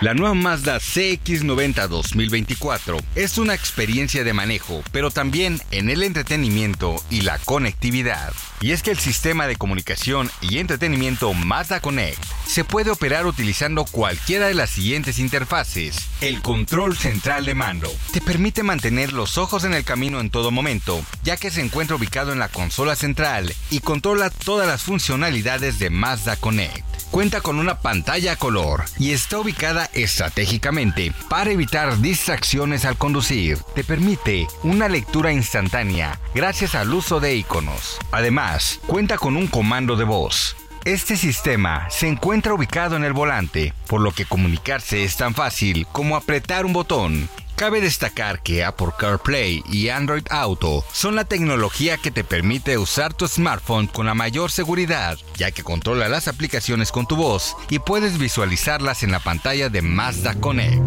La 0.00 0.12
nueva 0.12 0.34
Mazda 0.34 0.80
CX90 0.80 1.86
2024 1.86 2.98
es 3.14 3.38
una 3.38 3.54
experiencia 3.54 4.24
de 4.24 4.32
manejo, 4.32 4.82
pero 4.90 5.12
también 5.12 5.60
en 5.70 5.88
el 5.88 6.02
entretenimiento 6.02 6.96
y 7.10 7.20
la 7.20 7.38
conectividad. 7.38 8.32
Y 8.60 8.72
es 8.72 8.82
que 8.82 8.90
el 8.90 8.98
sistema 8.98 9.46
de 9.46 9.54
comunicación 9.54 10.28
y 10.40 10.58
entretenimiento 10.58 11.32
Mazda 11.32 11.78
Connect 11.78 12.22
se 12.44 12.64
puede 12.64 12.90
operar 12.90 13.24
utilizando 13.24 13.84
cualquiera 13.84 14.48
de 14.48 14.54
las 14.54 14.70
siguientes 14.70 15.20
interfaces. 15.20 15.96
El 16.20 16.42
control 16.42 16.96
central 16.96 17.44
de 17.44 17.54
mando 17.54 17.90
te 18.12 18.20
permite 18.20 18.64
mantener 18.64 19.12
los 19.12 19.38
ojos 19.38 19.62
en 19.62 19.74
el 19.74 19.84
camino 19.84 20.18
en 20.18 20.30
todo 20.30 20.50
momento, 20.50 21.04
ya 21.22 21.36
que 21.36 21.52
se 21.52 21.60
encuentra 21.60 21.96
ubicado 21.96 22.32
en 22.32 22.40
la 22.40 22.48
consola 22.48 22.96
central 22.96 23.54
y 23.70 23.78
controla 23.78 24.30
todas 24.30 24.66
las 24.66 24.82
funcionalidades 24.82 25.78
de 25.78 25.90
Mazda 25.90 26.36
Connect. 26.36 26.93
Cuenta 27.10 27.40
con 27.40 27.58
una 27.58 27.80
pantalla 27.80 28.36
color 28.36 28.84
y 28.98 29.12
está 29.12 29.38
ubicada 29.38 29.88
estratégicamente 29.92 31.12
para 31.28 31.50
evitar 31.50 31.98
distracciones 32.00 32.84
al 32.84 32.96
conducir. 32.96 33.58
Te 33.74 33.84
permite 33.84 34.46
una 34.62 34.88
lectura 34.88 35.32
instantánea 35.32 36.18
gracias 36.34 36.74
al 36.74 36.92
uso 36.92 37.20
de 37.20 37.36
iconos. 37.36 37.98
Además, 38.10 38.80
cuenta 38.86 39.16
con 39.16 39.36
un 39.36 39.46
comando 39.46 39.96
de 39.96 40.04
voz. 40.04 40.56
Este 40.84 41.16
sistema 41.16 41.88
se 41.88 42.08
encuentra 42.08 42.52
ubicado 42.52 42.96
en 42.96 43.04
el 43.04 43.14
volante, 43.14 43.72
por 43.86 44.02
lo 44.02 44.12
que 44.12 44.26
comunicarse 44.26 45.02
es 45.02 45.16
tan 45.16 45.34
fácil 45.34 45.86
como 45.92 46.14
apretar 46.14 46.66
un 46.66 46.74
botón. 46.74 47.28
Cabe 47.56 47.80
destacar 47.80 48.42
que 48.42 48.64
Apple 48.64 48.88
CarPlay 48.98 49.62
y 49.70 49.88
Android 49.88 50.24
Auto 50.30 50.84
son 50.92 51.14
la 51.14 51.24
tecnología 51.24 51.96
que 51.98 52.10
te 52.10 52.24
permite 52.24 52.78
usar 52.78 53.14
tu 53.14 53.28
smartphone 53.28 53.86
con 53.86 54.06
la 54.06 54.14
mayor 54.14 54.50
seguridad, 54.50 55.16
ya 55.36 55.52
que 55.52 55.62
controla 55.62 56.08
las 56.08 56.26
aplicaciones 56.26 56.90
con 56.90 57.06
tu 57.06 57.14
voz 57.14 57.56
y 57.70 57.78
puedes 57.78 58.18
visualizarlas 58.18 59.04
en 59.04 59.12
la 59.12 59.20
pantalla 59.20 59.68
de 59.68 59.82
Mazda 59.82 60.34
Connect. 60.34 60.82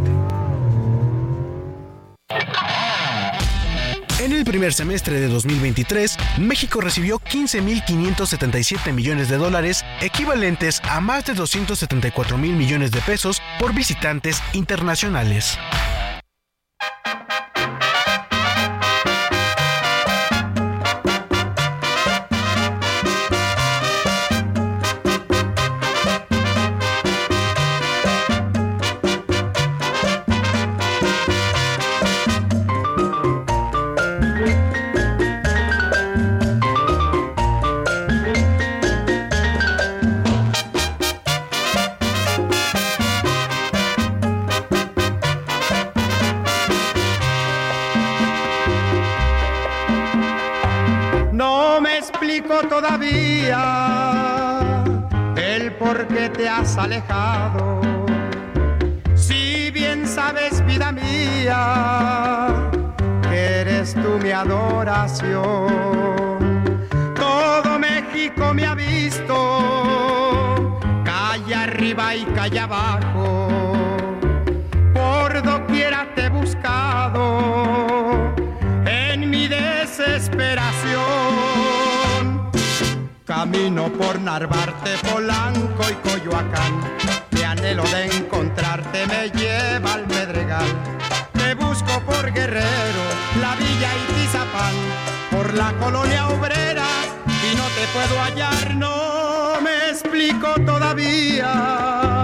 En 4.20 4.34
el 4.34 4.44
primer 4.44 4.74
semestre 4.74 5.22
de 5.22 5.30
2023, 5.30 6.18
México 6.40 6.82
recibió 6.82 7.20
15.577 7.20 8.92
millones 8.92 9.30
de 9.30 9.38
dólares, 9.38 9.86
equivalentes 10.02 10.82
a 10.84 11.00
más 11.00 11.26
de 11.26 11.34
274 11.34 12.38
mil 12.38 12.54
millones 12.54 12.92
de 12.92 13.00
pesos 13.00 13.42
por 13.58 13.74
visitantes 13.74 14.44
internacionales. 14.52 15.58
thank 16.88 17.08
you 17.08 17.17
qué 56.08 56.30
te 56.30 56.48
has 56.48 56.78
alejado. 56.78 57.82
Si 59.16 59.72
bien 59.72 60.08
sabes, 60.08 60.66
vida 60.66 60.92
mía, 60.92 62.70
que 63.24 63.62
eres 63.62 63.94
tú 63.94 64.20
mi 64.22 64.32
adoración. 64.32 65.68
Todo 67.16 67.80
México 67.80 68.54
me 68.54 68.66
ha 68.66 68.76
visto, 68.76 69.36
calle 71.04 71.56
arriba 71.56 72.16
y 72.16 72.24
calle 72.26 72.60
abajo. 72.60 73.48
Por 74.94 75.42
doquiera 75.44 76.08
te 76.16 76.26
he 76.26 76.30
buscado 76.30 78.34
en 78.86 79.30
mi 79.30 79.48
desesperación. 79.48 81.47
Camino 83.38 83.94
por 83.94 84.20
Narvarte, 84.20 84.98
Polanco 85.12 85.84
y 85.92 85.94
Coyoacán. 86.10 86.82
Mi 87.30 87.44
anhelo 87.44 87.84
de 87.84 88.06
encontrarte 88.06 89.06
me 89.06 89.30
lleva 89.30 89.94
al 89.94 90.08
Medregal. 90.08 90.66
Te 91.34 91.54
busco 91.54 92.00
por 92.00 92.34
Guerrero, 92.34 93.04
la 93.40 93.56
Villa 93.58 93.92
y 93.96 94.14
Tizapán, 94.14 94.74
por 95.30 95.54
la 95.54 95.72
colonia 95.74 96.30
obrera 96.30 96.88
y 97.28 97.56
no 97.56 97.66
te 97.78 97.86
puedo 97.94 98.20
hallar, 98.24 98.74
no 98.74 99.62
me 99.62 99.92
explico 99.92 100.56
todavía 100.66 102.17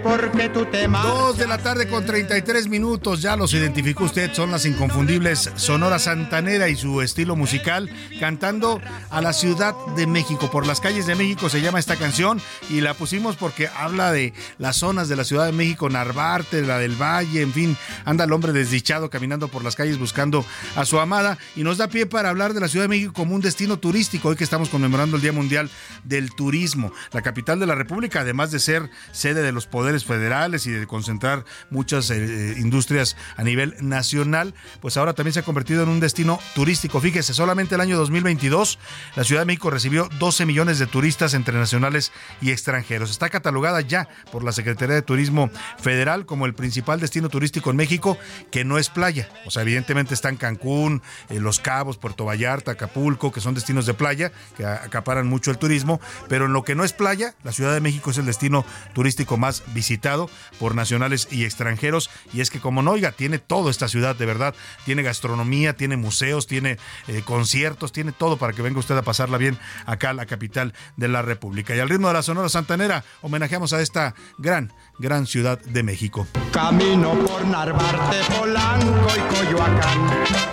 el 0.00 0.02
por 0.02 0.30
qué 0.32 0.48
tú 0.48 0.64
te 0.66 0.86
Dos 0.88 1.38
de 1.38 1.46
la 1.46 1.58
tarde 1.58 1.86
con 1.88 2.04
33 2.04 2.68
minutos, 2.68 3.22
ya 3.22 3.36
los 3.36 3.52
identificó 3.54 4.04
usted, 4.04 4.32
son 4.32 4.50
las 4.50 4.66
inconfundibles 4.66 5.50
Sonora 5.56 5.98
Santanera 5.98 6.68
y 6.68 6.76
su 6.76 7.02
estilo 7.02 7.36
musical, 7.36 7.90
cantando 8.18 8.80
a 9.10 9.20
la 9.20 9.32
Ciudad 9.32 9.74
de 9.96 10.06
México. 10.06 10.50
Por 10.50 10.66
las 10.66 10.80
calles 10.80 11.06
de 11.06 11.14
México 11.14 11.48
se 11.48 11.60
llama 11.60 11.78
esta 11.78 11.96
canción 11.96 12.40
y 12.68 12.80
la 12.80 12.94
pusimos 12.94 13.36
porque 13.36 13.68
habla 13.68 14.12
de 14.12 14.32
las 14.58 14.76
zonas 14.76 15.08
de 15.08 15.16
la 15.16 15.24
Ciudad 15.24 15.46
de 15.46 15.52
México, 15.52 15.88
Narvarte, 15.88 16.62
la 16.62 16.78
del 16.78 17.00
Valle, 17.00 17.42
en 17.42 17.52
fin, 17.52 17.76
anda 18.04 18.24
el 18.24 18.32
hombre 18.32 18.52
desdichado 18.52 19.10
caminando 19.10 19.48
por 19.48 19.64
las 19.64 19.76
calles 19.76 19.98
buscando 19.98 20.44
a 20.76 20.84
su 20.84 20.98
amada 20.98 21.38
y 21.56 21.62
nos 21.62 21.78
da 21.78 21.88
pie 21.88 22.06
para 22.06 22.30
hablar 22.30 22.54
de 22.54 22.60
la 22.60 22.68
Ciudad 22.68 22.84
de 22.84 22.88
México 22.88 23.12
como 23.12 23.34
un 23.34 23.40
destino 23.40 23.78
turístico, 23.78 24.28
hoy 24.28 24.36
que 24.36 24.44
estamos 24.44 24.68
conmemorando 24.68 25.16
el 25.16 25.22
Día 25.22 25.32
Mundial 25.32 25.70
del 26.04 26.32
Turismo, 26.34 26.92
la 27.12 27.22
capital 27.22 27.60
de 27.60 27.66
la 27.66 27.74
República, 27.74 28.20
además 28.20 28.50
de 28.50 28.60
ser 28.60 28.90
sede 29.12 29.42
de 29.42 29.52
los 29.52 29.66
poderes 29.66 29.89
federales 29.98 30.66
y 30.66 30.70
de 30.70 30.86
concentrar 30.86 31.44
muchas 31.70 32.10
eh, 32.10 32.54
industrias 32.58 33.16
a 33.36 33.42
nivel 33.42 33.74
nacional, 33.80 34.54
pues 34.80 34.96
ahora 34.96 35.12
también 35.12 35.34
se 35.34 35.40
ha 35.40 35.42
convertido 35.42 35.82
en 35.82 35.88
un 35.88 36.00
destino 36.00 36.38
turístico. 36.54 37.00
Fíjese, 37.00 37.34
solamente 37.34 37.74
el 37.74 37.80
año 37.80 37.98
2022 37.98 38.78
la 39.16 39.24
Ciudad 39.24 39.42
de 39.42 39.46
México 39.46 39.70
recibió 39.70 40.08
12 40.18 40.46
millones 40.46 40.78
de 40.78 40.86
turistas 40.86 41.34
entre 41.34 41.58
nacionales 41.58 42.12
y 42.40 42.50
extranjeros. 42.50 43.10
Está 43.10 43.28
catalogada 43.28 43.80
ya 43.80 44.08
por 44.30 44.44
la 44.44 44.52
Secretaría 44.52 44.94
de 44.94 45.02
Turismo 45.02 45.50
Federal 45.78 46.26
como 46.26 46.46
el 46.46 46.54
principal 46.54 47.00
destino 47.00 47.28
turístico 47.28 47.70
en 47.70 47.76
México 47.76 48.18
que 48.50 48.64
no 48.64 48.78
es 48.78 48.88
playa. 48.88 49.28
O 49.46 49.50
sea, 49.50 49.62
evidentemente 49.62 50.14
están 50.14 50.36
Cancún, 50.36 51.02
eh, 51.28 51.40
Los 51.40 51.60
Cabos, 51.60 51.98
Puerto 51.98 52.24
Vallarta, 52.24 52.72
Acapulco, 52.72 53.32
que 53.32 53.40
son 53.40 53.54
destinos 53.54 53.86
de 53.86 53.94
playa 53.94 54.32
que 54.56 54.64
acaparan 54.64 55.26
mucho 55.26 55.50
el 55.50 55.58
turismo, 55.58 56.00
pero 56.28 56.46
en 56.46 56.52
lo 56.52 56.64
que 56.64 56.74
no 56.74 56.84
es 56.84 56.92
playa, 56.92 57.34
la 57.42 57.52
Ciudad 57.52 57.72
de 57.72 57.80
México 57.80 58.10
es 58.10 58.18
el 58.18 58.26
destino 58.26 58.64
turístico 58.92 59.36
más 59.36 59.62
visitado 59.80 60.28
por 60.58 60.74
nacionales 60.74 61.26
y 61.30 61.46
extranjeros. 61.46 62.10
Y 62.34 62.42
es 62.42 62.50
que 62.50 62.60
como 62.60 62.82
no, 62.82 62.90
oiga, 62.90 63.12
tiene 63.12 63.38
todo 63.38 63.70
esta 63.70 63.88
ciudad, 63.88 64.14
de 64.14 64.26
verdad. 64.26 64.54
Tiene 64.84 65.02
gastronomía, 65.02 65.72
tiene 65.72 65.96
museos, 65.96 66.46
tiene 66.46 66.76
eh, 67.08 67.22
conciertos, 67.24 67.92
tiene 67.92 68.12
todo 68.12 68.36
para 68.36 68.52
que 68.52 68.60
venga 68.60 68.78
usted 68.78 68.94
a 68.98 69.02
pasarla 69.02 69.38
bien 69.38 69.58
acá, 69.86 70.12
la 70.12 70.26
capital 70.26 70.74
de 70.96 71.08
la 71.08 71.22
República. 71.22 71.74
Y 71.74 71.80
al 71.80 71.88
ritmo 71.88 72.08
de 72.08 72.14
la 72.14 72.22
Sonora 72.22 72.50
Santanera, 72.50 73.04
homenajeamos 73.22 73.72
a 73.72 73.80
esta 73.80 74.14
gran, 74.36 74.70
gran 74.98 75.26
ciudad 75.26 75.58
de 75.58 75.82
México. 75.82 76.26
Camino 76.52 77.14
por 77.24 77.46
Narvarte, 77.46 78.18
Polanco 78.36 79.08
y 79.16 79.34
Coyoacán. 79.34 79.98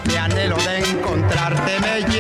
Mi 0.05 0.15
anhelo 0.15 0.55
de 0.55 0.77
encontrarte 0.89 1.79
me 1.81 2.16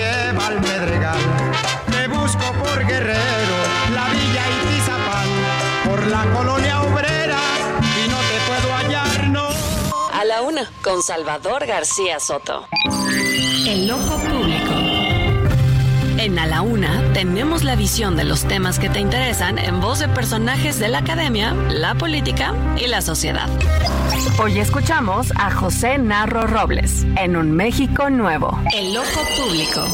con 10.81 11.01
Salvador 11.03 11.65
García 11.65 12.19
Soto. 12.19 12.67
El 13.67 13.91
ojo 13.91 14.17
público. 14.17 14.71
En 16.17 16.39
A 16.39 16.47
la 16.47 16.61
Una 16.61 17.13
tenemos 17.13 17.63
la 17.63 17.75
visión 17.75 18.15
de 18.15 18.23
los 18.23 18.45
temas 18.45 18.79
que 18.79 18.89
te 18.89 18.99
interesan 18.99 19.59
en 19.59 19.79
voz 19.81 19.99
de 19.99 20.07
personajes 20.07 20.79
de 20.79 20.87
la 20.87 20.99
academia, 20.99 21.53
la 21.53 21.95
política 21.95 22.55
y 22.77 22.87
la 22.87 23.01
sociedad. 23.01 23.47
Hoy 24.41 24.59
escuchamos 24.59 25.31
a 25.35 25.51
José 25.51 25.99
Narro 25.99 26.47
Robles 26.47 27.05
en 27.17 27.35
Un 27.35 27.51
México 27.51 28.09
Nuevo. 28.09 28.59
El 28.75 28.97
ojo 28.97 29.21
público. 29.37 29.85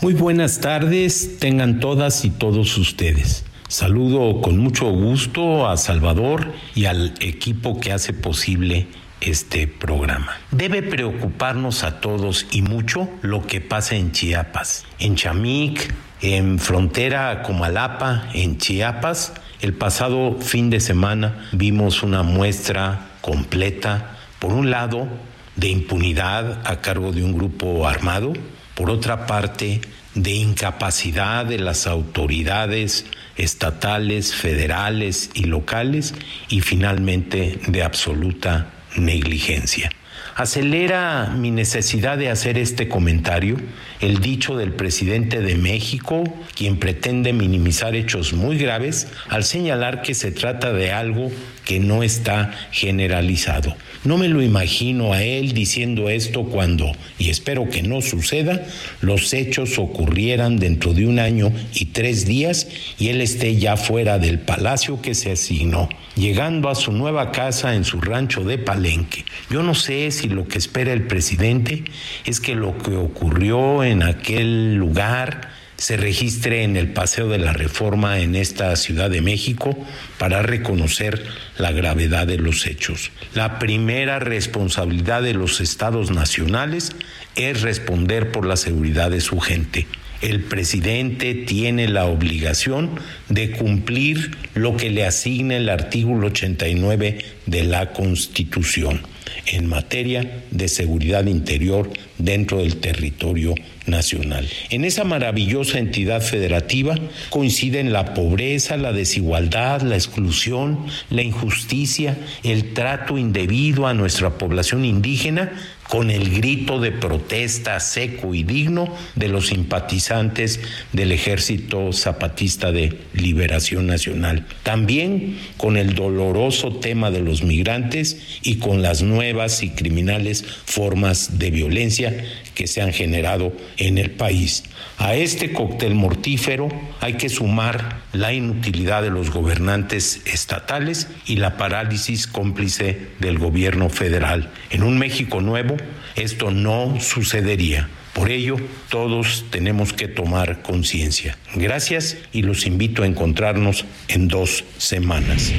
Muy 0.00 0.14
buenas 0.14 0.60
tardes, 0.60 1.38
tengan 1.38 1.80
todas 1.80 2.24
y 2.24 2.30
todos 2.30 2.78
ustedes. 2.78 3.44
Saludo 3.68 4.40
con 4.40 4.58
mucho 4.58 4.90
gusto 4.90 5.66
a 5.66 5.76
Salvador 5.76 6.52
y 6.74 6.86
al 6.86 7.14
equipo 7.20 7.80
que 7.80 7.92
hace 7.92 8.12
posible 8.12 8.86
este 9.22 9.66
programa. 9.66 10.38
Debe 10.50 10.82
preocuparnos 10.82 11.84
a 11.84 12.00
todos 12.00 12.46
y 12.50 12.62
mucho 12.62 13.08
lo 13.22 13.46
que 13.46 13.60
pasa 13.60 13.96
en 13.96 14.12
Chiapas, 14.12 14.84
en 14.98 15.16
Chamic, 15.16 15.94
en 16.20 16.58
frontera 16.58 17.42
Comalapa, 17.42 18.28
en 18.34 18.58
Chiapas. 18.58 19.32
El 19.60 19.74
pasado 19.74 20.38
fin 20.40 20.70
de 20.70 20.80
semana 20.80 21.48
vimos 21.52 22.02
una 22.02 22.22
muestra 22.22 23.08
completa, 23.20 24.16
por 24.38 24.52
un 24.52 24.70
lado, 24.70 25.08
de 25.56 25.68
impunidad 25.68 26.66
a 26.66 26.80
cargo 26.80 27.12
de 27.12 27.22
un 27.22 27.34
grupo 27.34 27.86
armado, 27.86 28.32
por 28.74 28.90
otra 28.90 29.26
parte, 29.26 29.80
de 30.14 30.32
incapacidad 30.32 31.46
de 31.46 31.58
las 31.58 31.86
autoridades 31.86 33.06
estatales, 33.36 34.34
federales 34.34 35.30
y 35.34 35.44
locales 35.44 36.14
y 36.48 36.60
finalmente 36.60 37.58
de 37.66 37.82
absoluta 37.82 38.66
negligencia. 38.96 39.90
Acelera 40.34 41.34
mi 41.36 41.50
necesidad 41.50 42.16
de 42.16 42.30
hacer 42.30 42.56
este 42.58 42.88
comentario 42.88 43.56
el 44.02 44.18
dicho 44.18 44.56
del 44.56 44.72
presidente 44.72 45.40
de 45.40 45.54
México, 45.54 46.24
quien 46.56 46.76
pretende 46.76 47.32
minimizar 47.32 47.94
hechos 47.94 48.32
muy 48.32 48.58
graves 48.58 49.06
al 49.28 49.44
señalar 49.44 50.02
que 50.02 50.14
se 50.14 50.32
trata 50.32 50.72
de 50.72 50.90
algo 50.90 51.30
que 51.64 51.78
no 51.78 52.02
está 52.02 52.52
generalizado. 52.72 53.76
No 54.04 54.18
me 54.18 54.26
lo 54.26 54.42
imagino 54.42 55.12
a 55.12 55.22
él 55.22 55.52
diciendo 55.52 56.08
esto 56.08 56.42
cuando, 56.42 56.90
y 57.20 57.30
espero 57.30 57.68
que 57.70 57.84
no 57.84 58.00
suceda, 58.00 58.66
los 59.00 59.32
hechos 59.32 59.78
ocurrieran 59.78 60.56
dentro 60.56 60.92
de 60.92 61.06
un 61.06 61.20
año 61.20 61.52
y 61.72 61.86
tres 61.86 62.26
días 62.26 62.66
y 62.98 63.08
él 63.10 63.20
esté 63.20 63.56
ya 63.56 63.76
fuera 63.76 64.18
del 64.18 64.40
palacio 64.40 65.00
que 65.00 65.14
se 65.14 65.30
asignó, 65.30 65.88
llegando 66.16 66.68
a 66.68 66.74
su 66.74 66.90
nueva 66.90 67.30
casa 67.30 67.76
en 67.76 67.84
su 67.84 68.00
rancho 68.00 68.42
de 68.42 68.58
Palenque. 68.58 69.24
Yo 69.48 69.62
no 69.62 69.76
sé 69.76 70.10
si 70.10 70.28
lo 70.28 70.48
que 70.48 70.58
espera 70.58 70.92
el 70.92 71.06
presidente 71.06 71.84
es 72.24 72.40
que 72.40 72.56
lo 72.56 72.76
que 72.78 72.96
ocurrió 72.96 73.84
en 73.84 73.91
aquel 74.00 74.76
lugar 74.76 75.50
se 75.76 75.96
registre 75.96 76.62
en 76.62 76.76
el 76.76 76.92
Paseo 76.92 77.28
de 77.28 77.38
la 77.38 77.52
Reforma 77.52 78.20
en 78.20 78.36
esta 78.36 78.76
Ciudad 78.76 79.10
de 79.10 79.20
México 79.20 79.76
para 80.16 80.40
reconocer 80.40 81.20
la 81.58 81.72
gravedad 81.72 82.24
de 82.24 82.38
los 82.38 82.66
hechos. 82.66 83.10
La 83.34 83.58
primera 83.58 84.20
responsabilidad 84.20 85.22
de 85.22 85.34
los 85.34 85.60
estados 85.60 86.12
nacionales 86.12 86.92
es 87.34 87.62
responder 87.62 88.30
por 88.30 88.46
la 88.46 88.56
seguridad 88.56 89.10
de 89.10 89.20
su 89.20 89.40
gente. 89.40 89.88
El 90.20 90.44
presidente 90.44 91.34
tiene 91.34 91.88
la 91.88 92.04
obligación 92.04 92.90
de 93.28 93.50
cumplir 93.50 94.36
lo 94.54 94.76
que 94.76 94.88
le 94.88 95.04
asigna 95.04 95.56
el 95.56 95.68
artículo 95.68 96.28
89 96.28 97.18
de 97.46 97.64
la 97.64 97.92
Constitución 97.92 99.00
en 99.46 99.66
materia 99.66 100.42
de 100.50 100.68
seguridad 100.68 101.26
interior 101.26 101.90
dentro 102.18 102.58
del 102.58 102.76
territorio 102.76 103.54
nacional. 103.86 104.48
En 104.70 104.84
esa 104.84 105.04
maravillosa 105.04 105.78
entidad 105.78 106.22
federativa 106.22 106.96
coinciden 107.30 107.92
la 107.92 108.14
pobreza, 108.14 108.76
la 108.76 108.92
desigualdad, 108.92 109.82
la 109.82 109.96
exclusión, 109.96 110.86
la 111.10 111.22
injusticia, 111.22 112.16
el 112.44 112.72
trato 112.74 113.18
indebido 113.18 113.86
a 113.86 113.94
nuestra 113.94 114.38
población 114.38 114.84
indígena 114.84 115.52
con 115.92 116.10
el 116.10 116.30
grito 116.30 116.80
de 116.80 116.90
protesta 116.90 117.78
seco 117.78 118.34
y 118.34 118.44
digno 118.44 118.88
de 119.14 119.28
los 119.28 119.48
simpatizantes 119.48 120.58
del 120.94 121.12
Ejército 121.12 121.92
Zapatista 121.92 122.72
de 122.72 122.96
Liberación 123.12 123.88
Nacional. 123.88 124.46
También 124.62 125.36
con 125.58 125.76
el 125.76 125.94
doloroso 125.94 126.76
tema 126.76 127.10
de 127.10 127.20
los 127.20 127.42
migrantes 127.42 128.40
y 128.40 128.54
con 128.54 128.80
las 128.80 129.02
nuevas 129.02 129.62
y 129.62 129.68
criminales 129.68 130.46
formas 130.64 131.38
de 131.38 131.50
violencia 131.50 132.24
que 132.54 132.66
se 132.66 132.82
han 132.82 132.92
generado 132.92 133.52
en 133.76 133.98
el 133.98 134.10
país. 134.10 134.64
A 134.98 135.14
este 135.14 135.52
cóctel 135.52 135.94
mortífero 135.94 136.68
hay 137.00 137.14
que 137.14 137.28
sumar 137.28 138.02
la 138.12 138.32
inutilidad 138.32 139.02
de 139.02 139.10
los 139.10 139.30
gobernantes 139.30 140.22
estatales 140.26 141.08
y 141.26 141.36
la 141.36 141.56
parálisis 141.56 142.26
cómplice 142.26 143.08
del 143.18 143.38
gobierno 143.38 143.88
federal. 143.88 144.50
En 144.70 144.82
un 144.82 144.98
México 144.98 145.40
nuevo 145.40 145.76
esto 146.14 146.50
no 146.50 147.00
sucedería. 147.00 147.88
Por 148.12 148.30
ello, 148.30 148.56
todos 148.90 149.46
tenemos 149.50 149.94
que 149.94 150.06
tomar 150.06 150.62
conciencia. 150.62 151.38
Gracias 151.54 152.18
y 152.32 152.42
los 152.42 152.66
invito 152.66 153.02
a 153.02 153.06
encontrarnos 153.06 153.86
en 154.08 154.28
dos 154.28 154.64
semanas. 154.76 155.50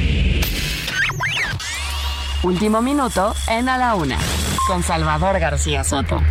Último 2.43 2.81
minuto 2.81 3.33
en 3.47 3.69
A 3.69 3.77
la 3.77 3.95
Una, 3.95 4.19
con 4.67 4.83
Salvador 4.83 5.39
García 5.39 5.83
Soto. 5.83 6.21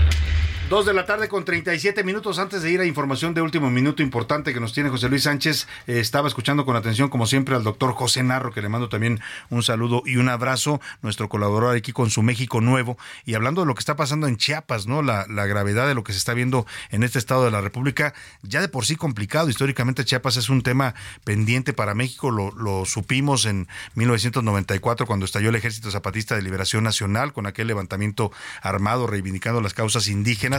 Dos 0.69 0.87
de 0.87 0.95
la 0.95 1.05
tarde 1.05 1.29
con 1.29 1.45
37 1.45 2.03
minutos 2.03 2.39
antes 2.39 2.63
de 2.63 2.71
ir 2.71 2.81
a 2.81 2.87
información 2.87 3.35
de 3.35 3.43
último 3.43 3.71
minuto 3.71 4.03
importante 4.03 4.55
que 4.55 4.61
nos 4.61 4.73
tiene 4.73 4.89
José 4.89 5.11
Luis 5.11 5.25
Sánchez. 5.25 5.69
Eh, 5.87 6.01
estaba 6.01 6.29
escuchando 6.29 6.65
con 6.65 6.77
atención, 6.77 7.11
como 7.11 7.27
siempre, 7.27 7.55
al 7.55 7.63
doctor 7.63 7.93
José 7.93 8.23
Narro, 8.23 8.53
que 8.53 8.63
le 8.63 8.71
mando 8.71 8.89
también 8.89 9.21
un 9.51 9.63
saludo 9.63 10.03
y 10.07 10.17
un 10.17 10.31
abrazo, 10.31 10.81
nuestro 11.03 11.29
colaborador 11.29 11.77
aquí 11.77 11.93
con 11.93 12.09
su 12.09 12.23
México 12.23 12.63
Nuevo. 12.63 12.97
Y 13.27 13.35
hablando 13.35 13.61
de 13.63 13.67
lo 13.67 13.75
que 13.75 13.81
está 13.81 13.97
pasando 13.97 14.27
en 14.29 14.39
Chiapas, 14.39 14.87
¿no? 14.87 15.03
La, 15.03 15.27
gravedad 15.27 15.87
de 15.89 15.95
lo 15.95 16.05
que 16.05 16.13
se 16.13 16.19
está 16.19 16.33
viendo 16.33 16.67
en 16.91 17.03
este 17.03 17.19
estado 17.19 17.45
de 17.45 17.51
la 17.51 17.61
República, 17.61 18.15
ya 18.43 18.63
de 18.63 18.69
por 18.69 18.87
sí 18.87 18.97
complicado. 18.97 19.51
Históricamente 19.51 20.05
Chiapas 20.05 20.39
es 20.39 20.49
un 20.49 20.63
tema 20.63 20.95
pendiente 21.25 21.75
para 21.75 21.95
México, 21.95 22.31
lo 22.31 22.85
supimos 22.87 23.45
en 23.45 23.69
1994 23.97 25.07
cuando 25.07 25.27
estalló 25.27 25.51
el 25.51 25.57
Ejército 25.57 25.91
Zapatista 25.91 26.35
de 26.35 26.43
Liberación 26.43 26.85
Nacional 26.85 27.33
con 27.33 27.47
aquel 27.47 27.67
levantamiento 27.67 28.33
armado 28.63 29.07
reivindicando 29.07 29.61
las 29.61 29.75
causas 29.75 30.09
indígenas 30.09 30.52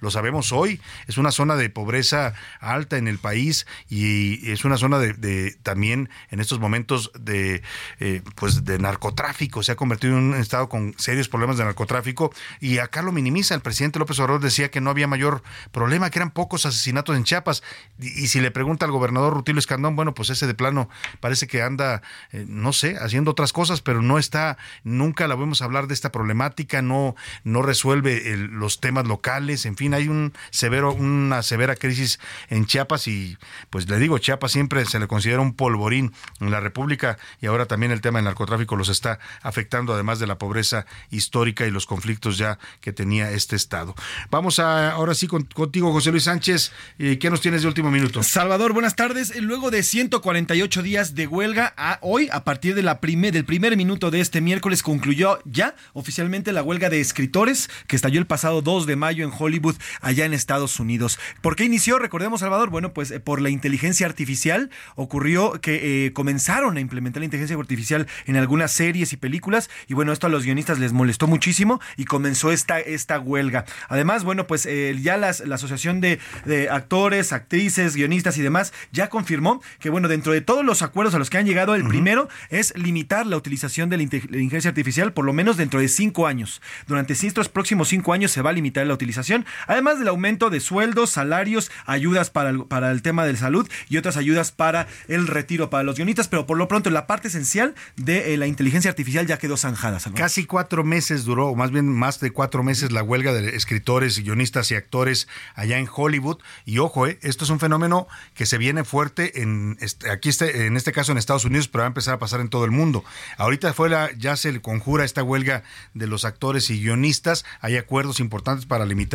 lo 0.00 0.10
sabemos 0.10 0.52
hoy, 0.52 0.80
es 1.06 1.18
una 1.18 1.30
zona 1.30 1.56
de 1.56 1.70
pobreza 1.70 2.34
alta 2.60 2.96
en 2.96 3.08
el 3.08 3.18
país 3.18 3.66
y 3.88 4.50
es 4.50 4.64
una 4.64 4.76
zona 4.76 4.98
de, 4.98 5.56
también 5.62 6.08
en 6.30 6.40
estos 6.40 6.60
momentos 6.60 7.10
de 7.18 7.62
eh, 7.98 8.22
pues 8.36 8.64
de 8.64 8.78
narcotráfico, 8.78 9.62
se 9.62 9.72
ha 9.72 9.76
convertido 9.76 10.16
en 10.16 10.24
un 10.24 10.34
estado 10.34 10.68
con 10.68 10.94
serios 10.98 11.28
problemas 11.28 11.56
de 11.58 11.64
narcotráfico 11.64 12.32
y 12.60 12.78
acá 12.78 13.02
lo 13.02 13.12
minimiza, 13.12 13.54
el 13.54 13.60
presidente 13.60 13.98
López 13.98 14.18
Obrador 14.20 14.40
decía 14.40 14.70
que 14.70 14.80
no 14.80 14.90
había 14.90 15.06
mayor 15.06 15.42
problema, 15.72 16.10
que 16.10 16.18
eran 16.18 16.30
pocos 16.30 16.66
asesinatos 16.66 17.16
en 17.16 17.24
Chiapas. 17.24 17.62
Y, 17.98 18.06
y 18.24 18.28
si 18.28 18.40
le 18.40 18.50
pregunta 18.50 18.86
al 18.86 18.92
gobernador 18.92 19.34
Rutilio 19.34 19.58
Escandón, 19.58 19.96
bueno, 19.96 20.14
pues 20.14 20.30
ese 20.30 20.46
de 20.46 20.54
plano 20.54 20.88
parece 21.20 21.46
que 21.46 21.62
anda, 21.62 22.02
eh, 22.32 22.44
no 22.48 22.72
sé, 22.72 22.96
haciendo 23.00 23.30
otras 23.30 23.52
cosas, 23.52 23.80
pero 23.80 24.02
no 24.02 24.18
está, 24.18 24.58
nunca 24.84 25.28
la 25.28 25.34
vemos 25.34 25.62
hablar 25.62 25.86
de 25.86 25.94
esta 25.94 26.12
problemática, 26.12 26.82
no, 26.82 27.16
no 27.44 27.62
resuelve 27.62 28.32
el, 28.32 28.46
los 28.46 28.80
temas 28.80 29.06
locales, 29.06 29.39
en 29.48 29.76
fin, 29.76 29.94
hay 29.94 30.08
un 30.08 30.32
severo, 30.50 30.92
una 30.92 31.42
severa 31.42 31.74
crisis 31.76 32.20
en 32.48 32.66
Chiapas 32.66 33.08
y 33.08 33.36
pues 33.70 33.88
le 33.88 33.98
digo, 33.98 34.18
Chiapas 34.18 34.52
siempre 34.52 34.84
se 34.86 34.98
le 34.98 35.08
considera 35.08 35.40
un 35.40 35.54
polvorín 35.54 36.12
en 36.40 36.50
la 36.50 36.60
República 36.60 37.18
y 37.40 37.46
ahora 37.46 37.66
también 37.66 37.92
el 37.92 38.00
tema 38.00 38.18
del 38.18 38.24
narcotráfico 38.24 38.76
los 38.76 38.88
está 38.88 39.18
afectando, 39.42 39.94
además 39.94 40.18
de 40.18 40.26
la 40.26 40.38
pobreza 40.38 40.86
histórica 41.10 41.66
y 41.66 41.70
los 41.70 41.86
conflictos 41.86 42.38
ya 42.38 42.58
que 42.80 42.92
tenía 42.92 43.30
este 43.32 43.56
estado. 43.56 43.94
Vamos 44.30 44.58
a 44.58 44.92
ahora 44.92 45.14
sí 45.14 45.26
con, 45.26 45.44
contigo, 45.44 45.92
José 45.92 46.10
Luis 46.10 46.24
Sánchez, 46.24 46.72
¿qué 46.98 47.28
nos 47.30 47.40
tienes 47.40 47.62
de 47.62 47.68
último 47.68 47.90
minuto? 47.90 48.22
Salvador, 48.22 48.72
buenas 48.72 48.96
tardes. 48.96 49.34
Luego 49.40 49.70
de 49.70 49.82
148 49.82 50.82
días 50.82 51.14
de 51.14 51.26
huelga, 51.26 51.74
hoy, 52.02 52.28
a 52.32 52.44
partir 52.44 52.74
de 52.74 52.82
la 52.82 53.00
del 53.00 53.44
primer 53.44 53.76
minuto 53.76 54.10
de 54.10 54.20
este 54.20 54.40
miércoles, 54.40 54.82
concluyó 54.82 55.40
ya 55.44 55.74
oficialmente 55.94 56.52
la 56.52 56.62
huelga 56.62 56.90
de 56.90 57.00
escritores 57.00 57.68
que 57.88 57.96
estalló 57.96 58.20
el 58.20 58.26
pasado 58.26 58.62
2 58.62 58.86
de 58.86 58.96
mayo 58.96 59.24
en 59.24 59.29
Hollywood, 59.36 59.76
allá 60.00 60.24
en 60.24 60.34
Estados 60.34 60.80
Unidos. 60.80 61.18
¿Por 61.40 61.56
qué 61.56 61.64
inició? 61.64 61.98
Recordemos, 61.98 62.40
Salvador, 62.40 62.70
bueno, 62.70 62.92
pues 62.92 63.10
eh, 63.10 63.20
por 63.20 63.40
la 63.40 63.50
inteligencia 63.50 64.06
artificial 64.06 64.70
ocurrió 64.96 65.52
que 65.60 66.06
eh, 66.06 66.12
comenzaron 66.12 66.76
a 66.76 66.80
implementar 66.80 67.20
la 67.20 67.24
inteligencia 67.24 67.56
artificial 67.56 68.06
en 68.26 68.36
algunas 68.36 68.72
series 68.72 69.12
y 69.12 69.16
películas 69.16 69.70
y 69.88 69.94
bueno, 69.94 70.12
esto 70.12 70.26
a 70.26 70.30
los 70.30 70.44
guionistas 70.44 70.78
les 70.78 70.92
molestó 70.92 71.26
muchísimo 71.26 71.80
y 71.96 72.04
comenzó 72.04 72.52
esta, 72.52 72.80
esta 72.80 73.18
huelga. 73.18 73.64
Además, 73.88 74.24
bueno, 74.24 74.46
pues 74.46 74.66
eh, 74.66 74.96
ya 75.00 75.16
las, 75.16 75.40
la 75.40 75.54
Asociación 75.54 76.00
de, 76.00 76.18
de 76.44 76.70
actores, 76.70 77.32
actrices, 77.32 77.94
guionistas 77.94 78.36
y 78.38 78.42
demás 78.42 78.72
ya 78.92 79.08
confirmó 79.08 79.62
que 79.78 79.90
bueno, 79.90 80.08
dentro 80.08 80.32
de 80.32 80.40
todos 80.40 80.64
los 80.64 80.82
acuerdos 80.82 81.14
a 81.14 81.18
los 81.18 81.30
que 81.30 81.38
han 81.38 81.46
llegado, 81.46 81.74
el 81.74 81.86
primero 81.86 82.28
es 82.48 82.76
limitar 82.76 83.26
la 83.26 83.36
utilización 83.36 83.88
de 83.90 83.98
la 83.98 84.02
inteligencia 84.02 84.70
artificial 84.70 85.12
por 85.12 85.24
lo 85.24 85.32
menos 85.32 85.56
dentro 85.56 85.80
de 85.80 85.88
cinco 85.88 86.26
años. 86.26 86.60
Durante 86.86 87.12
estos 87.12 87.48
próximos 87.48 87.88
cinco 87.88 88.12
años 88.12 88.30
se 88.30 88.42
va 88.42 88.50
a 88.50 88.52
limitar 88.52 88.86
la 88.86 88.94
utilización 88.94 89.19
además 89.66 89.98
del 89.98 90.08
aumento 90.08 90.50
de 90.50 90.60
sueldos, 90.60 91.10
salarios, 91.10 91.70
ayudas 91.86 92.30
para 92.30 92.50
el, 92.50 93.02
tema 93.02 93.24
de 93.24 93.36
salud 93.36 93.68
y 93.88 93.96
otras 93.96 94.16
ayudas 94.16 94.52
para 94.52 94.86
el 95.08 95.26
retiro 95.26 95.70
para 95.70 95.82
los 95.82 95.96
guionistas, 95.96 96.28
pero 96.28 96.46
por 96.46 96.58
lo 96.58 96.68
pronto 96.68 96.90
la 96.90 97.06
parte 97.06 97.28
esencial 97.28 97.74
de 97.96 98.34
eh, 98.34 98.36
la 98.36 98.46
inteligencia 98.46 98.90
artificial 98.90 99.26
ya 99.26 99.38
quedó 99.38 99.56
zanjada. 99.56 99.98
Casi 100.14 100.44
cuatro 100.44 100.84
meses 100.84 101.24
duró, 101.24 101.48
o 101.48 101.54
más 101.54 101.70
bien 101.70 101.88
más 101.88 102.20
de 102.20 102.30
cuatro 102.30 102.62
meses, 102.62 102.92
la 102.92 103.02
huelga 103.02 103.32
de 103.32 103.56
escritores, 103.56 104.18
guionistas 104.18 104.70
y 104.70 104.74
actores 104.74 105.28
allá 105.54 105.78
en 105.78 105.88
Hollywood. 105.92 106.38
Y 106.64 106.78
ojo, 106.78 107.06
eh, 107.06 107.18
esto 107.22 107.44
es 107.44 107.50
un 107.50 107.60
fenómeno 107.60 108.06
que 108.34 108.46
se 108.46 108.58
viene 108.58 108.84
fuerte 108.84 109.42
en 109.42 109.76
este, 109.80 110.10
aquí 110.10 110.28
este, 110.28 110.66
en 110.66 110.76
este 110.76 110.92
caso 110.92 111.12
en 111.12 111.18
Estados 111.18 111.44
Unidos, 111.44 111.68
pero 111.68 111.82
va 111.82 111.86
a 111.86 111.88
empezar 111.88 112.14
a 112.14 112.18
pasar 112.18 112.40
en 112.40 112.48
todo 112.48 112.64
el 112.64 112.70
mundo. 112.70 113.04
Ahorita 113.36 113.72
fue 113.72 113.88
la, 113.88 114.10
ya 114.16 114.36
se 114.36 114.60
conjura 114.60 115.04
esta 115.04 115.22
huelga 115.22 115.62
de 115.94 116.06
los 116.06 116.24
actores 116.24 116.70
y 116.70 116.80
guionistas. 116.80 117.44
Hay 117.60 117.76
acuerdos 117.76 118.20
importantes 118.20 118.66
para 118.66 118.86
limitar 118.86 119.09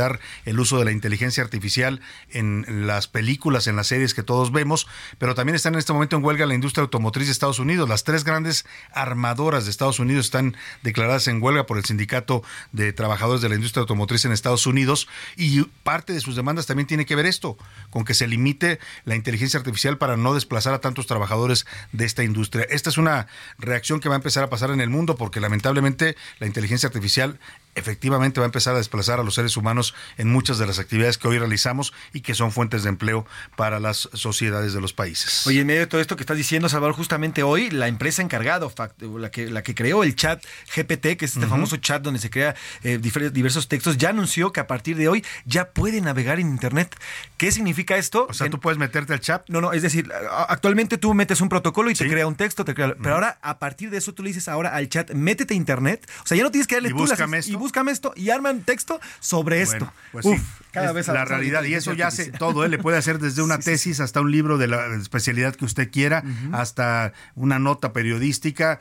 el 0.45 0.59
uso 0.59 0.77
de 0.77 0.85
la 0.85 0.91
inteligencia 0.91 1.43
artificial 1.43 2.01
en 2.29 2.87
las 2.87 3.07
películas, 3.07 3.67
en 3.67 3.75
las 3.75 3.87
series 3.87 4.13
que 4.13 4.23
todos 4.23 4.51
vemos, 4.51 4.87
pero 5.17 5.35
también 5.35 5.55
están 5.55 5.73
en 5.73 5.79
este 5.79 5.93
momento 5.93 6.17
en 6.17 6.23
huelga 6.23 6.45
la 6.45 6.53
industria 6.53 6.83
automotriz 6.83 7.27
de 7.27 7.31
Estados 7.31 7.59
Unidos. 7.59 7.87
Las 7.87 8.03
tres 8.03 8.23
grandes 8.23 8.65
armadoras 8.93 9.65
de 9.65 9.71
Estados 9.71 9.99
Unidos 9.99 10.25
están 10.25 10.55
declaradas 10.83 11.27
en 11.27 11.41
huelga 11.41 11.65
por 11.65 11.77
el 11.77 11.85
sindicato 11.85 12.43
de 12.71 12.93
trabajadores 12.93 13.41
de 13.41 13.49
la 13.49 13.55
industria 13.55 13.81
automotriz 13.81 14.25
en 14.25 14.31
Estados 14.31 14.67
Unidos 14.67 15.07
y 15.35 15.63
parte 15.83 16.13
de 16.13 16.19
sus 16.19 16.35
demandas 16.35 16.65
también 16.65 16.87
tiene 16.87 17.05
que 17.05 17.15
ver 17.15 17.25
esto, 17.25 17.57
con 17.89 18.05
que 18.05 18.13
se 18.13 18.27
limite 18.27 18.79
la 19.05 19.15
inteligencia 19.15 19.59
artificial 19.59 19.97
para 19.97 20.17
no 20.17 20.33
desplazar 20.33 20.73
a 20.73 20.81
tantos 20.81 21.07
trabajadores 21.07 21.65
de 21.91 22.05
esta 22.05 22.23
industria. 22.23 22.65
Esta 22.69 22.89
es 22.89 22.97
una 22.97 23.27
reacción 23.57 23.99
que 23.99 24.09
va 24.09 24.15
a 24.15 24.17
empezar 24.17 24.43
a 24.43 24.49
pasar 24.49 24.71
en 24.71 24.81
el 24.81 24.89
mundo 24.89 25.15
porque 25.15 25.39
lamentablemente 25.39 26.15
la 26.39 26.47
inteligencia 26.47 26.87
artificial 26.87 27.39
efectivamente 27.75 28.39
va 28.39 28.45
a 28.45 28.47
empezar 28.47 28.73
a 28.73 28.77
desplazar 28.77 29.19
a 29.19 29.23
los 29.23 29.35
seres 29.35 29.57
humanos 29.57 29.93
en 30.17 30.31
muchas 30.31 30.57
de 30.57 30.65
las 30.65 30.79
actividades 30.79 31.17
que 31.17 31.27
hoy 31.27 31.37
realizamos 31.37 31.93
y 32.13 32.21
que 32.21 32.33
son 32.33 32.51
fuentes 32.51 32.83
de 32.83 32.89
empleo 32.89 33.25
para 33.55 33.79
las 33.79 34.09
sociedades 34.13 34.73
de 34.73 34.81
los 34.81 34.93
países. 34.93 35.45
Oye, 35.45 35.61
en 35.61 35.67
medio 35.67 35.81
de 35.81 35.87
todo 35.87 36.01
esto 36.01 36.15
que 36.15 36.23
estás 36.23 36.37
diciendo, 36.37 36.69
Salvador, 36.69 36.95
justamente 36.95 37.43
hoy 37.43 37.69
la 37.69 37.87
empresa 37.87 38.21
encargada, 38.21 38.67
la 38.99 39.31
que, 39.31 39.49
la 39.49 39.61
que 39.63 39.75
creó 39.75 40.03
el 40.03 40.15
chat 40.15 40.43
GPT, 40.75 41.17
que 41.17 41.25
es 41.25 41.31
este 41.35 41.39
uh 41.39 41.43
-huh. 41.43 41.49
famoso 41.49 41.77
chat 41.77 42.01
donde 42.01 42.19
se 42.19 42.29
crea 42.29 42.55
eh, 42.83 42.97
diversos 42.99 43.67
textos, 43.67 43.97
ya 43.97 44.09
anunció 44.09 44.51
que 44.51 44.59
a 44.59 44.67
partir 44.67 44.95
de 44.95 45.07
hoy 45.07 45.23
ya 45.45 45.71
puede 45.71 46.01
navegar 46.01 46.39
en 46.39 46.47
Internet. 46.47 46.95
¿Qué 47.37 47.51
significa 47.51 47.97
esto? 47.97 48.27
O 48.29 48.33
sea, 48.33 48.49
tú 48.49 48.59
puedes 48.59 48.77
meterte 48.77 49.13
al 49.13 49.19
chat. 49.19 49.47
No, 49.49 49.61
no, 49.61 49.73
es 49.73 49.81
decir, 49.81 50.11
actualmente 50.47 50.97
tú 50.97 51.13
metes 51.13 51.41
un 51.41 51.49
protocolo 51.49 51.89
y 51.89 51.95
¿Sí? 51.95 52.03
te 52.03 52.09
crea 52.09 52.27
un 52.27 52.35
texto, 52.35 52.63
te 52.63 52.73
crea, 52.73 52.87
uh 52.87 52.89
-huh. 52.91 52.97
pero 53.01 53.15
ahora 53.15 53.37
a 53.41 53.59
partir 53.59 53.89
de 53.89 53.97
eso 53.97 54.13
tú 54.13 54.23
le 54.23 54.29
dices 54.29 54.47
ahora 54.47 54.73
al 54.73 54.87
chat, 54.89 55.11
métete 55.11 55.53
a 55.53 55.57
Internet, 55.57 56.09
o 56.23 56.27
sea, 56.27 56.37
ya 56.37 56.43
no 56.43 56.51
tienes 56.51 56.67
que 56.67 56.75
darle 56.75 56.89
y 56.89 56.93
tú 56.93 57.05
las, 57.05 57.19
esto. 57.19 57.51
y 57.51 57.55
búscame 57.65 57.91
esto 57.91 58.13
y 58.15 58.29
arman 58.29 58.61
texto 58.61 58.99
sobre 59.19 59.65
bueno, 59.65 59.71
esto. 59.73 59.93
Pues 60.11 60.25
Uf, 60.27 60.37
sí, 60.37 60.64
cada 60.75 60.91
vez 60.91 61.07
la 61.07 61.25
realidad 61.25 61.63
y 61.63 61.73
eso 61.73 61.93
ya 61.93 62.07
hace 62.07 62.31
todo, 62.31 62.65
él 62.65 62.71
le 62.71 62.77
puede 62.77 62.97
hacer 62.97 63.19
desde 63.19 63.41
una 63.41 63.57
sí, 63.57 63.63
tesis 63.63 63.99
hasta 63.99 64.21
un 64.21 64.31
libro 64.31 64.57
de 64.57 64.67
la 64.67 64.93
especialidad 64.95 65.55
que 65.55 65.65
usted 65.65 65.89
quiera, 65.89 66.23
uh 66.23 66.27
-huh. 66.27 66.59
hasta 66.59 67.13
una 67.35 67.59
nota 67.59 67.93
periodística, 67.93 68.79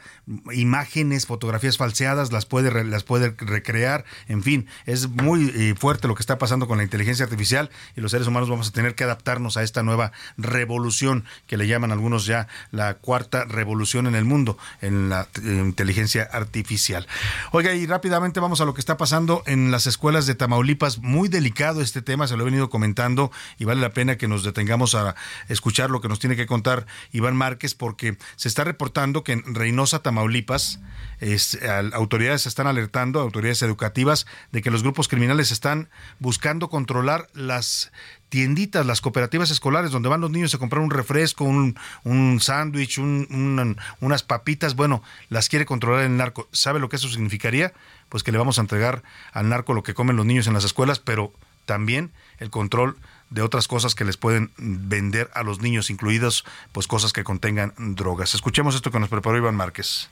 imágenes, 0.53 1.27
fotografías 1.27 1.79
falseadas, 1.79 2.33
las 2.33 2.47
puede 2.47 2.85
las 2.85 3.05
puede 3.05 3.35
recrear, 3.39 4.05
en 4.29 4.43
fin, 4.43 4.67
es 4.87 5.09
muy 5.09 5.53
eh, 5.55 5.75
fuerte 5.79 6.09
lo 6.09 6.15
que 6.15 6.23
está 6.23 6.37
pasando 6.37 6.67
con 6.67 6.79
la 6.79 6.85
inteligencia 6.85 7.25
artificial 7.25 7.71
y 7.97 8.01
los 8.01 8.11
seres 8.11 8.27
humanos 8.27 8.49
vamos 8.49 8.69
a 8.69 8.73
tener 8.73 8.95
que 8.95 9.05
adaptarnos 9.05 9.57
a 9.57 9.63
esta 9.63 9.83
nueva 9.83 10.13
revolución 10.37 11.25
que 11.47 11.57
le 11.57 11.69
llaman 11.69 11.93
algunos 11.93 12.27
ya 12.27 12.49
la 12.73 12.95
cuarta 12.95 13.45
revolución 13.45 14.07
en 14.07 14.17
el 14.17 14.25
mundo 14.25 14.59
en 14.81 15.09
la 15.09 15.29
eh, 15.43 15.63
inteligencia 15.65 16.29
artificial. 16.33 17.07
Oiga, 17.53 17.75
y 17.75 17.87
rápidamente 17.87 18.41
vamos 18.41 18.61
a 18.61 18.65
lo 18.65 18.75
que 18.75 18.81
está 18.81 18.97
pasando 18.97 19.43
en 19.47 19.71
las 19.71 19.87
escuelas 19.87 20.27
de 20.27 20.35
Tamaulipas, 20.35 20.99
muy 20.99 21.29
delicado 21.29 21.81
este 21.85 22.03
tema, 22.03 22.27
se 22.27 22.37
lo 22.37 22.43
he 22.43 22.45
venido 22.47 22.71
comentando 22.71 23.31
y 23.59 23.65
vale 23.65 23.81
la 23.81 23.91
pena 23.91 24.17
que 24.17 24.29
nos 24.29 24.43
detengamos 24.43 24.95
a 24.95 25.15
escuchar 25.49 25.91
lo 25.91 26.01
que 26.01 26.09
nos 26.09 26.19
tiene 26.19 26.37
que 26.37 26.47
contar 26.47 26.87
Iván 27.13 27.37
Márquez 27.37 27.75
porque 27.75 28.17
se 28.37 28.49
está 28.49 28.65
reportando 28.65 29.25
que 29.25 29.33
en 29.33 29.55
Reynosa, 29.55 30.01
Tamaulipas, 30.01 30.81
es, 31.21 31.59
autoridades 31.93 32.47
están 32.47 32.67
alertando, 32.67 33.21
autoridades 33.21 33.63
educativas, 33.63 34.27
de 34.53 34.63
que 34.63 34.71
los 34.71 34.83
grupos 34.83 35.09
criminales 35.09 35.53
están 35.53 35.89
buscando 36.19 36.69
controlar 36.69 37.29
las 37.35 37.93
tienditas, 38.29 38.85
las 38.85 39.01
cooperativas 39.01 39.51
escolares, 39.51 39.93
donde 39.93 40.09
van 40.09 40.21
los 40.21 40.31
niños 40.31 40.53
a 40.55 40.59
comprar 40.59 40.83
un 40.83 40.91
refresco, 40.91 41.45
un, 41.45 41.79
un 42.03 42.41
sándwich, 42.41 42.99
unas 42.99 44.23
papitas, 44.25 44.75
bueno, 44.75 45.03
las 45.29 45.49
quiere 45.49 45.67
controlar 45.67 46.05
el 46.05 46.17
narco. 46.17 46.49
¿Sabe 46.51 46.81
lo 46.81 46.89
que 46.89 46.97
eso 46.97 47.09
significaría? 47.09 47.73
Pues 48.09 48.23
que 48.23 48.33
le 48.33 48.39
vamos 48.39 48.59
a 48.59 48.63
entregar 48.63 49.03
al 49.33 49.49
narco 49.49 49.73
lo 49.73 49.83
que 49.83 49.95
comen 49.95 50.17
los 50.17 50.27
niños 50.27 50.47
en 50.47 50.55
las 50.55 50.65
escuelas, 50.65 50.99
pero 50.99 51.33
también 51.65 52.13
el 52.39 52.51
control 52.51 52.97
de 53.31 53.43
otras 53.43 53.67
cosas 53.69 53.95
que 53.95 54.05
les 54.05 54.17
pueden 54.17 54.51
vender 54.57 55.31
a 55.35 55.43
los 55.43 55.61
niños, 55.61 55.91
incluidas 55.91 56.45
pues 56.73 56.87
cosas 56.87 57.13
que 57.13 57.25
contengan 57.25 57.73
drogas. 57.77 58.35
Escuchemos 58.35 58.75
esto 58.75 58.91
que 58.91 59.01
nos 59.01 59.09
preparó 59.09 59.37
Iván 59.39 59.57
Márquez. 59.57 60.09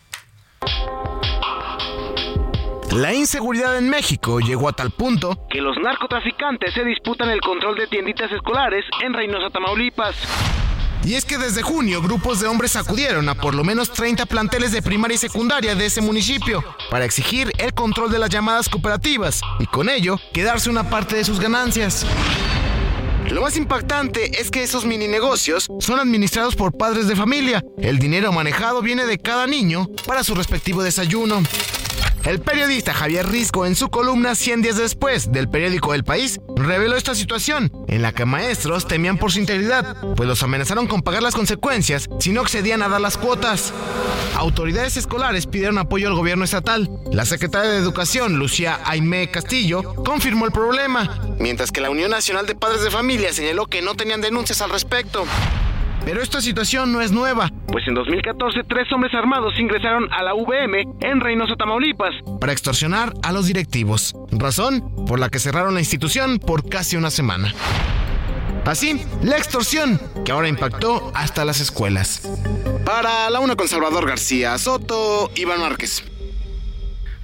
La 2.93 3.15
inseguridad 3.15 3.79
en 3.79 3.89
México 3.89 4.39
llegó 4.39 4.69
a 4.69 4.73
tal 4.75 4.91
punto 4.91 5.47
que 5.49 5.63
los 5.63 5.79
narcotraficantes 5.79 6.75
se 6.75 6.85
disputan 6.85 7.31
el 7.31 7.41
control 7.41 7.77
de 7.77 7.87
tienditas 7.87 8.31
escolares 8.31 8.85
en 9.03 9.15
Reynosa, 9.15 9.49
Tamaulipas. 9.49 10.15
Y 11.05 11.15
es 11.15 11.25
que 11.25 11.39
desde 11.39 11.63
junio 11.63 12.01
grupos 12.01 12.41
de 12.41 12.47
hombres 12.47 12.77
acudieron 12.77 13.29
a 13.29 13.35
por 13.35 13.55
lo 13.55 13.65
menos 13.65 13.93
30 13.93 14.27
planteles 14.27 14.73
de 14.73 14.83
primaria 14.83 15.17
y 15.17 15.19
secundaria 15.19 15.75
de 15.75 15.87
ese 15.87 16.01
municipio 16.01 16.65
para 16.91 17.05
exigir 17.05 17.51
el 17.59 17.75
control 17.75 18.11
de 18.11 18.19
las 18.19 18.31
llamadas 18.31 18.69
cooperativas 18.69 19.41
y 19.59 19.67
con 19.67 19.89
ello 19.89 20.19
quedarse 20.33 20.71
una 20.71 20.89
parte 20.89 21.17
de 21.17 21.25
sus 21.25 21.41
ganancias. 21.41 22.07
Lo 23.31 23.41
más 23.41 23.57
impactante 23.57 24.41
es 24.41 24.51
que 24.51 24.63
esos 24.63 24.85
mini 24.85 25.09
negocios 25.09 25.69
son 25.81 25.99
administrados 25.99 26.55
por 26.55 26.77
padres 26.77 27.09
de 27.09 27.17
familia. 27.17 27.65
El 27.79 27.99
dinero 27.99 28.33
manejado 28.33 28.83
viene 28.83 29.07
de 29.07 29.19
cada 29.19 29.47
niño 29.47 29.89
para 30.07 30.23
su 30.23 30.35
respectivo 30.35 30.83
desayuno. 30.83 31.43
El 32.25 32.41
periodista 32.41 32.95
Javier 32.95 33.29
Risco 33.29 33.67
en 33.67 33.75
su 33.75 33.89
columna 33.89 34.37
100 34.37 34.63
días 34.63 34.77
después 34.77 35.33
del 35.33 35.49
periódico 35.49 35.93
El 35.93 36.05
País 36.05 36.41
reveló 36.55 36.97
esta 36.97 37.17
situación 37.17 37.73
en 37.89 38.01
la 38.01 38.13
que 38.13 38.25
maestros 38.25 38.87
temían 38.87 39.19
por 39.19 39.33
su 39.33 39.41
integridad, 39.41 39.97
pues 40.15 40.29
los 40.29 40.41
amenazaron 40.45 40.87
con 40.87 41.03
pagar 41.03 41.25
las 41.25 41.35
consecuencias 41.35 42.09
si 42.21 42.31
no 42.31 42.41
accedían 42.41 42.81
a 42.83 42.89
dar 42.89 43.01
las 43.01 43.19
cuotas. 43.19 43.73
Autoridades 44.37 44.97
escolares 44.97 45.47
pidieron 45.47 45.79
apoyo 45.79 46.07
al 46.07 46.15
gobierno 46.15 46.45
estatal. 46.45 46.89
La 47.11 47.25
secretaria 47.25 47.71
de 47.71 47.79
Educación, 47.79 48.39
Lucía 48.39 48.79
Aimé 48.85 49.29
Castillo, 49.29 49.83
confirmó 50.05 50.47
el 50.47 50.53
problema, 50.53 51.35
mientras 51.41 51.73
que 51.73 51.81
la 51.81 51.91
Unión 51.91 52.13
Nacional 52.13 52.47
de 52.47 52.55
Padres 52.55 52.83
de 52.83 52.91
Familia 52.93 53.33
señaló 53.33 53.67
que 53.67 53.83
no 53.83 53.97
tenían 53.97 54.21
denuncias 54.21 54.63
al 54.63 54.71
respecto. 54.71 55.25
Pero 56.05 56.21
esta 56.21 56.41
situación 56.41 56.93
no 56.93 57.01
es 57.01 57.13
nueva, 57.13 57.51
pues 57.69 57.87
en 57.87 57.95
2014 57.95 58.65
tres 58.69 58.93
hombres 58.93 59.15
armados 59.15 59.55
ingresaron 59.59 60.13
a 60.13 60.23
la 60.23 60.35
VM 60.35 60.85
en 61.01 61.21
Reynosa, 61.21 61.55
Tamaulipas, 61.57 62.15
para 62.41 62.53
extorsionar 62.53 63.13
a 63.23 63.33
los 63.33 63.47
directivos, 63.47 64.15
razón 64.33 65.07
por 65.07 65.21
la 65.21 65.29
que 65.29 65.39
cerraron 65.39 65.75
la 65.75 65.81
institución 65.81 66.39
por 66.39 66.69
casi 66.69 66.97
una 66.97 67.11
semana. 67.11 67.55
Así, 68.65 69.05
la 69.23 69.39
extorsión, 69.39 70.01
que 70.25 70.33
ahora 70.33 70.49
impactó 70.49 71.11
hasta 71.15 71.45
las 71.45 71.61
escuelas. 71.61 72.29
Para 72.85 73.29
la 73.31 73.41
una 73.41 73.57
con 73.57 73.67
Salvador 73.67 74.07
García 74.07 74.57
Soto, 74.59 75.31
Iván 75.35 75.61
Márquez. 75.61 76.05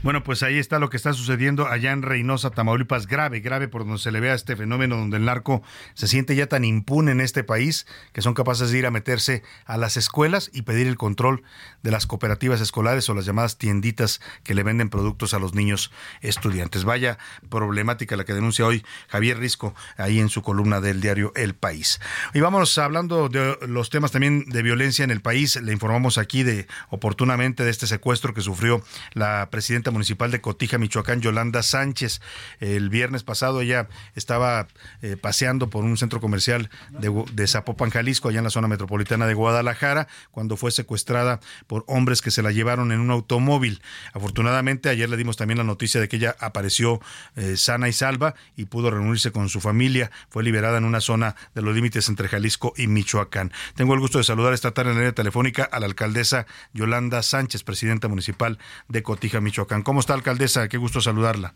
Bueno, 0.09 0.25
pues 0.25 0.43
ahí 0.43 0.59
está 0.59 0.79
lo 0.79 0.89
que 0.89 0.97
está 0.97 1.13
sucediendo 1.13 1.67
allá 1.67 1.93
en 1.93 2.01
Reynosa, 2.01 2.49
Tamaulipas, 2.49 3.07
grave, 3.07 3.41
grave 3.41 3.69
por 3.69 3.85
donde 3.85 3.99
se 3.99 4.11
le 4.11 4.21
vea 4.21 4.33
este 4.33 4.57
fenómeno 4.57 4.97
donde 4.97 5.19
el 5.19 5.27
narco 5.27 5.63
se 5.93 6.09
siente 6.09 6.35
ya 6.35 6.47
tan 6.47 6.65
impune 6.65 7.13
en 7.13 7.21
este 7.21 7.45
país 7.45 7.87
que 8.15 8.23
son 8.23 8.33
capaces 8.33 8.71
de 8.71 8.79
ir 8.79 8.87
a 8.87 8.91
meterse 8.91 9.43
a 9.67 9.77
las 9.77 9.99
escuelas 9.99 10.49
y 10.55 10.63
pedir 10.63 10.87
el 10.87 10.97
control 10.97 11.43
de 11.83 11.91
las 11.91 12.07
cooperativas 12.07 12.63
escolares 12.63 13.07
o 13.11 13.15
las 13.15 13.27
llamadas 13.27 13.59
tienditas 13.59 14.23
que 14.45 14.55
le 14.55 14.63
venden 14.63 14.89
productos 14.89 15.35
a 15.35 15.39
los 15.39 15.53
niños 15.53 15.93
estudiantes. 16.23 16.85
Vaya 16.85 17.19
problemática 17.51 18.17
la 18.17 18.25
que 18.25 18.33
denuncia 18.33 18.65
hoy 18.65 18.87
Javier 19.09 19.37
Risco 19.37 19.75
ahí 19.99 20.21
en 20.21 20.31
su 20.31 20.41
columna 20.41 20.81
del 20.81 21.03
diario 21.03 21.35
El 21.37 21.55
País. 21.55 22.01
Y 22.33 22.41
vamos 22.41 22.79
hablando 22.79 23.29
de 23.29 23.59
los 23.69 23.91
temas 23.91 24.13
también 24.13 24.47
de 24.47 24.63
violencia 24.63 25.05
en 25.05 25.11
el 25.11 25.21
país. 25.21 25.57
Le 25.57 25.71
informamos 25.71 26.17
aquí 26.17 26.45
de 26.45 26.67
oportunamente 26.89 27.63
de 27.63 27.71
este 27.71 27.87
secuestro 27.87 28.33
que 28.33 28.41
sufrió 28.41 28.83
la 29.13 29.51
presidenta 29.51 29.91
municipal 29.99 30.31
de 30.31 30.41
Cotija, 30.41 30.79
Michoacán, 30.79 31.21
Yolanda 31.21 31.65
Sánchez. 31.65 32.21
El 32.61 32.89
viernes 32.89 33.25
pasado 33.25 33.61
ella 33.61 33.89
estaba 34.15 34.69
eh, 35.03 35.17
paseando 35.17 35.71
por 35.71 35.85
un 35.85 35.97
centro 35.97 36.21
comercial 36.21 36.71
de, 36.91 37.47
Zapopan, 37.49 37.91
Jalisco, 37.91 38.29
allá 38.29 38.39
en 38.39 38.45
la 38.45 38.51
zona 38.51 38.69
metropolitana 38.69 39.27
de 39.27 39.35
Guadalajara, 39.35 40.07
cuando 40.31 40.57
fue 40.57 40.71
secuestrada 40.71 41.41
por 41.67 41.85
hombres 41.89 42.23
que 42.23 42.31
se 42.31 42.43
la 42.43 42.53
llevaron 42.53 42.93
en 42.93 43.01
un 43.01 43.11
automóvil. 43.11 43.83
Afortunadamente, 44.13 44.89
ayer 44.89 45.11
le 45.11 45.17
dimos 45.17 45.37
también 45.37 45.59
la 45.59 45.65
noticia 45.65 46.01
de 46.01 46.09
que 46.09 46.17
ella 46.17 46.37
apareció 46.39 47.01
eh, 47.35 47.57
sana 47.57 47.89
y 47.89 47.93
salva 47.93 48.37
y 48.57 48.67
pudo 48.67 48.93
reunirse 48.93 49.33
con 49.33 49.49
su 49.49 49.61
familia. 49.61 50.13
Fue 50.31 50.45
liberada 50.45 50.79
en 50.79 50.85
una 50.85 51.01
zona 51.01 51.35
de 51.57 51.63
los 51.63 51.75
límites 51.75 52.09
entre 52.09 52.29
Jalisco 52.29 52.73
y 52.77 52.87
Michoacán. 52.87 53.53
Tengo 53.75 53.95
el 53.95 54.01
gusto 54.01 54.19
de 54.19 54.25
saludar 54.25 54.53
esta 54.53 54.71
tarde 54.71 54.91
en 54.91 54.97
la 54.97 55.01
línea 55.01 55.15
telefónica 55.15 55.65
a 55.65 55.81
la 55.81 55.87
alcaldesa 55.87 56.47
Yolanda 56.73 57.21
Sánchez, 57.25 57.65
presidenta 57.65 58.07
municipal 58.07 58.59
de 58.87 59.03
Cotija, 59.03 59.41
Michoacán. 59.79 59.83
¿Cómo 59.83 60.01
está, 60.01 60.15
alcaldesa? 60.15 60.69
Qué 60.69 60.77
gusto 60.77 61.01
saludarla. 61.01 61.55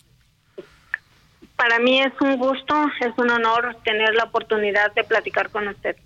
Para 1.56 1.78
mí 1.78 2.00
es 2.00 2.12
un 2.20 2.36
gusto, 2.38 2.74
es 3.00 3.12
un 3.16 3.30
honor 3.30 3.76
tener 3.84 4.14
la 4.14 4.24
oportunidad 4.24 4.92
de 4.94 5.04
platicar 5.04 5.50
con 5.50 5.68
usted. 5.68 5.96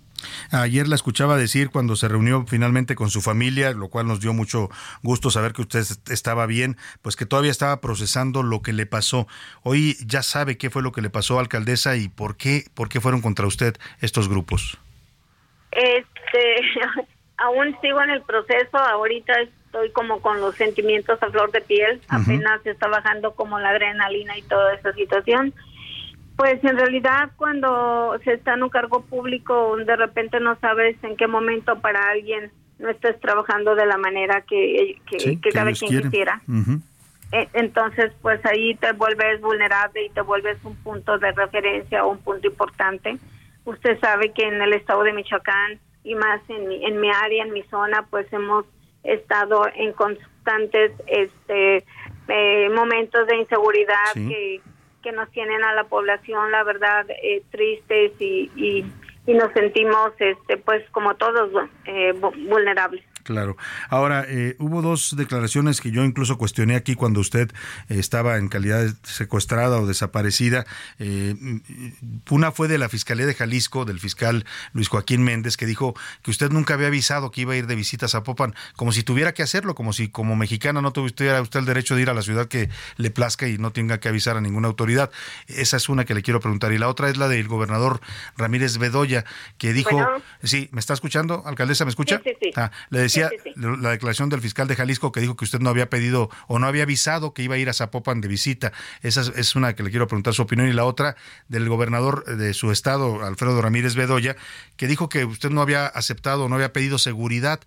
Ayer 0.51 0.87
la 0.87 0.95
escuchaba 0.95 1.37
decir 1.37 1.69
cuando 1.69 1.95
se 1.95 2.07
reunió 2.07 2.45
finalmente 2.47 2.95
con 2.95 3.09
su 3.09 3.21
familia, 3.21 3.71
lo 3.71 3.87
cual 3.89 4.07
nos 4.07 4.19
dio 4.19 4.33
mucho 4.33 4.69
gusto 5.03 5.29
saber 5.29 5.53
que 5.53 5.61
usted 5.61 5.83
estaba 6.09 6.45
bien, 6.47 6.75
pues 7.01 7.15
que 7.15 7.25
todavía 7.25 7.51
estaba 7.51 7.81
procesando 7.81 8.43
lo 8.43 8.61
que 8.61 8.73
le 8.73 8.85
pasó. 8.85 9.27
Hoy 9.63 9.95
ya 10.05 10.23
sabe 10.23 10.57
qué 10.57 10.69
fue 10.69 10.81
lo 10.81 10.91
que 10.91 11.01
le 11.01 11.09
pasó, 11.09 11.39
alcaldesa, 11.39 11.95
y 11.95 12.07
por 12.09 12.35
qué, 12.35 12.65
por 12.73 12.89
qué 12.89 12.99
fueron 12.99 13.21
contra 13.21 13.45
usted 13.45 13.75
estos 14.01 14.27
grupos. 14.27 14.79
Este, 15.71 16.61
aún 17.37 17.75
sigo 17.81 18.01
en 18.01 18.11
el 18.11 18.21
proceso, 18.23 18.77
ahorita 18.77 19.33
estoy 19.77 19.91
como 19.91 20.21
con 20.21 20.41
los 20.41 20.55
sentimientos 20.55 21.21
a 21.21 21.29
flor 21.29 21.51
de 21.51 21.61
piel, 21.61 22.01
apenas 22.07 22.65
está 22.65 22.87
bajando 22.87 23.33
como 23.35 23.59
la 23.59 23.69
adrenalina 23.69 24.37
y 24.37 24.41
toda 24.43 24.73
esa 24.73 24.93
situación. 24.93 25.53
Pues 26.35 26.63
en 26.63 26.77
realidad 26.77 27.31
cuando 27.35 28.17
se 28.23 28.33
está 28.33 28.53
en 28.53 28.63
un 28.63 28.69
cargo 28.69 29.01
público, 29.01 29.75
de 29.77 29.95
repente 29.95 30.39
no 30.39 30.57
sabes 30.59 30.95
en 31.03 31.15
qué 31.15 31.27
momento 31.27 31.79
para 31.79 32.09
alguien 32.09 32.51
no 32.79 32.89
estás 32.89 33.19
trabajando 33.19 33.75
de 33.75 33.87
la 33.87 33.97
manera 33.97 34.41
que, 34.41 34.99
que, 35.07 35.39
cada 35.51 35.71
quien 35.71 36.01
quisiera. 36.01 36.41
E, 37.31 37.49
entonces, 37.53 38.13
pues 38.21 38.39
ahí 38.45 38.75
te 38.75 38.93
vuelves 38.93 39.41
vulnerable 39.41 40.05
y 40.05 40.09
te 40.09 40.21
vuelves 40.21 40.57
un 40.63 40.75
punto 40.77 41.17
de 41.17 41.31
referencia 41.31 42.05
o 42.05 42.11
un 42.11 42.19
punto 42.19 42.47
importante. 42.47 43.17
Usted 43.65 43.99
sabe 43.99 44.31
que 44.31 44.43
en 44.43 44.61
el 44.61 44.73
estado 44.73 45.03
de 45.03 45.11
Michoacán 45.11 45.79
y 46.03 46.15
más 46.15 46.39
en 46.49 46.69
mi, 46.69 46.85
en 46.85 47.01
mi 47.01 47.09
área, 47.09 47.43
en 47.43 47.51
mi 47.51 47.63
zona, 47.63 48.05
pues 48.09 48.31
hemos 48.31 48.65
estado 49.07 49.65
en 49.75 49.93
constantes 49.93 50.91
este 51.07 51.83
eh, 52.27 52.69
momentos 52.69 53.27
de 53.27 53.37
inseguridad 53.37 54.13
que, 54.13 54.61
que 55.01 55.11
nos 55.11 55.29
tienen 55.31 55.63
a 55.63 55.73
la 55.73 55.85
población, 55.85 56.51
la 56.51 56.63
verdad, 56.63 57.05
eh, 57.09 57.41
tristes 57.51 58.11
y, 58.19 58.51
y, 58.55 58.85
y, 59.25 59.33
nos 59.33 59.51
sentimos, 59.53 60.11
este 60.19 60.57
pues 60.57 60.83
como 60.91 61.15
todos, 61.15 61.49
eh, 61.85 62.13
vulnerables. 62.47 63.03
Claro. 63.27 63.57
Ahora, 63.89 64.23
eh, 64.25 64.55
hubo 64.57 64.81
dos 64.81 65.13
declaraciones 65.17 65.81
que 65.81 65.91
yo 65.91 66.05
incluso 66.05 66.37
cuestioné 66.37 66.77
aquí 66.77 66.95
cuando 66.95 67.19
usted 67.19 67.51
eh, 67.89 67.99
estaba 67.99 68.37
en 68.37 68.47
calidad 68.47 68.85
de 68.85 68.93
secuestrada 69.03 69.81
o 69.81 69.85
desaparecida. 69.85 70.65
Eh, 70.97 71.35
una 72.29 72.53
fue 72.53 72.69
de 72.69 72.77
la 72.77 72.87
Fiscalía 72.87 73.25
de 73.25 73.33
Jalisco, 73.33 73.83
del 73.83 73.99
fiscal 73.99 74.45
Luis 74.71 74.87
Joaquín 74.87 75.25
Méndez, 75.25 75.57
que 75.57 75.65
dijo 75.65 75.93
que 76.21 76.31
usted 76.31 76.51
nunca 76.51 76.75
había 76.75 76.87
avisado 76.87 77.29
que 77.29 77.41
iba 77.41 77.51
a 77.51 77.57
ir 77.57 77.67
de 77.67 77.75
visitas 77.75 78.15
a 78.15 78.23
Popan, 78.23 78.55
como 78.77 78.93
si 78.93 79.03
tuviera 79.03 79.33
que 79.33 79.43
hacerlo, 79.43 79.75
como 79.75 79.91
si 79.91 80.07
como 80.07 80.37
mexicana 80.37 80.81
no 80.81 80.93
tuviera 80.93 81.41
usted 81.41 81.59
el 81.59 81.65
derecho 81.65 81.97
de 81.97 82.03
ir 82.03 82.09
a 82.09 82.13
la 82.13 82.21
ciudad 82.21 82.47
que 82.47 82.69
le 82.95 83.11
plazca 83.11 83.49
y 83.49 83.57
no 83.57 83.71
tenga 83.71 83.99
que 83.99 84.07
avisar 84.07 84.37
a 84.37 84.41
ninguna 84.41 84.69
autoridad. 84.69 85.11
Esa 85.47 85.75
es 85.75 85.89
una 85.89 86.05
que 86.05 86.13
le 86.13 86.21
quiero 86.21 86.39
preguntar. 86.39 86.71
Y 86.71 86.77
la 86.77 86.87
otra 86.87 87.09
es 87.09 87.17
la 87.17 87.27
del 87.27 87.49
gobernador 87.49 87.99
Ramírez 88.37 88.77
Bedoya, 88.77 89.25
que 89.57 89.73
dijo, 89.73 89.99
sí, 90.43 90.69
¿me 90.71 90.79
está 90.79 90.93
escuchando, 90.93 91.43
alcaldesa? 91.45 91.83
¿Me 91.83 91.89
escucha? 91.89 92.21
Sí, 92.23 92.29
sí, 92.29 92.37
sí. 92.41 92.51
Ah, 92.55 92.71
le 92.89 92.99
decía 92.99 93.16
decía 93.23 93.47
la 93.57 93.91
declaración 93.91 94.29
del 94.29 94.41
fiscal 94.41 94.67
de 94.67 94.75
Jalisco 94.75 95.11
que 95.11 95.19
dijo 95.19 95.35
que 95.35 95.45
usted 95.45 95.59
no 95.59 95.69
había 95.69 95.89
pedido 95.89 96.29
o 96.47 96.59
no 96.59 96.67
había 96.67 96.83
avisado 96.83 97.33
que 97.33 97.43
iba 97.43 97.55
a 97.55 97.57
ir 97.57 97.69
a 97.69 97.73
Zapopan 97.73 98.21
de 98.21 98.27
visita. 98.27 98.71
Esa 99.01 99.21
es 99.35 99.55
una 99.55 99.75
que 99.75 99.83
le 99.83 99.89
quiero 99.89 100.07
preguntar 100.07 100.33
su 100.33 100.43
opinión. 100.43 100.67
Y 100.67 100.73
la 100.73 100.85
otra 100.85 101.15
del 101.47 101.67
gobernador 101.67 102.25
de 102.37 102.53
su 102.53 102.71
estado, 102.71 103.25
Alfredo 103.25 103.61
Ramírez 103.61 103.95
Bedoya, 103.95 104.35
que 104.75 104.87
dijo 104.87 105.09
que 105.09 105.25
usted 105.25 105.49
no 105.49 105.61
había 105.61 105.87
aceptado 105.87 106.45
o 106.45 106.49
no 106.49 106.55
había 106.55 106.73
pedido 106.73 106.99
seguridad. 106.99 107.61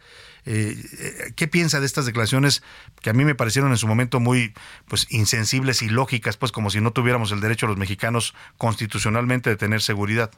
Eh, 0.47 0.77
eh, 0.99 1.33
¿Qué 1.37 1.49
piensa 1.49 1.81
de 1.81 1.87
estas 1.87 2.07
declaraciones 2.07 2.63
que 3.03 3.11
a 3.11 3.13
mí 3.13 3.25
me 3.25 3.35
parecieron 3.35 3.71
en 3.73 3.77
su 3.77 3.87
momento 3.87 4.21
muy 4.21 4.55
pues 4.89 5.07
insensibles 5.11 5.83
y 5.83 5.89
lógicas, 5.89 6.37
pues 6.37 6.53
como 6.53 6.71
si 6.71 6.81
no 6.81 6.93
tuviéramos 6.93 7.33
el 7.33 7.41
derecho 7.41 7.67
a 7.67 7.69
los 7.69 7.79
mexicanos 7.79 8.35
constitucionalmente 8.57 9.51
de 9.51 9.57
tener 9.57 9.83
seguridad? 9.83 10.31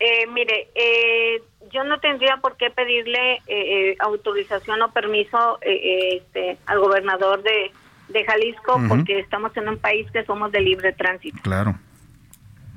Eh, 0.00 0.26
mire, 0.26 0.68
eh, 0.74 1.42
yo 1.70 1.84
no 1.84 1.98
tendría 2.00 2.36
por 2.38 2.56
qué 2.56 2.70
pedirle 2.70 3.40
eh, 3.46 3.96
autorización 4.00 4.82
o 4.82 4.92
permiso 4.92 5.58
este, 5.62 6.58
al 6.66 6.80
gobernador 6.80 7.42
de, 7.42 7.70
Jalisco 8.26 8.80
porque 8.86 9.18
estamos 9.18 9.56
en 9.56 9.68
un 9.68 9.78
país 9.78 10.08
que 10.12 10.24
somos 10.24 10.52
de 10.52 10.60
libre 10.60 10.92
tránsito. 10.92 11.38
Claro. 11.42 11.74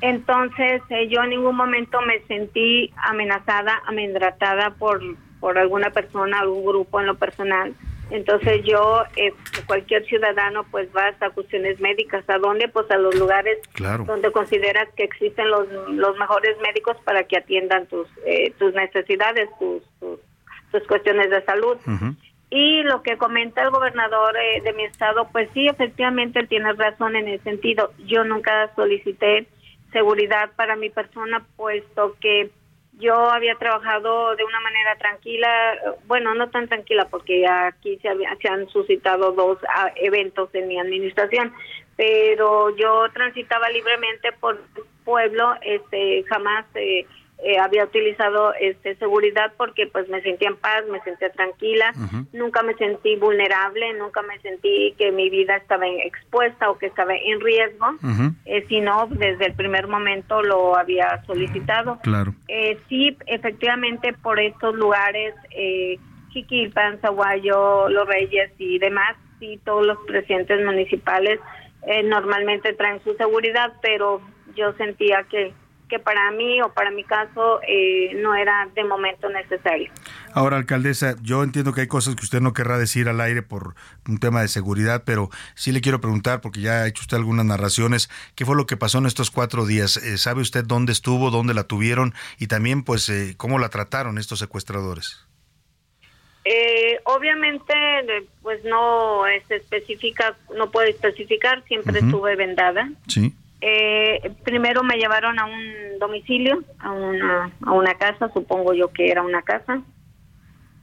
Entonces, 0.01 0.81
yo 1.09 1.21
en 1.21 1.29
ningún 1.29 1.55
momento 1.55 2.01
me 2.01 2.21
sentí 2.21 2.91
amenazada, 2.95 3.81
amendratada 3.85 4.71
por, 4.71 5.01
por 5.39 5.57
alguna 5.57 5.91
persona, 5.91 6.39
algún 6.39 6.65
grupo 6.65 6.99
en 6.99 7.07
lo 7.07 7.17
personal. 7.17 7.75
Entonces 8.09 8.63
yo, 8.63 9.03
eh, 9.15 9.33
cualquier 9.65 10.05
ciudadano, 10.05 10.65
pues 10.71 10.87
va 10.95 11.07
hasta 11.07 11.29
cuestiones 11.31 11.79
médicas. 11.79 12.23
¿A 12.29 12.37
dónde? 12.37 12.67
Pues 12.69 12.89
a 12.91 12.97
los 12.97 13.15
lugares 13.15 13.59
donde 14.05 14.31
consideras 14.31 14.87
que 14.95 15.03
existen 15.03 15.49
los, 15.49 15.67
los 15.89 16.17
mejores 16.17 16.57
médicos 16.61 16.97
para 17.03 17.23
que 17.23 17.37
atiendan 17.37 17.87
tus, 17.87 18.07
eh, 18.25 18.53
tus 18.57 18.73
necesidades, 18.73 19.49
tus, 19.59 19.83
tus, 19.99 20.87
cuestiones 20.87 21.29
de 21.29 21.43
salud. 21.43 21.77
Y 22.49 22.83
lo 22.83 23.01
que 23.01 23.17
comenta 23.17 23.61
el 23.61 23.71
gobernador 23.71 24.37
eh, 24.37 24.61
de 24.61 24.71
mi 24.73 24.85
estado, 24.85 25.27
pues 25.31 25.49
sí, 25.53 25.67
efectivamente 25.67 26.39
él 26.39 26.47
tiene 26.47 26.71
razón 26.73 27.15
en 27.17 27.27
el 27.27 27.41
sentido. 27.43 27.91
Yo 28.05 28.23
nunca 28.23 28.71
solicité 28.75 29.47
seguridad 29.91 30.51
para 30.55 30.75
mi 30.75 30.89
persona, 30.89 31.45
puesto 31.57 32.15
que 32.21 32.51
yo 32.99 33.29
había 33.29 33.55
trabajado 33.55 34.35
de 34.35 34.43
una 34.43 34.59
manera 34.59 34.95
tranquila, 34.95 35.49
bueno, 36.07 36.33
no 36.33 36.49
tan 36.49 36.67
tranquila 36.67 37.07
porque 37.09 37.45
aquí 37.47 37.99
se, 38.01 38.09
se 38.41 38.47
han 38.47 38.67
suscitado 38.69 39.31
dos 39.33 39.59
ah, 39.69 39.91
eventos 39.95 40.49
en 40.53 40.67
mi 40.67 40.79
administración, 40.79 41.53
pero 41.95 42.75
yo 42.75 43.07
transitaba 43.13 43.69
libremente 43.69 44.31
por 44.39 44.55
el 44.75 44.83
pueblo, 45.03 45.55
este, 45.61 46.23
jamás 46.23 46.65
eh, 46.75 47.05
eh, 47.43 47.59
había 47.59 47.83
utilizado 47.83 48.53
este 48.55 48.95
seguridad 48.95 49.53
porque 49.57 49.87
pues 49.87 50.09
me 50.09 50.21
sentía 50.21 50.49
en 50.49 50.57
paz, 50.57 50.83
me 50.91 50.99
sentía 51.01 51.31
tranquila, 51.31 51.93
nunca 52.33 52.63
me 52.63 52.73
sentí 52.75 53.15
vulnerable, 53.15 53.93
nunca 53.93 54.23
me 54.23 54.39
sentí 54.39 54.95
que 54.97 55.11
mi 55.11 55.29
vida 55.29 55.55
estaba 55.57 55.87
expuesta 55.87 56.69
o 56.69 56.77
que 56.77 56.87
estaba 56.87 57.13
en 57.15 57.39
riesgo, 57.39 57.85
eh, 58.45 58.65
sino 58.67 59.07
desde 59.11 59.45
el 59.45 59.53
primer 59.53 59.87
momento 59.87 60.41
lo 60.41 60.75
había 60.75 61.23
solicitado. 61.25 61.99
Claro. 62.01 62.33
Eh, 62.47 62.79
sí, 62.89 63.15
efectivamente 63.27 64.13
por 64.13 64.39
estos 64.39 64.75
lugares, 64.75 65.35
eh, 65.51 65.99
Chiquilpan, 66.31 66.99
Zaguayo, 67.01 67.87
Los 67.89 68.07
Reyes 68.07 68.51
y 68.57 68.79
demás, 68.79 69.15
sí, 69.39 69.59
todos 69.63 69.85
los 69.85 69.97
presidentes 70.07 70.63
municipales 70.65 71.39
eh, 71.83 72.03
normalmente 72.03 72.73
traen 72.73 73.01
su 73.03 73.13
seguridad, 73.15 73.73
pero 73.81 74.21
yo 74.55 74.73
sentía 74.73 75.23
que 75.29 75.53
que 75.87 75.99
para 75.99 76.31
mí 76.31 76.61
o 76.61 76.73
para 76.73 76.91
mi 76.91 77.03
caso 77.03 77.59
eh, 77.67 78.11
no 78.15 78.35
era 78.35 78.67
de 78.75 78.83
momento 78.83 79.29
necesario. 79.29 79.91
Ahora, 80.33 80.57
alcaldesa, 80.57 81.15
yo 81.21 81.43
entiendo 81.43 81.73
que 81.73 81.81
hay 81.81 81.87
cosas 81.87 82.15
que 82.15 82.23
usted 82.23 82.41
no 82.41 82.53
querrá 82.53 82.77
decir 82.77 83.09
al 83.09 83.21
aire 83.21 83.41
por 83.41 83.75
un 84.07 84.19
tema 84.19 84.41
de 84.41 84.47
seguridad, 84.47 85.03
pero 85.05 85.29
sí 85.55 85.71
le 85.71 85.81
quiero 85.81 86.01
preguntar, 86.01 86.41
porque 86.41 86.61
ya 86.61 86.83
ha 86.83 86.87
hecho 86.87 87.01
usted 87.01 87.17
algunas 87.17 87.45
narraciones, 87.45 88.09
¿qué 88.35 88.45
fue 88.45 88.55
lo 88.55 88.67
que 88.67 88.77
pasó 88.77 88.97
en 88.99 89.05
estos 89.05 89.31
cuatro 89.31 89.65
días? 89.65 89.97
Eh, 89.97 90.17
¿Sabe 90.17 90.41
usted 90.41 90.63
dónde 90.65 90.91
estuvo, 90.91 91.31
dónde 91.31 91.53
la 91.53 91.63
tuvieron 91.63 92.13
y 92.37 92.47
también, 92.47 92.83
pues, 92.83 93.09
eh, 93.09 93.35
cómo 93.37 93.59
la 93.59 93.69
trataron 93.69 94.17
estos 94.17 94.39
secuestradores? 94.39 95.23
obviamente, 97.03 97.73
pues 98.41 98.63
no 98.63 99.23
se 99.49 99.57
especifica, 99.57 100.37
no 100.55 100.71
puede 100.71 100.91
especificar, 100.91 101.61
siempre 101.65 101.99
estuve 101.99 102.37
vendada. 102.37 102.89
Sí. 103.07 103.33
Eh, 103.61 104.31
primero 104.43 104.83
me 104.83 104.97
llevaron 104.97 105.39
a 105.39 105.45
un 105.45 105.99
domicilio, 105.99 106.63
a 106.79 106.91
una, 106.91 107.95
casa, 107.95 108.29
supongo 108.33 108.73
yo 108.73 108.91
que 108.91 109.09
era 109.09 109.23
una 109.23 109.41
casa. 109.41 109.81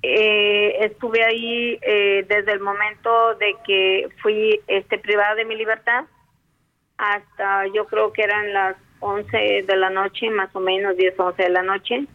Eh, 0.03 0.85
estuve 0.85 1.25
ahí 1.25 1.79
eh, 1.83 2.27
desde 2.29 2.53
el 2.53 2.61
momento 2.61 3.35
de 3.37 3.57
que 3.67 4.09
fui 4.21 4.61
este, 4.67 4.99
privada 4.99 5.35
de 5.35 5.47
mi 5.47 5.57
libertad 5.57 6.05
hasta 6.99 7.67
yo 7.69 7.87
creo 7.87 8.13
que 8.13 8.23
eran 8.23 8.53
las 8.53 8.77
11 9.01 9.65
de 9.67 9.77
la 9.77 9.91
noche, 9.91 10.31
más 10.31 10.55
o 10.55 10.61
menos 10.61 10.97
10, 10.97 11.19
11 11.19 11.43
de 11.43 11.49
la 11.51 11.63
noche. 11.63 12.07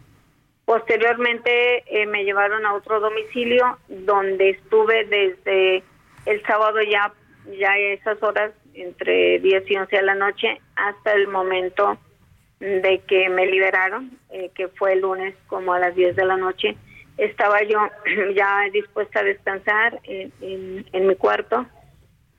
Posteriormente 0.64 1.84
eh, 1.86 2.06
me 2.06 2.24
llevaron 2.24 2.64
a 2.66 2.74
otro 2.74 3.00
domicilio 3.00 3.78
donde 3.88 4.50
estuve 4.50 5.04
desde 5.06 5.82
el 6.26 6.42
sábado 6.42 6.80
ya, 6.82 7.12
ya 7.58 7.76
esas 7.76 8.22
horas 8.22 8.52
entre 8.74 9.38
10 9.40 9.70
y 9.70 9.76
11 9.76 9.96
de 9.96 10.02
la 10.02 10.14
noche 10.14 10.60
hasta 10.76 11.12
el 11.12 11.28
momento 11.28 11.98
de 12.60 13.02
que 13.06 13.28
me 13.30 13.46
liberaron, 13.46 14.18
eh, 14.30 14.50
que 14.54 14.68
fue 14.68 14.92
el 14.92 15.00
lunes 15.00 15.34
como 15.46 15.72
a 15.72 15.78
las 15.78 15.94
10 15.94 16.14
de 16.14 16.24
la 16.24 16.36
noche. 16.36 16.76
Estaba 17.16 17.62
yo 17.62 17.78
ya 18.36 18.62
dispuesta 18.72 19.20
a 19.20 19.24
descansar 19.24 19.98
en, 20.04 20.84
en, 20.92 21.06
mi 21.06 21.16
cuarto 21.16 21.66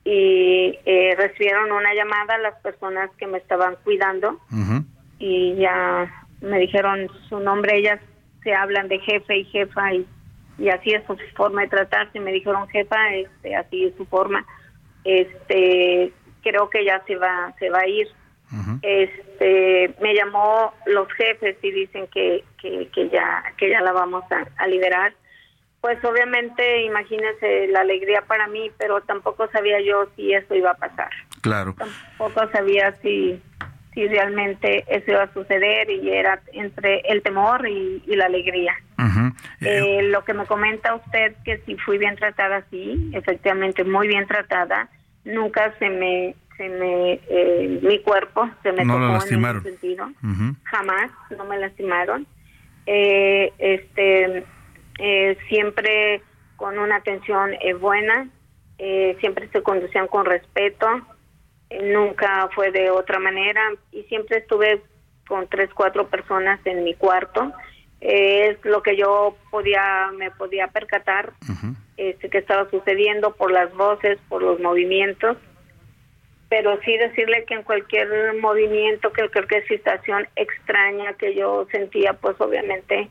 y 0.04 0.78
eh, 0.84 1.14
recibieron 1.16 1.70
una 1.72 1.92
llamada 1.94 2.38
las 2.38 2.54
personas 2.60 3.10
que 3.18 3.26
me 3.26 3.38
estaban 3.38 3.76
cuidando 3.84 4.40
y 5.18 5.54
ya 5.56 6.26
me 6.40 6.58
dijeron 6.58 7.08
su 7.28 7.38
nombre, 7.38 7.76
ellas 7.76 8.00
se 8.42 8.52
hablan 8.52 8.88
de 8.88 8.98
jefe 8.98 9.38
y 9.38 9.44
jefa 9.44 9.94
y, 9.94 10.06
y 10.58 10.68
así 10.68 10.90
es 10.90 11.04
su 11.06 11.16
forma 11.36 11.62
de 11.62 11.68
tratarse, 11.68 12.18
me 12.18 12.32
dijeron 12.32 12.68
jefa, 12.68 13.14
este, 13.14 13.54
así 13.54 13.84
es 13.84 13.94
su 13.96 14.04
forma. 14.06 14.44
Este, 15.04 16.12
creo 16.42 16.68
que 16.70 16.84
ya 16.84 17.02
se 17.06 17.16
va 17.16 17.54
se 17.58 17.70
va 17.70 17.80
a 17.80 17.88
ir. 17.88 18.08
Este 18.82 19.94
me 20.00 20.14
llamó 20.14 20.74
los 20.84 21.10
jefes 21.14 21.56
y 21.62 21.70
dicen 21.70 22.06
que, 22.08 22.44
que, 22.60 23.08
ya 23.10 23.42
que 23.56 23.70
ya 23.70 23.80
la 23.80 23.92
vamos 23.92 24.24
a, 24.30 24.66
liberar. 24.66 25.14
Pues 25.80 26.04
obviamente 26.04 26.82
imagínese 26.82 27.68
la 27.68 27.80
alegría 27.80 28.22
para 28.22 28.46
mí 28.48 28.70
pero 28.78 29.00
tampoco 29.00 29.48
sabía 29.50 29.80
yo 29.80 30.06
si 30.16 30.34
eso 30.34 30.54
iba 30.54 30.72
a 30.72 30.74
pasar. 30.74 31.10
Claro. 31.40 31.74
Tampoco 31.78 32.46
sabía 32.52 32.94
si 33.00 33.40
si 33.94 34.06
realmente 34.06 34.84
eso 34.88 35.10
iba 35.10 35.22
a 35.22 35.32
suceder 35.32 35.90
y 35.90 36.10
era 36.10 36.40
entre 36.52 37.00
el 37.00 37.22
temor 37.22 37.66
y, 37.68 38.02
la 38.06 38.26
alegría. 38.26 38.74
Eh, 39.60 40.02
lo 40.04 40.24
que 40.24 40.34
me 40.34 40.46
comenta 40.46 40.94
usted 40.94 41.34
que 41.44 41.58
si 41.58 41.76
fui 41.76 41.98
bien 41.98 42.16
tratada, 42.16 42.64
sí, 42.70 43.10
efectivamente 43.12 43.84
muy 43.84 44.08
bien 44.08 44.26
tratada 44.26 44.88
nunca 45.24 45.74
se 45.78 45.88
me 45.88 46.34
se 46.56 46.68
me 46.68 47.20
eh, 47.28 47.80
mi 47.82 48.00
cuerpo 48.00 48.48
se 48.62 48.72
me 48.72 48.84
no 48.84 48.94
tocó 48.94 49.26
en 49.34 49.44
ese 49.44 49.60
sentido. 49.62 50.10
Jamás 50.64 51.10
no 51.36 51.44
me 51.44 51.58
lastimaron. 51.58 52.26
Eh, 52.86 53.52
este 53.58 54.44
eh, 54.98 55.38
siempre 55.48 56.22
con 56.56 56.78
una 56.78 56.96
atención 56.96 57.52
buena 57.80 58.28
siempre 59.20 59.48
se 59.52 59.62
conducían 59.62 60.08
con 60.08 60.24
respeto 60.26 60.88
nunca 61.82 62.48
fue 62.54 62.70
de 62.72 62.90
otra 62.90 63.18
manera. 63.18 63.62
Y 63.92 64.02
siempre 64.04 64.38
estuve 64.38 64.82
con 65.28 65.48
tres 65.48 65.70
cuatro 65.74 66.08
personas 66.08 66.60
en 66.64 66.84
mi 66.84 66.94
cuarto 66.94 67.52
es 68.02 68.58
lo 68.64 68.82
que 68.82 68.96
yo 68.96 69.36
podía 69.50 70.10
me 70.18 70.32
podía 70.32 70.66
percatar 70.66 71.32
este, 71.96 72.28
que 72.28 72.38
estaba 72.38 72.68
sucediendo 72.68 73.34
por 73.34 73.52
las 73.52 73.72
voces, 73.74 74.18
por 74.28 74.42
los 74.42 74.58
movimientos, 74.58 75.36
pero 76.48 76.78
sí 76.84 76.96
decirle 76.98 77.44
que 77.46 77.54
en 77.54 77.62
cualquier 77.62 78.08
movimiento, 78.40 79.12
que 79.12 79.28
cualquier 79.28 79.66
situación 79.68 80.26
extraña 80.34 81.12
que 81.14 81.36
yo 81.36 81.66
sentía, 81.70 82.14
pues 82.14 82.34
obviamente, 82.40 83.08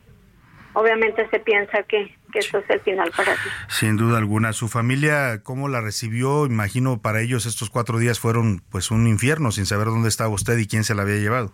obviamente 0.74 1.26
se 1.30 1.40
piensa 1.40 1.82
que, 1.84 2.14
que 2.30 2.40
esto 2.40 2.58
es 2.58 2.68
el 2.68 2.80
final 2.80 3.10
para 3.16 3.32
ti. 3.32 3.48
Sin 3.68 3.96
duda 3.96 4.18
alguna. 4.18 4.52
¿Su 4.52 4.68
familia 4.68 5.42
cómo 5.42 5.68
la 5.68 5.80
recibió? 5.80 6.44
Imagino 6.44 7.00
para 7.00 7.22
ellos 7.22 7.46
estos 7.46 7.70
cuatro 7.70 7.98
días 7.98 8.20
fueron 8.20 8.62
pues 8.70 8.90
un 8.90 9.06
infierno 9.06 9.52
sin 9.52 9.64
saber 9.64 9.86
dónde 9.86 10.10
estaba 10.10 10.28
usted 10.28 10.58
y 10.58 10.66
quién 10.66 10.84
se 10.84 10.94
la 10.94 11.02
había 11.02 11.16
llevado. 11.16 11.52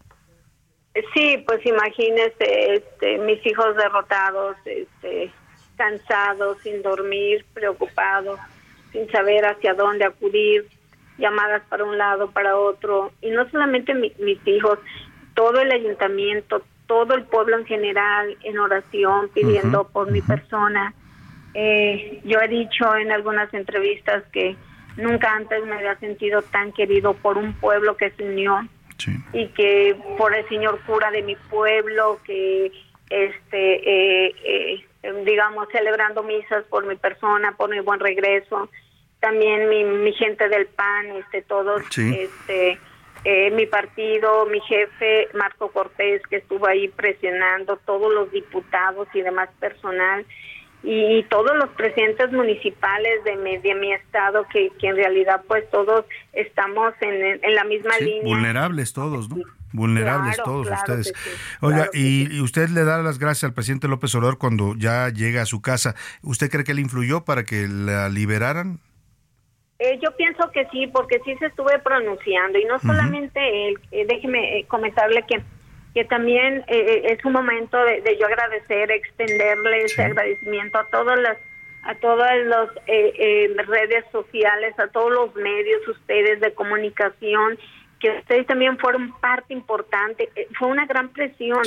Sí, 1.14 1.42
pues 1.46 1.64
imagínese, 1.66 2.74
este, 2.74 3.18
mis 3.18 3.44
hijos 3.46 3.76
derrotados, 3.76 4.56
este, 4.64 5.30
cansados, 5.76 6.58
sin 6.62 6.82
dormir, 6.82 7.44
preocupados, 7.54 8.38
sin 8.92 9.10
saber 9.10 9.44
hacia 9.46 9.74
dónde 9.74 10.04
acudir, 10.04 10.66
llamadas 11.18 11.62
para 11.68 11.84
un 11.84 11.98
lado, 11.98 12.30
para 12.30 12.56
otro. 12.56 13.12
Y 13.20 13.30
no 13.30 13.48
solamente 13.50 13.94
mis 13.94 14.46
hijos, 14.46 14.78
todo 15.34 15.60
el 15.60 15.70
ayuntamiento, 15.70 16.62
todo 16.86 17.14
el 17.14 17.24
pueblo 17.24 17.58
en 17.58 17.66
general 17.66 18.36
en 18.42 18.58
oración, 18.58 19.28
pidiendo 19.34 19.88
por 19.88 20.10
mi 20.10 20.22
persona. 20.22 20.94
Eh, 21.54 22.20
yo 22.24 22.40
he 22.40 22.48
dicho 22.48 22.96
en 22.96 23.12
algunas 23.12 23.52
entrevistas 23.52 24.24
que 24.32 24.56
nunca 24.96 25.32
antes 25.32 25.64
me 25.64 25.76
había 25.76 25.96
sentido 25.98 26.42
tan 26.42 26.72
querido 26.72 27.14
por 27.14 27.36
un 27.36 27.52
pueblo 27.54 27.96
que 27.96 28.10
se 28.10 28.24
unió 28.24 28.66
y 29.32 29.46
que 29.48 29.96
por 30.16 30.34
el 30.34 30.48
señor 30.48 30.80
cura 30.86 31.10
de 31.10 31.22
mi 31.22 31.36
pueblo 31.36 32.20
que 32.24 32.72
este 33.10 34.26
eh, 34.26 34.34
eh, 34.44 35.24
digamos 35.24 35.68
celebrando 35.72 36.22
misas 36.22 36.64
por 36.64 36.86
mi 36.86 36.96
persona 36.96 37.52
por 37.56 37.70
mi 37.70 37.80
buen 37.80 38.00
regreso 38.00 38.68
también 39.20 39.68
mi, 39.68 39.84
mi 39.84 40.12
gente 40.12 40.48
del 40.48 40.66
PAN 40.66 41.16
este 41.16 41.42
todos 41.42 41.82
este 41.98 42.78
eh, 43.24 43.50
mi 43.50 43.66
partido, 43.66 44.46
mi 44.46 44.60
jefe 44.60 45.28
Marco 45.34 45.70
Cortés, 45.72 46.22
que 46.28 46.36
estuvo 46.36 46.66
ahí 46.66 46.88
presionando, 46.88 47.76
todos 47.84 48.12
los 48.14 48.30
diputados 48.30 49.08
y 49.12 49.22
demás 49.22 49.48
personal, 49.58 50.24
y, 50.82 51.22
todos 51.24 51.56
los 51.56 51.68
presidentes 51.70 52.32
municipales 52.32 53.24
de 53.24 53.36
mi, 53.36 53.59
de 53.59 53.74
mi 53.74 53.92
estado, 53.92 54.46
que, 54.52 54.70
que 54.78 54.88
en 54.88 54.96
realidad 54.96 55.42
pues 55.46 55.68
todos 55.70 56.05
estamos 56.32 56.94
en, 57.00 57.40
en 57.42 57.55
la 57.55 57.64
misma 57.64 57.98
línea. 57.98 58.22
Vulnerables 58.24 58.92
todos, 58.92 59.28
¿no? 59.28 59.36
Vulnerables 59.72 60.36
todos 60.42 60.68
ustedes. 60.70 61.12
Oiga, 61.60 61.88
y, 61.92 62.34
y, 62.34 62.40
usted 62.40 62.68
le 62.70 62.84
da 62.84 63.02
las 63.02 63.18
gracias 63.18 63.44
al 63.44 63.55
presidente 63.55 63.86
López 63.86 64.14
Obrador 64.14 64.38
cuando 64.38 64.74
ya 64.76 65.10
llega 65.10 65.42
a 65.42 65.46
su 65.46 65.60
casa. 65.60 65.94
¿Usted 66.22 66.50
cree 66.50 66.64
que 66.64 66.74
le 66.74 66.80
influyó 66.80 67.24
para 67.24 67.44
que 67.44 67.68
la 67.68 68.09
liberaran? 68.09 68.80
Eh, 69.78 69.98
yo 70.02 70.10
pienso 70.16 70.50
que 70.50 70.66
sí, 70.72 70.88
porque 70.88 71.20
sí 71.24 71.36
se 71.38 71.46
estuve 71.46 71.78
pronunciando 71.78 72.59
y 72.59 72.64
no 72.64 72.80
solamente 72.80 73.68
él, 73.68 73.78
eh, 73.92 74.06
déjeme 74.09 74.59
eh, 74.59 74.64
comentarle 74.66 75.22
que 75.28 75.40
que 75.94 76.05
también 76.05 76.65
es 76.69 77.24
un 77.24 77.32
momento 77.32 77.77
de, 77.85 78.16
yo 78.19 78.27
agradecer, 78.27 78.90
extenderle 78.90 79.85
ese 79.85 80.05
agradecimiento 80.05 80.78
a 80.78 80.85
todas 80.85 81.19
las 81.20 81.39
a 81.85 81.94
todas 81.94 82.36
las 82.44 83.66
redes 83.66 84.05
sociales, 84.12 84.78
a 84.78 84.89
todos 84.89 85.10
los 85.10 85.35
medios, 85.36 85.89
ustedes 85.89 86.40
de 86.40 86.52
comunicación, 86.52 87.59
que 88.01 88.10
ustedes 88.19 88.47
también 88.47 88.77
fueron 88.78 89.12
parte 89.20 89.55
importante. 89.55 90.28
fue 90.59 90.69
una 90.69 90.86
gran 90.86 91.09
presión, 91.10 91.62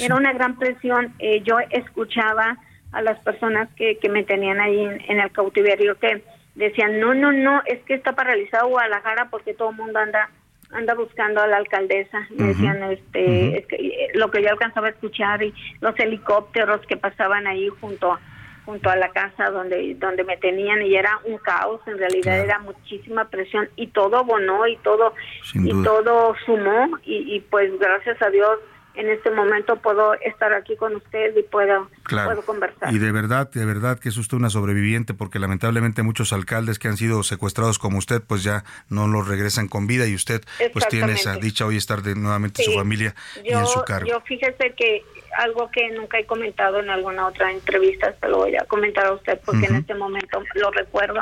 era 0.00 0.14
una 0.14 0.32
gran 0.32 0.58
presión. 0.58 1.14
yo 1.42 1.58
escuchaba 1.70 2.58
a 2.92 3.02
las 3.02 3.18
personas 3.20 3.68
que, 3.74 3.98
que 3.98 4.08
me 4.08 4.22
tenían 4.22 4.60
ahí 4.60 4.80
en 5.08 5.18
el 5.18 5.32
cautiverio 5.32 5.98
que 5.98 6.22
decían, 6.54 7.00
no, 7.00 7.14
no, 7.14 7.32
no, 7.32 7.62
es 7.66 7.82
que 7.84 7.94
está 7.94 8.12
paralizado 8.12 8.68
Guadalajara 8.68 9.28
porque 9.30 9.54
todo 9.54 9.70
el 9.70 9.76
mundo 9.76 9.98
anda 9.98 10.30
anda 10.74 10.94
buscando 10.94 11.40
a 11.40 11.46
la 11.46 11.56
alcaldesa. 11.56 12.26
decían, 12.30 12.82
este, 12.82 13.58
es 13.58 13.66
que, 13.66 13.76
eh, 13.76 14.10
lo 14.14 14.30
que 14.30 14.42
yo 14.42 14.50
alcanzaba 14.50 14.88
a 14.88 14.90
escuchar 14.90 15.42
y 15.42 15.54
los 15.80 15.98
helicópteros 15.98 16.80
que 16.86 16.96
pasaban 16.96 17.46
ahí 17.46 17.68
junto 17.80 18.18
junto 18.64 18.88
a 18.88 18.96
la 18.96 19.10
casa 19.10 19.50
donde 19.50 19.94
donde 19.96 20.24
me 20.24 20.38
tenían 20.38 20.80
y 20.80 20.94
era 20.94 21.20
un 21.24 21.36
caos 21.36 21.82
en 21.86 21.98
realidad 21.98 22.38
era 22.38 22.58
muchísima 22.60 23.26
presión 23.26 23.68
y 23.76 23.88
todo 23.88 24.16
abonó 24.16 24.66
y 24.66 24.76
todo 24.78 25.12
y 25.52 25.82
todo 25.82 26.34
sumó 26.46 26.98
y, 27.04 27.34
y 27.36 27.40
pues 27.40 27.78
gracias 27.78 28.22
a 28.22 28.30
Dios 28.30 28.58
en 28.94 29.10
este 29.10 29.30
momento 29.30 29.76
puedo 29.76 30.14
estar 30.14 30.52
aquí 30.52 30.76
con 30.76 30.94
usted 30.96 31.36
y 31.36 31.42
puedo, 31.42 31.88
puedo 32.08 32.42
conversar. 32.42 32.92
Y 32.92 32.98
de 32.98 33.10
verdad, 33.10 33.50
de 33.50 33.64
verdad 33.64 33.98
que 33.98 34.08
es 34.08 34.16
usted 34.16 34.36
una 34.36 34.50
sobreviviente 34.50 35.14
porque 35.14 35.38
lamentablemente 35.38 36.02
muchos 36.02 36.32
alcaldes 36.32 36.78
que 36.78 36.88
han 36.88 36.96
sido 36.96 37.22
secuestrados 37.22 37.78
como 37.78 37.98
usted 37.98 38.22
pues 38.22 38.44
ya 38.44 38.64
no 38.88 39.08
los 39.08 39.26
regresan 39.26 39.68
con 39.68 39.86
vida 39.86 40.06
y 40.06 40.14
usted 40.14 40.42
pues 40.72 40.86
tiene 40.88 41.12
esa 41.12 41.36
dicha 41.36 41.66
hoy 41.66 41.76
estar 41.76 42.02
de 42.02 42.14
nuevamente 42.14 42.62
su 42.62 42.72
familia 42.72 43.14
y 43.44 43.52
en 43.52 43.66
su 43.66 43.82
cargo. 43.82 44.08
Yo 44.08 44.20
fíjese 44.20 44.74
que 44.76 45.02
algo 45.36 45.70
que 45.70 45.90
nunca 45.90 46.18
he 46.18 46.26
comentado 46.26 46.78
en 46.78 46.90
alguna 46.90 47.26
otra 47.26 47.50
entrevista, 47.50 48.14
se 48.20 48.28
lo 48.28 48.38
voy 48.38 48.56
a 48.56 48.64
comentar 48.66 49.06
a 49.06 49.12
usted 49.12 49.40
porque 49.44 49.66
en 49.66 49.76
este 49.76 49.94
momento 49.94 50.42
lo 50.54 50.70
recuerdo. 50.70 51.20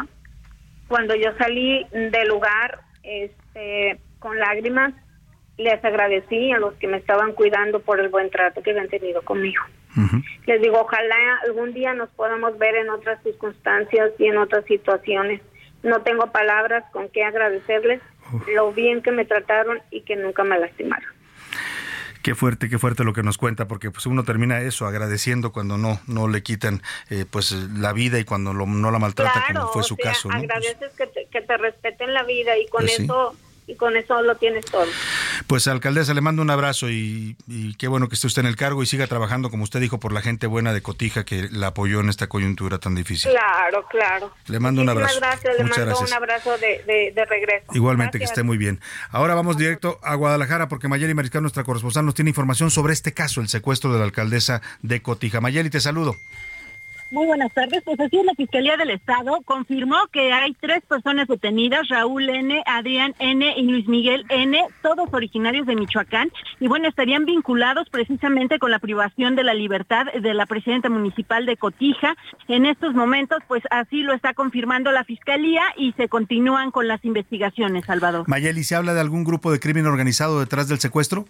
Cuando 0.89 1.15
yo 1.15 1.31
salí 1.39 1.86
del 1.90 2.28
lugar 2.28 2.81
este, 3.03 3.99
con 4.19 4.39
lágrimas, 4.39 4.93
les 5.59 5.85
agradecí 5.85 6.53
a 6.53 6.59
los 6.59 6.74
que 6.74 6.89
me 6.89 6.97
estaban 6.97 7.33
cuidando 7.33 7.81
por 7.81 8.01
el 8.01 8.09
buen 8.09 8.31
trato 8.31 8.62
que 8.62 8.70
habían 8.70 8.89
tenido 8.89 9.23
conmigo. 9.23 9.62
Les 10.47 10.61
digo, 10.62 10.81
ojalá 10.81 11.16
algún 11.47 11.74
día 11.74 11.93
nos 11.93 12.09
podamos 12.11 12.59
ver 12.59 12.77
en 12.77 12.89
otras 12.89 13.23
circunstancias 13.23 14.12
y 14.19 14.27
en 14.27 14.39
otras 14.39 14.65
situaciones. 14.65 15.43
No 15.83 16.01
tengo 16.01 16.33
palabras 16.33 16.85
con 16.93 17.09
qué 17.11 17.24
agradecerles 17.24 18.01
lo 18.55 18.73
bien 18.73 19.03
que 19.03 19.12
me 19.12 19.24
trataron 19.24 19.81
y 19.91 20.01
que 20.03 20.16
nunca 20.16 20.45
me 20.45 20.59
lastimaron. 20.59 21.11
Qué 22.23 22.35
fuerte, 22.37 22.69
qué 22.69 22.79
fuerte 22.79 23.03
lo 23.05 23.12
que 23.12 23.24
nos 23.24 23.37
cuenta, 23.37 23.66
porque 23.66 23.91
pues 23.91 24.07
uno 24.07 24.23
termina 24.23 24.61
eso 24.61 24.87
agradeciendo 24.87 25.53
cuando 25.53 25.77
no 25.77 26.01
no 26.07 26.29
le 26.29 26.43
quitan 26.43 26.81
eh, 27.11 27.27
pues 27.29 27.51
la 27.53 27.93
vida 27.93 28.20
y 28.20 28.24
cuando 28.24 28.53
no 28.53 28.91
la 28.91 28.99
maltrata 29.01 29.45
como 29.53 29.69
fue 29.69 29.83
su 29.83 29.97
caso. 29.97 30.31
Agradeces 30.31 30.93
que, 30.97 31.07
te, 31.09 31.27
que 31.27 31.41
te 31.41 31.57
respeten 31.57 32.15
la 32.15 32.23
vida 32.23 32.57
y 32.57 32.66
con 32.69 32.83
pues 32.83 33.01
eso 33.01 33.35
y 33.66 33.76
con 33.76 33.97
eso 33.97 34.20
lo 34.22 34.34
tienes 34.36 34.64
todo. 34.66 34.86
Pues 35.47 35.66
alcaldesa, 35.66 36.14
le 36.14 36.20
mando 36.20 36.43
un 36.43 36.51
abrazo 36.51 36.90
y, 36.90 37.36
qué 37.78 37.89
bueno 37.89 38.09
que 38.09 38.14
esté 38.14 38.26
usted 38.26 38.43
en 38.43 38.48
el 38.48 38.56
cargo 38.56 38.82
y 38.82 38.86
siga 38.86 39.06
trabajando, 39.06 39.51
como 39.51 39.64
usted 39.64 39.80
dijo, 39.80 40.01
por 40.01 40.12
la 40.12 40.20
gente 40.20 40.47
buena 40.47 40.72
de 40.72 40.82
Cotija 40.82 41.24
que 41.24 41.48
la 41.51 41.68
apoyó 41.68 42.01
en 42.01 42.09
esta 42.09 42.28
coyuntura 42.28 42.78
tan 42.78 42.94
difícil. 42.94 43.30
Claro, 43.30 43.84
claro. 43.89 44.32
Le 44.47 44.59
mando 44.59 44.82
un 44.82 44.89
abrazo. 44.89 45.18
Gracias, 45.18 45.56
le 45.56 45.64
mando 45.64 45.98
un 45.98 46.12
abrazo 46.12 46.59
de, 46.59 47.26
regreso. 47.28 47.66
Igualmente, 47.74 48.18
que 48.18 48.24
esté 48.24 48.43
muy 48.43 48.59
bien. 48.59 48.80
Ahora 49.10 49.34
vamos 49.34 49.56
directo 49.56 49.98
a 50.02 50.14
Guadalajara 50.14 50.68
porque 50.68 50.89
Mayeli 50.89 51.14
Mariscal, 51.14 51.43
nuestra 51.43 51.64
corresponsal, 51.64 52.05
nos 52.05 52.14
tiene 52.14 52.30
información 52.30 52.70
sobre 52.70 52.93
este 52.93 53.12
caso, 53.12 53.40
el 53.40 53.48
secuestro 53.48 53.93
de 53.93 53.98
la 53.98 54.05
alcaldesa 54.05 54.62
de 54.82 55.02
Cotija. 55.02 55.40
Mayeli, 55.40 55.70
te 55.70 55.80
saludo. 55.80 56.16
Muy 57.12 57.26
buenas 57.26 57.52
tardes. 57.52 57.82
Pues 57.84 58.01
así 58.01 58.22
la 58.24 58.32
Fiscalía 58.32 58.78
del 58.78 58.89
Estado 58.89 59.43
confirmó 59.44 59.97
que 60.10 60.32
hay 60.32 60.56
tres 60.59 60.80
personas 60.89 61.28
detenidas, 61.28 61.86
Raúl 61.90 62.26
N., 62.26 62.62
Adrián 62.64 63.14
N. 63.18 63.52
y 63.55 63.64
Luis 63.64 63.86
Miguel 63.86 64.24
N., 64.30 64.59
todos 64.80 65.12
originarios 65.12 65.66
de 65.66 65.76
Michoacán, 65.76 66.32
y 66.59 66.68
bueno, 66.68 66.89
estarían 66.89 67.26
vinculados 67.26 67.90
precisamente 67.90 68.59
con 68.59 68.70
la 68.70 68.78
privación 68.78 69.36
de 69.36 69.44
la 69.44 69.52
libertad 69.52 70.06
de 70.06 70.32
la 70.32 70.47
presidenta 70.47 70.89
municipal 70.89 71.44
de 71.44 71.59
Cotija. 71.59 72.16
En 72.48 72.64
estos 72.64 72.94
momentos, 72.94 73.40
pues 73.47 73.62
así 73.70 74.02
lo 74.02 74.14
está 74.14 74.32
confirmando 74.32 74.90
la 74.90 75.05
Fiscalía 75.05 75.64
y 75.76 75.93
se 75.93 76.09
continúan 76.09 76.70
con 76.70 76.89
las 76.89 77.05
investigaciones, 77.05 77.84
Salvador. 77.84 78.24
Mayeli, 78.26 78.64
¿se 78.64 78.74
habla 78.74 78.94
de 78.94 79.01
algún 79.01 79.24
grupo 79.24 79.52
de 79.52 79.60
crimen 79.60 79.84
organizado 79.84 80.40
detrás 80.40 80.66
del 80.66 80.80
secuestro? 80.80 81.26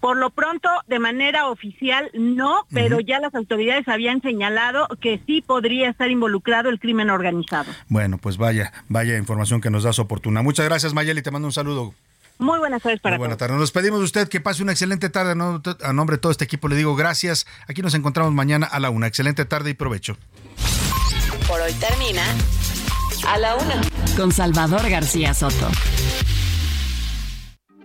Por 0.00 0.16
lo 0.16 0.30
pronto, 0.30 0.68
de 0.86 0.98
manera 0.98 1.48
oficial, 1.48 2.10
no, 2.14 2.66
pero 2.72 3.00
ya 3.00 3.18
las 3.18 3.34
autoridades 3.34 3.88
habían 3.88 4.22
señalado 4.22 4.86
que 5.00 5.20
sí 5.26 5.42
podría 5.42 5.90
estar 5.90 6.10
involucrado 6.10 6.68
el 6.68 6.78
crimen 6.78 7.10
organizado. 7.10 7.72
Bueno, 7.88 8.18
pues 8.18 8.36
vaya, 8.36 8.72
vaya 8.88 9.16
información 9.16 9.60
que 9.60 9.70
nos 9.70 9.82
das 9.82 9.98
oportuna. 9.98 10.42
Muchas 10.42 10.66
gracias, 10.66 10.94
Mayeli, 10.94 11.22
te 11.22 11.30
mando 11.30 11.48
un 11.48 11.52
saludo. 11.52 11.94
Muy 12.38 12.60
buenas 12.60 12.82
tardes 12.82 13.00
para 13.00 13.16
Muy 13.16 13.22
buenas 13.22 13.38
tardes. 13.38 13.56
Nos 13.56 13.62
despedimos 13.62 13.98
de 13.98 14.04
usted. 14.04 14.28
Que 14.28 14.40
pase 14.40 14.62
una 14.62 14.72
excelente 14.72 15.10
tarde. 15.10 15.32
A 15.32 15.92
nombre 15.92 16.16
de 16.16 16.20
todo 16.20 16.30
este 16.30 16.44
equipo 16.44 16.68
le 16.68 16.76
digo 16.76 16.94
gracias. 16.94 17.46
Aquí 17.66 17.82
nos 17.82 17.94
encontramos 17.94 18.32
mañana 18.32 18.66
a 18.66 18.78
la 18.78 18.90
una. 18.90 19.08
Excelente 19.08 19.44
tarde 19.44 19.70
y 19.70 19.74
provecho. 19.74 20.16
Por 21.48 21.60
hoy 21.60 21.72
termina 21.74 22.22
a 23.26 23.38
la 23.38 23.56
una 23.56 23.80
con 24.16 24.30
Salvador 24.30 24.88
García 24.88 25.34
Soto. 25.34 25.68